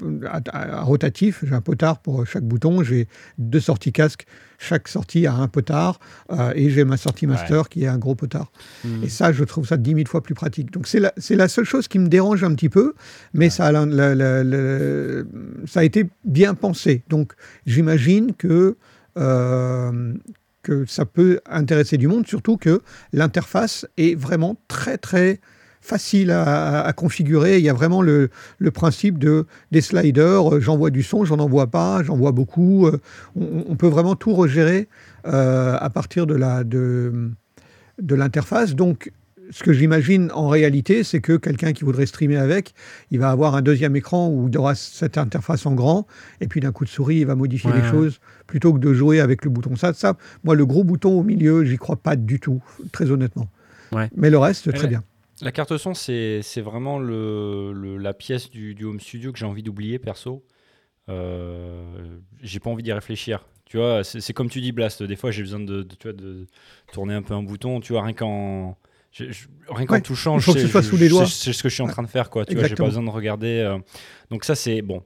à, 0.51 0.81
rotatif, 0.81 1.43
j'ai 1.45 1.53
un 1.53 1.61
potard 1.61 1.99
pour 1.99 2.25
chaque 2.25 2.43
bouton, 2.43 2.83
j'ai 2.83 3.07
deux 3.37 3.59
sorties 3.59 3.91
casque, 3.91 4.25
chaque 4.57 4.87
sortie 4.87 5.27
a 5.27 5.33
un 5.35 5.47
potard, 5.47 5.99
euh, 6.31 6.51
et 6.55 6.69
j'ai 6.71 6.83
ma 6.83 6.97
sortie 6.97 7.27
master 7.27 7.69
qui 7.69 7.83
est 7.83 7.87
un 7.87 7.97
gros 7.99 8.15
potard. 8.15 8.51
Hmm. 8.83 9.03
Et 9.03 9.09
ça, 9.09 9.31
je 9.31 9.43
trouve 9.43 9.67
ça 9.67 9.77
10 9.77 9.93
000 9.93 10.05
fois 10.07 10.23
plus 10.23 10.33
pratique. 10.33 10.71
Donc 10.71 10.87
c'est 10.87 10.99
la, 11.35 11.47
seule 11.47 11.65
chose 11.65 11.87
qui 11.87 11.99
me 11.99 12.07
dérange 12.07 12.43
un 12.43 12.55
petit 12.55 12.69
peu, 12.69 12.93
mais 13.33 13.49
ça, 13.49 13.67
a, 13.67 13.71
la- 13.71 13.85
la- 13.85 14.15
la- 14.15 14.43
la- 14.43 15.23
ça 15.67 15.81
a 15.81 15.83
été 15.83 16.09
bien 16.25 16.55
pensé. 16.55 17.03
Donc 17.09 17.33
j'imagine 17.67 18.33
que, 18.33 18.77
euh, 19.17 20.13
que 20.63 20.85
ça 20.85 21.05
peut 21.05 21.39
intéresser 21.45 21.97
du 21.97 22.07
monde, 22.07 22.25
surtout 22.25 22.57
que 22.57 22.81
l'interface 23.11 23.85
est 23.97 24.15
vraiment 24.17 24.55
très 24.67 24.97
très 24.97 25.39
facile 25.83 26.31
à, 26.31 26.91
configurer. 26.95 27.59
Il 27.59 27.63
y 27.65 27.69
a 27.69 27.73
vraiment 27.73 28.01
le, 28.01 28.29
le 28.57 28.71
principe 28.71 29.19
de, 29.19 29.45
des 29.71 29.81
sliders, 29.81 30.55
euh, 30.55 30.59
j'envoie 30.61 30.89
du 30.89 31.03
son, 31.03 31.25
j'en 31.25 31.39
envoie 31.39 31.67
pas, 31.67 32.01
j'envoie 32.03 32.31
beaucoup. 32.31 32.87
euh, 32.87 32.99
On, 33.35 33.65
on 33.67 33.75
peut 33.75 33.87
vraiment 33.87 34.15
tout 34.15 34.33
regérer 34.33 34.87
euh, 35.27 35.75
à 35.79 35.89
partir 35.89 36.25
de 36.25 36.35
la, 36.35 36.63
de, 36.63 37.29
de 38.01 38.15
l'interface. 38.15 38.75
Donc, 38.75 39.11
ce 39.51 39.61
que 39.61 39.73
j'imagine 39.73 40.31
en 40.33 40.47
réalité, 40.47 41.03
c'est 41.03 41.19
que 41.19 41.33
quelqu'un 41.35 41.73
qui 41.73 41.83
voudrait 41.83 42.05
streamer 42.05 42.37
avec, 42.37 42.73
il 43.11 43.19
va 43.19 43.29
avoir 43.29 43.53
un 43.55 43.61
deuxième 43.61 43.95
écran 43.97 44.29
où 44.29 44.47
il 44.47 44.57
aura 44.57 44.73
cette 44.75 45.17
interface 45.17 45.65
en 45.65 45.73
grand, 45.73 46.07
et 46.39 46.47
puis 46.47 46.61
d'un 46.61 46.71
coup 46.71 46.85
de 46.85 46.89
souris, 46.89 47.17
il 47.17 47.25
va 47.27 47.35
modifier 47.35 47.69
Ouais, 47.71 47.81
les 47.81 47.87
choses 47.89 48.19
plutôt 48.47 48.73
que 48.73 48.79
de 48.79 48.93
jouer 48.93 49.19
avec 49.19 49.43
le 49.43 49.49
bouton 49.51 49.75
ça, 49.75 49.91
ça. 49.93 50.15
Moi, 50.45 50.55
le 50.55 50.65
gros 50.65 50.85
bouton 50.85 51.19
au 51.19 51.23
milieu, 51.23 51.65
j'y 51.65 51.75
crois 51.77 51.97
pas 51.97 52.15
du 52.15 52.39
tout, 52.39 52.63
très 52.93 53.11
honnêtement. 53.11 53.47
Ouais. 53.91 54.09
Mais 54.15 54.29
le 54.29 54.37
reste, 54.37 54.71
très 54.71 54.83
Ouais. 54.83 54.87
bien. 54.87 55.03
La 55.43 55.51
carte 55.51 55.75
son, 55.77 55.93
c'est 55.93 56.41
c'est 56.41 56.61
vraiment 56.61 56.99
le, 56.99 57.71
le- 57.73 57.97
la 57.97 58.13
pièce 58.13 58.49
du, 58.49 58.73
du 58.75 58.85
home 58.85 58.99
studio 58.99 59.31
que 59.31 59.37
j'ai 59.39 59.45
envie 59.45 59.63
d'oublier, 59.63 59.99
perso. 59.99 60.45
Euh, 61.09 62.17
j'ai 62.41 62.59
pas 62.59 62.69
envie 62.69 62.83
d'y 62.83 62.93
réfléchir. 62.93 63.45
Tu 63.65 63.77
vois, 63.77 64.03
c'est 64.03 64.33
comme 64.33 64.49
tu 64.49 64.61
dis, 64.61 64.71
Blast. 64.71 65.03
Des 65.03 65.15
fois, 65.15 65.31
j'ai 65.31 65.41
besoin 65.41 65.59
de, 65.59 65.83
de- 65.83 65.95
tu 65.95 66.03
vois, 66.07 66.13
de 66.13 66.47
tourner 66.91 67.13
un 67.13 67.21
peu 67.21 67.33
un 67.33 67.43
bouton. 67.43 67.79
Tu 67.79 67.93
vois, 67.93 68.03
rien 68.03 68.13
qu'en 68.13 68.77
je- 69.11 69.31
je- 69.31 69.47
rien 69.69 69.85
qu'en 69.85 69.95
Ouais, 69.95 70.01
touchant, 70.01 70.39
je 70.39 70.51
que 70.51 70.67
sais- 70.67 70.81
sous 70.81 70.97
les 70.97 71.09
doigts. 71.09 71.25
C'est 71.25 71.53
ce 71.53 71.61
que 71.63 71.69
je 71.69 71.73
suis 71.73 71.83
en 71.83 71.87
train 71.87 72.03
de 72.03 72.07
faire, 72.07 72.29
quoi. 72.29 72.45
Tu 72.45 72.53
vois, 72.55 72.63
j'ai 72.67 72.75
pas 72.75 72.85
besoin 72.85 73.03
de 73.03 73.09
regarder. 73.09 73.59
euh. 73.59 73.77
Donc 74.31 74.43
ça, 74.45 74.55
c'est 74.55 74.81
bon. 74.81 75.03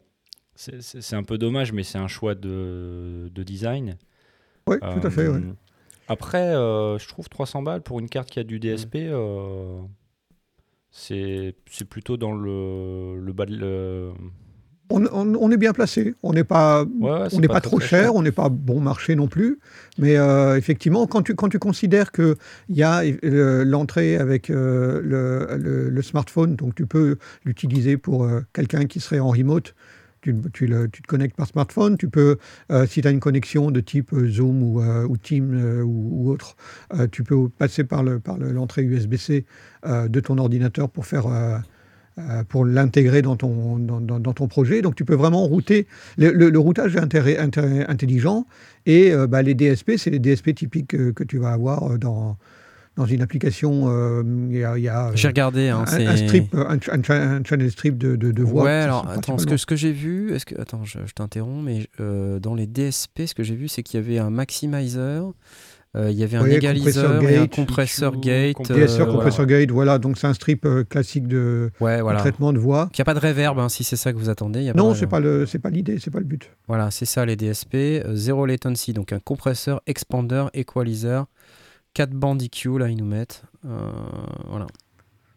C'est- 0.56 1.14
un 1.16 1.24
peu 1.24 1.38
dommage, 1.38 1.72
mais 1.72 1.84
c'est 1.84 1.98
un 2.00 2.08
choix 2.08 2.36
de, 2.36 3.30
de 3.34 3.44
design. 3.44 3.98
Oui, 4.68 4.78
tout 4.80 5.08
à 5.08 5.10
fait. 5.10 5.28
ouais. 5.28 5.36
Euh, 5.38 5.54
Après, 6.10 6.54
euh, 6.56 6.98
je 6.98 7.08
trouve 7.08 7.28
300 7.30 7.62
balles 7.62 7.82
pour 7.82 8.00
une 8.00 8.10
carte 8.10 8.30
qui 8.30 8.40
a 8.40 8.44
du 8.44 8.60
DSP, 8.60 8.96
c'est 11.00 11.54
plutôt 11.90 12.18
dans 12.18 12.34
le, 12.34 13.20
le 13.20 13.34
bas 13.34 13.46
de. 13.46 13.56
le- 13.56 14.12
On, 14.90 15.04
on- 15.08 15.36
on 15.36 15.52
est 15.52 15.58
bien 15.58 15.74
placé. 15.74 16.16
On 16.24 16.32
n'est 16.32 16.46
pas, 16.46 16.84
Ouais, 16.86 17.12
ouais, 17.12 17.28
on 17.34 17.40
n'est 17.42 17.48
pas, 17.50 17.60
trop 17.60 17.80
cher, 17.82 18.16
on 18.16 18.22
n'est 18.22 18.32
pas 18.32 18.48
bon 18.48 18.80
marché 18.80 19.16
non 19.16 19.28
plus. 19.28 19.60
Mais 19.98 20.16
euh, 20.18 20.56
effectivement, 20.58 21.06
quand 21.08 21.24
tu, 21.24 21.36
quand 21.36 21.50
tu 21.50 21.60
considères 21.60 22.14
qu'il 22.14 22.36
y 22.70 22.84
a 22.84 23.04
euh, 23.04 23.66
l'entrée 23.66 24.16
avec 24.16 24.50
euh, 24.50 25.02
le, 25.04 25.58
le- 25.58 25.90
le 25.90 26.02
smartphone, 26.02 26.56
donc 26.56 26.74
tu 26.74 26.86
peux 26.86 27.18
l'utiliser 27.44 27.98
pour 27.98 28.24
euh, 28.24 28.42
quelqu'un 28.54 28.86
qui 28.86 29.02
serait 29.02 29.20
en 29.20 29.30
remote. 29.30 29.76
Tu, 30.22 30.36
tu 30.54 30.68
le- 30.68 30.90
tu 30.90 31.02
te 31.02 31.08
connectes 31.08 31.36
par 31.36 31.48
smartphone. 31.48 31.98
Tu 31.98 32.10
peux, 32.10 32.38
euh, 32.72 32.86
si 32.88 33.02
tu 33.02 33.08
as 33.08 33.12
une 33.12 33.20
connexion 33.20 33.72
de 33.72 33.80
type 33.80 34.14
euh, 34.14 34.28
Zoom 34.30 34.64
ou, 34.64 34.82
euh, 34.82 35.06
ou 35.08 35.18
Team 35.18 35.54
euh, 35.54 35.84
ou, 35.84 36.30
autre, 36.30 36.56
tu 37.12 37.24
peux 37.24 37.50
passer 37.50 37.84
par 37.84 38.04
le- 38.04 38.20
par 38.20 38.38
le- 38.38 38.52
l'entrée 38.52 38.84
USB-C 38.84 39.46
de 39.86 40.20
ton 40.20 40.38
ordinateur 40.38 40.90
pour 40.90 41.06
faire 41.06 41.28
pour 42.50 42.66
l'intégrer 42.66 43.22
dans 43.22 43.36
ton, 43.36 43.78
dans, 43.78 44.02
dans- 44.02 44.34
ton 44.34 44.48
projet. 44.48 44.82
Donc 44.82 44.96
tu 44.96 45.06
peux 45.06 45.14
vraiment 45.16 45.46
router. 45.46 45.86
Le, 46.18 46.58
routage 46.58 46.96
est 46.96 47.38
intelligent 47.88 48.48
et 48.86 49.14
bah, 49.30 49.42
les 49.44 49.54
DSP, 49.54 49.98
c'est 49.98 50.10
les 50.10 50.20
DSP 50.20 50.56
typiques 50.56 50.88
que, 50.88 51.24
tu 51.24 51.38
vas 51.38 51.52
avoir 51.52 51.98
dans, 52.00 52.38
dans 52.98 53.06
une 53.06 53.22
application. 53.22 53.86
euh, 53.88 54.24
Il 54.50 54.58
y 54.58 54.64
a, 54.64 54.78
il 54.78 54.84
y 54.84 54.90
a, 54.90 55.08
euh, 55.08 55.12
J'ai 55.16 55.28
regardé. 55.28 55.70
Hein, 55.70 55.86
un, 55.88 56.16
strip, 56.18 56.54
un, 56.54 56.80
ch- 56.80 56.90
un 56.92 57.02
cha- 57.04 57.14
un 57.32 57.44
channel 57.44 57.72
strip 57.72 57.98
de, 57.98 58.16
de, 58.16 58.32
de 58.32 58.44
voix. 58.44 58.64
Ouais, 58.64 58.72
alors 58.72 59.08
attends, 59.08 59.38
ce 59.38 59.46
que, 59.46 59.56
ce 59.58 59.66
j'ai 59.76 59.92
vu, 59.92 60.34
est-ce 60.34 60.46
que 60.46 60.60
attends, 60.60 60.84
je, 60.84 61.00
je 61.06 61.14
t'interromps, 61.14 61.64
mais 61.64 61.88
euh, 62.00 62.40
dans 62.40 62.56
les 62.56 62.68
DSP, 62.68 63.26
ce 63.28 63.34
que 63.36 63.44
j'ai 63.44 63.56
vu, 63.56 63.68
c'est 63.68 63.84
qu'il 63.84 64.00
y 64.00 64.04
avait 64.04 64.18
un 64.20 64.30
maximizer, 64.32 65.32
euh, 65.96 66.12
il 66.12 66.18
y 66.18 66.24
avait 66.24 66.38
un 66.38 66.44
Oui, 66.44 66.52
égaliseur 66.54 67.20
compresseur 67.20 67.24
et 67.24 67.38
un 67.38 67.42
gate, 67.42 67.52
compresseur 67.56 68.18
gate. 68.18 68.54
compresseur, 68.56 68.88
DSR, 69.08 69.12
compressor 69.12 69.46
gate, 69.46 69.72
voilà. 69.72 70.00
Donc 70.00 70.18
c'est 70.18 70.28
un 70.28 70.34
strip 70.34 70.68
classique 70.90 71.28
de, 71.28 71.72
Ouais, 71.80 71.98
de 71.98 72.02
voilà. 72.02 72.20
traitement 72.20 72.52
de 72.54 72.60
voix. 72.60 72.90
Il 72.94 72.98
n'y 72.98 73.02
a 73.02 73.06
pas 73.06 73.14
de 73.14 73.20
reverb, 73.20 73.58
hein, 73.60 73.70
si 73.70 73.84
c'est 73.84 73.96
ça 73.96 74.12
que 74.12 74.18
vous 74.18 74.30
attendez. 74.30 74.64
y 74.64 74.70
a 74.70 74.74
Non, 74.74 74.94
c'est 74.94 75.06
reverb. 75.06 75.52
pas 75.54 75.60
pas 75.60 75.70
l'idée, 75.70 75.98
c'est 76.00 76.12
pas 76.12 76.20
le 76.20 76.26
but. 76.26 76.52
Voilà, 76.68 76.92
c'est 76.92 77.06
ça 77.06 77.26
les 77.26 77.36
DSP. 77.36 78.04
zéro 78.14 78.46
latency, 78.46 78.94
donc 78.94 79.14
un 79.14 79.20
compresseur, 79.20 79.82
expander, 79.88 80.46
equalizer, 80.54 81.26
4 81.98 82.12
bandes 82.12 82.44
EQ, 82.44 82.78
là 82.78 82.90
ils 82.90 82.96
nous 82.96 83.08
mettent. 83.08 83.42
Euh, 83.66 83.90
voilà. 84.48 84.68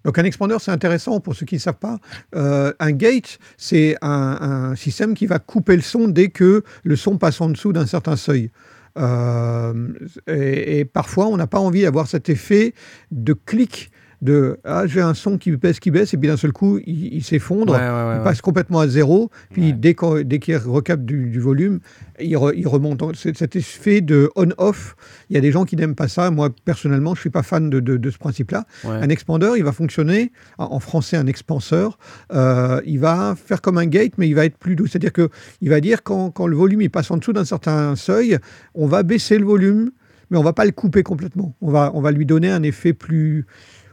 Donc 0.05 0.19
un 0.19 0.25
expander, 0.25 0.59
c'est 0.61 0.71
intéressant 0.71 1.19
pour 1.19 1.35
ceux 1.35 1.47
qui 1.47 1.55
ne 1.55 1.61
savent 1.61 1.79
pas. 1.79 1.99
Euh, 2.35 2.75
un 2.79 2.93
gate, 2.93 3.39
c'est 3.57 3.97
un, 4.03 4.75
système 4.77 5.15
qui 5.15 5.25
va 5.25 5.39
couper 5.39 5.75
le 5.75 5.81
son 5.81 6.09
dès 6.09 6.29
que 6.29 6.63
le 6.85 6.97
son 6.97 7.17
passe 7.17 7.41
en 7.41 7.49
dessous 7.49 7.73
d'un 7.73 7.87
certain 7.87 8.15
seuil. 8.15 8.51
Euh, 8.99 9.89
et 10.27 10.85
parfois, 10.85 11.29
on 11.29 11.39
n'a 11.39 11.47
pas 11.47 11.61
envie 11.61 11.81
d'avoir 11.81 12.07
cet 12.07 12.29
effet 12.29 12.75
de 13.11 13.33
clic 13.33 13.91
de 14.23 14.59
ah 14.65 14.87
j'ai 14.87 15.01
un 15.01 15.15
son 15.15 15.39
qui 15.39 15.51
baisse 15.53 15.81
qui 15.81 15.91
baisse 15.91 16.13
et 16.13 16.19
puis 16.19 16.29
d'un 16.29 16.37
seul 16.37 16.53
coup 16.53 16.79
il, 16.87 17.15
il 17.15 17.25
s'effondre 17.25 17.73
Ouais, 17.73 17.79
ouais, 17.79 17.85
ouais, 18.09 18.17
il 18.19 18.23
passe 18.23 18.41
complètement 18.43 18.81
à 18.81 18.87
zéro 18.89 19.31
puis 19.51 19.73
dès 19.73 19.95
qu'il 19.95 20.57
recapte 20.57 21.05
du, 21.05 21.31
du 21.31 21.41
volume 21.41 21.81
il, 22.21 22.35
re- 22.37 22.53
il 22.55 22.69
remonte 22.69 23.03
c'est 23.17 23.35
cet 23.37 23.57
effet 23.57 24.03
de 24.03 24.31
on 24.37 24.49
off 24.59 24.95
il 25.31 25.35
y 25.35 25.39
a 25.39 25.41
des 25.41 25.51
gens 25.53 25.65
qui 25.65 25.75
n'aiment 25.77 25.95
pas 25.95 26.09
ça 26.09 26.31
moi 26.31 26.51
personnellement 26.67 27.15
je 27.15 27.21
suis 27.21 27.31
pas 27.31 27.43
fan 27.43 27.71
de, 27.71 27.81
de- 27.81 27.97
de 27.97 28.11
ce 28.11 28.19
principe 28.19 28.51
là 28.51 28.65
Ouais. 28.85 28.91
un 28.97 29.09
expander, 29.09 29.53
il 29.57 29.65
va 29.65 29.73
fonctionner, 29.73 30.33
en 30.59 30.81
français 30.81 31.17
un 31.17 31.27
expanseur, 31.27 31.99
euh, 32.33 32.81
il 32.87 32.99
va 32.99 33.35
faire 33.37 33.61
comme 33.61 33.79
un 33.79 33.87
gate, 33.87 34.13
mais 34.19 34.29
il 34.29 34.35
va 34.35 34.45
être 34.45 34.57
plus 34.57 34.75
doux. 34.77 34.87
C'est-à-dire 34.87 35.13
que 35.13 35.29
il 35.61 35.69
va 35.71 35.81
dire 35.81 36.03
quand, 36.03 36.31
quand 36.31 36.47
le 36.47 36.57
volume 36.57 36.81
il 36.83 36.91
passe 36.91 37.11
en 37.11 37.17
dessous 37.17 37.33
d'un 37.33 37.45
certain 37.45 37.97
seuil, 37.97 38.39
on 38.75 38.87
va 38.87 39.03
baisser 39.03 39.39
le 39.39 39.45
volume, 39.45 39.91
mais 40.31 40.39
on 40.39 40.43
va 40.43 40.53
pas 40.53 40.65
le 40.65 40.73
couper 40.73 41.03
complètement. 41.03 41.55
On 41.61 41.71
va, 41.71 41.91
on 41.95 42.01
va 42.01 42.11
lui 42.13 42.27
donner 42.27 42.51
un 42.51 42.63
effet 42.63 42.93
plus, 42.93 43.47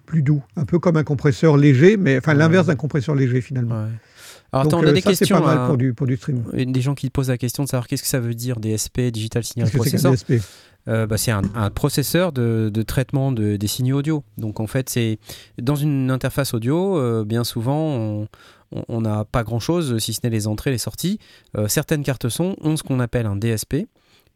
plus 0.08 0.24
doux, 0.24 0.42
un 0.56 0.66
peu 0.66 0.80
comme 0.80 0.98
un 0.98 1.04
compresseur 1.04 1.56
léger, 1.58 1.98
mais 1.98 2.18
enfin 2.18 2.34
l'inverse 2.34 2.66
d'un 2.66 2.76
compresseur 2.76 3.14
léger 3.14 3.42
finalement. 3.42 3.84
Ouais. 3.84 3.90
Alors 4.54 4.64
Donc 4.64 4.74
attends, 4.74 4.84
on 4.84 4.88
a 4.88 4.92
euh, 4.92 4.94
des 4.94 5.02
ça 5.02 5.10
c'est 5.14 5.18
questions. 5.20 5.40
pas 5.42 5.46
mal 5.46 5.58
hein. 5.60 5.68
pour 5.68 5.78
du, 5.78 5.94
pour 5.94 6.08
du 6.08 6.18
Des 6.54 6.82
gens 6.82 6.96
qui 6.96 7.10
posent 7.12 7.30
la 7.30 7.38
question 7.38 7.64
de 7.64 7.70
savoir 7.70 7.86
qu'est-ce 7.88 8.02
que 8.02 8.08
ça 8.08 8.20
veut 8.20 8.34
dire 8.34 8.60
DSP, 8.60 9.02
Digital 9.12 9.44
Signal 9.44 9.70
Qu'est-ce 9.70 9.84
que 9.84 9.90
c'est 9.90 9.98
qu'un 9.98 10.10
Processor. 10.10 10.36
DSP 10.40 10.44
Euh, 10.88 11.06
bah, 11.06 11.18
c'est 11.18 11.32
un, 11.32 11.42
un 11.54 11.70
processeur 11.70 12.32
de, 12.32 12.72
de 12.74 12.82
traitement 12.82 13.34
de- 13.34 13.58
des 13.58 13.68
signaux 13.68 14.00
audio. 14.00 14.24
Donc 14.38 14.62
en 14.62 14.68
fait, 14.68 14.90
c'est 14.90 15.20
dans 15.62 15.76
une 15.76 16.10
interface 16.10 16.54
audio, 16.54 16.98
euh, 16.98 17.26
bien 17.26 17.44
souvent, 17.44 18.26
on 18.88 19.02
n'a 19.02 19.26
pas 19.26 19.44
grand-chose, 19.44 19.98
si 19.98 20.14
ce 20.14 20.22
n'est 20.24 20.30
les 20.30 20.48
entrées, 20.48 20.72
les 20.72 20.78
sorties. 20.78 21.20
Euh, 21.58 21.68
certaines 21.68 22.04
cartes 22.04 22.30
son 22.30 22.56
ont 22.62 22.78
ce 22.78 22.84
qu'on 22.84 23.02
appelle 23.02 23.26
un 23.26 23.36
DSP. 23.36 23.86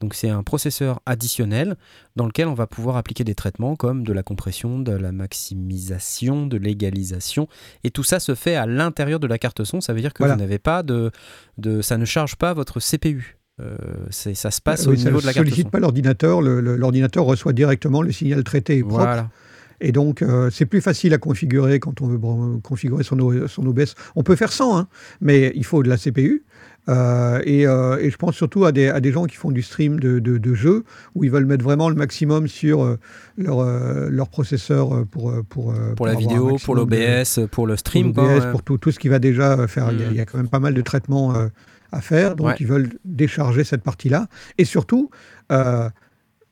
Donc 0.02 0.14
c'est 0.16 0.30
un 0.30 0.44
processeur 0.44 1.00
additionnel 1.06 1.78
dans 2.18 2.26
lequel 2.26 2.48
on 2.48 2.54
va 2.54 2.68
pouvoir 2.68 2.98
appliquer 2.98 3.24
des 3.24 3.36
traitements 3.36 3.76
comme 3.78 4.04
de 4.04 4.12
la 4.12 4.24
compression, 4.24 4.80
de 4.80 4.92
la 4.92 5.12
maximisation, 5.12 6.48
de 6.48 6.58
l'égalisation. 6.58 7.48
Et 7.84 7.92
tout 7.92 8.04
ça 8.04 8.20
se 8.20 8.36
fait 8.36 8.56
à 8.56 8.66
l'intérieur 8.66 9.20
de 9.20 9.28
la 9.28 9.38
carte 9.38 9.64
son. 9.64 9.80
Ça 9.82 9.94
veut 9.94 10.02
dire 10.02 10.14
que 10.14 10.20
Voilà. 10.24 10.34
vous 10.36 10.40
n'avez 10.42 10.60
pas 10.60 10.84
de, 10.84 11.12
de... 11.58 11.82
Ça 11.82 11.98
ne 11.98 12.06
charge 12.06 12.36
pas 12.36 12.54
votre 12.54 12.80
CPU. 12.80 13.38
Euh, 13.62 13.76
ça 14.10 14.50
se 14.50 14.60
passe 14.62 14.88
Oui, 14.88 14.94
au 14.94 14.96
ça 14.98 15.06
niveau 15.06 15.18
ne 15.18 15.22
de 15.22 15.28
la 15.28 15.34
carte 15.34 15.46
sollicite 15.46 15.68
son. 15.68 15.70
pas 15.72 15.80
l'ordinateur, 15.80 16.42
le- 16.42 16.62
le- 16.62 16.76
l'ordinateur 16.78 17.26
reçoit 17.26 17.54
directement 17.54 18.02
le 18.02 18.12
signal 18.12 18.44
traité 18.44 18.78
et 18.78 18.82
propre. 18.84 19.04
Voilà. 19.04 19.30
Et 19.84 19.92
donc, 19.92 20.22
euh, 20.22 20.50
c'est 20.52 20.66
plus 20.68 20.80
facile 20.82 21.14
à 21.14 21.18
configurer 21.18 21.80
quand 21.80 22.02
on 22.02 22.08
veut 22.08 22.20
configurer 22.62 23.04
son, 23.04 23.20
O- 23.20 23.48
son 23.48 23.66
OBS. 23.66 23.96
On 24.16 24.24
peut 24.24 24.36
faire 24.36 24.52
sans, 24.52 24.78
hein, 24.78 24.88
mais 25.22 25.52
il 25.56 25.66
faut 25.66 25.82
de 25.84 25.90
la 25.90 25.98
CPU. 25.98 26.44
Euh, 26.90 27.42
et, 27.46 27.68
euh, 27.68 27.98
et 28.00 28.10
je 28.10 28.18
pense 28.18 28.36
surtout 28.36 28.66
à 28.66 28.72
des, 28.72 28.88
à 28.90 29.00
des 29.00 29.12
gens 29.12 29.26
qui 29.26 29.36
font 29.38 29.52
du 29.52 29.62
stream 29.62 30.00
de, 30.00 30.20
de, 30.20 30.38
de 30.38 30.54
jeux, 30.54 30.84
où 31.16 31.24
ils 31.24 31.30
veulent 31.32 31.46
mettre 31.46 31.64
vraiment 31.64 31.90
le 31.90 31.96
maximum 31.96 32.48
sur 32.48 32.84
euh, 32.84 32.98
leur, 33.38 33.64
leur 34.10 34.30
processeur 34.30 35.06
pour, 35.12 35.32
pour, 35.48 35.74
Pour 35.96 36.08
la 36.08 36.16
vidéo, 36.16 36.58
pour 36.64 36.76
l'OBS, 36.76 37.40
pour 37.52 37.68
le 37.68 37.74
pour 37.74 37.80
stream. 37.80 38.08
l'OBS, 38.08 38.18
ouais. 38.46 38.52
pour 38.52 38.64
tout, 38.64 38.78
tout 38.78 38.92
ce 38.92 39.00
qui 39.00 39.10
va 39.10 39.20
déjà 39.20 39.68
faire. 39.68 39.92
Il 39.92 40.00
y 40.00 40.04
a- 40.04 40.08
Mm. 40.08 40.12
il 40.12 40.18
y, 40.18 40.22
a 40.22 40.26
quand 40.26 40.38
même 40.38 40.50
pas 40.50 40.60
mal 40.60 40.74
de 40.74 40.82
traitements 40.82 41.34
à 41.92 42.02
faire, 42.02 42.36
donc 42.36 42.48
Ouais. 42.48 42.56
ils 42.60 42.68
veulent 42.68 42.90
décharger 43.06 43.64
cette 43.64 43.84
partie-là. 43.84 44.28
Et 44.58 44.66
surtout, 44.66 45.10
euh, 45.52 45.90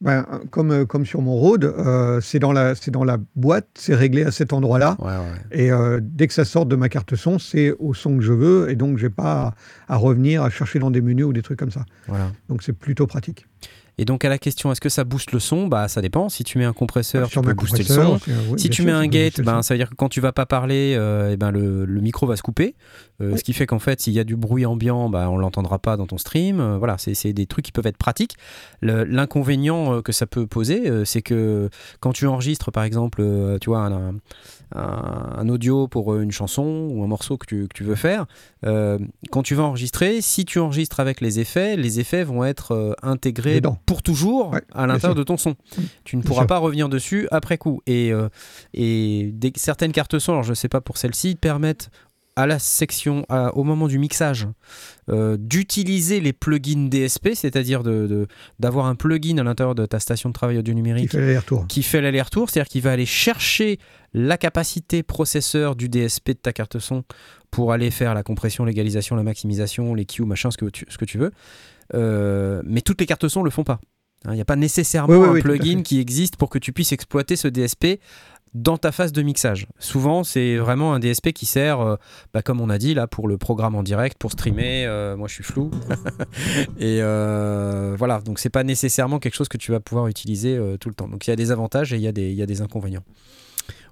ben, 0.01 0.25
comme, 0.49 0.71
euh, 0.71 0.85
comme 0.85 1.05
sur 1.05 1.21
mon 1.21 1.35
Rode, 1.35 1.65
euh, 1.65 2.21
c'est 2.21 2.39
dans, 2.39 2.53
la- 2.53 2.73
dans 2.87 3.03
la 3.03 3.17
boîte, 3.35 3.67
c'est 3.75 3.95
réglé 3.95 4.23
à 4.23 4.31
cet 4.31 4.53
endroit-là. 4.53 4.95
Ouais, 4.99 5.07
ouais. 5.07 5.41
Et 5.51 5.71
euh, 5.71 5.99
dès 6.01 6.27
que 6.27 6.33
ça 6.33 6.45
sort 6.45 6.65
de 6.65 6.75
ma 6.77 6.87
carte 6.87 7.15
son, 7.15 7.37
c'est 7.37 7.73
au 7.79 7.93
son 7.93 8.17
que 8.17 8.23
je 8.23 8.31
veux. 8.33 8.69
Et 8.69 8.75
donc, 8.75 8.97
j'ai 8.97 9.09
pas 9.09 9.53
à, 9.87 9.93
à 9.93 9.97
revenir, 9.97 10.41
à 10.43 10.49
chercher 10.49 10.79
dans 10.79 10.89
des 10.91 11.01
menus 11.01 11.25
ou 11.25 11.33
des 11.33 11.41
trucs 11.41 11.59
comme 11.59 11.71
ça. 11.71 11.83
Voilà. 12.07 12.31
Donc, 12.47 12.63
c'est 12.63 12.73
plutôt 12.73 13.07
pratique. 13.07 13.45
Et 13.99 14.05
donc 14.05 14.23
à 14.25 14.29
la 14.29 14.37
question, 14.37 14.71
est-ce 14.71 14.81
que 14.81 14.89
ça 14.89 15.03
booste 15.03 15.31
le 15.33 15.39
son? 15.39 15.67
Bah 15.67 15.87
ça 15.87 16.01
dépend. 16.01 16.29
Si 16.29 16.43
tu 16.43 16.57
mets 16.57 16.65
un 16.65 16.73
compresseur, 16.73 17.27
tu 17.27 17.33
Sur 17.33 17.41
peux 17.41 17.53
booster 17.53 17.79
le 17.79 17.83
son. 17.83 18.19
oui, 18.49 18.59
Si 18.59 18.69
tu 18.69 18.81
mets 18.83 18.91
un 18.93 19.05
gate, 19.07 19.41
ben, 19.41 19.61
ça 19.61 19.73
veut 19.73 19.77
dire 19.77 19.89
que 19.89 19.95
quand 19.95 20.09
tu 20.09 20.21
vas 20.21 20.31
pas 20.31 20.45
parler, 20.45 20.95
euh, 20.97 21.31
eh 21.33 21.37
ben, 21.37 21.51
le, 21.51 21.85
le 21.85 22.01
micro 22.01 22.25
va 22.25 22.35
se 22.35 22.41
couper. 22.41 22.75
Euh, 23.21 23.31
Oui. 23.33 23.37
Ce 23.37 23.43
qui 23.43 23.53
fait 23.53 23.65
qu'en 23.67 23.79
fait, 23.79 23.99
s'il 24.01 24.13
y 24.13 24.19
a 24.19 24.23
du 24.23 24.35
bruit 24.37 24.65
ambiant, 24.65 25.09
bah, 25.09 25.29
on 25.29 25.37
l'entendra 25.37 25.79
pas 25.79 25.97
dans 25.97 26.07
ton 26.07 26.17
stream. 26.17 26.59
Euh, 26.59 26.77
voilà, 26.77 26.95
c'est 26.97 27.33
des 27.33 27.45
trucs 27.45 27.65
qui 27.65 27.71
peuvent 27.71 27.85
être 27.87 27.97
pratiques. 27.97 28.35
L'inconvénient 28.81 30.01
que 30.01 30.11
ça 30.11 30.25
peut 30.25 30.47
poser, 30.47 30.91
c'est 31.05 31.21
que 31.21 31.69
quand 31.99 32.13
tu 32.13 32.27
enregistres, 32.27 32.71
par 32.71 32.83
exemple, 32.83 33.23
tu 33.61 33.69
vois, 33.69 33.79
un, 33.79 33.91
un- 34.09 34.15
un 34.75 35.49
audio 35.49 35.87
pour 35.87 36.13
euh, 36.13 36.21
une 36.21 36.31
chanson 36.31 36.87
ou 36.91 37.03
un 37.03 37.07
morceau 37.07 37.37
que 37.37 37.45
tu, 37.45 37.67
que 37.67 37.73
tu 37.73 37.83
veux 37.83 37.95
faire, 37.95 38.25
euh, 38.65 38.99
quand 39.31 39.41
tu 39.43 39.55
vas 39.55 39.63
enregistrer, 39.63 40.21
si 40.21 40.45
tu 40.45 40.59
enregistres 40.59 40.99
avec 40.99 41.21
les 41.21 41.39
effets, 41.39 41.75
les 41.75 41.99
effets 41.99 42.23
vont 42.23 42.43
être 42.45 42.73
euh, 42.73 42.93
intégrés 43.01 43.61
pour 43.85 44.03
toujours 44.03 44.51
Ouais, 44.51 44.61
à 44.73 44.85
l'intérieur 44.87 45.15
de 45.15 45.23
ton 45.23 45.37
son. 45.37 45.55
Tu 46.03 46.17
ne 46.17 46.21
pourras 46.21 46.41
sûr. 46.41 46.47
pas 46.47 46.57
revenir 46.57 46.89
dessus 46.89 47.27
après 47.31 47.57
coup. 47.57 47.81
Et, 47.87 48.11
euh, 48.13 48.29
et 48.73 49.31
des- 49.33 49.53
certaines 49.55 49.91
cartes 49.91 50.19
son, 50.19 50.33
alors 50.33 50.43
je 50.43 50.49
ne 50.51 50.55
sais 50.55 50.69
pas 50.69 50.81
pour 50.81 50.97
celle-ci, 50.97 51.35
permettent 51.35 51.89
à 52.41 52.47
la 52.47 52.59
section, 52.59 53.25
à- 53.29 53.55
au 53.55 53.63
moment 53.63 53.87
du 53.87 53.99
mixage, 53.99 54.47
euh, 55.09 55.37
d'utiliser 55.39 56.19
les 56.21 56.33
plugins 56.33 56.87
DSP, 56.89 57.35
c'est-à-dire 57.35 57.83
de- 57.83 58.07
de- 58.07 58.27
d'avoir 58.59 58.85
un 58.85 58.95
plugin 58.95 59.37
à 59.37 59.43
l'intérieur 59.43 59.75
de 59.75 59.85
ta 59.85 59.99
station 59.99 60.29
de 60.29 60.33
travail 60.33 60.57
audio 60.57 60.71
Qui 60.71 60.75
numérique 60.75 61.11
qui 61.67 61.83
fait 61.83 62.01
l'aller-retour, 62.01 62.49
c'est-à-dire 62.49 62.69
qu'il 62.69 62.81
va 62.81 62.91
aller 62.91 63.05
chercher 63.05 63.79
la 64.13 64.37
capacité 64.37 65.03
processeur 65.03 65.75
du 65.75 65.89
DSP 65.89 66.29
de 66.29 66.39
ta 66.39 66.53
carte 66.53 66.79
son 66.79 67.03
pour 67.51 67.73
aller 67.73 67.91
faire 67.91 68.13
la 68.13 68.23
compression, 68.23 68.65
l'égalisation, 68.65 69.15
la 69.15 69.23
maximisation, 69.23 69.93
les 69.95 70.05
Q, 70.05 70.23
machin, 70.25 70.51
ce 70.51 70.57
que 70.57 70.65
tu, 70.65 70.85
ce 70.89 70.97
que 70.97 71.05
tu 71.05 71.17
veux. 71.17 71.31
Euh, 71.93 72.61
mais 72.65 72.81
toutes 72.81 72.99
les 73.01 73.07
cartes 73.07 73.27
son 73.27 73.39
ne 73.41 73.45
le 73.45 73.51
font 73.51 73.63
pas. 73.63 73.79
Hein, 74.25 74.31
Il 74.33 74.35
n'y 74.35 74.41
a 74.41 74.45
pas 74.45 74.55
nécessairement 74.55 75.13
Oui, 75.13 75.19
oui, 75.19 75.27
un 75.27 75.31
oui, 75.31 75.41
plugin 75.41 75.81
qui 75.81 75.99
existe 75.99 76.35
pour 76.35 76.49
que 76.49 76.59
tu 76.59 76.73
puisses 76.73 76.91
exploiter 76.91 77.35
ce 77.35 77.47
DSP 77.47 77.99
dans 78.53 78.77
ta 78.77 78.91
phase 78.91 79.11
de 79.11 79.21
mixage. 79.21 79.67
Souvent, 79.79 80.23
c'est 80.23 80.57
vraiment 80.57 80.93
un 80.93 80.99
DSP 80.99 81.31
qui 81.33 81.45
sert, 81.45 81.79
euh, 81.81 81.95
bah, 82.33 82.41
comme 82.41 82.61
on 82.61 82.69
a 82.69 82.77
dit 82.77 82.93
là, 82.93 83.07
pour 83.07 83.27
le 83.27 83.37
programme 83.37 83.75
en 83.75 83.83
direct, 83.83 84.17
pour 84.17 84.31
streamer. 84.31 84.85
euh, 84.85 85.15
moi, 85.15 85.27
je 85.27 85.33
suis 85.35 85.43
flou. 85.43 85.69
Et 86.79 86.99
euh, 87.01 87.95
voilà, 87.97 88.19
donc 88.21 88.39
c'est 88.39 88.49
pas 88.49 88.63
nécessairement 88.63 89.19
quelque 89.19 89.35
chose 89.35 89.49
que 89.49 89.57
tu 89.57 89.71
vas 89.71 89.79
pouvoir 89.79 90.07
utiliser 90.07 90.55
euh, 90.57 90.77
tout 90.77 90.89
le 90.89 90.95
temps. 90.95 91.07
Donc 91.07 91.27
il 91.27 91.29
y 91.29 91.33
a 91.33 91.35
des 91.35 91.51
avantages 91.51 91.93
et 91.93 91.97
il 91.97 92.01
y, 92.01 92.07
a 92.07 92.11
des- 92.11 92.29
il 92.29 92.35
y 92.35 92.41
a 92.41 92.45
des 92.45 92.61
inconvénients. 92.61 93.03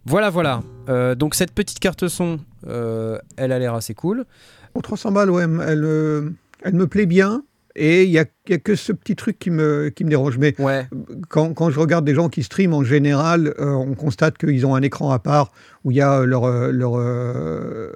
Voilà, 0.05 0.29
voilà. 0.29 0.61
Euh, 0.89 1.15
donc 1.15 1.35
cette 1.35 1.51
petite 1.53 1.79
carte 1.79 2.07
son, 2.07 2.39
euh, 2.67 3.19
elle 3.35 3.51
a 3.51 3.59
l'air 3.59 3.73
assez 3.73 3.93
cool. 3.93 4.25
Pour 4.73 4.81
300 4.83 5.11
balles, 5.11 5.29
ouais, 5.31 5.43
elle, 5.43 5.83
euh, 5.83 6.29
elle 6.63 6.75
me 6.75 6.87
plaît 6.87 7.05
bien. 7.05 7.43
Et 7.79 8.05
il 8.05 8.09
n'y 8.09 8.17
a, 8.17 8.25
il 8.47 8.51
y 8.51 8.53
a 8.55 8.57
que 8.57 8.75
ce 8.75 8.91
petit 8.91 9.15
truc 9.15 9.37
qui 9.37 9.51
me, 9.51 9.89
qui 9.89 10.03
me 10.03 10.09
dérange. 10.09 10.37
Mais 10.39 10.59
Ouais. 10.59 10.87
quand, 11.29 11.53
quand 11.53 11.69
je 11.69 11.79
regarde 11.79 12.03
des 12.05 12.15
gens 12.15 12.27
qui 12.27 12.41
streament, 12.41 12.73
en 12.73 12.83
général, 12.83 13.53
euh, 13.59 13.71
on 13.71 13.93
constate 13.93 14.37
qu'ils 14.39 14.65
ont 14.65 14.73
un 14.73 14.81
écran 14.81 15.11
à 15.11 15.19
part 15.19 15.51
où 15.83 15.91
il 15.91 15.97
y 15.97 16.01
a 16.01 16.25
leur, 16.25 16.45
euh, 16.45 16.71
leur, 16.71 16.93
euh, 16.97 17.91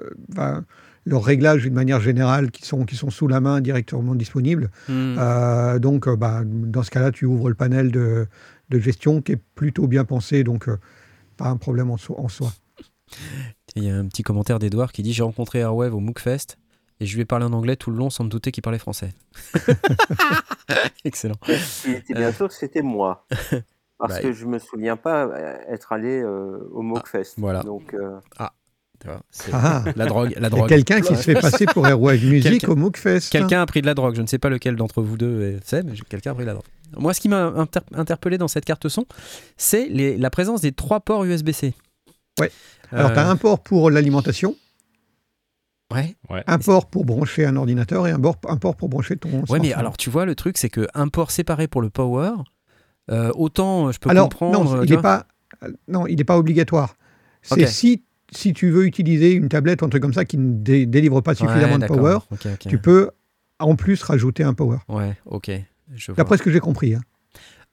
leurs 1.04 1.24
réglages 1.24 1.62
d'une 1.62 1.74
manière 1.74 2.00
générale 2.00 2.50
qui 2.52 2.64
sont, 2.64 2.84
qui 2.84 2.94
sont 2.96 3.10
sous 3.10 3.26
la 3.26 3.40
main 3.40 3.60
directement 3.60 4.14
disponibles. 4.14 4.70
Hmm. 4.88 5.16
Euh, 5.18 5.78
donc, 5.80 6.08
bah, 6.08 6.42
dans 6.46 6.82
ce 6.84 6.90
cas-là, 6.90 7.10
tu 7.10 7.24
ouvres 7.24 7.48
le 7.48 7.54
panel 7.56 7.90
de, 7.90 8.26
de 8.70 8.78
gestion 8.78 9.20
qui 9.20 9.32
est 9.32 9.40
plutôt 9.56 9.88
bien 9.88 10.04
pensé. 10.04 10.44
Donc, 10.44 10.68
euh, 10.68 10.76
pas 11.36 11.48
un 11.48 11.56
problème 11.56 11.90
en, 11.90 11.96
so- 11.96 12.14
en 12.18 12.28
soi. 12.28 12.52
Il 13.74 13.84
y 13.84 13.90
a 13.90 13.96
un 13.96 14.06
petit 14.06 14.22
commentaire 14.22 14.58
d'Edouard 14.58 14.92
qui 14.92 15.02
dit 15.02 15.12
J'ai 15.12 15.22
rencontré 15.22 15.58
Airwave 15.58 15.94
au 15.94 16.00
MOOCFest 16.00 16.56
et 17.02 17.06
je 17.06 17.14
lui 17.16 17.22
ai 17.22 17.24
parlé 17.24 17.44
en 17.44 17.52
anglais 17.52 17.74
tout 17.76 17.90
le 17.90 17.96
long 17.96 18.10
sans 18.10 18.22
me 18.24 18.28
douter 18.28 18.52
qu'il 18.52 18.62
parlait 18.62 18.78
français. 18.78 19.10
Excellent. 21.04 21.34
Il 21.86 21.92
était 21.94 22.14
bien 22.14 22.32
sûr 22.32 22.48
que 22.48 22.54
c'était 22.54 22.82
moi. 22.82 23.26
Parce 23.98 24.14
Bah, 24.14 24.20
que 24.20 24.32
je 24.32 24.46
me 24.46 24.58
souviens 24.58 24.96
pas 24.96 25.26
euh, 25.26 25.56
être 25.68 25.92
allé 25.92 26.20
euh, 26.22 26.58
au 26.72 26.82
Mockfest. 26.82 27.34
voilà. 27.36 27.62
Donc, 27.62 27.94
euh, 27.94 28.18
Tu 29.00 29.06
vois, 29.06 29.20
c'est 29.30 29.50
Ah, 29.52 29.84
la 29.94 30.06
drogue. 30.06 30.30
La 30.30 30.38
il 30.38 30.42
y 30.42 30.46
a 30.46 30.50
drogue. 30.50 30.68
quelqu'un 30.68 31.00
qui 31.00 31.14
se 31.14 31.22
fait 31.22 31.34
passer 31.34 31.66
pour 31.66 31.86
Airwave 31.86 32.24
Music 32.24 32.50
Quelqu'un- 32.50 32.68
au 32.68 32.76
MOOCFest. 32.76 33.30
Quelqu'un 33.30 33.62
a 33.62 33.66
pris 33.66 33.80
de 33.80 33.86
la 33.86 33.94
drogue. 33.94 34.16
Je 34.16 34.22
ne 34.22 34.26
sais 34.26 34.38
pas 34.38 34.48
lequel 34.48 34.74
d'entre 34.76 35.02
vous 35.02 35.16
deux 35.16 35.42
est- 35.42 35.60
c'est, 35.64 35.84
mais 35.84 35.92
quelqu'un 36.08 36.32
a 36.32 36.34
pris 36.34 36.42
de 36.44 36.48
la 36.48 36.54
drogue. 36.54 36.66
Moi, 36.96 37.14
ce 37.14 37.20
qui 37.20 37.28
m'a 37.28 37.44
inter- 37.44 37.80
interpellé 37.94 38.38
dans 38.38 38.48
cette 38.48 38.64
carte 38.64 38.88
son, 38.88 39.06
c'est 39.56 39.86
les- 39.86 40.16
la 40.16 40.30
présence 40.30 40.60
des 40.60 40.72
trois 40.72 41.00
ports 41.00 41.24
USB-C. 41.24 41.72
Ouais. 42.40 42.50
Alors, 42.90 43.12
tu 43.12 43.18
as 43.20 43.28
un 43.28 43.36
port 43.36 43.60
pour 43.60 43.88
l'alimentation, 43.90 44.56
Ouais. 46.30 46.42
un 46.46 46.58
port 46.58 46.86
pour 46.86 47.04
brancher 47.04 47.44
un 47.46 47.56
ordinateur 47.56 48.06
et 48.06 48.10
un 48.12 48.20
port, 48.20 48.36
un 48.48 48.56
port 48.56 48.76
pour 48.76 48.88
brancher 48.88 49.16
ton 49.16 49.42
Ouais, 49.48 49.58
mais 49.60 49.72
alors 49.72 49.96
tu 49.96 50.10
vois, 50.10 50.24
le 50.26 50.34
truc, 50.34 50.58
c'est 50.58 50.68
que 50.70 50.86
un 50.94 51.08
port 51.08 51.30
séparé 51.30 51.68
pour 51.68 51.82
le 51.82 51.90
power, 51.90 52.30
euh, 53.10 53.30
autant 53.34 53.88
euh, 53.88 53.92
je 53.92 53.98
peux 53.98 54.10
Alors, 54.10 54.28
comprendre. 54.28 54.64
non, 54.64 54.80
tu 54.80 54.86
il 54.86 54.90
n'est 54.96 55.02
pas, 55.02 55.26
non, 55.88 56.06
il 56.06 56.16
n'est 56.16 56.24
pas 56.24 56.38
obligatoire. 56.38 56.96
C'est 57.42 57.66
si, 57.66 58.02
si 58.30 58.52
tu 58.52 58.70
veux 58.70 58.86
utiliser 58.86 59.32
une 59.32 59.48
tablette 59.48 59.82
ou 59.82 59.86
un 59.86 59.88
truc 59.88 60.02
comme 60.02 60.14
ça 60.14 60.24
qui 60.24 60.38
ne 60.38 60.54
dé- 60.54 60.86
délivre 60.86 61.20
pas 61.20 61.34
suffisamment 61.34 61.74
Ouais, 61.74 61.78
de 61.80 61.86
power, 61.86 62.18
tu 62.60 62.78
peux 62.78 63.10
en 63.58 63.76
plus 63.76 64.02
rajouter 64.02 64.44
un 64.44 64.54
power. 64.54 64.78
Ouais, 64.88 65.16
ok. 65.26 65.50
D'après 66.16 66.38
ce 66.38 66.42
que 66.42 66.50
j'ai 66.50 66.60
compris. 66.60 66.94
hein. 66.94 67.00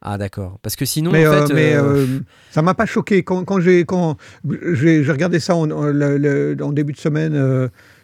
Ah 0.01 0.17
d'accord. 0.17 0.59
Parce 0.61 0.75
que 0.77 0.85
sinon, 0.85 1.11
mais 1.11 1.27
en 1.27 1.33
euh, 1.33 1.45
fait, 1.47 1.53
mais 1.53 1.73
euh, 1.75 1.83
euh, 2.05 2.19
ça 2.51 2.61
m'a 2.61 2.73
pas 2.73 2.85
choqué 2.85 3.23
quand, 3.23 3.43
quand 3.43 3.59
j'ai 3.59 3.83
quand 3.83 4.15
j'ai 4.71 5.03
j'ai 5.03 5.11
regardé 5.11 5.41
ça 5.41 5.55
en 5.55 6.71
début 6.71 6.93
de 6.93 6.97
semaine. 6.97 7.35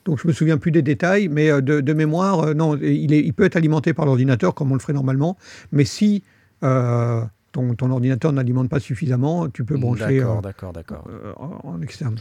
Donc 0.05 0.19
je 0.21 0.27
me 0.27 0.33
souviens 0.33 0.57
plus 0.57 0.71
des 0.71 0.81
détails, 0.81 1.27
mais 1.27 1.49
euh, 1.51 1.61
de, 1.61 1.81
de 1.81 1.93
mémoire, 1.93 2.39
euh, 2.41 2.53
non, 2.53 2.77
il, 2.77 3.11
est, 3.13 3.21
il 3.21 3.33
peut 3.33 3.43
être 3.43 3.55
alimenté 3.57 3.93
par 3.93 4.05
l'ordinateur 4.05 4.53
comme 4.53 4.71
on 4.71 4.75
le 4.75 4.79
ferait 4.79 4.93
normalement. 4.93 5.35
Mais 5.71 5.83
si 5.83 6.23
euh, 6.63 7.21
ton, 7.51 7.73
ton 7.73 7.89
ordinateur 7.91 8.31
n'alimente 8.31 8.69
pas 8.69 8.79
suffisamment, 8.79 9.49
tu 9.49 9.65
peux 9.65 9.77
brancher 9.77 10.19
D'accord, 10.19 10.41
d'accord, 10.41 10.73
d'accord. 10.73 11.07
euh, 11.09 11.33
en, 11.37 11.59
en 11.69 11.81
externe. 11.81 12.15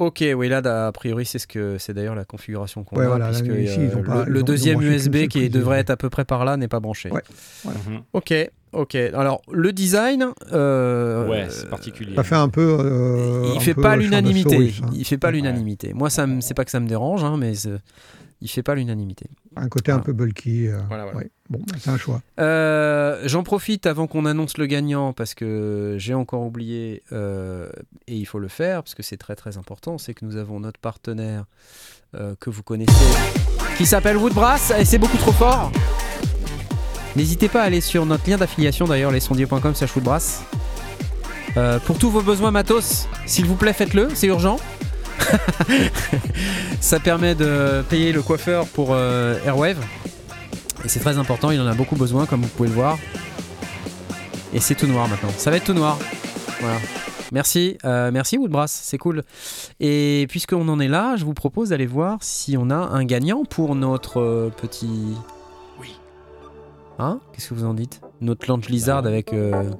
Ok, 0.00 0.24
oui, 0.34 0.48
là, 0.48 0.86
a 0.86 0.92
priori, 0.92 1.26
c'est 1.26 1.38
ce 1.38 1.46
que 1.46 1.76
c'est 1.76 1.92
d'ailleurs 1.92 2.14
la 2.14 2.24
configuration 2.24 2.84
qu'on 2.84 2.96
Ouais, 2.96 3.04
a, 3.04 3.08
voilà, 3.08 3.26
puisque 3.28 3.48
là, 3.48 3.58
ici, 3.60 3.80
euh, 3.80 4.02
pas- 4.02 4.24
le, 4.24 4.42
deuxième 4.42 4.80
USB 4.80 5.28
qui 5.28 5.40
prise 5.40 5.50
devrait 5.50 5.78
être 5.78 5.90
à 5.90 5.96
peu 5.98 6.08
près 6.08 6.24
par 6.24 6.46
là 6.46 6.56
n'est 6.56 6.68
pas 6.68 6.80
branché. 6.80 7.10
Ouais. 7.10 7.20
Mhm. 7.66 8.00
Ok, 8.14 8.32
ok. 8.72 8.94
Alors 8.94 9.42
le 9.52 9.74
design, 9.74 10.28
euh, 10.54 11.28
Ouais, 11.28 11.48
c'est 11.50 11.68
particulier. 11.68 12.16
Ça 12.16 12.22
fait 12.24 12.34
un 12.34 12.48
peu. 12.48 12.78
euh, 12.80 13.50
il 13.52 13.58
un 13.58 13.60
fait 13.60 13.74
peu 13.74 13.82
pas 13.82 13.94
l'unanimité. 13.96 14.72
Il 14.94 15.04
fait 15.04 15.18
pas 15.18 15.28
Ouais. 15.28 15.34
l'unanimité. 15.34 15.92
Moi, 15.92 16.08
ça, 16.08 16.26
c'est 16.40 16.54
pas 16.54 16.64
que 16.64 16.70
ça 16.70 16.80
me 16.80 16.88
dérange, 16.88 17.22
hein, 17.22 17.36
mais 17.38 17.52
il 18.42 18.48
fait 18.48 18.62
pas 18.62 18.74
l'unanimité. 18.74 19.26
Un 19.56 19.68
côté 19.68 19.92
un 19.92 19.98
peu 19.98 20.12
bulky. 20.12 20.68
euh, 20.68 20.80
Voilà, 20.88 21.04
voilà. 21.04 21.18
ouais. 21.18 21.30
Bon, 21.50 21.58
bah, 21.66 21.74
c'est 21.78 21.90
un 21.90 21.98
choix. 21.98 22.22
Euh, 22.38 23.20
J'en 23.26 23.42
profite 23.42 23.86
avant 23.86 24.06
qu'on 24.06 24.24
annonce 24.24 24.56
le 24.56 24.66
gagnant 24.66 25.12
parce 25.12 25.34
que 25.34 25.96
j'ai 25.98 26.14
encore 26.14 26.42
oublié 26.42 27.02
euh, 27.12 27.68
et 28.06 28.16
il 28.16 28.24
faut 28.24 28.38
le 28.38 28.48
faire 28.48 28.82
parce 28.82 28.94
que 28.94 29.02
c'est 29.02 29.16
très 29.16 29.36
très 29.36 29.58
important. 29.58 29.98
C'est 29.98 30.14
que 30.14 30.24
nous 30.24 30.36
avons 30.36 30.60
notre 30.60 30.80
partenaire 30.80 31.44
que 32.40 32.50
vous 32.50 32.62
connaissez 32.64 32.92
qui 33.76 33.86
s'appelle 33.86 34.16
Woodbrass 34.16 34.72
et 34.76 34.84
c'est 34.84 34.98
beaucoup 34.98 35.16
trop 35.18 35.30
fort. 35.32 35.70
N'hésitez 37.14 37.48
pas 37.48 37.62
à 37.62 37.64
aller 37.66 37.80
sur 37.80 38.04
notre 38.06 38.28
lien 38.28 38.36
d'affiliation 38.36 38.86
d'ailleurs, 38.86 39.12
lesondiers.com 39.12 39.74
slash 39.74 39.94
Woodbrass. 39.96 40.42
Pour 41.86 41.98
tous 41.98 42.10
vos 42.10 42.22
besoins 42.22 42.50
matos, 42.50 43.06
s'il 43.26 43.44
vous 43.46 43.56
plaît, 43.56 43.72
faites-le, 43.72 44.08
c'est 44.14 44.26
urgent. 44.28 44.58
Ça 46.80 46.98
permet 47.00 47.34
de 47.34 47.82
payer 47.88 48.12
le 48.12 48.22
coiffeur 48.22 48.66
pour 48.66 48.88
euh, 48.90 49.38
Airwave. 49.44 49.78
Et 50.84 50.88
c'est 50.88 51.00
très 51.00 51.18
important, 51.18 51.50
il 51.50 51.60
en 51.60 51.66
a 51.66 51.74
beaucoup 51.74 51.96
besoin, 51.96 52.26
comme 52.26 52.40
vous 52.42 52.48
pouvez 52.48 52.68
le 52.68 52.74
voir. 52.74 52.98
Et 54.52 54.60
c'est 54.60 54.74
tout 54.74 54.86
noir 54.86 55.08
maintenant. 55.08 55.28
Ça 55.36 55.50
va 55.50 55.56
être 55.58 55.64
tout 55.64 55.74
noir. 55.74 55.98
Voilà. 56.60 56.78
Merci, 57.32 57.78
euh, 57.84 58.10
merci 58.10 58.38
Woodbrass, 58.38 58.72
c'est 58.82 58.98
cool. 58.98 59.22
Et 59.78 60.26
puisqu'on 60.28 60.66
en 60.68 60.80
est 60.80 60.88
là, 60.88 61.14
je 61.16 61.24
vous 61.24 61.34
propose 61.34 61.68
d'aller 61.68 61.86
voir 61.86 62.18
si 62.22 62.56
on 62.58 62.70
a 62.70 62.74
un 62.74 63.04
gagnant 63.04 63.44
pour 63.44 63.76
notre 63.76 64.20
euh, 64.20 64.50
petit. 64.56 65.14
Oui. 65.80 65.94
Hein? 66.98 67.20
Qu'est-ce 67.32 67.50
que 67.50 67.54
vous 67.54 67.64
en 67.66 67.74
dites? 67.74 68.00
Notre 68.20 68.48
Lange 68.48 68.68
Lizard 68.68 69.06
avec. 69.06 69.32
euh, 69.32 69.70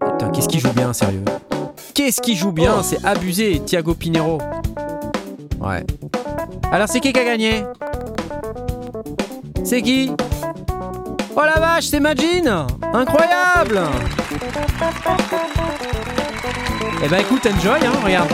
Putain, 0.00 0.30
qu'est-ce 0.30 0.48
qui 0.48 0.58
joue 0.58 0.72
bien, 0.72 0.92
sérieux? 0.92 1.22
Qu'est-ce 1.94 2.20
qui 2.22 2.34
joue 2.36 2.52
bien 2.52 2.82
C'est 2.82 3.04
abusé, 3.04 3.60
Thiago 3.66 3.94
Pinero. 3.94 4.38
Ouais. 5.60 5.84
Alors, 6.70 6.88
c'est 6.88 7.00
qui 7.00 7.12
qui 7.12 7.20
a 7.20 7.24
gagné? 7.24 7.64
C'est 9.62 9.82
qui? 9.82 10.10
Oh 11.36 11.42
la 11.44 11.60
vache, 11.60 11.86
c'est 11.86 12.00
Majin 12.00 12.66
Incroyable 12.92 13.80
Eh 17.04 17.08
ben 17.08 17.18
écoute, 17.20 17.46
enjoy, 17.46 17.78
hein, 17.86 17.92
regarde. 18.04 18.30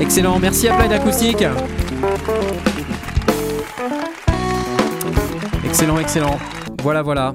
Excellent, 0.00 0.38
merci 0.38 0.68
à 0.68 0.74
Applied 0.74 0.92
Acoustic. 0.92 1.44
Excellent, 5.82 5.98
excellent. 5.98 6.38
Voilà, 6.82 7.00
voilà. 7.00 7.34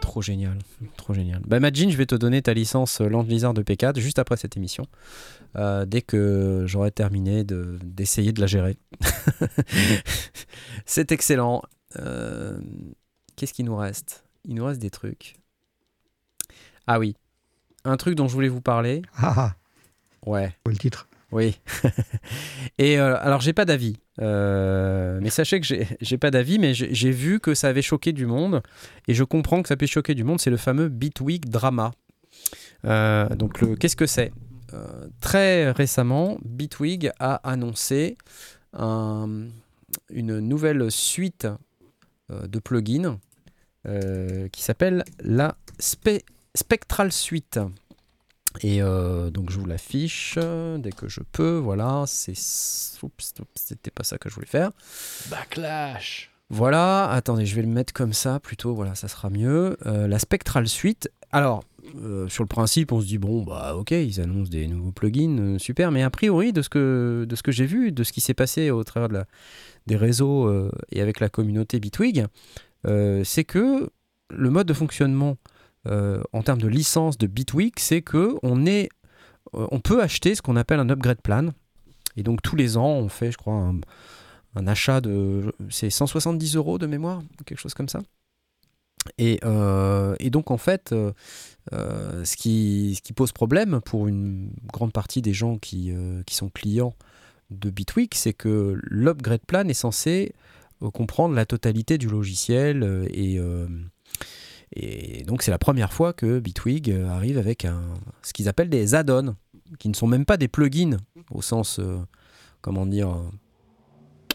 Trop 0.00 0.20
génial, 0.20 0.58
trop 0.96 1.14
génial. 1.14 1.40
Bah 1.46 1.60
Majin, 1.60 1.90
je 1.90 1.96
vais 1.96 2.06
te 2.06 2.16
donner 2.16 2.42
ta 2.42 2.52
licence 2.54 3.00
euh, 3.00 3.08
Land 3.08 3.22
Lizard 3.22 3.54
de 3.54 3.62
P4 3.62 4.00
juste 4.00 4.18
après 4.18 4.36
cette 4.36 4.56
émission, 4.56 4.84
euh, 5.54 5.86
dès 5.86 6.02
que 6.02 6.64
j'aurai 6.66 6.90
terminé 6.90 7.44
de- 7.44 7.78
d'essayer 7.84 8.32
de, 8.32 8.40
la 8.40 8.48
gérer. 8.48 8.76
C'est 10.86 11.12
excellent. 11.12 11.62
Euh, 12.00 12.58
Qu'est-ce 13.36 13.52
qu'il 13.52 13.66
nous 13.66 13.76
reste? 13.76 14.24
Il 14.44 14.56
nous 14.56 14.64
reste 14.64 14.80
des 14.80 14.90
trucs. 14.90 15.36
Ah 16.88 16.98
oui, 16.98 17.14
un 17.84 17.96
truc 17.96 18.16
dont 18.16 18.26
je 18.26 18.32
voulais 18.34 18.48
vous 18.48 18.60
parler. 18.60 19.02
Ah, 19.16 19.34
ah, 19.36 19.54
Ouais. 20.26 20.52
le 20.66 20.76
titre? 20.76 21.06
Oui. 21.34 21.58
et 22.78 22.98
euh, 22.98 23.16
alors, 23.20 23.40
j'ai 23.40 23.52
pas 23.52 23.64
d'avis. 23.64 23.96
Euh, 24.20 25.18
mais 25.20 25.30
sachez 25.30 25.60
que 25.60 25.66
j'ai 26.00 26.16
pas 26.18 26.30
d'avis, 26.30 26.60
mais 26.60 26.74
j'ai 26.74 27.10
vu 27.10 27.40
que 27.40 27.54
ça 27.54 27.68
avait 27.68 27.82
choqué 27.82 28.12
du 28.12 28.24
monde. 28.24 28.62
Et 29.08 29.14
je 29.14 29.24
comprends 29.24 29.60
que 29.60 29.68
ça 29.68 29.76
puisse 29.76 29.90
choquer 29.90 30.14
du 30.14 30.22
monde. 30.22 30.40
C'est 30.40 30.50
le 30.50 30.56
fameux 30.56 30.88
Bitwig 30.88 31.46
Drama. 31.50 31.90
Euh, 32.84 33.28
donc, 33.30 33.78
qu'est-ce 33.78 33.96
que 33.96 34.06
c'est? 34.06 34.32
Très 35.20 35.70
récemment, 35.72 36.38
Bitwig 36.44 37.10
a 37.18 37.34
annoncé 37.48 38.16
un- 38.72 39.46
une 40.10 40.38
nouvelle 40.38 40.90
suite 40.90 41.46
de 42.30 42.58
plugins 42.60 43.18
qui 44.52 44.62
s'appelle 44.62 45.04
la 45.20 45.56
Spe- 45.80 46.22
Spectral 46.54 47.12
Suite. 47.12 47.58
Et 48.62 48.82
euh, 48.82 49.30
donc 49.30 49.50
je 49.50 49.58
vous 49.58 49.66
l'affiche 49.66 50.36
euh, 50.38 50.78
dès 50.78 50.92
que 50.92 51.08
je 51.08 51.20
peux. 51.32 51.56
Voilà, 51.56 52.04
c'est. 52.06 52.32
Oups, 53.02 53.34
oups, 53.40 53.48
c'était 53.54 53.90
pas 53.90 54.04
ça 54.04 54.18
que 54.18 54.28
je 54.28 54.34
voulais 54.34 54.46
faire. 54.46 54.70
Backlash. 55.30 56.30
Voilà, 56.50 57.10
attendez, 57.10 57.46
je 57.46 57.56
vais 57.56 57.62
le 57.62 57.68
mettre 57.68 57.92
comme 57.92 58.12
ça 58.12 58.38
plutôt. 58.38 58.74
Voilà, 58.74 58.94
ça 58.94 59.08
sera 59.08 59.30
mieux. 59.30 59.76
Euh, 59.86 60.06
la 60.06 60.18
Spectral 60.18 60.68
Suite. 60.68 61.10
Alors, 61.32 61.64
euh, 62.02 62.28
sur 62.28 62.44
le 62.44 62.48
principe, 62.48 62.92
on 62.92 63.00
se 63.00 63.06
dit 63.06 63.18
bon, 63.18 63.42
bah 63.42 63.74
ok, 63.74 63.90
ils 63.90 64.20
annoncent 64.20 64.50
des 64.50 64.68
nouveaux 64.68 64.92
plugins, 64.92 65.58
super. 65.58 65.90
Mais 65.90 66.02
a 66.02 66.10
priori, 66.10 66.52
de 66.52 66.62
ce 66.62 66.68
que, 66.68 67.26
de 67.28 67.36
ce 67.36 67.42
que 67.42 67.50
j'ai 67.50 67.66
vu, 67.66 67.90
de 67.90 68.04
ce 68.04 68.12
qui 68.12 68.20
s'est 68.20 68.34
passé 68.34 68.70
au 68.70 68.84
travers 68.84 69.08
de 69.08 69.14
la, 69.14 69.26
des 69.86 69.96
réseaux 69.96 70.70
et 70.92 71.00
avec 71.00 71.18
la 71.18 71.28
communauté 71.28 71.80
Bitwig, 71.80 72.26
c'est 72.84 73.44
que 73.44 73.90
le 74.30 74.50
mode 74.50 74.66
de 74.66 74.74
fonctionnement 74.74 75.36
en 75.86 76.42
termes 76.42 76.60
de 76.60 76.68
licence 76.68 77.18
de 77.18 77.26
Bitwig, 77.26 77.74
c'est 77.78 78.02
que 78.02 78.34
on 78.42 78.66
est, 78.66 78.88
euh, 79.54 79.66
on 79.70 79.80
peut 79.80 80.02
acheter 80.02 80.34
ce 80.34 80.42
qu'on 80.42 80.56
appelle 80.56 80.80
un 80.80 80.88
upgrade 80.88 81.20
plan. 81.20 81.50
Et 82.16 82.22
donc 82.22 82.42
tous 82.42 82.56
les 82.56 82.76
ans, 82.76 82.90
on 82.90 83.08
fait, 83.08 83.32
je 83.32 83.38
crois, 83.38 83.72
un, 84.54 84.66
achat 84.66 85.00
de, 85.00 85.52
c'est 85.68 85.90
170 85.90 86.56
euros 86.56 86.78
de 86.78 86.86
mémoire, 86.86 87.22
quelque 87.44 87.58
chose 87.58 87.74
comme 87.74 87.88
ça. 87.88 88.00
Et, 89.18 89.38
euh, 89.44 90.16
donc 90.30 90.50
en 90.50 90.56
fait, 90.56 90.92
euh, 90.92 91.12
euh, 91.72 92.24
ce, 92.24 92.36
qui, 92.36 93.00
pose 93.14 93.32
problème 93.32 93.80
pour 93.84 94.06
une 94.08 94.50
grande 94.72 94.92
partie 94.92 95.22
des 95.22 95.34
gens 95.34 95.58
qui, 95.58 95.90
euh, 95.92 96.22
qui 96.22 96.34
sont 96.34 96.48
clients 96.48 96.94
de 97.50 97.68
Bitwig, 97.68 98.14
c'est 98.14 98.32
que 98.32 98.80
l'upgrade 98.84 99.44
plan 99.46 99.68
est 99.68 99.74
censé 99.74 100.34
euh, 100.82 100.90
comprendre 100.90 101.34
la 101.34 101.46
totalité 101.46 101.98
du 101.98 102.08
logiciel 102.08 102.82
euh, 102.82 103.06
et, 103.10 103.38
euh, 103.38 103.66
et 104.74 105.22
donc 105.22 105.42
c'est 105.42 105.50
la 105.50 105.58
première 105.58 105.92
fois 105.92 106.12
que 106.12 106.40
Bitwig 106.40 106.90
euh, 106.90 107.08
arrive 107.08 107.38
avec 107.38 107.64
un, 107.64 107.80
ce 108.22 108.32
qu'ils 108.32 108.48
appellent 108.48 108.68
des 108.68 108.94
add-ons, 108.94 109.36
qui 109.78 109.88
ne 109.88 109.94
sont 109.94 110.06
même 110.06 110.24
pas 110.24 110.36
des 110.36 110.48
plugins 110.48 110.96
au 111.30 111.42
sens, 111.42 111.78
euh, 111.78 111.98
comment 112.60 112.86
dire, 112.86 113.10
euh, 113.10 113.22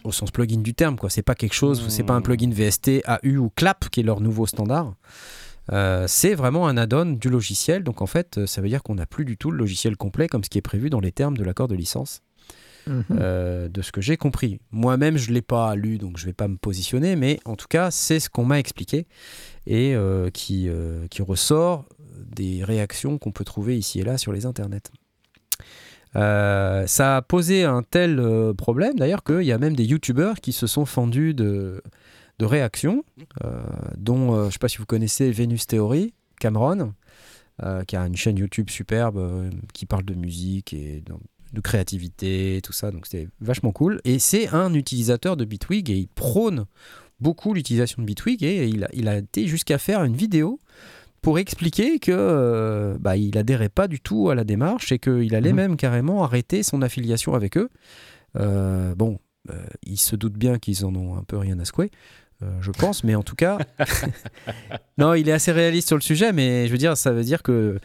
au 0.04 0.12
sens 0.12 0.30
plugin 0.30 0.60
du 0.60 0.74
terme. 0.74 0.96
quoi. 0.96 1.10
C'est 1.10 1.22
pas 1.22 1.34
quelque 1.34 1.54
chose, 1.54 1.86
c'est 1.88 2.04
pas 2.04 2.14
un 2.14 2.22
plugin 2.22 2.50
VST, 2.50 3.02
AU 3.06 3.36
ou 3.36 3.50
CLAP 3.54 3.90
qui 3.90 4.00
est 4.00 4.02
leur 4.02 4.20
nouveau 4.20 4.46
standard. 4.46 4.94
Euh, 5.72 6.06
c'est 6.08 6.34
vraiment 6.34 6.66
un 6.66 6.76
add-on 6.76 7.12
du 7.12 7.28
logiciel. 7.28 7.84
Donc 7.84 8.02
en 8.02 8.06
fait, 8.06 8.46
ça 8.46 8.60
veut 8.60 8.68
dire 8.68 8.82
qu'on 8.82 8.94
n'a 8.94 9.06
plus 9.06 9.24
du 9.24 9.36
tout 9.36 9.50
le 9.50 9.58
logiciel 9.58 9.96
complet 9.96 10.26
comme 10.26 10.42
ce 10.42 10.50
qui 10.50 10.58
est 10.58 10.62
prévu 10.62 10.90
dans 10.90 11.00
les 11.00 11.12
termes 11.12 11.36
de 11.36 11.44
l'accord 11.44 11.68
de 11.68 11.74
licence. 11.74 12.22
Mhm. 12.90 13.04
Euh, 13.20 13.68
de 13.68 13.82
ce 13.82 13.92
que 13.92 14.00
j'ai 14.00 14.16
compris. 14.16 14.58
Moi-même, 14.72 15.16
je 15.16 15.30
ne 15.30 15.34
l'ai 15.34 15.42
pas 15.42 15.76
lu, 15.76 15.98
donc 15.98 16.18
je 16.18 16.24
ne 16.24 16.30
vais 16.30 16.34
pas 16.34 16.48
me 16.48 16.56
positionner, 16.56 17.14
mais 17.14 17.38
en 17.44 17.54
tout 17.54 17.68
cas, 17.68 17.92
c'est 17.92 18.18
ce 18.18 18.28
qu'on 18.28 18.44
m'a 18.44 18.58
expliqué 18.58 19.06
et 19.66 19.94
euh, 19.94 20.28
qui, 20.30 20.68
euh, 20.68 21.06
qui 21.08 21.22
ressort 21.22 21.86
des 22.34 22.64
réactions 22.64 23.18
qu'on 23.18 23.30
peut 23.30 23.44
trouver 23.44 23.78
ici 23.78 24.00
et 24.00 24.02
là 24.02 24.18
sur 24.18 24.32
les 24.32 24.44
internets. 24.44 24.90
Ça 26.14 27.16
a 27.16 27.22
posé 27.22 27.62
un 27.62 27.84
tel 27.84 28.20
problème 28.58 28.98
d'ailleurs 28.98 29.22
qu'il 29.22 29.42
y 29.42 29.52
a 29.52 29.58
même 29.58 29.76
des 29.76 29.84
youtubeurs 29.84 30.40
qui 30.40 30.52
se 30.52 30.66
sont 30.66 30.84
fendus 30.84 31.34
de, 31.34 31.80
réactions, 32.40 33.04
dont 33.96 34.40
je 34.40 34.46
ne 34.46 34.50
sais 34.50 34.58
pas 34.58 34.68
si 34.68 34.78
vous 34.78 34.86
connaissez 34.86 35.30
Venus 35.30 35.68
Theory, 35.68 36.12
Cameron, 36.40 36.94
qui 37.86 37.94
a 37.94 38.06
une 38.06 38.16
chaîne 38.16 38.38
YouTube 38.38 38.70
superbe 38.70 39.50
qui 39.72 39.86
parle 39.86 40.04
de 40.04 40.14
musique 40.14 40.72
et 40.72 41.04
de, 41.52 41.60
créativité, 41.60 42.60
tout 42.62 42.72
ça, 42.72 42.90
donc 42.90 43.06
c'était 43.06 43.28
vachement 43.40 43.72
cool. 43.72 44.00
Et 44.04 44.18
c'est 44.18 44.48
un 44.48 44.72
utilisateur 44.74 45.36
de 45.36 45.44
Bitwig 45.44 45.90
et 45.90 45.96
il 45.96 46.08
prône 46.08 46.66
beaucoup 47.20 47.52
l'utilisation 47.54 48.02
de 48.02 48.06
Bitwig 48.06 48.42
et 48.42 48.66
il 48.66 48.84
a, 48.84 48.88
il 48.92 49.08
a 49.08 49.18
été 49.18 49.46
jusqu'à 49.46 49.78
faire 49.78 50.02
une 50.04 50.16
vidéo 50.16 50.58
pour 51.22 51.38
expliquer 51.38 51.98
que 51.98 52.12
euh, 52.12 52.96
bah, 52.98 53.16
il 53.16 53.36
adhérait 53.36 53.68
pas 53.68 53.88
du 53.88 54.00
tout 54.00 54.30
à 54.30 54.34
la 54.34 54.44
démarche 54.44 54.90
et 54.90 54.98
qu'il 54.98 55.34
allait 55.34 55.50
Mhm. 55.50 55.56
même 55.56 55.76
carrément 55.76 56.24
arrêter 56.24 56.62
son 56.62 56.80
affiliation 56.80 57.34
avec 57.34 57.56
eux. 57.58 57.68
Euh, 58.36 58.94
bon, 58.94 59.18
euh, 59.50 59.54
ils 59.82 59.98
se 59.98 60.16
doutent 60.16 60.38
bien 60.38 60.58
qu'ils 60.58 60.84
en 60.86 60.94
ont 60.94 61.16
un 61.16 61.24
peu 61.24 61.36
rien 61.36 61.58
à 61.58 61.64
secouer, 61.64 61.90
euh, 62.42 62.46
je 62.62 62.70
pense, 62.70 63.04
mais 63.04 63.14
en 63.14 63.22
tout 63.22 63.36
cas, 63.36 63.58
non, 64.98 65.14
il 65.14 65.28
est 65.28 65.32
assez 65.32 65.52
réaliste 65.52 65.88
sur 65.88 65.96
le 65.96 66.02
sujet, 66.02 66.32
mais 66.32 66.66
je 66.66 66.72
veux 66.72 66.78
dire, 66.78 66.96
ça 66.96 67.10
veut 67.12 67.24
dire 67.24 67.42
que 67.42 67.78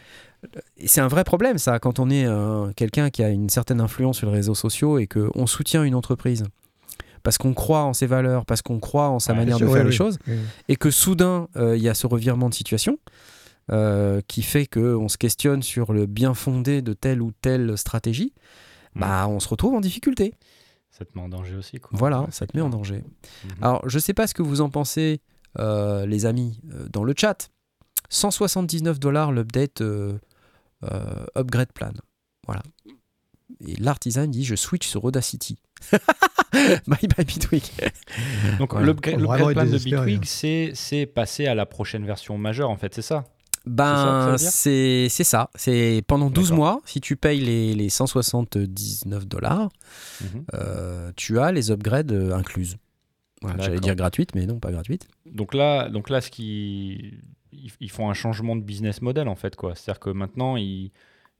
c'est 0.86 1.02
un 1.02 1.08
vrai 1.08 1.24
problème, 1.24 1.58
ça, 1.58 1.80
quand 1.80 2.00
on 2.00 2.10
est 2.10 2.26
euh, 2.26 2.72
quelqu'un 2.76 3.10
qui 3.10 3.24
a 3.24 3.30
une 3.30 3.50
certaine 3.50 3.82
influence 3.82 4.18
sur 4.18 4.28
les 4.30 4.34
réseaux 4.38 4.56
sociaux 4.56 4.98
et 5.00 5.08
qu'on 5.08 5.46
soutient 5.48 5.84
une 5.84 5.96
entreprise 5.96 6.44
parce 7.24 7.38
qu'on 7.40 7.54
croit 7.56 7.82
en 7.84 7.94
ses 7.94 8.06
valeurs, 8.06 8.46
parce 8.46 8.62
qu'on 8.62 8.80
croit 8.80 9.10
en 9.10 9.20
sa 9.20 9.34
Ouais, 9.34 9.40
manière 9.40 9.58
de 9.60 9.66
faire 9.68 9.84
les 9.84 9.92
choses, 9.92 10.20
Oui. 10.28 10.36
et 10.70 10.76
que 10.76 10.92
soudain, 10.92 11.48
euh, 11.56 11.76
il 11.76 11.82
y 11.82 11.90
a 11.90 11.96
ce 11.96 12.06
revirement 12.06 12.50
de 12.50 12.54
situation 12.54 13.00
euh, 13.72 14.22
qui 14.28 14.44
fait 14.44 14.68
qu'on 14.68 15.08
se 15.10 15.18
questionne 15.18 15.64
sur 15.64 15.92
le 15.92 16.06
bien 16.06 16.36
fondé 16.36 16.84
de 16.84 16.94
telle 16.94 17.22
ou 17.24 17.32
telle 17.42 17.78
stratégie, 17.80 18.32
Mm. 18.94 19.00
bah, 19.00 19.28
on 19.28 19.40
se 19.40 19.48
retrouve 19.50 19.74
en 19.74 19.82
difficulté. 19.82 20.36
Ça 20.92 21.04
te 21.04 21.10
met 21.16 21.22
en 21.24 21.28
danger 21.30 21.56
aussi. 21.56 21.80
Quoi. 21.80 21.90
Voilà, 21.98 22.22
Ouais, 22.22 22.28
ça 22.32 22.46
te 22.48 22.56
met 22.56 22.62
en 22.62 22.70
danger. 22.70 23.04
Mhm. 23.44 23.52
Alors, 23.64 23.90
je 23.90 23.98
sais 24.00 24.14
pas 24.14 24.28
ce 24.28 24.34
que 24.36 24.44
vous 24.44 24.62
en 24.62 24.70
pensez, 24.70 25.20
euh, 25.60 26.06
les 26.06 26.26
amis, 26.28 26.62
euh, 26.74 26.88
dans 26.94 27.04
le 27.04 27.14
chat. 27.18 27.50
179 28.10 29.00
dollars 29.00 29.32
l'update 29.32 29.82
euh, 30.84 31.26
upgrade 31.36 31.72
plan. 31.74 31.92
Voilà. 32.46 32.64
Et 33.66 33.76
l'artisan 33.78 34.28
dit 34.28 34.44
je 34.44 34.56
switch 34.56 34.88
sur 34.88 35.04
Audacity. 35.06 35.58
bye 36.88 37.08
bye 37.16 37.26
Bitwig. 37.26 37.64
Donc 38.60 38.72
Voilà. 38.74 38.88
l'upgrade 38.88 39.54
plan 39.54 39.66
de 39.66 39.78
Bitwig, 39.78 40.18
hein. 40.18 40.22
c'est 40.26 40.72
c'est 40.74 41.06
passer 41.06 41.48
à 41.48 41.56
la 41.56 41.66
prochaine 41.66 42.06
version 42.06 42.38
majeure, 42.38 42.70
en 42.70 42.78
fait, 42.78 42.94
c'est 42.94 43.02
ça? 43.02 43.26
Ben, 43.66 44.36
c'est 44.38 45.08
c'est 45.10 45.24
ça. 45.24 45.50
C'est 45.56 46.04
pendant 46.08 46.30
12 46.30 46.50
D'accord. 46.50 46.58
mois, 46.58 46.82
si 46.86 47.02
tu 47.02 47.16
payes 47.16 47.40
les, 47.40 47.74
les 47.74 47.90
179 47.90 49.26
dollars, 49.28 49.70
Mhm. 50.22 50.46
euh, 50.54 51.12
tu 51.16 51.40
as 51.40 51.52
les 51.52 51.72
upgrades 51.72 52.12
euh, 52.12 52.34
incluses. 52.36 52.78
Voilà, 53.42 53.64
J'allais 53.64 53.80
dire 53.80 53.96
gratuites, 53.96 54.34
mais 54.36 54.46
non, 54.46 54.60
pas 54.60 54.72
gratuites. 54.72 55.08
Donc 55.26 55.54
là, 55.54 55.90
donc 55.90 56.10
là, 56.10 56.22
ce 56.22 56.30
qui 56.32 57.14
ils, 57.64 57.72
ils 57.80 57.92
font 57.92 58.10
un 58.10 58.14
changement 58.14 58.56
de 58.56 58.62
business 58.62 59.02
model 59.02 59.28
en 59.28 59.36
fait 59.36 59.56
quoi. 59.56 59.76
C'est-à-dire 59.76 60.00
que 60.00 60.10
maintenant 60.10 60.56
ils, 60.58 60.92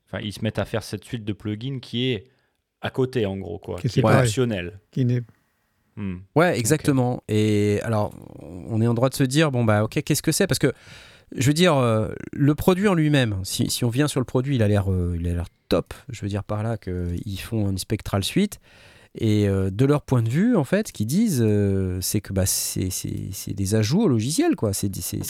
enfin, 0.08 0.20
ils 0.24 0.34
se 0.34 0.42
mettent 0.42 0.60
à 0.60 0.66
faire 0.66 0.84
cette 0.84 1.04
suite 1.04 1.24
de 1.26 1.34
plugins 1.34 1.80
qui 1.80 2.12
est 2.12 2.26
à 2.82 2.90
côté 2.90 3.26
en 3.26 3.38
gros 3.38 3.58
quoi, 3.60 3.78
Qui 3.78 3.88
est 3.88 3.90
qui 3.90 4.00
est 4.00 4.04
optionnel. 4.06 4.80
Qui 4.92 5.06
n'est- 5.06 5.24
Hmm. 5.98 6.18
Ouais, 6.36 6.60
exactement. 6.60 7.24
Et 7.30 7.80
alors, 7.84 8.14
on 8.42 8.82
est 8.82 8.88
en 8.88 8.94
droit 8.94 9.08
de 9.08 9.14
se 9.14 9.24
dire, 9.24 9.50
bon, 9.50 9.64
bah, 9.64 9.86
ok, 9.86 10.04
qu'est-ce 10.04 10.22
que 10.22 10.34
c'est? 10.34 10.46
Parce 10.46 10.60
que, 10.60 10.74
je 11.34 11.48
veux 11.48 11.54
dire, 11.54 11.78
euh, 11.78 12.10
le 12.34 12.54
produit 12.54 12.90
en 12.90 12.94
lui-même, 12.96 13.40
si, 13.46 13.70
si 13.70 13.86
on 13.86 13.90
vient 13.90 14.10
sur 14.10 14.20
le 14.20 14.26
produit, 14.26 14.56
il 14.58 14.62
a 14.62 14.68
l'air 14.68 14.92
euh, 14.92 15.16
il 15.18 15.26
a 15.26 15.34
l'air 15.34 15.46
top. 15.70 15.94
Je 16.10 16.22
veux 16.22 16.28
dire 16.28 16.44
par 16.44 16.64
là 16.64 16.78
qu'ils 16.78 17.40
font 17.40 17.70
une 17.70 17.78
Spectral 17.78 18.26
Suite. 18.26 18.60
Et 19.18 19.48
euh, 19.48 19.70
de 19.70 19.86
leur 19.86 20.02
point 20.02 20.22
de 20.22 20.30
vue, 20.30 20.56
en 20.58 20.64
fait, 20.66 20.90
ce 20.90 20.94
qu'ils 20.94 21.08
disent, 21.08 21.42
euh, 21.42 22.00
c'est 22.02 22.20
que 22.20 22.34
bah, 22.34 22.46
c'est 22.46 22.90
des 23.54 23.76
ajouts 23.76 24.02
au 24.02 24.08
logiciel, 24.10 24.56
quoi. 24.58 24.72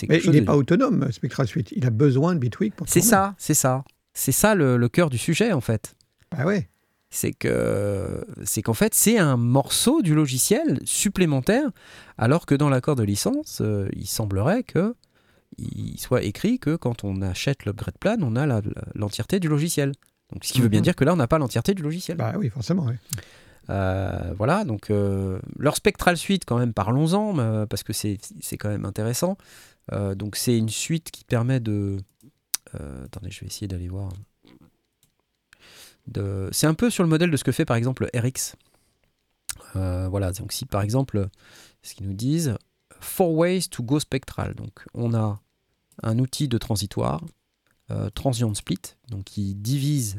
Mais 0.10 0.20
il 0.24 0.32
n'est 0.32 0.41
de- 0.41 0.45
pas 0.45 0.56
autonome, 0.57 1.12
Spectral 1.12 1.48
Suite. 1.48 1.72
Il 1.76 1.86
a 1.86 1.91
besoin 1.91 2.34
de 2.34 2.40
Bitwig 2.40 2.74
pour 2.74 2.88
C'est 2.90 3.02
ça, 3.02 3.36
c'est 3.38 3.53
ça. 3.53 3.84
C'est 4.14 4.32
ça 4.32 4.56
le, 4.56 4.78
le 4.78 4.90
cœur 4.90 5.10
du 5.10 5.18
sujet, 5.18 5.52
en 5.52 5.62
fait. 5.62 5.95
Ah 6.32 6.45
ouais. 6.45 6.68
c'est 7.12 7.32
que 7.34 8.26
c'est 8.44 8.62
qu'en 8.62 8.74
fait 8.74 8.94
c'est 8.94 9.18
un 9.20 9.38
morceau 9.38 10.02
du 10.02 10.16
logiciel 10.16 10.80
supplémentaire 10.84 11.70
alors 12.18 12.45
que 12.45 12.56
dans 12.56 12.68
l'accord 12.70 12.95
de 12.95 13.03
licence 13.03 13.60
euh, 13.62 13.88
il 13.95 14.07
semblerait 14.07 14.64
que 14.64 14.95
il 15.57 15.98
soit 15.98 16.24
écrit 16.24 16.60
que 16.60 16.76
quand 16.76 17.06
on 17.06 17.22
achète 17.22 17.64
l'upgrade 17.66 17.98
plan 17.99 18.18
on 18.22 18.36
a 18.36 18.62
l'entièreté 18.95 19.40
du 19.40 19.48
logiciel 19.48 19.94
donc 20.34 20.44
ce 20.44 20.52
qui 20.52 20.60
veut 20.60 20.68
bien 20.68 20.80
Mhm. 20.82 20.86
dire 20.86 20.95
que 20.95 21.06
là 21.06 21.14
on 21.14 21.18
n'a 21.18 21.28
pas 21.28 21.38
l'entièreté 21.38 21.74
du 21.74 21.84
logiciel 21.84 22.18
Bah 22.18 22.34
oui, 22.38 22.49
forcément. 22.49 22.86
ouais. 22.88 22.98
Euh, 23.69 24.33
voilà 24.37 24.63
donc 24.63 24.91
euh, 24.91 25.39
leur 25.57 25.75
spectral 25.75 26.17
suite 26.17 26.45
quand 26.45 26.59
même 26.59 26.71
parlons-en 26.71 27.39
euh, 27.39 27.65
parce 27.65 27.81
que 27.81 27.93
c'est 27.93 28.19
quand 28.59 28.69
même 28.69 28.85
intéressant 28.85 29.37
donc 29.91 30.35
c'est 30.35 30.57
une 30.57 30.69
suite 30.69 31.11
qui 31.11 31.23
permet 31.23 31.59
de 31.59 31.97
attendez 32.73 33.29
je 33.29 33.41
vais 33.41 33.47
essayer 33.47 33.67
d'aller 33.67 33.87
voir 33.87 34.11
de... 36.07 36.49
C'est 36.51 36.65
un 36.67 36.73
peu 36.73 36.89
sur 36.89 37.03
le 37.03 37.09
modèle 37.09 37.29
de 37.29 37.37
ce 37.37 37.43
que 37.43 37.51
fait 37.51 37.65
par 37.65 37.77
exemple 37.77 38.09
RX. 38.15 38.55
Voilà, 39.75 40.31
donc 40.31 40.53
si 40.53 40.65
par 40.65 40.81
exemple, 40.81 41.27
ce 41.83 41.93
qu'ils 41.93 42.07
nous 42.07 42.13
disent, 42.13 42.57
Four 42.99 43.33
ways 43.33 43.67
to 43.69 43.83
go 43.83 43.99
spectral. 43.99 44.55
Donc 44.55 44.85
on 44.95 45.13
a 45.13 45.39
un 46.01 46.17
outil 46.17 46.47
de 46.47 46.57
transitoire, 46.57 47.23
transient 48.15 48.55
split, 48.55 48.81
donc 49.09 49.25
qui 49.25 49.53
divise 49.53 50.17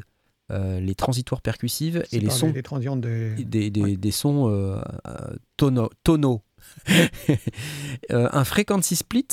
euh, 0.51 0.79
les 0.79 0.95
transitoires 0.95 1.41
percussives 1.41 2.03
et 2.11 2.19
les 2.19 2.27
sons 2.29 2.47
Les 2.47 3.43
des... 3.43 3.43
des, 3.43 3.69
des- 3.69 3.81
Ouais. 3.81 3.97
des 3.97 4.11
sons 4.11 4.49
euh, 4.49 4.81
euh, 5.07 5.35
tonaux. 6.03 6.41
Euh, 8.11 8.29
un 8.31 8.43
frequency 8.43 8.95
split 8.95 9.27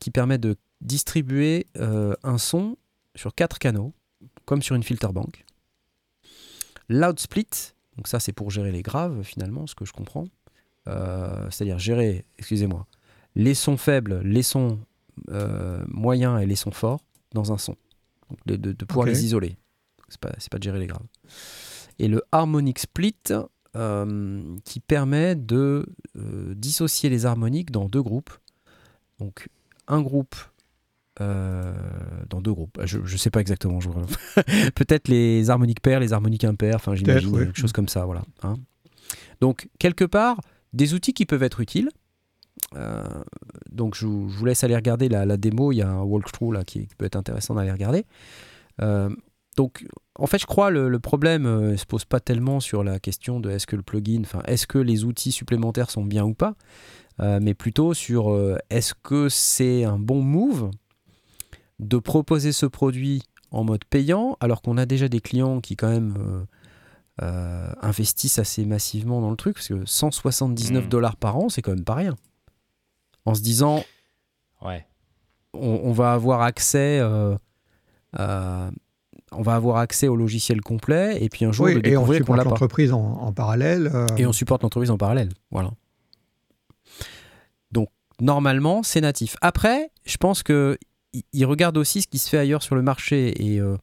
qui 0.00 0.10
permet 0.10 0.38
de 0.38 0.56
distribuer 0.80 1.66
un 1.76 2.38
son 2.38 2.76
sur 3.14 3.34
quatre 3.34 3.58
canaux, 3.58 3.92
comme 4.44 4.62
sur 4.62 4.76
une 4.76 4.82
filter 4.82 5.08
bank. 5.12 5.44
Loud 6.88 7.18
split, 7.18 7.46
donc 7.96 8.06
ça 8.08 8.20
c'est 8.20 8.32
pour 8.32 8.50
gérer 8.50 8.72
les 8.72 8.82
graves 8.82 9.22
finalement, 9.22 9.66
ce 9.66 9.74
que 9.74 9.84
je 9.84 9.92
comprends. 9.92 10.26
C'est-à-dire 10.86 11.78
gérer, 11.78 12.24
excusez-moi, 12.38 12.86
les 13.36 13.54
sons 13.54 13.76
faibles, 13.76 14.20
les 14.24 14.42
sons 14.42 14.78
euh, 15.30 15.82
moyens 15.88 16.42
et 16.42 16.46
les 16.46 16.56
sons 16.56 16.72
forts 16.72 17.00
dans 17.32 17.52
un 17.52 17.58
son. 17.58 17.76
Donc 18.28 18.38
de, 18.46 18.56
de- 18.56 18.72
de 18.72 18.84
pouvoir 18.84 19.06
les 19.06 19.24
isoler. 19.24 19.56
C'est 20.10 20.20
pas, 20.20 20.32
c'est 20.38 20.50
pas 20.50 20.58
de 20.58 20.62
gérer 20.64 20.78
les 20.78 20.86
graves. 20.86 21.06
Et 21.98 22.08
le 22.08 22.22
harmonic 22.32 22.78
split 22.78 23.14
euh, 23.76 24.42
qui 24.64 24.80
permet 24.80 25.34
de 25.36 25.86
euh, 26.18 26.54
dissocier 26.54 27.08
les 27.08 27.24
harmoniques 27.26 27.70
dans 27.70 27.86
deux 27.88 28.02
groupes. 28.02 28.30
Donc 29.18 29.48
un 29.86 30.00
groupe 30.02 30.34
euh, 31.20 31.72
dans 32.28 32.40
deux 32.40 32.52
groupes. 32.52 32.78
Je 32.84 32.98
ne 32.98 33.06
sais 33.16 33.30
pas 33.30 33.40
exactement. 33.40 33.80
je- 33.80 33.90
Peut-être 34.74 35.08
les 35.08 35.50
harmoniques 35.50 35.80
pairs, 35.80 36.00
les 36.00 36.12
harmoniques 36.12 36.44
impairs. 36.44 36.76
Enfin, 36.76 36.94
j'imagine 36.94 37.30
ouais. 37.34 37.44
quelque 37.46 37.58
chose 37.60 37.72
comme 37.72 37.88
ça. 37.88 38.04
Voilà. 38.06 38.22
hein. 38.42 38.56
Donc 39.40 39.68
quelque 39.78 40.04
part, 40.04 40.40
des 40.72 40.94
outils 40.94 41.12
qui 41.12 41.26
peuvent 41.26 41.42
être 41.42 41.60
utiles. 41.60 41.90
Donc 43.70 43.94
je, 43.94 44.06
vous 44.06 44.28
je 44.30 44.36
vous 44.38 44.44
laisse 44.44 44.64
aller 44.64 44.76
regarder 44.76 45.08
la, 45.08 45.26
la 45.26 45.36
démo. 45.36 45.72
Il 45.72 45.76
y 45.76 45.82
a 45.82 45.88
un 45.90 46.02
walkthrough 46.02 46.52
là 46.52 46.64
qui, 46.64 46.86
qui 46.86 46.94
peut 46.94 47.04
être 47.04 47.16
intéressant 47.16 47.54
d'aller 47.54 47.72
regarder. 47.72 48.04
Euh, 49.52 49.56
donc 49.56 49.86
en 50.16 50.26
fait, 50.26 50.38
je 50.38 50.46
crois 50.46 50.70
le, 50.70 50.88
le 50.88 50.98
problème 51.00 51.42
ne 51.70 51.76
se 51.76 51.86
pose 51.86 52.04
pas 52.04 52.20
tellement 52.20 52.60
sur 52.60 52.82
la 52.84 52.98
question 53.00 53.40
de 53.40 53.50
est-ce 53.50 53.66
que 53.66 53.76
le 53.76 53.82
plugin, 53.82 54.20
enfin 54.22 54.42
est-ce 54.46 54.66
que 54.66 54.78
les 54.78 55.04
outils 55.04 55.32
supplémentaires 55.32 55.90
sont 55.90 56.04
bien 56.04 56.24
ou 56.24 56.34
pas, 56.34 56.54
euh, 57.20 57.38
mais 57.42 57.54
plutôt 57.54 57.94
sur 57.94 58.30
euh, 58.32 58.56
est-ce 58.70 58.94
que 59.02 59.28
c'est 59.28 59.84
un 59.84 59.98
bon 59.98 60.22
move 60.22 60.70
de 61.78 61.98
proposer 61.98 62.52
ce 62.52 62.66
produit 62.66 63.22
en 63.50 63.64
mode 63.64 63.84
payant 63.84 64.36
alors 64.40 64.62
qu'on 64.62 64.76
a 64.78 64.86
déjà 64.86 65.08
des 65.08 65.20
clients 65.20 65.60
qui 65.60 65.74
quand 65.76 65.88
même 65.90 66.14
euh, 66.18 66.44
euh, 67.22 67.72
investissent 67.82 68.38
assez 68.38 68.64
massivement 68.64 69.20
dans 69.20 69.30
le 69.30 69.36
truc 69.36 69.54
parce 69.56 69.68
que 69.68 69.84
179 69.84 70.84
Mm. 70.84 70.88
dollars 70.88 71.16
par 71.16 71.36
an 71.36 71.48
c'est 71.48 71.60
quand 71.62 71.74
même 71.74 71.84
pas 71.84 71.94
rien. 71.96 72.16
En 73.26 73.34
se 73.34 73.40
disant 73.42 73.82
Ouais. 74.62 74.86
on, 75.54 75.80
on 75.84 75.92
va 75.92 76.12
avoir 76.12 76.42
accès 76.42 76.98
euh, 77.00 77.36
à- 78.12 78.70
on 79.32 79.42
va 79.42 79.54
avoir 79.54 79.76
accès 79.76 80.08
au 80.08 80.16
logiciel 80.16 80.60
complet 80.60 81.18
et 81.22 81.28
puis 81.28 81.44
un 81.44 81.52
jour 81.52 81.66
Oui, 81.66 81.74
de 81.74 81.80
découvrir 81.80 82.20
qu'on 82.20 82.24
supporte 82.24 82.38
l'a 82.38 82.44
pas. 82.44 82.50
l'entreprise 82.50 82.92
en, 82.92 82.98
en 83.00 83.32
parallèle. 83.32 83.90
euh, 83.94 84.06
Et 84.16 84.26
on 84.26 84.32
supporte 84.32 84.62
l'entreprise 84.62 84.90
en 84.90 84.98
parallèle. 84.98 85.28
Voilà. 85.50 85.70
Donc, 87.72 87.88
normalement, 88.20 88.82
c'est 88.82 89.00
natif. 89.00 89.36
Après, 89.40 89.90
je 90.04 90.16
pense 90.16 90.42
que 90.42 90.78
ils 91.32 91.44
regardent 91.44 91.78
aussi 91.78 92.02
ce 92.02 92.08
qui 92.08 92.18
se 92.18 92.28
fait 92.28 92.38
ailleurs 92.38 92.62
sur 92.62 92.74
le 92.76 92.82
marché. 92.82 93.34
Et 93.44 93.60
euh, 93.60 93.76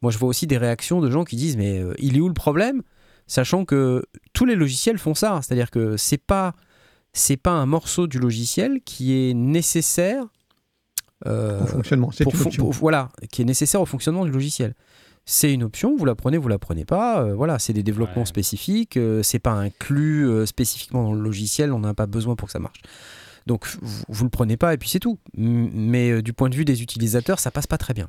moi, 0.00 0.10
je 0.10 0.18
vois 0.18 0.28
aussi 0.28 0.46
des 0.46 0.56
réactions 0.58 1.00
de 1.00 1.10
gens 1.10 1.24
qui 1.24 1.36
disent 1.36 1.56
Mais 1.56 1.78
euh, 1.78 1.94
il 1.98 2.16
est 2.16 2.20
où 2.20 2.28
le 2.28 2.34
problème? 2.34 2.82
Sachant 3.26 3.64
que 3.64 4.04
tous 4.32 4.44
les 4.44 4.54
logiciels 4.56 4.98
font 4.98 5.14
ça. 5.14 5.40
C'est-à-dire 5.42 5.70
que 5.70 5.96
c'est 5.96 6.18
pas. 6.18 6.54
C'est 7.14 7.36
pas 7.36 7.50
un 7.50 7.66
morceau 7.66 8.06
du 8.06 8.18
logiciel 8.18 8.80
qui 8.86 9.12
est 9.12 9.34
nécessaire 9.34 10.24
au 11.26 11.66
fonctionnement. 11.66 12.10
C'est 12.10 12.24
pour 12.24 12.32
une 12.34 12.38
fon- 12.40 12.46
option. 12.48 12.62
pour- 12.64 12.72
voilà, 12.72 13.10
qui 13.30 13.42
est 13.42 13.44
nécessaire 13.44 13.80
au 13.80 13.86
fonctionnement 13.86 14.24
du 14.24 14.30
logiciel. 14.30 14.74
C'est 15.24 15.52
une 15.52 15.62
option, 15.62 15.94
vous 15.96 16.04
la 16.04 16.16
prenez, 16.16 16.36
vous 16.36 16.48
la 16.48 16.58
prenez 16.58 16.84
pas. 16.84 17.22
euh, 17.22 17.34
voilà, 17.34 17.58
c'est 17.60 17.72
des 17.72 17.84
développements 17.84 18.22
Ouais. 18.22 18.26
spécifiques. 18.26 18.96
euh, 18.96 19.22
c'est 19.22 19.38
pas 19.38 19.52
inclus 19.52 20.26
euh, 20.28 20.46
spécifiquement 20.46 21.04
dans 21.04 21.12
le 21.12 21.20
logiciel. 21.22 21.72
On 21.72 21.78
n'a 21.78 21.94
pas 21.94 22.06
besoin 22.06 22.34
pour 22.34 22.46
que 22.46 22.52
ça 22.52 22.58
marche. 22.58 22.80
Donc 23.46 23.68
vous, 23.80 24.02
vous 24.08 24.24
le 24.24 24.30
prenez 24.30 24.56
pas 24.56 24.74
et 24.74 24.78
puis 24.78 24.88
c'est 24.88 24.98
tout. 25.00 25.18
M- 25.36 25.70
Mais 25.74 26.10
euh, 26.10 26.22
du 26.22 26.32
point 26.32 26.48
de 26.48 26.54
vue 26.56 26.64
des 26.64 26.82
utilisateurs, 26.82 27.38
ça 27.38 27.50
passe 27.52 27.66
pas 27.68 27.78
très 27.78 27.94
bien. 27.94 28.08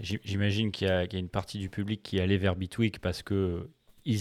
J- 0.00 0.20
J'imagine 0.24 0.70
qu'il 0.72 0.88
y, 0.88 0.90
a 0.90 1.04
y 1.04 1.16
a 1.16 1.18
une 1.18 1.28
partie 1.28 1.58
du 1.58 1.68
public 1.68 2.02
qui 2.02 2.18
est 2.18 2.20
allé 2.20 2.38
vers 2.38 2.56
Bitwig 2.56 2.98
parce 3.00 3.22
que 3.22 3.68
ils, 4.04 4.18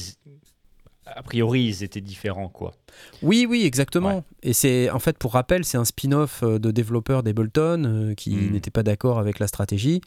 a 1.06 1.23
priori, 1.23 1.64
ils 1.64 1.84
étaient 1.84 2.02
différents, 2.02 2.48
quoi. 2.49 2.73
Oui, 3.22 3.45
oui, 3.49 3.64
exactement. 3.65 4.23
Et 4.44 4.53
c'est, 4.53 4.90
en 4.90 4.99
fait, 4.99 5.18
pour 5.18 5.34
rappel, 5.34 5.65
c'est 5.65 5.78
un 5.78 5.86
spin-off 5.86 6.44
euh, 6.44 6.60
de 6.60 6.72
développeurs 6.72 7.23
d'Ableton 7.23 7.84
euh, 7.86 8.14
qui 8.14 8.36
Mm. 8.36 8.52
n'étaient 8.52 8.72
pas 8.72 8.84
d'accord 8.84 9.19
avec 9.19 9.40
la 9.40 9.48
stratégie 9.48 10.02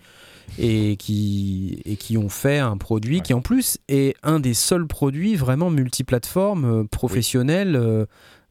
et 0.58 0.96
qui, 0.96 1.80
et 1.84 1.96
qui 1.96 2.16
ont 2.16 2.28
fait 2.28 2.58
un 2.58 2.76
produit 2.76 3.16
Ouais. 3.16 3.22
qui, 3.22 3.34
en 3.34 3.40
plus, 3.40 3.78
est 3.88 4.16
un 4.22 4.40
des 4.40 4.54
seuls 4.54 4.86
produits 4.86 5.34
vraiment 5.36 5.70
multiplateformes, 5.70 6.64
euh, 6.64 6.84
professionnels, 6.84 7.76
euh, 7.76 8.06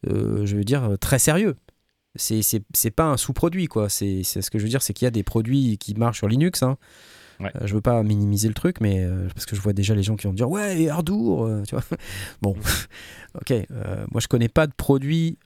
je 0.05 0.55
veux 0.55 0.63
dire, 0.65 0.97
très 0.99 1.19
sérieux. 1.19 1.55
C'est, 2.15 2.41
c'est, 2.43 2.91
pas 2.91 3.05
un 3.05 3.17
sous-produit, 3.17 3.65
quoi. 3.67 3.89
C'est, 3.89 4.21
c'est 4.23 4.41
ce 4.43 4.51
que 4.51 4.59
je 4.59 4.63
veux 4.63 4.69
dire, 4.69 4.83
c'est 4.83 4.93
qu'il 4.93 5.05
y 5.05 5.07
a 5.07 5.11
des 5.11 5.23
produits 5.23 5.77
qui 5.79 5.95
marchent 5.95 6.19
sur 6.19 6.27
Linux. 6.27 6.61
Hein. 6.61 6.77
Ouais. 7.43 7.51
Euh, 7.55 7.67
je 7.67 7.73
veux 7.73 7.81
pas 7.81 8.01
minimiser 8.03 8.47
le 8.47 8.53
truc, 8.53 8.79
mais 8.81 9.03
euh, 9.03 9.27
parce 9.33 9.45
que 9.45 9.55
je 9.55 9.61
vois 9.61 9.73
déjà 9.73 9.93
les 9.95 10.03
gens 10.03 10.15
qui 10.15 10.25
vont 10.27 10.31
me 10.33 10.37
dire 10.37 10.49
ouais, 10.49 10.81
et 10.81 10.89
Ardour, 10.89 11.45
euh, 11.45 11.63
tu 11.63 11.75
vois. 11.75 11.83
Bon, 12.41 12.55
ok. 13.35 13.51
euh, 13.51 14.05
moi, 14.11 14.19
je 14.21 14.27
connais 14.27 14.49
pas 14.49 14.67
de 14.67 14.73
produit 14.73 15.37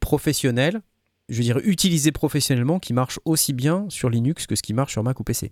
professionnel, 0.00 0.80
je 1.28 1.36
veux 1.36 1.42
dire 1.42 1.58
utilisé 1.64 2.12
professionnellement, 2.12 2.78
qui 2.78 2.92
marche 2.92 3.18
aussi 3.24 3.52
bien 3.52 3.86
sur 3.88 4.08
Linux 4.10 4.46
que 4.46 4.54
ce 4.56 4.62
qui 4.62 4.72
marche 4.74 4.92
sur 4.92 5.02
Mac 5.02 5.18
ou 5.20 5.24
PC. 5.24 5.50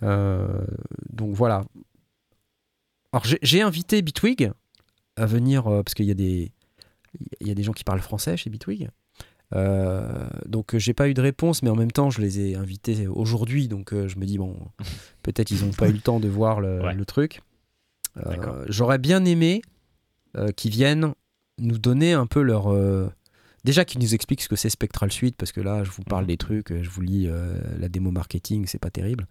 Donc 0.00 1.34
voilà. 1.34 1.64
Alors 3.12 3.24
j'ai- 3.24 3.62
invité 3.62 4.02
Bitwig 4.02 4.50
à 5.16 5.26
venir 5.26 5.64
parce 5.64 5.94
qu'il 5.94 6.06
y 6.06 6.10
a 6.10 6.14
des 6.14 6.50
il 7.40 7.46
y 7.46 7.50
a 7.50 7.54
des 7.54 7.62
gens 7.62 7.72
qui 7.72 7.84
parlent 7.84 8.00
français 8.00 8.36
chez 8.36 8.50
Bitwig. 8.50 8.88
Euh, 9.54 10.26
donc 10.46 10.74
euh, 10.74 10.78
j'ai 10.78 10.94
pas 10.94 11.08
eu 11.08 11.14
de 11.14 11.20
réponse, 11.20 11.62
mais 11.62 11.70
en 11.70 11.76
même 11.76 11.90
temps 11.92 12.10
je 12.10 12.20
les 12.20 12.40
ai 12.40 12.54
invités 12.56 13.06
aujourd'hui, 13.06 13.68
donc 13.68 13.92
euh, 13.92 14.08
je 14.08 14.18
me 14.18 14.24
dis 14.24 14.38
bon, 14.38 14.56
peut-être 15.22 15.50
ils 15.50 15.64
ont 15.64 15.70
pas 15.72 15.88
eu 15.88 15.92
le 15.92 16.00
temps 16.00 16.20
de 16.20 16.28
voir 16.28 16.60
le, 16.60 16.80
Ouais. 16.80 16.94
le 16.94 17.04
truc. 17.04 17.42
Euh. 18.18 18.64
J'aurais 18.68 18.98
bien 18.98 19.24
aimé 19.24 19.62
qu'ils 20.56 20.70
viennent 20.70 21.12
nous 21.58 21.78
donner 21.78 22.14
un 22.14 22.26
peu 22.26 22.40
leur 22.42 22.74
déjà 23.64 23.84
qu'ils 23.84 24.00
nous 24.00 24.14
expliquent 24.14 24.40
ce 24.42 24.48
que 24.48 24.56
c'est 24.56 24.70
Spectral 24.70 25.12
Suite, 25.12 25.36
parce 25.36 25.52
que 25.52 25.60
là 25.60 25.84
je 25.84 25.90
vous 25.90 26.02
parle 26.02 26.24
Mhm. 26.24 26.28
des 26.28 26.36
trucs, 26.38 26.82
je 26.82 26.88
vous 26.90 27.02
lis 27.02 27.28
la 27.78 27.88
démo 27.88 28.10
marketing, 28.10 28.66
c'est 28.66 28.78
pas 28.78 28.90
terrible. 28.90 29.26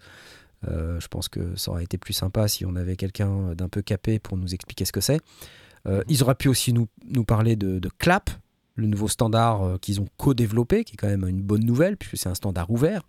Je 0.68 1.08
pense 1.08 1.28
que 1.30 1.56
ça 1.56 1.72
aurait 1.72 1.84
été 1.84 1.98
plus 1.98 2.14
sympa 2.14 2.48
si 2.48 2.66
on 2.66 2.76
avait 2.76 2.96
quelqu'un 2.96 3.56
d'un 3.56 3.70
peu 3.70 3.82
capé 3.82 4.20
pour 4.20 4.38
nous 4.38 4.54
expliquer 4.54 4.86
ce 4.86 4.92
que 4.92 5.02
c'est. 5.02 5.20
Euh, 5.88 6.04
ils 6.08 6.22
auraient 6.22 6.36
pu 6.36 6.48
aussi 6.48 6.74
nous, 6.74 6.88
nous 7.10 7.24
parler 7.26 7.56
de, 7.56 7.80
de 7.80 7.90
Clap, 7.98 8.30
le 8.76 8.88
nouveau 8.88 9.08
standard 9.08 9.64
euh, 9.64 9.78
qu'ils 9.78 10.02
ont 10.02 10.08
co-développé, 10.18 10.84
qui 10.84 10.94
est 10.94 10.98
quand 10.98 11.08
même 11.08 11.28
une 11.28 11.42
bonne 11.42 11.66
nouvelle, 11.66 11.98
puisque 11.98 12.18
c'est 12.18 12.30
un 12.30 12.36
standard 12.36 12.70
ouvert, 12.72 13.04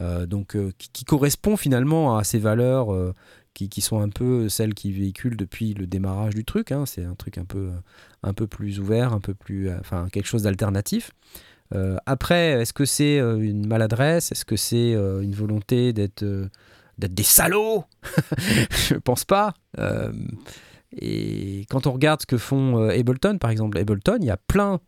euh, 0.00 0.26
donc 0.26 0.56
euh, 0.56 0.72
qui, 0.78 1.04
correspond 1.04 1.56
finalement 1.56 2.16
à 2.16 2.24
ces 2.24 2.38
valeurs 2.38 2.88
qui, 3.54 3.68
qui 3.68 3.80
sont 3.80 4.00
un 4.00 4.08
peu 4.08 4.48
celles 4.48 4.74
qui 4.74 4.92
véhiculent 4.92 5.36
depuis 5.36 5.74
le 5.74 5.86
démarrage 5.86 6.34
du 6.34 6.44
truc. 6.44 6.72
hein. 6.72 6.84
C'est 6.86 7.04
un 7.04 7.14
truc 7.14 7.38
un 7.38 7.44
peu, 7.44 7.70
un 8.22 8.32
peu 8.32 8.46
plus 8.46 8.80
ouvert, 8.80 9.12
un 9.12 9.20
peu 9.20 9.34
plus, 9.34 9.70
enfin 9.72 10.08
quelque 10.10 10.26
chose 10.26 10.42
d'alternatif. 10.42 11.12
Après, 12.06 12.62
est-ce 12.62 12.72
que 12.72 12.84
c'est 12.84 13.16
une 13.18 13.66
maladresse? 13.66 14.30
Est-ce 14.30 14.44
que 14.44 14.54
c'est 14.54 14.92
une 14.92 15.34
volonté 15.34 15.92
d'être 15.92 16.24
des 16.98 17.22
salauds? 17.24 17.82
Je 18.70 18.94
pense 18.94 19.24
pas. 19.24 19.54
Et 21.00 21.66
quand 21.70 21.86
on 21.86 21.92
regarde 21.92 22.20
ce 22.22 22.26
que 22.26 22.38
font 22.38 22.78
euh, 22.78 22.98
Ableton, 22.98 23.38
par 23.38 23.50
exemple, 23.50 23.78
Ableton, 23.78 24.18
il 24.20 24.26
y 24.26 24.30
a 24.30 24.36
plein 24.36 24.80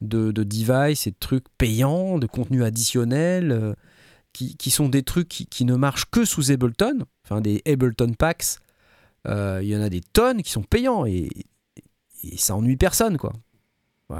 de, 0.00 0.30
de 0.30 0.42
devices 0.42 1.06
et 1.06 1.10
de 1.10 1.16
trucs 1.18 1.44
payants, 1.58 2.18
de 2.18 2.26
contenus 2.26 2.62
additionnels, 2.62 3.52
euh, 3.52 3.74
qui, 4.32 4.56
qui 4.56 4.70
sont 4.70 4.88
des 4.88 5.02
trucs 5.02 5.28
qui, 5.28 5.46
qui 5.46 5.64
ne 5.64 5.74
marchent 5.76 6.10
que 6.10 6.24
sous 6.24 6.50
Ableton, 6.52 6.98
enfin 7.24 7.40
des 7.40 7.62
Ableton 7.66 8.12
Packs. 8.12 8.58
Euh, 9.26 9.60
Il 9.62 9.68
y 9.68 9.76
en 9.76 9.80
a 9.80 9.88
des 9.88 10.02
tonnes 10.02 10.42
qui 10.42 10.50
sont 10.52 10.62
payants 10.62 11.06
et, 11.06 11.28
et 12.22 12.36
ça 12.36 12.54
ennuie 12.54 12.76
personne, 12.76 13.16
quoi. 13.16 13.32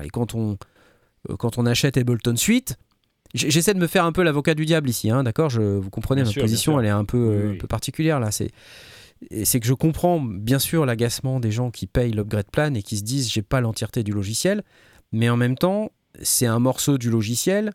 Et 0.02 0.08
quand 0.08 0.34
on, 0.34 0.56
quand 1.38 1.58
on 1.58 1.66
achète 1.66 1.96
Ableton 1.96 2.34
Suite, 2.36 2.76
j'essaie 3.34 3.74
de 3.74 3.78
me 3.78 3.86
faire 3.86 4.04
un 4.04 4.12
peu 4.12 4.22
l'avocat 4.22 4.54
du 4.54 4.64
diable 4.64 4.88
ici, 4.88 5.10
hein, 5.10 5.22
d'accord? 5.22 5.50
Vous 5.50 5.90
comprenez, 5.90 6.22
Bien 6.22 6.28
ma 6.30 6.32
sûr, 6.32 6.42
position, 6.42 6.80
elle 6.80 6.86
est 6.86 6.90
un 6.90 7.04
peu, 7.04 7.18
Oui, 7.18 7.46
oui. 7.50 7.54
un 7.56 7.58
peu 7.58 7.66
particulière 7.68 8.18
là. 8.18 8.30
C'est 8.32 8.50
c'est 9.44 9.60
que 9.60 9.66
je 9.66 9.74
comprends 9.74 10.20
bien 10.20 10.58
sûr 10.58 10.86
l'agacement 10.86 11.40
des 11.40 11.50
gens 11.50 11.70
qui 11.70 11.86
payent 11.86 12.12
l'upgrade 12.12 12.50
plan 12.50 12.74
et 12.74 12.82
qui 12.82 12.96
se 12.96 13.02
disent 13.02 13.30
j'ai 13.30 13.42
pas 13.42 13.60
l'entièreté 13.60 14.02
du 14.02 14.12
logiciel, 14.12 14.62
mais 15.12 15.28
en 15.28 15.36
même 15.36 15.56
temps 15.56 15.90
c'est 16.22 16.46
un 16.46 16.58
morceau 16.58 16.98
du 16.98 17.10
logiciel 17.10 17.72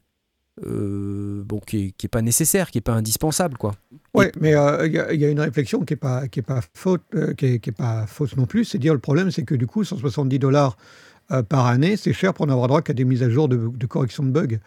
euh, 0.65 1.43
bon, 1.45 1.59
qui, 1.59 1.77
est, 1.85 1.91
qui 1.91 2.07
est 2.07 2.09
pas 2.09 2.21
nécessaire, 2.21 2.69
qui 2.71 2.77
est 2.77 2.81
pas 2.81 2.93
indispensable 2.93 3.57
quoi. 3.57 3.73
Oui, 4.13 4.25
mais 4.39 4.53
euh, 4.55 4.85
il 4.85 4.93
y, 4.93 5.25
a- 5.25 5.29
une 5.29 5.39
réflexion 5.39 5.79
qui 5.85 5.93
n'est 5.93 5.97
pas, 5.97 6.25
est 6.25 6.41
pas, 6.41 6.59
faute, 6.73 7.01
euh, 7.15 7.33
qui 7.33 7.45
est, 7.45 7.71
pas 7.71 8.05
fausse 8.05 8.35
non 8.35 8.45
plus. 8.45 8.65
C'est 8.65 8.77
dire 8.77 8.93
le 8.93 8.99
problème, 8.99 9.31
c'est 9.31 9.43
que 9.43 9.55
du 9.55 9.65
coup, 9.65 9.83
170 9.83 10.39
dollars 10.39 10.75
par 11.47 11.67
année, 11.67 11.95
c'est 11.95 12.11
cher 12.11 12.33
pour 12.33 12.45
n'avoir 12.45 12.67
droit 12.67 12.81
qu'à 12.81 12.91
des 12.91 13.05
mises 13.05 13.23
à 13.23 13.29
jour 13.29 13.47
de, 13.47 13.69
de 13.73 13.85
correction 13.85 14.23
de 14.23 14.31
bugs. 14.31 14.57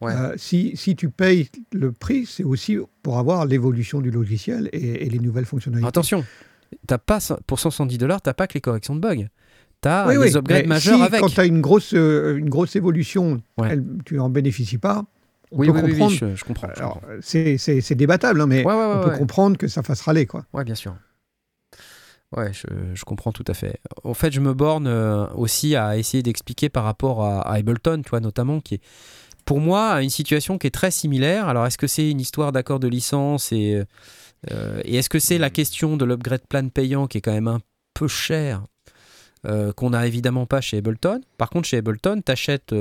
Ouais. 0.00 0.12
Euh, 0.12 0.34
si, 0.36 0.76
si 0.76 0.94
tu 0.96 1.08
payes 1.10 1.48
le 1.72 1.92
prix, 1.92 2.26
c'est 2.26 2.44
aussi 2.44 2.76
pour 3.02 3.18
avoir 3.18 3.46
l'évolution 3.46 4.00
du 4.00 4.10
logiciel 4.10 4.68
et, 4.72 5.06
et 5.06 5.08
les 5.10 5.18
nouvelles 5.18 5.46
fonctionnalités. 5.46 5.88
Attention, 5.88 6.24
t'as 6.86 6.98
pas 6.98 7.18
pour 7.46 7.58
170 7.58 7.96
dollars, 7.98 8.20
t'as 8.20 8.34
pas 8.34 8.46
que 8.46 8.54
les 8.54 8.60
corrections 8.60 8.94
de 8.94 9.00
bugs, 9.00 9.26
t'as 9.80 10.06
Oui, 10.08 10.14
les 10.14 10.18
oui, 10.32 10.36
upgrades 10.36 10.66
majeurs 10.66 10.98
si, 10.98 11.02
avec. 11.02 11.20
Quand 11.20 11.28
tu 11.28 11.40
as 11.40 11.46
une 11.46 11.60
grosse, 11.60 11.94
euh, 11.94 12.36
une 12.36 12.50
grosse 12.50 12.76
évolution, 12.76 13.40
Ouais. 13.58 13.68
elle- 13.72 13.84
tu 14.04 14.16
n'en 14.16 14.28
bénéficies 14.28 14.78
pas. 14.78 15.04
On 15.52 15.58
Oui, 15.60 15.68
peut 15.68 15.72
oui, 15.74 15.78
oui, 15.78 15.84
oui, 15.84 15.90
comprendre. 15.92 16.12
je, 16.16 16.34
je 16.34 16.44
comprends. 16.44 16.68
c'est- 17.20 17.94
débattable, 17.94 18.40
hein, 18.40 18.46
mais 18.46 18.64
Ouais, 18.66 18.74
on 18.74 19.04
peut 19.08 19.16
comprendre 19.16 19.56
que 19.56 19.68
ça 19.68 19.82
fasse 19.82 20.00
râler. 20.02 20.26
Quoi. 20.26 20.44
Ouais, 20.52 20.64
bien 20.64 20.74
sûr. 20.74 20.94
Ouais, 22.36 22.52
je, 22.52 22.66
je 22.94 23.04
comprends 23.04 23.30
tout 23.30 23.44
à 23.46 23.54
fait. 23.54 23.78
En 24.02 24.12
fait, 24.12 24.32
je 24.32 24.40
me 24.40 24.52
borne 24.52 24.88
euh, 24.88 25.26
aussi 25.34 25.76
à 25.76 25.96
essayer 25.96 26.22
d'expliquer 26.24 26.68
par 26.68 26.82
rapport 26.82 27.24
à, 27.24 27.40
à 27.42 27.54
Ableton, 27.54 28.02
tu 28.02 28.10
vois, 28.10 28.18
notamment, 28.20 28.60
qui 28.60 28.74
est, 28.74 28.80
pour 29.46 29.60
moi, 29.60 29.92
à 29.92 30.02
une 30.02 30.10
situation 30.10 30.58
qui 30.58 30.66
est 30.66 30.70
très 30.70 30.90
similaire. 30.90 31.48
Alors, 31.48 31.66
est-ce 31.66 31.78
que 31.78 31.86
c'est 31.86 32.10
une 32.10 32.20
histoire 32.20 32.52
d'accord 32.52 32.80
de 32.80 32.88
licence 32.88 33.52
et, 33.52 33.82
euh, 34.50 34.82
et 34.84 34.96
est-ce 34.96 35.08
que 35.08 35.18
c'est 35.18 35.38
la 35.38 35.48
question 35.48 35.96
de 35.96 36.04
l'upgrade 36.04 36.46
plan 36.46 36.68
payant 36.68 37.06
qui 37.06 37.18
est 37.18 37.20
quand 37.22 37.32
même 37.32 37.48
un 37.48 37.60
peu 37.94 38.08
cher, 38.08 38.62
euh, 39.46 39.72
qu'on 39.72 39.90
n'a 39.90 40.06
évidemment 40.06 40.44
pas 40.44 40.60
chez 40.60 40.76
Ableton? 40.76 41.22
Par 41.38 41.48
contre, 41.48 41.66
chez 41.66 41.78
Ableton, 41.78 42.20
tu 42.24 42.30
achètes 42.30 42.74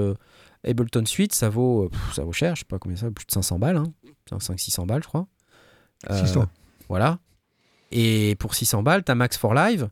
Ableton 0.66 1.06
Suite, 1.06 1.34
ça 1.34 1.50
vaut, 1.50 1.86
euh, 1.86 1.90
pff, 1.90 2.14
ça 2.14 2.24
vaut 2.24 2.32
cher, 2.32 2.56
je 2.56 2.62
sais 2.62 2.66
pas 2.66 2.80
combien 2.80 2.98
ça, 2.98 3.12
plus 3.12 3.26
de 3.26 3.32
500 3.32 3.60
balles, 3.60 3.78
hein, 3.78 3.92
500-600 4.30 4.86
balles, 4.86 5.04
je 5.04 5.08
crois. 5.08 5.28
Euh, 6.10 6.26
600. 6.26 6.46
voilà. 6.90 7.20
Et 7.92 8.36
pour 8.40 8.56
600 8.56 8.84
balles, 8.84 9.04
t'as 9.04 9.16
Max 9.16 9.38
for 9.38 9.54
Live, 9.54 9.90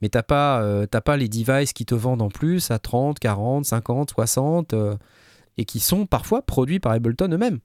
mais 0.00 0.08
t'as 0.08 0.22
pas, 0.22 0.62
euh, 0.62 0.86
pas 0.86 1.16
les 1.16 1.28
devices 1.28 1.72
qui 1.72 1.84
te 1.84 1.94
vendent 1.94 2.22
en 2.22 2.30
plus 2.30 2.70
à 2.70 2.78
30, 2.78 3.18
40, 3.18 3.66
50, 3.66 4.10
60, 4.10 4.72
euh, 4.72 4.96
et 5.58 5.64
qui 5.64 5.80
sont 5.80 6.06
parfois 6.06 6.42
produits 6.42 6.80
par 6.80 6.92
Ableton 6.92 7.28
eux-mêmes. 7.32 7.58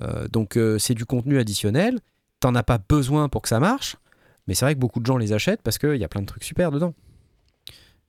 Euh, 0.00 0.28
donc 0.28 0.56
euh, 0.56 0.78
c'est 0.78 0.94
du 0.94 1.04
contenu 1.04 1.38
additionnel, 1.38 1.98
t'en 2.40 2.54
as 2.54 2.62
pas 2.62 2.78
besoin 2.78 3.28
pour 3.28 3.42
que 3.42 3.48
ça 3.48 3.58
marche, 3.60 3.96
mais 4.46 4.54
c'est 4.54 4.64
vrai 4.64 4.74
que 4.74 4.80
beaucoup 4.80 5.00
de 5.00 5.06
gens 5.06 5.16
les 5.16 5.32
achètent 5.32 5.62
parce 5.62 5.78
qu'il 5.78 5.96
y 5.96 6.04
a 6.04 6.08
plein 6.08 6.20
de 6.22 6.26
trucs 6.26 6.44
super 6.44 6.70
dedans. 6.70 6.94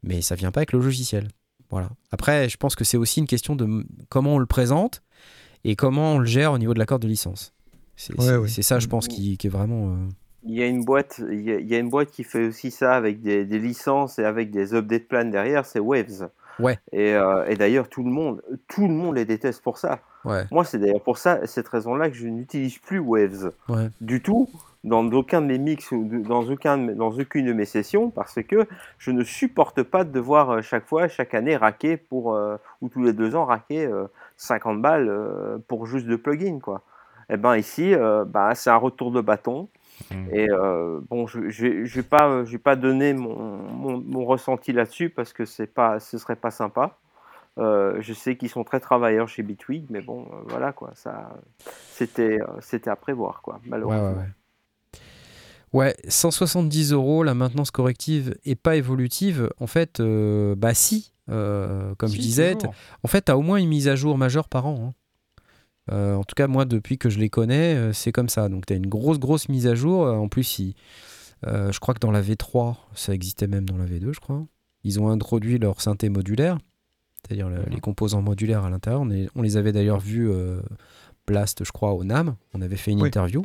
Mais 0.04 0.22
ça 0.22 0.36
vient 0.36 0.52
pas 0.52 0.60
avec 0.60 0.72
le 0.72 0.80
logiciel. 0.80 1.28
Voilà. 1.70 1.90
Après, 2.12 2.50
je 2.50 2.58
pense 2.58 2.76
que 2.76 2.84
c'est 2.84 2.98
aussi 2.98 3.20
une 3.20 3.28
question 3.28 3.56
de 3.56 3.86
comment 4.10 4.36
on 4.36 4.40
le 4.40 4.46
présente 4.46 5.02
et 5.64 5.76
comment 5.76 6.14
on 6.14 6.20
le 6.20 6.26
gère 6.26 6.54
au 6.54 6.58
niveau 6.58 6.74
de 6.74 6.80
l'accord 6.80 7.00
de 7.00 7.08
licence. 7.08 7.54
C'est 7.96 8.18
Ouais, 8.20 8.38
ouais. 8.38 8.48
ça, 8.48 8.80
je 8.80 8.88
pense, 8.88 9.08
qui, 9.08 9.38
qui 9.38 9.48
est 9.48 9.50
vraiment. 9.50 9.90
euh, 9.94 10.08
Il 10.46 10.56
y 10.56 10.64
a 10.64 10.68
une 10.68 10.86
boîte, 10.86 11.22
il 11.32 11.42
y 11.42 11.52
a, 11.52 11.60
il 11.60 11.68
y 11.68 11.76
a 11.76 11.80
une 11.80 11.90
boîte 11.90 12.12
qui 12.12 12.24
fait 12.24 12.48
aussi 12.48 12.72
ça 12.72 12.94
avec 12.96 13.22
des, 13.22 13.46
des 13.46 13.60
licences 13.60 14.18
et 14.20 14.24
avec 14.24 14.52
des 14.52 14.74
update 14.74 15.08
plans 15.10 15.26
derrière, 15.26 15.66
c'est 15.66 15.80
Waves. 15.80 16.30
Ouais. 16.60 16.80
Et, 16.92 17.14
euh, 17.14 17.46
et 17.48 17.56
d'ailleurs 17.56 17.90
tout 17.90 18.04
le 18.04 18.12
monde, 18.12 18.42
tout 18.68 18.88
le 18.88 18.94
monde 18.94 19.16
les 19.16 19.26
déteste 19.26 19.62
pour 19.62 19.78
ça. 19.78 20.00
Ouais, 20.26 20.46
Moi, 20.52 20.66
c'est 20.66 20.80
d'ailleurs 20.80 21.02
pour 21.02 21.18
ça, 21.18 21.48
cette 21.48 21.68
raison-là 21.70 22.10
que 22.10 22.16
je 22.16 22.28
n'utilise 22.28 22.78
plus 22.78 23.00
Waves 23.00 23.54
ouais. 23.70 23.90
du 24.02 24.22
tout 24.22 24.50
dans 24.84 25.06
aucun 25.12 25.42
de 25.42 25.48
mes 25.48 25.58
mix 25.58 25.92
ou 25.92 26.08
dans 26.26 26.44
aucun 26.44 26.78
dans 26.78 27.12
aucune 27.12 27.46
de 27.46 27.54
mes 27.54 27.66
sessions 27.66 28.10
parce 28.10 28.42
que 28.44 28.68
je 28.98 29.12
ne 29.12 29.24
supporte 29.24 29.84
pas 29.84 30.04
de 30.04 30.12
devoir 30.12 30.50
euh, 30.50 30.62
chaque 30.62 30.86
fois, 30.88 31.08
chaque 31.08 31.34
année 31.34 31.58
raquer 31.58 31.98
pour 31.98 32.34
euh, 32.34 32.58
ou 32.82 32.90
tous 32.90 33.04
les 33.04 33.14
deux 33.14 33.36
ans 33.36 33.46
raquer 33.46 33.86
euh, 33.86 34.08
50 34.38 34.82
balles 34.82 35.12
pour 35.68 35.86
juste 35.86 36.06
de 36.06 36.16
plugin 36.16 36.60
quoi. 36.60 36.82
Et 37.32 37.38
ben 37.38 37.56
ici, 37.58 37.94
bah, 38.28 38.56
c'est 38.56 38.72
un 38.72 38.78
retour 38.78 39.12
de 39.12 39.22
bâton. 39.22 39.68
Mm. 40.12 40.34
Et 40.34 40.50
euh, 40.50 41.00
bon, 41.10 41.28
je 41.28 41.50
je 41.50 41.66
vais- 41.68 42.04
pas, 42.04 42.44
je 42.46 42.52
vais 42.52 42.58
pas 42.58 42.76
donner 42.76 43.14
mon, 43.14 43.36
mon, 43.38 43.98
mon 44.00 44.26
ressenti 44.26 44.72
là-dessus 44.74 45.10
parce 45.10 45.34
que 45.34 45.46
c'est 45.46 45.68
pas, 45.68 46.00
ce 46.00 46.18
serait 46.18 46.36
pas 46.36 46.52
sympa. 46.52 46.98
Euh, 47.58 47.98
je 48.02 48.14
sais 48.14 48.38
qu'ils 48.38 48.50
sont 48.50 48.64
très 48.64 48.80
travailleurs 48.80 49.28
chez 49.28 49.44
Bitwig, 49.44 49.86
mais 49.90 50.02
bon, 50.02 50.22
euh, 50.32 50.36
voilà 50.48 50.72
quoi, 50.72 50.92
ça, 50.96 51.32
c'était, 51.92 52.40
euh, 52.42 52.46
c'était 52.62 52.90
à 52.90 52.96
prévoir 52.96 53.42
quoi, 53.42 53.56
Ouais, 53.56 53.60
ouais, 53.62 53.70
malheureusement. 53.72 54.22
ouais. 54.22 54.30
Ouais, 55.72 55.96
170 56.08 56.94
euros, 56.94 57.24
la 57.24 57.34
maintenance 57.36 57.70
corrective 57.70 58.36
et 58.44 58.56
pas 58.56 58.76
évolutive, 58.76 59.50
en 59.60 59.68
fait, 59.68 60.00
euh, 60.00 60.56
bah 60.56 60.74
si, 60.74 61.14
euh, 61.30 61.94
comme 61.96 62.10
je 62.10 62.18
disais, 62.18 62.56
en 63.04 63.08
fait, 63.08 63.26
tu 63.26 63.32
as 63.32 63.38
au 63.38 63.42
moins 63.42 63.58
une 63.58 63.68
mise 63.70 63.88
à 63.88 63.96
jour 63.96 64.18
majeure 64.18 64.50
par 64.50 64.66
an. 64.66 64.78
hein. 64.90 64.94
Euh, 65.92 66.16
en 66.16 66.24
tout 66.24 66.36
cas, 66.36 66.48
moi, 66.48 66.66
depuis 66.66 66.98
que 66.98 67.10
je 67.10 67.20
les 67.20 67.30
connais, 67.30 67.76
euh, 67.76 67.94
c'est 67.94 68.12
comme 68.12 68.30
ça. 68.30 68.48
Donc, 68.50 68.66
tu 68.66 68.74
as 68.74 68.76
une 68.76 68.88
grosse, 68.88 69.20
grosse 69.20 69.50
mise 69.50 69.66
à 69.68 69.76
jour. 69.76 70.06
Euh, 70.06 70.14
En 70.16 70.28
plus, 70.28 70.60
ils, 70.60 70.76
Euh, 71.48 71.72
je 71.72 71.80
crois 71.80 71.94
que 71.94 72.00
dans 72.02 72.12
la 72.12 72.22
V3, 72.22 72.76
ça 72.96 73.14
existait 73.14 73.48
même 73.48 73.64
dans 73.64 73.78
la 73.78 73.86
V2, 73.86 74.12
je 74.14 74.20
crois. 74.20 74.46
Ils 74.84 75.00
ont 75.00 75.08
introduit 75.10 75.58
leur 75.58 75.80
synthé 75.80 76.10
modulaire, 76.10 76.58
c'est-à-dire 77.22 77.48
le- 77.48 77.60
Mhm. 77.60 77.66
les 77.72 77.80
composants 77.80 78.22
modulaires 78.22 78.66
à 78.66 78.70
l'intérieur. 78.70 79.04
On, 79.36 79.42
les 79.42 79.56
avait 79.56 79.72
d'ailleurs 79.72 80.02
vus 80.02 80.30
Blast, 81.28 81.64
je 81.64 81.72
crois, 81.72 81.94
au 81.94 82.04
NAM. 82.04 82.36
On 82.54 82.62
avait 82.62 82.76
fait 82.76 82.92
une 82.92 83.02
Oui. 83.02 83.08
interview. 83.08 83.44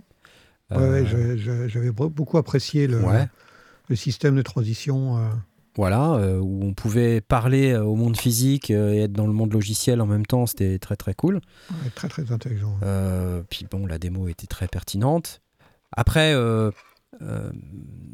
Ouais, 0.73 1.05
j'avais 1.07 1.93
beaucoup 1.93 2.37
apprécié 2.37 2.89
le, 2.89 3.01
ouais. 3.05 3.29
le 3.89 3.95
système 3.95 4.35
de 4.35 4.43
transition. 4.43 5.17
Voilà, 5.77 6.13
euh, 6.15 6.39
où 6.39 6.63
on 6.63 6.73
pouvait 6.73 7.21
parler 7.21 7.73
euh, 7.73 7.83
au 7.83 7.97
monde 7.97 8.17
physique 8.17 8.71
euh, 8.71 8.93
et 8.93 9.03
être 9.03 9.13
dans 9.13 9.27
le 9.27 9.33
monde 9.33 9.53
logiciel 9.53 10.01
en 10.01 10.07
même 10.07 10.25
temps, 10.25 10.47
c'était 10.47 10.79
très 10.79 10.95
très 10.95 11.15
cool. 11.15 11.41
ouais, 11.71 11.91
très 11.95 12.09
très 12.09 12.31
intelligent. 12.31 12.79
Puis 13.51 13.67
bon, 13.69 13.87
la 13.87 13.99
démo 13.99 14.29
était 14.29 14.47
très 14.47 14.69
pertinente. 14.69 15.41
Après, 15.97 16.35
euh, 17.23 17.51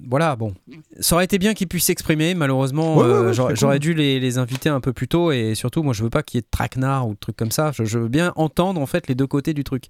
voilà, 0.09 0.35
bon, 0.35 0.55
ça 0.99 1.15
aurait 1.15 1.25
été 1.25 1.39
bien 1.39 1.55
qu'ils 1.55 1.69
puissent 1.69 1.85
s'exprimer. 1.85 2.35
Malheureusement, 2.35 2.97
Ouais, 2.97 3.05
ouais, 3.05 3.11
euh, 3.11 3.27
ouais, 3.29 3.33
j'aurais 3.35 3.55
c'est 3.55 3.61
j'aurais 3.61 3.77
cool. 3.77 3.81
dû 3.81 3.95
les, 3.95 4.19
les 4.19 4.39
inviter 4.39 4.69
un 4.69 4.81
peu 4.81 4.93
plus 4.93 5.07
tôt. 5.09 5.31
Et 5.31 5.55
surtout, 5.55 5.83
moi, 5.83 5.93
je 5.93 6.03
veux 6.03 6.11
pas 6.11 6.23
qu'il 6.23 6.39
y 6.39 6.41
ait 6.41 6.43
de 6.43 6.47
traquenard 6.51 7.07
ou 7.09 7.15
de 7.15 7.19
trucs 7.19 7.37
comme 7.37 7.51
ça. 7.53 7.71
Je, 7.73 7.85
je 7.85 7.99
veux 7.99 8.09
bien 8.09 8.33
entendre 8.37 8.81
en 8.81 8.87
fait 8.87 9.07
les 9.09 9.15
deux 9.15 9.27
côtés 9.27 9.55
du 9.55 9.63
truc. 9.63 9.85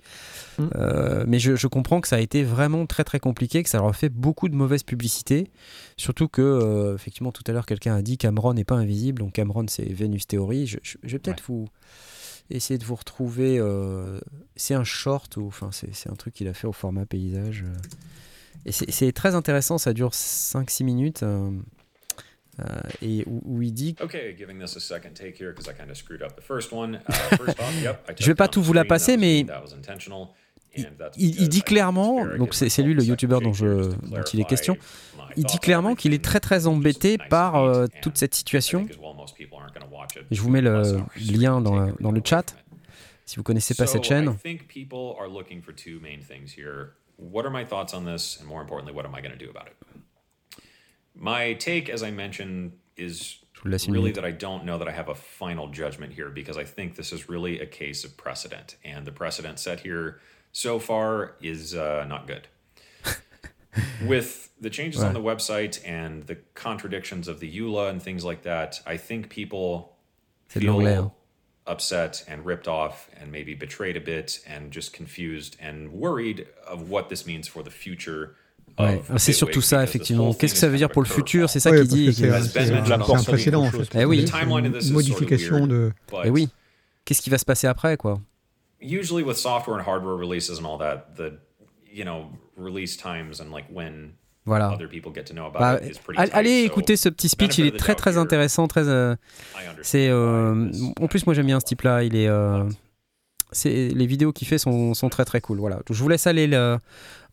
Mm. 0.59 0.65
Euh, 0.77 1.24
mais 1.27 1.39
je, 1.39 1.57
je 1.57 1.66
comprends 1.66 2.01
que 2.01 2.09
ça 2.09 2.16
a 2.16 2.20
été 2.20 2.43
vraiment 2.43 2.85
très 2.87 3.05
très 3.05 3.19
compliqué, 3.20 3.62
que 3.62 3.69
ça 3.70 3.78
leur 3.78 3.89
a 3.89 3.93
fait 3.95 4.11
beaucoup 4.11 4.49
de 4.49 4.55
mauvaise 4.55 4.82
publicité. 4.82 5.51
Surtout 5.97 6.28
que, 6.28 6.43
euh, 6.43 6.95
effectivement, 6.95 7.32
tout 7.32 7.45
à 7.47 7.53
l'heure, 7.53 7.66
quelqu'un 7.66 7.95
a 7.95 8.03
dit 8.03 8.19
Cameron 8.19 8.53
n'est 8.55 8.65
pas 8.65 8.77
invisible. 8.77 9.20
Donc 9.20 9.32
Cameron, 9.32 9.65
c'est 9.69 9.91
Venus 9.93 10.27
Theory. 10.27 10.66
Je, 10.66 10.78
je- 10.82 10.99
je 11.03 11.12
vais 11.12 11.19
peut-être 11.19 11.43
vous 11.47 11.69
essayer 12.51 12.78
de 12.78 12.85
vous 12.85 12.97
retrouver. 12.97 13.59
euh, 13.59 14.19
c'est 14.57 14.74
un 14.74 14.85
short 14.85 15.37
ou 15.39 15.47
enfin 15.47 15.70
c'est 15.73 15.95
c'est 15.95 16.11
un 16.11 16.15
truc 16.16 16.35
qu'il 16.35 16.49
a 16.49 16.53
fait 16.53 16.66
au 16.66 16.73
format 16.73 17.07
paysage. 17.07 17.65
Et 18.66 18.73
c'est 18.73 19.12
très 19.12 19.35
intéressant. 19.35 19.78
Ça 19.78 19.93
dure 19.93 20.11
5-6 20.11 20.85
minutes. 20.85 21.23
euh, 21.23 21.51
euh, 22.61 22.65
et 23.01 23.24
où, 23.27 23.41
où 23.45 23.62
il 23.62 23.73
dit 23.73 23.97
Okay, 24.03 24.35
giving 24.37 24.59
this 24.61 24.77
a 24.77 24.81
second 24.81 25.15
take 25.15 25.41
here 25.41 25.53
because 25.53 25.66
I 25.66 25.73
kind 25.74 25.91
of 25.91 25.97
screwed 25.97 26.23
up 26.23 26.37
the 26.37 26.43
first 26.43 26.73
one. 26.73 27.01
First 27.09 27.59
off, 27.59 27.82
yep, 27.82 28.05
I 28.09 28.12
Je 28.19 28.27
vais 28.27 28.35
pas 28.35 28.49
tout 28.49 28.62
vous 28.62 28.73
la 28.74 28.85
passer, 28.85 29.16
mais 29.16 29.47
il, 31.16 31.49
dit 31.49 31.62
clairement, 31.62 32.27
donc 32.37 32.55
c'est 32.55 32.82
lui 32.82 32.95
le 32.95 33.03
youtubeur 33.03 33.41
dont, 33.41 33.53
je, 33.53 33.66
dont 33.66 34.23
il 34.35 34.41
est 34.41 34.45
question. 34.45 34.77
Il 35.37 35.45
dit 35.45 35.59
clairement 35.59 35.95
qu'il 35.95 36.12
est 36.12 36.23
très 36.23 36.41
très 36.41 36.66
embêté 36.66 37.16
par 37.19 37.57
euh, 37.57 37.87
toute 38.03 38.19
cette 38.19 38.35
situation. 38.35 38.87
Et 40.31 40.35
je 40.35 40.41
vous 40.43 40.51
mets 40.51 40.61
le 40.61 41.01
lien 41.16 41.61
dans, 41.61 41.78
le- 41.87 41.95
dans 42.01 42.12
le 42.12 42.20
chat 42.24 42.57
si 43.27 43.37
vous 43.37 43.43
connaissez 43.45 43.74
pas 43.74 43.87
cette 43.87 44.03
chaîne. 44.05 44.37
I 47.21 47.27
think 47.27 47.29
people 47.29 47.29
are 47.29 47.29
looking 47.29 47.29
for 47.29 47.29
two 47.29 47.29
main 47.29 47.29
things 47.29 47.29
here. 47.29 47.29
What 47.31 47.47
are 47.47 47.51
my 47.51 47.65
thoughts 47.65 47.95
on 47.95 48.05
this? 48.05 48.39
And 48.39 48.49
more 48.49 48.61
importantly, 48.61 48.95
what 48.95 49.05
am 49.05 49.15
I 49.15 49.21
going 49.21 49.33
to 49.33 49.45
do 49.45 49.51
about 49.51 49.67
it? 49.67 49.77
My 51.15 51.53
take, 51.55 51.89
as 51.89 52.03
I 52.03 52.11
mentioned, 52.11 52.73
is 52.97 53.39
Je 53.53 53.61
vous 53.63 53.71
laisse 53.71 53.87
une 53.87 53.93
really 53.93 54.13
that 54.13 54.25
I 54.25 54.31
don't 54.31 54.65
know 54.65 54.79
that 54.79 54.89
I 54.89 54.93
have 54.93 55.09
a 55.09 55.15
final 55.15 55.69
judgment 55.69 56.15
here 56.15 56.31
because 56.31 56.57
I 56.57 56.65
think 56.65 56.97
this 56.97 57.13
is 57.13 57.29
really 57.29 57.61
a 57.61 57.67
case 57.67 58.05
of 58.05 58.17
precedent. 58.17 58.77
And 58.85 59.07
the 59.07 59.13
precedent 59.13 59.59
set 59.59 59.81
here 59.81 60.21
so 60.53 60.79
far 60.79 61.37
is 61.43 61.75
uh, 61.75 62.07
not 62.09 62.27
good. 62.27 62.49
With 64.07 64.51
the 64.61 64.71
changes 64.71 65.03
on 65.03 65.13
the 65.13 65.21
website 65.21 65.81
and 65.87 66.25
the 66.27 66.37
contradictions 66.55 67.29
of 67.29 67.39
the 67.41 67.59
EULA 67.59 67.91
and 67.91 68.03
things 68.03 68.25
like 68.25 68.43
that, 68.43 68.81
I 68.87 68.97
think 68.97 69.29
people 69.29 69.97
C'est 70.49 70.61
de 70.61 70.67
l'anglais. 70.67 70.97
hein. 70.97 71.13
Upset 71.71 72.25
and 72.29 72.45
ripped 72.45 72.67
off 72.69 73.09
and 73.21 73.31
maybe 73.31 73.55
betrayed 73.55 73.97
a 73.97 74.01
bit 74.01 74.41
and 74.47 74.73
just 74.73 74.93
confused 74.93 75.57
and 75.61 75.89
worried 75.93 76.47
of 76.67 76.91
what 76.91 77.09
this 77.09 77.27
means 77.27 77.47
for 77.49 77.63
the 77.63 77.71
future 77.71 78.35
Ouais. 78.79 78.95
of 78.97 79.11
Ah, 79.11 79.19
C'est 79.19 79.33
surtout 79.33 79.61
Bitwig 79.61 79.63
ça, 79.65 79.77
because 79.79 79.87
this 79.93 79.95
effectivement. 79.95 80.25
whole 80.29 80.37
Qu'est-ce 80.37 80.55
que 80.55 80.59
thing 80.59 80.61
ça 80.61 80.67
is 80.67 80.71
veut 80.71 80.73
kind 80.73 80.79
dire 80.79 80.87
of 80.87 80.91
a 80.91 80.95
pour 80.95 81.03
le 81.03 81.09
futur 81.09 81.25
curveball. 81.25 81.49
C'est 81.49 81.61
ça 81.61 81.71
Ouais, 81.71 81.77
qu'il 81.79 81.87
parce 81.87 81.95
dit. 81.99 82.07
que 82.07 82.11
qu'il 82.13 82.25
c'est 82.25 82.27
va- 82.29 82.37
un- 82.37 82.39
As 82.39 82.41
Ben 82.41 82.49
c'est 82.53 82.59
un- 82.59 82.63
mentioned, 82.77 82.87
c'est 82.87 82.93
un 82.93 83.01
also 83.01 83.23
the 83.25 83.27
précédent 83.35 83.61
en 83.63 83.69
usual 83.69 83.85
fait. 83.87 84.01
Eh 84.01 84.05
oui. 84.05 84.25
The 84.25 84.31
timeline 84.31 84.67
of 84.67 84.73
this 84.73 84.85
is 84.85 84.89
Une 84.91 84.95
sort 84.95 85.01
of 85.01 85.21
modification 85.21 85.57
weird, 85.57 85.69
de. 85.69 85.93
but 86.09 86.19
Eh 86.25 86.31
oui. 86.31 86.49
Qu'est-ce 87.05 87.23
qui 87.23 87.31
va 87.31 87.39
se 87.39 87.45
passer 87.45 87.67
après, 87.67 87.97
quoi 87.97 88.21
usually 88.83 89.23
with 89.23 89.37
software 89.37 89.77
and 89.77 89.83
hardware 89.87 90.17
releases 90.17 90.59
and 90.59 90.65
all 90.65 90.79
that, 90.79 91.15
the 91.17 91.33
you 91.93 92.05
know 92.05 92.31
release 92.57 92.97
times 92.97 93.41
and 93.41 93.51
like 93.53 93.67
when 93.71 94.13
Voilà. 94.51 94.70
Bah, 95.60 95.78
allez 96.32 96.62
écouter 96.64 96.97
ce 96.97 97.09
petit 97.09 97.28
speech, 97.28 97.59
il 97.59 97.66
est 97.66 97.78
très 97.78 97.94
très 97.94 98.18
intéressant, 98.18 98.66
très. 98.66 98.89
euh, 98.89 99.14
c'est. 99.82 100.09
euh, 100.10 100.70
en 101.01 101.06
plus, 101.06 101.24
moi 101.27 101.35
j'aime 101.35 101.47
bien 101.47 101.60
ce 101.60 101.64
type-là. 101.66 102.02
Il 102.02 102.16
est. 102.16 102.27
euh, 102.27 102.64
c'est 103.52 103.89
les 103.90 104.06
vidéos 104.06 104.32
qu'il 104.32 104.48
fait 104.48 104.59
sont, 104.59 104.93
sont 104.94 105.09
très 105.09 105.24
très 105.24 105.40
cool. 105.40 105.59
Voilà. 105.60 105.78
Je 105.89 106.02
vous 106.02 106.09
laisse 106.09 106.27
aller 106.27 106.48
le- 106.48 106.78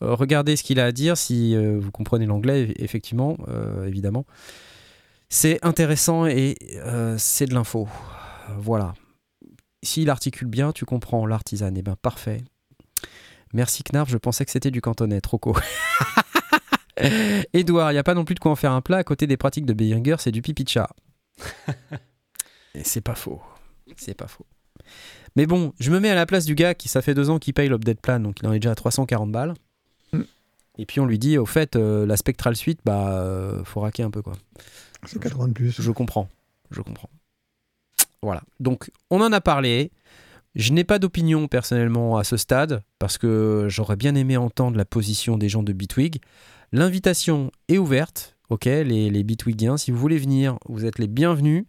regarder 0.02 0.56
ce 0.56 0.62
qu'il 0.64 0.80
a 0.80 0.86
à 0.86 0.92
dire 0.92 1.18
si 1.18 1.56
vous 1.58 1.90
comprenez 1.92 2.28
l'anglais, 2.28 2.72
effectivement, 2.78 3.36
évidemment. 3.86 4.26
C'est 5.30 5.58
intéressant 5.66 6.28
et 6.28 6.56
c'est 7.18 7.48
de 7.48 7.54
l'info. 7.56 7.88
Voilà. 8.60 8.94
S'il 9.84 10.10
articule 10.12 10.48
bien, 10.48 10.72
tu 10.72 10.86
comprends 10.86 11.26
l'artisan. 11.26 11.72
Eh 11.76 11.82
ben 11.82 11.96
parfait. 12.00 12.44
Merci 13.54 13.82
Knarf, 13.84 14.10
je 14.10 14.18
pensais 14.18 14.44
que 14.46 14.52
c'était 14.52 14.72
du 14.72 14.82
cantonais. 14.82 15.22
Trop 15.22 15.38
court. 15.40 15.60
Edouard, 17.54 17.92
il 17.92 17.96
n'y 17.96 18.00
a 18.00 18.04
pas 18.04 18.14
non 18.14 18.26
plus 18.26 18.36
de 18.36 18.40
quoi 18.40 18.52
en 18.52 18.56
faire 18.56 18.72
un 18.72 18.82
plat. 18.82 18.98
À 18.98 19.04
côté 19.04 19.28
des 19.28 19.38
pratiques 19.38 19.66
de 19.66 19.74
Behringer, 19.74 20.16
c'est 20.20 20.32
du 20.32 20.42
pipi 20.42 20.64
de 20.64 20.70
chat. 20.70 20.90
Et 22.76 22.84
c'est 22.84 23.02
pas 23.02 23.16
faux. 23.16 23.42
C'est 23.96 24.14
pas 24.14 24.28
faux. 24.28 24.46
Mais 25.36 25.46
bon, 25.46 25.74
je 25.80 25.92
me 25.92 26.00
mets 26.00 26.10
à 26.10 26.16
la 26.16 26.26
place 26.26 26.46
du 26.46 26.56
gars 26.56 26.74
qui, 26.74 26.90
ça 26.90 27.02
fait 27.02 27.14
deux 27.14 27.30
ans 27.30 27.40
qu'il 27.40 27.54
paye 27.54 27.70
l'update 27.70 28.00
plan, 28.00 28.20
donc 28.20 28.38
il 28.42 28.48
en 28.48 28.54
est 28.54 28.60
déjà 28.60 28.72
à 28.72 28.76
340 28.76 29.32
balles. 29.32 29.54
Mm. 30.14 30.22
Et 30.80 30.86
puis 30.86 31.00
on 31.00 31.06
lui 31.06 31.20
dit, 31.20 31.38
au 31.38 31.46
fait, 31.46 31.76
euh, 31.76 32.06
la 32.06 32.18
Spectral 32.18 32.56
Suite, 32.56 32.80
bah, 32.86 33.12
euh, 33.22 33.64
faut 33.64 33.82
raquer 33.82 34.04
un 34.04 34.10
peu, 34.10 34.22
quoi. 34.22 34.34
C'est 35.06 35.22
80 35.22 35.50
de 35.50 35.54
plus. 35.54 35.82
Je 35.82 35.92
comprends. 35.92 36.28
Je 36.72 36.82
comprends. 36.82 37.10
Voilà. 38.22 38.42
Donc, 38.60 38.92
on 39.10 39.22
en 39.22 39.32
a 39.32 39.42
parlé. 39.42 39.92
Je 40.56 40.74
n'ai 40.74 40.84
pas 40.84 40.98
d'opinion 40.98 41.48
personnellement 41.48 42.18
à 42.18 42.24
ce 42.24 42.36
stade 42.36 42.82
parce 42.98 43.20
que 43.20 43.68
j'aurais 43.70 43.96
bien 43.96 44.16
aimé 44.16 44.38
entendre 44.38 44.76
la 44.76 44.86
position 44.86 45.38
des 45.38 45.50
gens 45.50 45.62
de 45.62 45.72
Bitwig. 45.72 46.20
L'invitation 46.72 47.52
est 47.70 47.78
ouverte. 47.78 48.36
Ok, 48.50 48.66
les, 48.66 49.10
les 49.10 49.24
Bitwigiens, 49.24 49.78
si 49.78 49.92
vous 49.92 49.98
voulez 49.98 50.18
venir, 50.18 50.58
vous 50.68 50.86
êtes 50.86 51.00
les 51.00 51.08
bienvenus. 51.08 51.66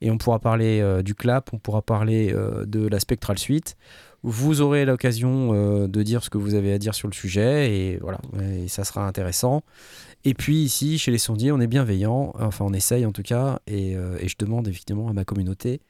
Et 0.00 0.10
on 0.10 0.18
pourra 0.18 0.40
parler 0.40 0.80
euh, 0.80 1.02
du 1.02 1.14
clap, 1.14 1.50
on 1.54 1.58
pourra 1.58 1.80
parler 1.82 2.30
euh, 2.32 2.66
de 2.66 2.86
la 2.86 3.00
Spectral 3.00 3.38
Suite. 3.38 3.76
Vous 4.22 4.60
aurez 4.60 4.84
l'occasion 4.84 5.54
euh, 5.54 5.88
de 5.88 6.02
dire 6.02 6.22
ce 6.22 6.30
que 6.30 6.36
vous 6.36 6.54
avez 6.54 6.72
à 6.72 6.78
dire 6.78 6.94
sur 6.94 7.08
le 7.08 7.14
sujet 7.14 7.72
et 7.72 7.98
voilà, 8.00 8.18
et 8.42 8.68
ça 8.68 8.84
sera 8.84 9.06
intéressant. 9.06 9.62
Et 10.24 10.34
puis 10.34 10.56
ici, 10.56 10.98
chez 10.98 11.10
les 11.12 11.18
sondiers, 11.18 11.52
on 11.52 11.60
est 11.60 11.66
bienveillant, 11.66 12.34
enfin 12.38 12.64
on 12.64 12.72
essaye 12.72 13.06
en 13.06 13.12
tout 13.12 13.22
cas, 13.22 13.60
et, 13.66 13.94
je 13.94 14.34
demande 14.38 14.66
évidemment 14.66 15.08
à 15.08 15.12
ma 15.12 15.24
communauté, 15.24 15.80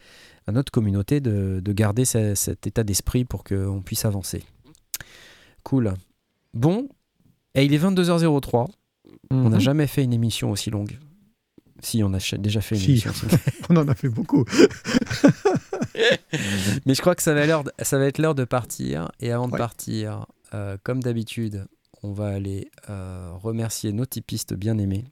à 0.47 0.53
notre 0.53 0.71
communauté, 0.71 1.21
de, 1.21 1.61
de 1.65 1.73
garder 1.73 2.05
ce- 2.05 2.35
cet 2.35 2.67
état 2.67 2.85
d'esprit 2.85 3.25
pour 3.25 3.43
qu'on 3.43 3.81
puisse 3.83 4.05
avancer. 4.05 4.43
Cool. 5.63 5.95
Bon, 6.53 6.89
et 7.57 7.65
il 7.65 7.75
est 7.75 7.79
22h03, 7.79 8.69
on 9.31 9.49
n'a 9.51 9.57
Mhm. 9.57 9.61
jamais 9.61 9.87
fait 9.89 10.05
une 10.05 10.13
émission 10.13 10.51
aussi 10.53 10.71
longue. 10.71 10.99
Si, 11.81 12.03
on 12.03 12.15
a 12.15 12.19
déjà 12.39 12.61
fait 12.61 12.77
une 12.77 12.81
Si. 12.81 12.91
émission. 12.93 13.11
On 13.69 13.77
en 13.77 13.87
a 13.89 13.95
fait 13.95 14.09
beaucoup. 14.09 14.45
Mais 16.87 16.95
je 16.95 17.01
crois 17.01 17.15
que 17.15 17.23
ça 17.23 17.35
va, 17.35 17.47
l'heure 17.47 17.65
de- 17.65 17.73
ça 17.83 17.99
va 17.99 18.07
être 18.07 18.19
l'heure 18.19 18.35
de 18.35 18.45
partir. 18.45 19.11
Et 19.21 19.33
avant 19.33 19.49
de 19.49 19.53
Ouais. 19.53 19.59
partir, 19.59 20.27
euh, 20.55 20.77
comme 20.83 21.03
d'habitude, 21.03 21.67
on 22.03 22.13
va 22.13 22.29
aller 22.29 22.71
euh, 22.89 23.31
remercier 23.35 23.93
nos 23.93 24.07
typistes 24.07 24.55
bien 24.55 24.79
aimés. 24.79 25.05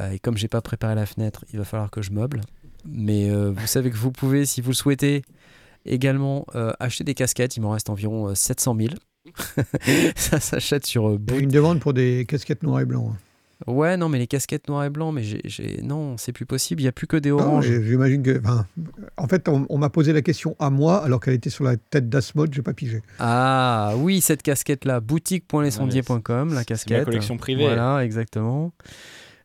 Euh, 0.00 0.12
et 0.12 0.18
comme 0.18 0.36
j'ai 0.36 0.48
pas 0.48 0.62
préparé 0.62 0.94
la 0.94 1.06
fenêtre, 1.06 1.44
il 1.52 1.58
va 1.58 1.64
falloir 1.64 1.90
que 1.90 2.02
je 2.02 2.12
meuble. 2.12 2.40
Mais 2.84 3.30
vous 3.30 3.66
savez 3.68 3.90
que 3.90 3.96
vous 3.96 4.10
pouvez, 4.10 4.44
si 4.46 4.60
vous 4.60 4.70
le 4.70 4.74
souhaitez, 4.74 5.22
également 5.84 6.44
acheter 6.80 7.04
des 7.04 7.14
casquettes. 7.14 7.56
Il 7.56 7.60
m'en 7.60 7.70
reste 7.70 7.90
environ 7.90 8.28
euh, 8.30 8.34
700 8.34 8.74
000. 8.76 8.88
ça 10.16 10.40
s'achète 10.40 10.86
sur 10.86 11.08
euh, 11.08 11.18
Il 11.28 11.30
y 11.30 11.30
a 11.30 11.34
Boot. 11.34 11.42
une 11.42 11.50
demande 11.50 11.80
pour 11.80 11.92
des 11.94 12.24
casquettes 12.28 12.62
noir 12.62 12.80
et 12.80 12.84
blanc. 12.84 13.14
Ouais, 13.68 13.96
non, 13.96 14.08
mais 14.08 14.18
les 14.18 14.26
casquettes 14.26 14.66
noir 14.68 14.82
et 14.84 14.90
blanc, 14.90 15.12
mais 15.12 15.22
j'ai, 15.22 15.40
j'ai- 15.44 15.80
non, 15.82 16.16
c'est 16.18 16.32
plus 16.32 16.46
possible. 16.46 16.82
Il 16.82 16.84
y 16.84 16.88
a 16.88 16.92
plus 16.92 17.06
que 17.06 17.16
des 17.16 17.30
oranges. 17.30 17.64
J'imagine 17.70 18.20
que. 18.24 18.40
enfin, 18.40 18.66
en 19.16 19.28
fait, 19.28 19.48
on, 19.48 19.66
on 19.68 19.78
m'a 19.78 19.88
posé 19.88 20.12
la 20.12 20.20
question 20.20 20.56
à 20.58 20.68
moi 20.68 21.04
alors 21.04 21.20
qu'elle 21.20 21.34
était 21.34 21.48
sur 21.50 21.62
la 21.62 21.76
tête 21.76 22.08
d'Asmod, 22.08 22.52
j'ai 22.52 22.62
pas 22.62 22.72
pigé. 22.74 23.02
Ah 23.20 23.92
oui, 23.98 24.20
cette 24.20 24.42
casquette-là, 24.42 24.98
boutique.lesondiers.com, 24.98 26.48
la 26.48 26.54
C'est 26.54 26.56
ma 26.60 26.64
casquette. 26.64 27.04
collection 27.04 27.36
privée. 27.36 27.62
Voilà, 27.66 28.04
exactement. 28.04 28.72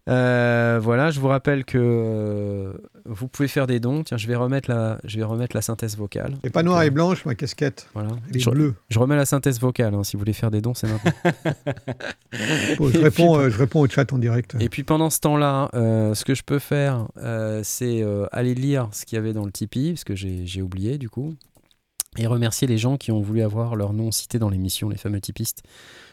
Euh, 0.07 0.79
voilà, 0.81 1.11
je 1.11 1.19
vous 1.19 1.27
rappelle 1.27 1.65
que 1.65 1.77
euh, 1.77 2.73
vous 3.05 3.27
pouvez 3.27 3.47
faire 3.47 3.67
des 3.67 3.79
dons. 3.79 4.03
Tiens, 4.03 4.17
je 4.17 4.27
vais 4.27 4.35
remettre 4.35 4.69
la, 4.69 4.99
je 5.03 5.17
vais 5.17 5.23
remettre 5.23 5.55
la 5.55 5.61
synthèse 5.61 5.97
vocale. 5.97 6.35
Et 6.43 6.49
pas 6.49 6.63
noir 6.63 6.81
et 6.84 6.89
blanche, 6.89 7.25
ma 7.25 7.35
casquette. 7.35 7.89
Voilà. 7.93 8.11
Elle 8.29 8.38
est 8.38 8.39
Je, 8.39 8.49
bleue. 8.49 8.73
je 8.89 8.99
remets 8.99 9.15
la 9.17 9.25
synthèse 9.25 9.59
vocale. 9.59 9.93
hein, 9.93 10.03
si 10.03 10.15
vous 10.15 10.19
voulez 10.19 10.34
faire 10.34 10.49
des 10.51 10.61
dons, 10.61 10.73
c'est 10.73 10.88
maintenant. 10.88 11.11
Bon, 12.77 12.89
je, 12.93 12.99
réponds, 12.99 13.38
euh, 13.38 13.49
je 13.49 13.57
réponds 13.57 13.81
au 13.81 13.88
chat 13.88 14.11
en 14.13 14.17
direct. 14.17 14.55
Et 14.59 14.69
puis 14.69 14.84
pendant 14.84 15.09
ce 15.09 15.19
temps-là, 15.19 15.69
euh, 15.73 16.13
ce 16.13 16.23
que 16.23 16.35
je 16.35 16.43
peux 16.43 16.59
faire, 16.59 17.07
euh, 17.17 17.61
c'est 17.63 18.01
euh, 18.01 18.27
aller 18.31 18.55
lire 18.55 18.88
ce 18.93 19.05
qu'il 19.05 19.17
y 19.17 19.19
avait 19.19 19.34
dans 19.34 19.45
le 19.45 19.51
Tipeee, 19.51 19.91
parce 19.93 20.03
que 20.05 20.15
j'ai 20.15 20.45
j'ai 20.45 20.61
oublié 20.61 20.97
du 20.97 21.09
coup. 21.09 21.34
et 22.17 22.27
remercier 22.27 22.67
les 22.67 22.77
gens 22.77 22.95
qui 22.97 23.11
ont 23.11 23.21
voulu 23.21 23.41
avoir 23.41 23.75
leur 23.75 23.91
nom 23.93 24.11
cité 24.11 24.39
dans 24.39 24.49
l'émission, 24.49 24.89
les 24.89 24.97
fameux 24.97 25.19
typistes. 25.21 25.63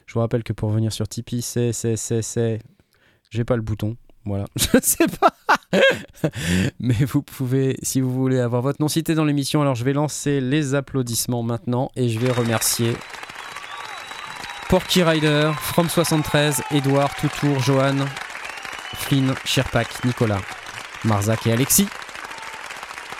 Je 0.06 0.14
vous 0.14 0.20
rappelle 0.20 0.42
que 0.42 0.52
pour 0.52 0.70
venir 0.70 0.92
sur 0.92 1.06
Tipeee, 1.08 1.42
c'est, 1.42 1.72
c'est, 1.72 1.96
c'est, 1.96 2.22
c'est. 2.22 2.58
J'ai 3.34 3.42
pas 3.42 3.56
le 3.56 3.62
bouton. 3.62 3.96
Voilà, 4.24 4.46
je 4.56 4.78
sais 4.80 5.08
pas. 5.08 5.34
Mais 6.78 6.94
vous 7.04 7.20
pouvez, 7.20 7.76
si 7.82 8.00
vous 8.00 8.12
voulez 8.12 8.38
avoir 8.38 8.62
votre 8.62 8.80
nom 8.80 8.86
cité 8.86 9.16
dans 9.16 9.24
l'émission, 9.24 9.60
alors 9.60 9.74
je 9.74 9.82
vais 9.84 9.92
lancer 9.92 10.40
les 10.40 10.76
applaudissements 10.76 11.42
maintenant 11.42 11.90
et 11.96 12.08
je 12.08 12.20
vais 12.20 12.30
remercier 12.30 12.94
Porky 14.68 15.02
Rider, 15.02 15.50
From73, 15.72 16.62
Edouard, 16.70 17.12
Toutour, 17.16 17.58
Johan, 17.58 17.96
Flynn, 18.94 19.34
Sherpak, 19.44 20.04
Nicolas, 20.04 20.40
Marzac 21.04 21.48
et 21.48 21.52
Alexis. 21.52 21.88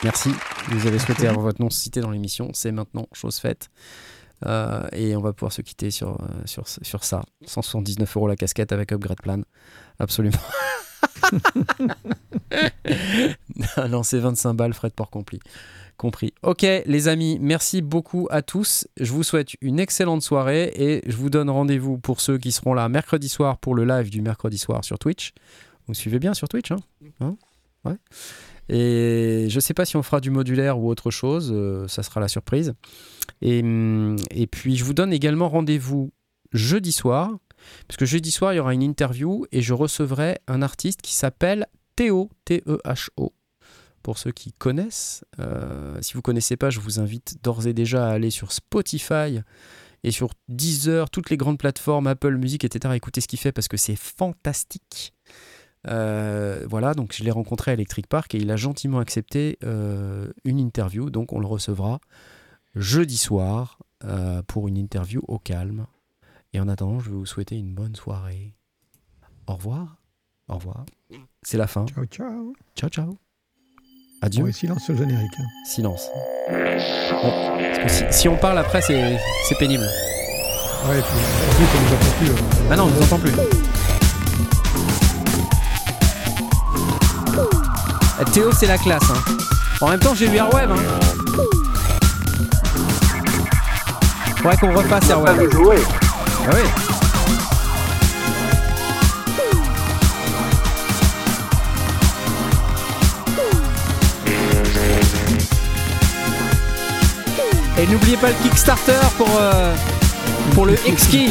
Merci, 0.05 0.31
vous 0.69 0.87
avez 0.87 1.01
souhaité 1.01 1.27
avoir 1.27 1.47
votre 1.47 1.61
nom 1.61 1.71
cité 1.71 2.01
dans 2.01 2.11
l'émission, 2.11 2.51
c'est 2.55 2.71
maintenant 2.71 3.09
chose 3.13 3.39
faite. 3.39 3.69
Euh, 4.47 4.87
et 4.93 5.17
on 5.17 5.21
va 5.21 5.33
pouvoir 5.33 5.53
se 5.53 5.63
quitter 5.63 5.91
sur, 5.91 6.21
euh, 6.21 6.27
sur, 6.45 6.69
sur 6.69 7.05
ça. 7.05 7.23
179 7.47 8.17
euros 8.17 8.29
la 8.29 8.37
casquette 8.37 8.73
avec 8.73 8.93
upgrade 8.93 9.23
plan. 9.23 9.41
Absolument. 9.99 10.39
non, 13.89 14.03
c'est 14.03 14.19
25 14.19 14.55
balles, 14.55 14.75
frais 14.75 14.89
de 14.89 14.95
port 14.95 15.11
compris. 15.11 15.41
compris. 15.97 16.35
Ok, 16.43 16.63
les 16.63 17.09
amis, 17.09 17.39
merci 17.41 17.83
beaucoup 17.83 18.29
à 18.31 18.43
tous. 18.43 18.87
Je 18.99 19.13
vous 19.13 19.23
souhaite 19.23 19.51
une 19.61 19.81
excellente 19.81 20.23
soirée 20.23 20.73
et 20.75 21.03
je 21.07 21.17
vous 21.17 21.31
donne 21.31 21.51
rendez-vous 21.51 21.99
pour 21.99 22.21
ceux 22.21 22.39
qui 22.39 22.53
seront 22.53 22.75
là 22.75 22.89
mercredi 22.89 23.29
soir 23.29 23.59
pour 23.59 23.75
le 23.75 23.85
live 23.85 24.11
du 24.11 24.23
mercredi 24.23 24.59
soir 24.59 24.85
sur 24.85 24.99
Twitch. 24.99 25.33
Vous 25.87 25.95
suivez 25.95 26.19
bien 26.19 26.35
sur 26.35 26.49
Twitch, 26.49 26.71
hein, 26.71 26.79
hein? 27.21 27.37
Ouais. 27.85 27.97
Et 28.69 29.47
je 29.49 29.61
sais 29.61 29.75
pas 29.75 29.85
si 29.85 29.97
on 29.97 30.03
fera 30.03 30.21
du 30.21 30.31
modulaire 30.31 30.79
ou 30.79 30.89
autre 30.89 31.11
chose, 31.11 31.51
euh, 31.55 31.87
ça 31.89 32.03
sera 32.03 32.21
la 32.21 32.29
surprise. 32.29 32.75
Et, 33.43 33.61
hum, 33.61 34.17
et 34.31 34.47
puis 34.47 34.77
je 34.77 34.85
vous 34.85 34.95
donne 34.95 35.13
également 35.13 35.49
rendez-vous 35.49 36.13
jeudi 36.53 36.93
soir, 36.93 37.31
parce 37.89 37.97
que 37.97 38.07
jeudi 38.07 38.31
soir 38.31 38.53
il 38.53 38.57
y 38.57 38.61
aura 38.61 38.75
une 38.75 38.83
interview 38.83 39.47
et 39.53 39.61
je 39.63 39.75
recevrai 39.75 40.39
un 40.47 40.63
artiste 40.63 41.03
qui 41.03 41.15
s'appelle 41.15 41.67
Théo, 41.97 42.31
T-E-H-O. 42.45 43.33
Pour 44.03 44.19
ceux 44.19 44.33
qui 44.33 44.53
connaissent, 44.53 45.25
euh, 45.41 45.97
si 46.03 46.13
vous 46.13 46.21
connaissez 46.21 46.57
pas, 46.57 46.69
je 46.69 46.79
vous 46.79 47.01
invite 47.01 47.43
d'ores 47.43 47.67
et 47.67 47.73
déjà 47.73 48.09
à 48.09 48.13
aller 48.13 48.31
sur 48.31 48.53
Spotify 48.53 49.41
et 50.03 50.11
sur 50.11 50.31
Deezer, 50.49 51.09
toutes 51.09 51.31
les 51.31 51.39
grandes 51.39 51.59
plateformes, 51.59 52.07
Apple 52.07 52.37
Music, 52.37 52.65
etc. 52.65 52.93
à 52.93 52.97
écouter 52.97 53.23
ce 53.23 53.29
qu'il 53.29 53.39
fait 53.39 53.53
parce 53.53 53.69
que 53.69 53.79
c'est 53.79 53.97
fantastique. 53.97 55.15
Euh, 55.87 56.65
voilà, 56.69 56.95
donc 56.95 57.13
je 57.15 57.23
l'ai 57.25 57.31
rencontré 57.31 57.71
à 57.71 57.75
Electric 57.75 58.07
Park 58.07 58.35
et 58.35 58.39
il 58.39 58.51
a 58.51 58.57
gentiment 58.57 58.99
accepté 59.01 59.59
euh, 59.65 60.31
une 60.45 60.59
interview, 60.59 61.11
donc 61.11 61.33
on 61.33 61.39
le 61.41 61.47
recevra 61.47 62.01
jeudi 62.75 63.17
soir 63.19 63.79
euh, 64.05 64.43
pour 64.47 64.69
une 64.69 64.77
interview 64.77 65.23
au 65.29 65.39
calme. 65.39 65.87
Et 66.53 66.61
en 66.61 66.69
attendant, 66.69 67.01
je 67.01 67.11
vais 67.11 67.17
vous 67.17 67.27
souhaiter 67.27 67.57
une 67.57 67.75
bonne 67.75 67.97
soirée. 67.97 68.55
Au 69.47 69.55
revoir. 69.55 69.97
Au 70.49 70.55
revoir. 70.55 70.85
C'est 71.43 71.59
la 71.59 71.67
fin. 71.67 71.85
Ciao, 71.87 72.05
ciao. 72.07 72.53
Ciao, 72.77 72.89
ciao. 72.91 73.19
Adieu. 74.23 74.49
Et 74.49 74.53
silence 74.53 74.89
au 74.89 74.95
générique. 74.97 75.33
hein. 75.39 75.45
Silence. 75.67 76.09
Bon, 76.49 77.31
parce 77.59 77.79
que 77.79 77.89
si, 77.89 78.05
si 78.21 78.29
on 78.29 78.37
parle 78.37 78.59
après, 78.59 78.81
c'est 78.81 79.19
c'est 79.49 79.59
pénible. 79.59 79.85
Ouais, 80.89 80.99
et 80.99 81.03
puis, 81.03 81.65
on 81.77 81.81
nous 81.83 81.95
entend 81.95 82.17
plus. 82.19 82.31
euh. 82.31 82.69
Ah 82.71 82.77
non, 82.77 82.85
on 82.85 82.87
ne 82.89 82.95
nous 82.95 83.03
entend 83.03 83.19
plus. 83.19 83.33
Théo, 88.33 88.51
c'est 88.53 88.67
la 88.67 88.79
classe. 88.79 89.03
hein. 89.11 89.33
En 89.81 89.89
même 89.91 90.01
temps, 90.01 90.15
j'ai 90.15 90.27
lu 90.29 90.37
Airwave. 90.37 90.73
Hein. 90.73 90.77
Faudrait 94.37 94.57
qu'on 94.57 94.73
refasse 94.75 95.09
Airwave. 95.11 95.51
jouer. 95.53 95.77
Ah 96.47 96.51
oui. 96.55 96.61
Et 107.79 107.87
n'oubliez 107.87 108.17
pas 108.17 108.29
le 108.29 108.35
Kickstarter 108.43 109.01
pour, 109.19 109.29
euh, 109.41 109.75
pour 110.55 110.67
le 110.67 110.75
X-Key. 110.87 111.31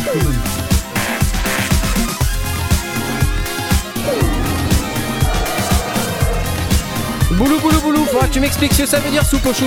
Boulou 7.38 7.60
boulou 7.60 7.82
boulou, 7.82 8.06
faudra 8.06 8.28
que 8.28 8.34
tu 8.34 8.40
m'expliques 8.40 8.74
ce 8.74 8.84
que 8.84 8.88
ça 8.88 9.00
veut 9.00 9.10
dire 9.10 9.26
soupe 9.26 9.46
au 9.46 9.54
chou. 9.54 9.66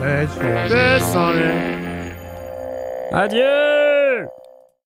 Laisse, 0.00 1.00
Descendez. 1.00 2.14
Adieu 3.12 4.28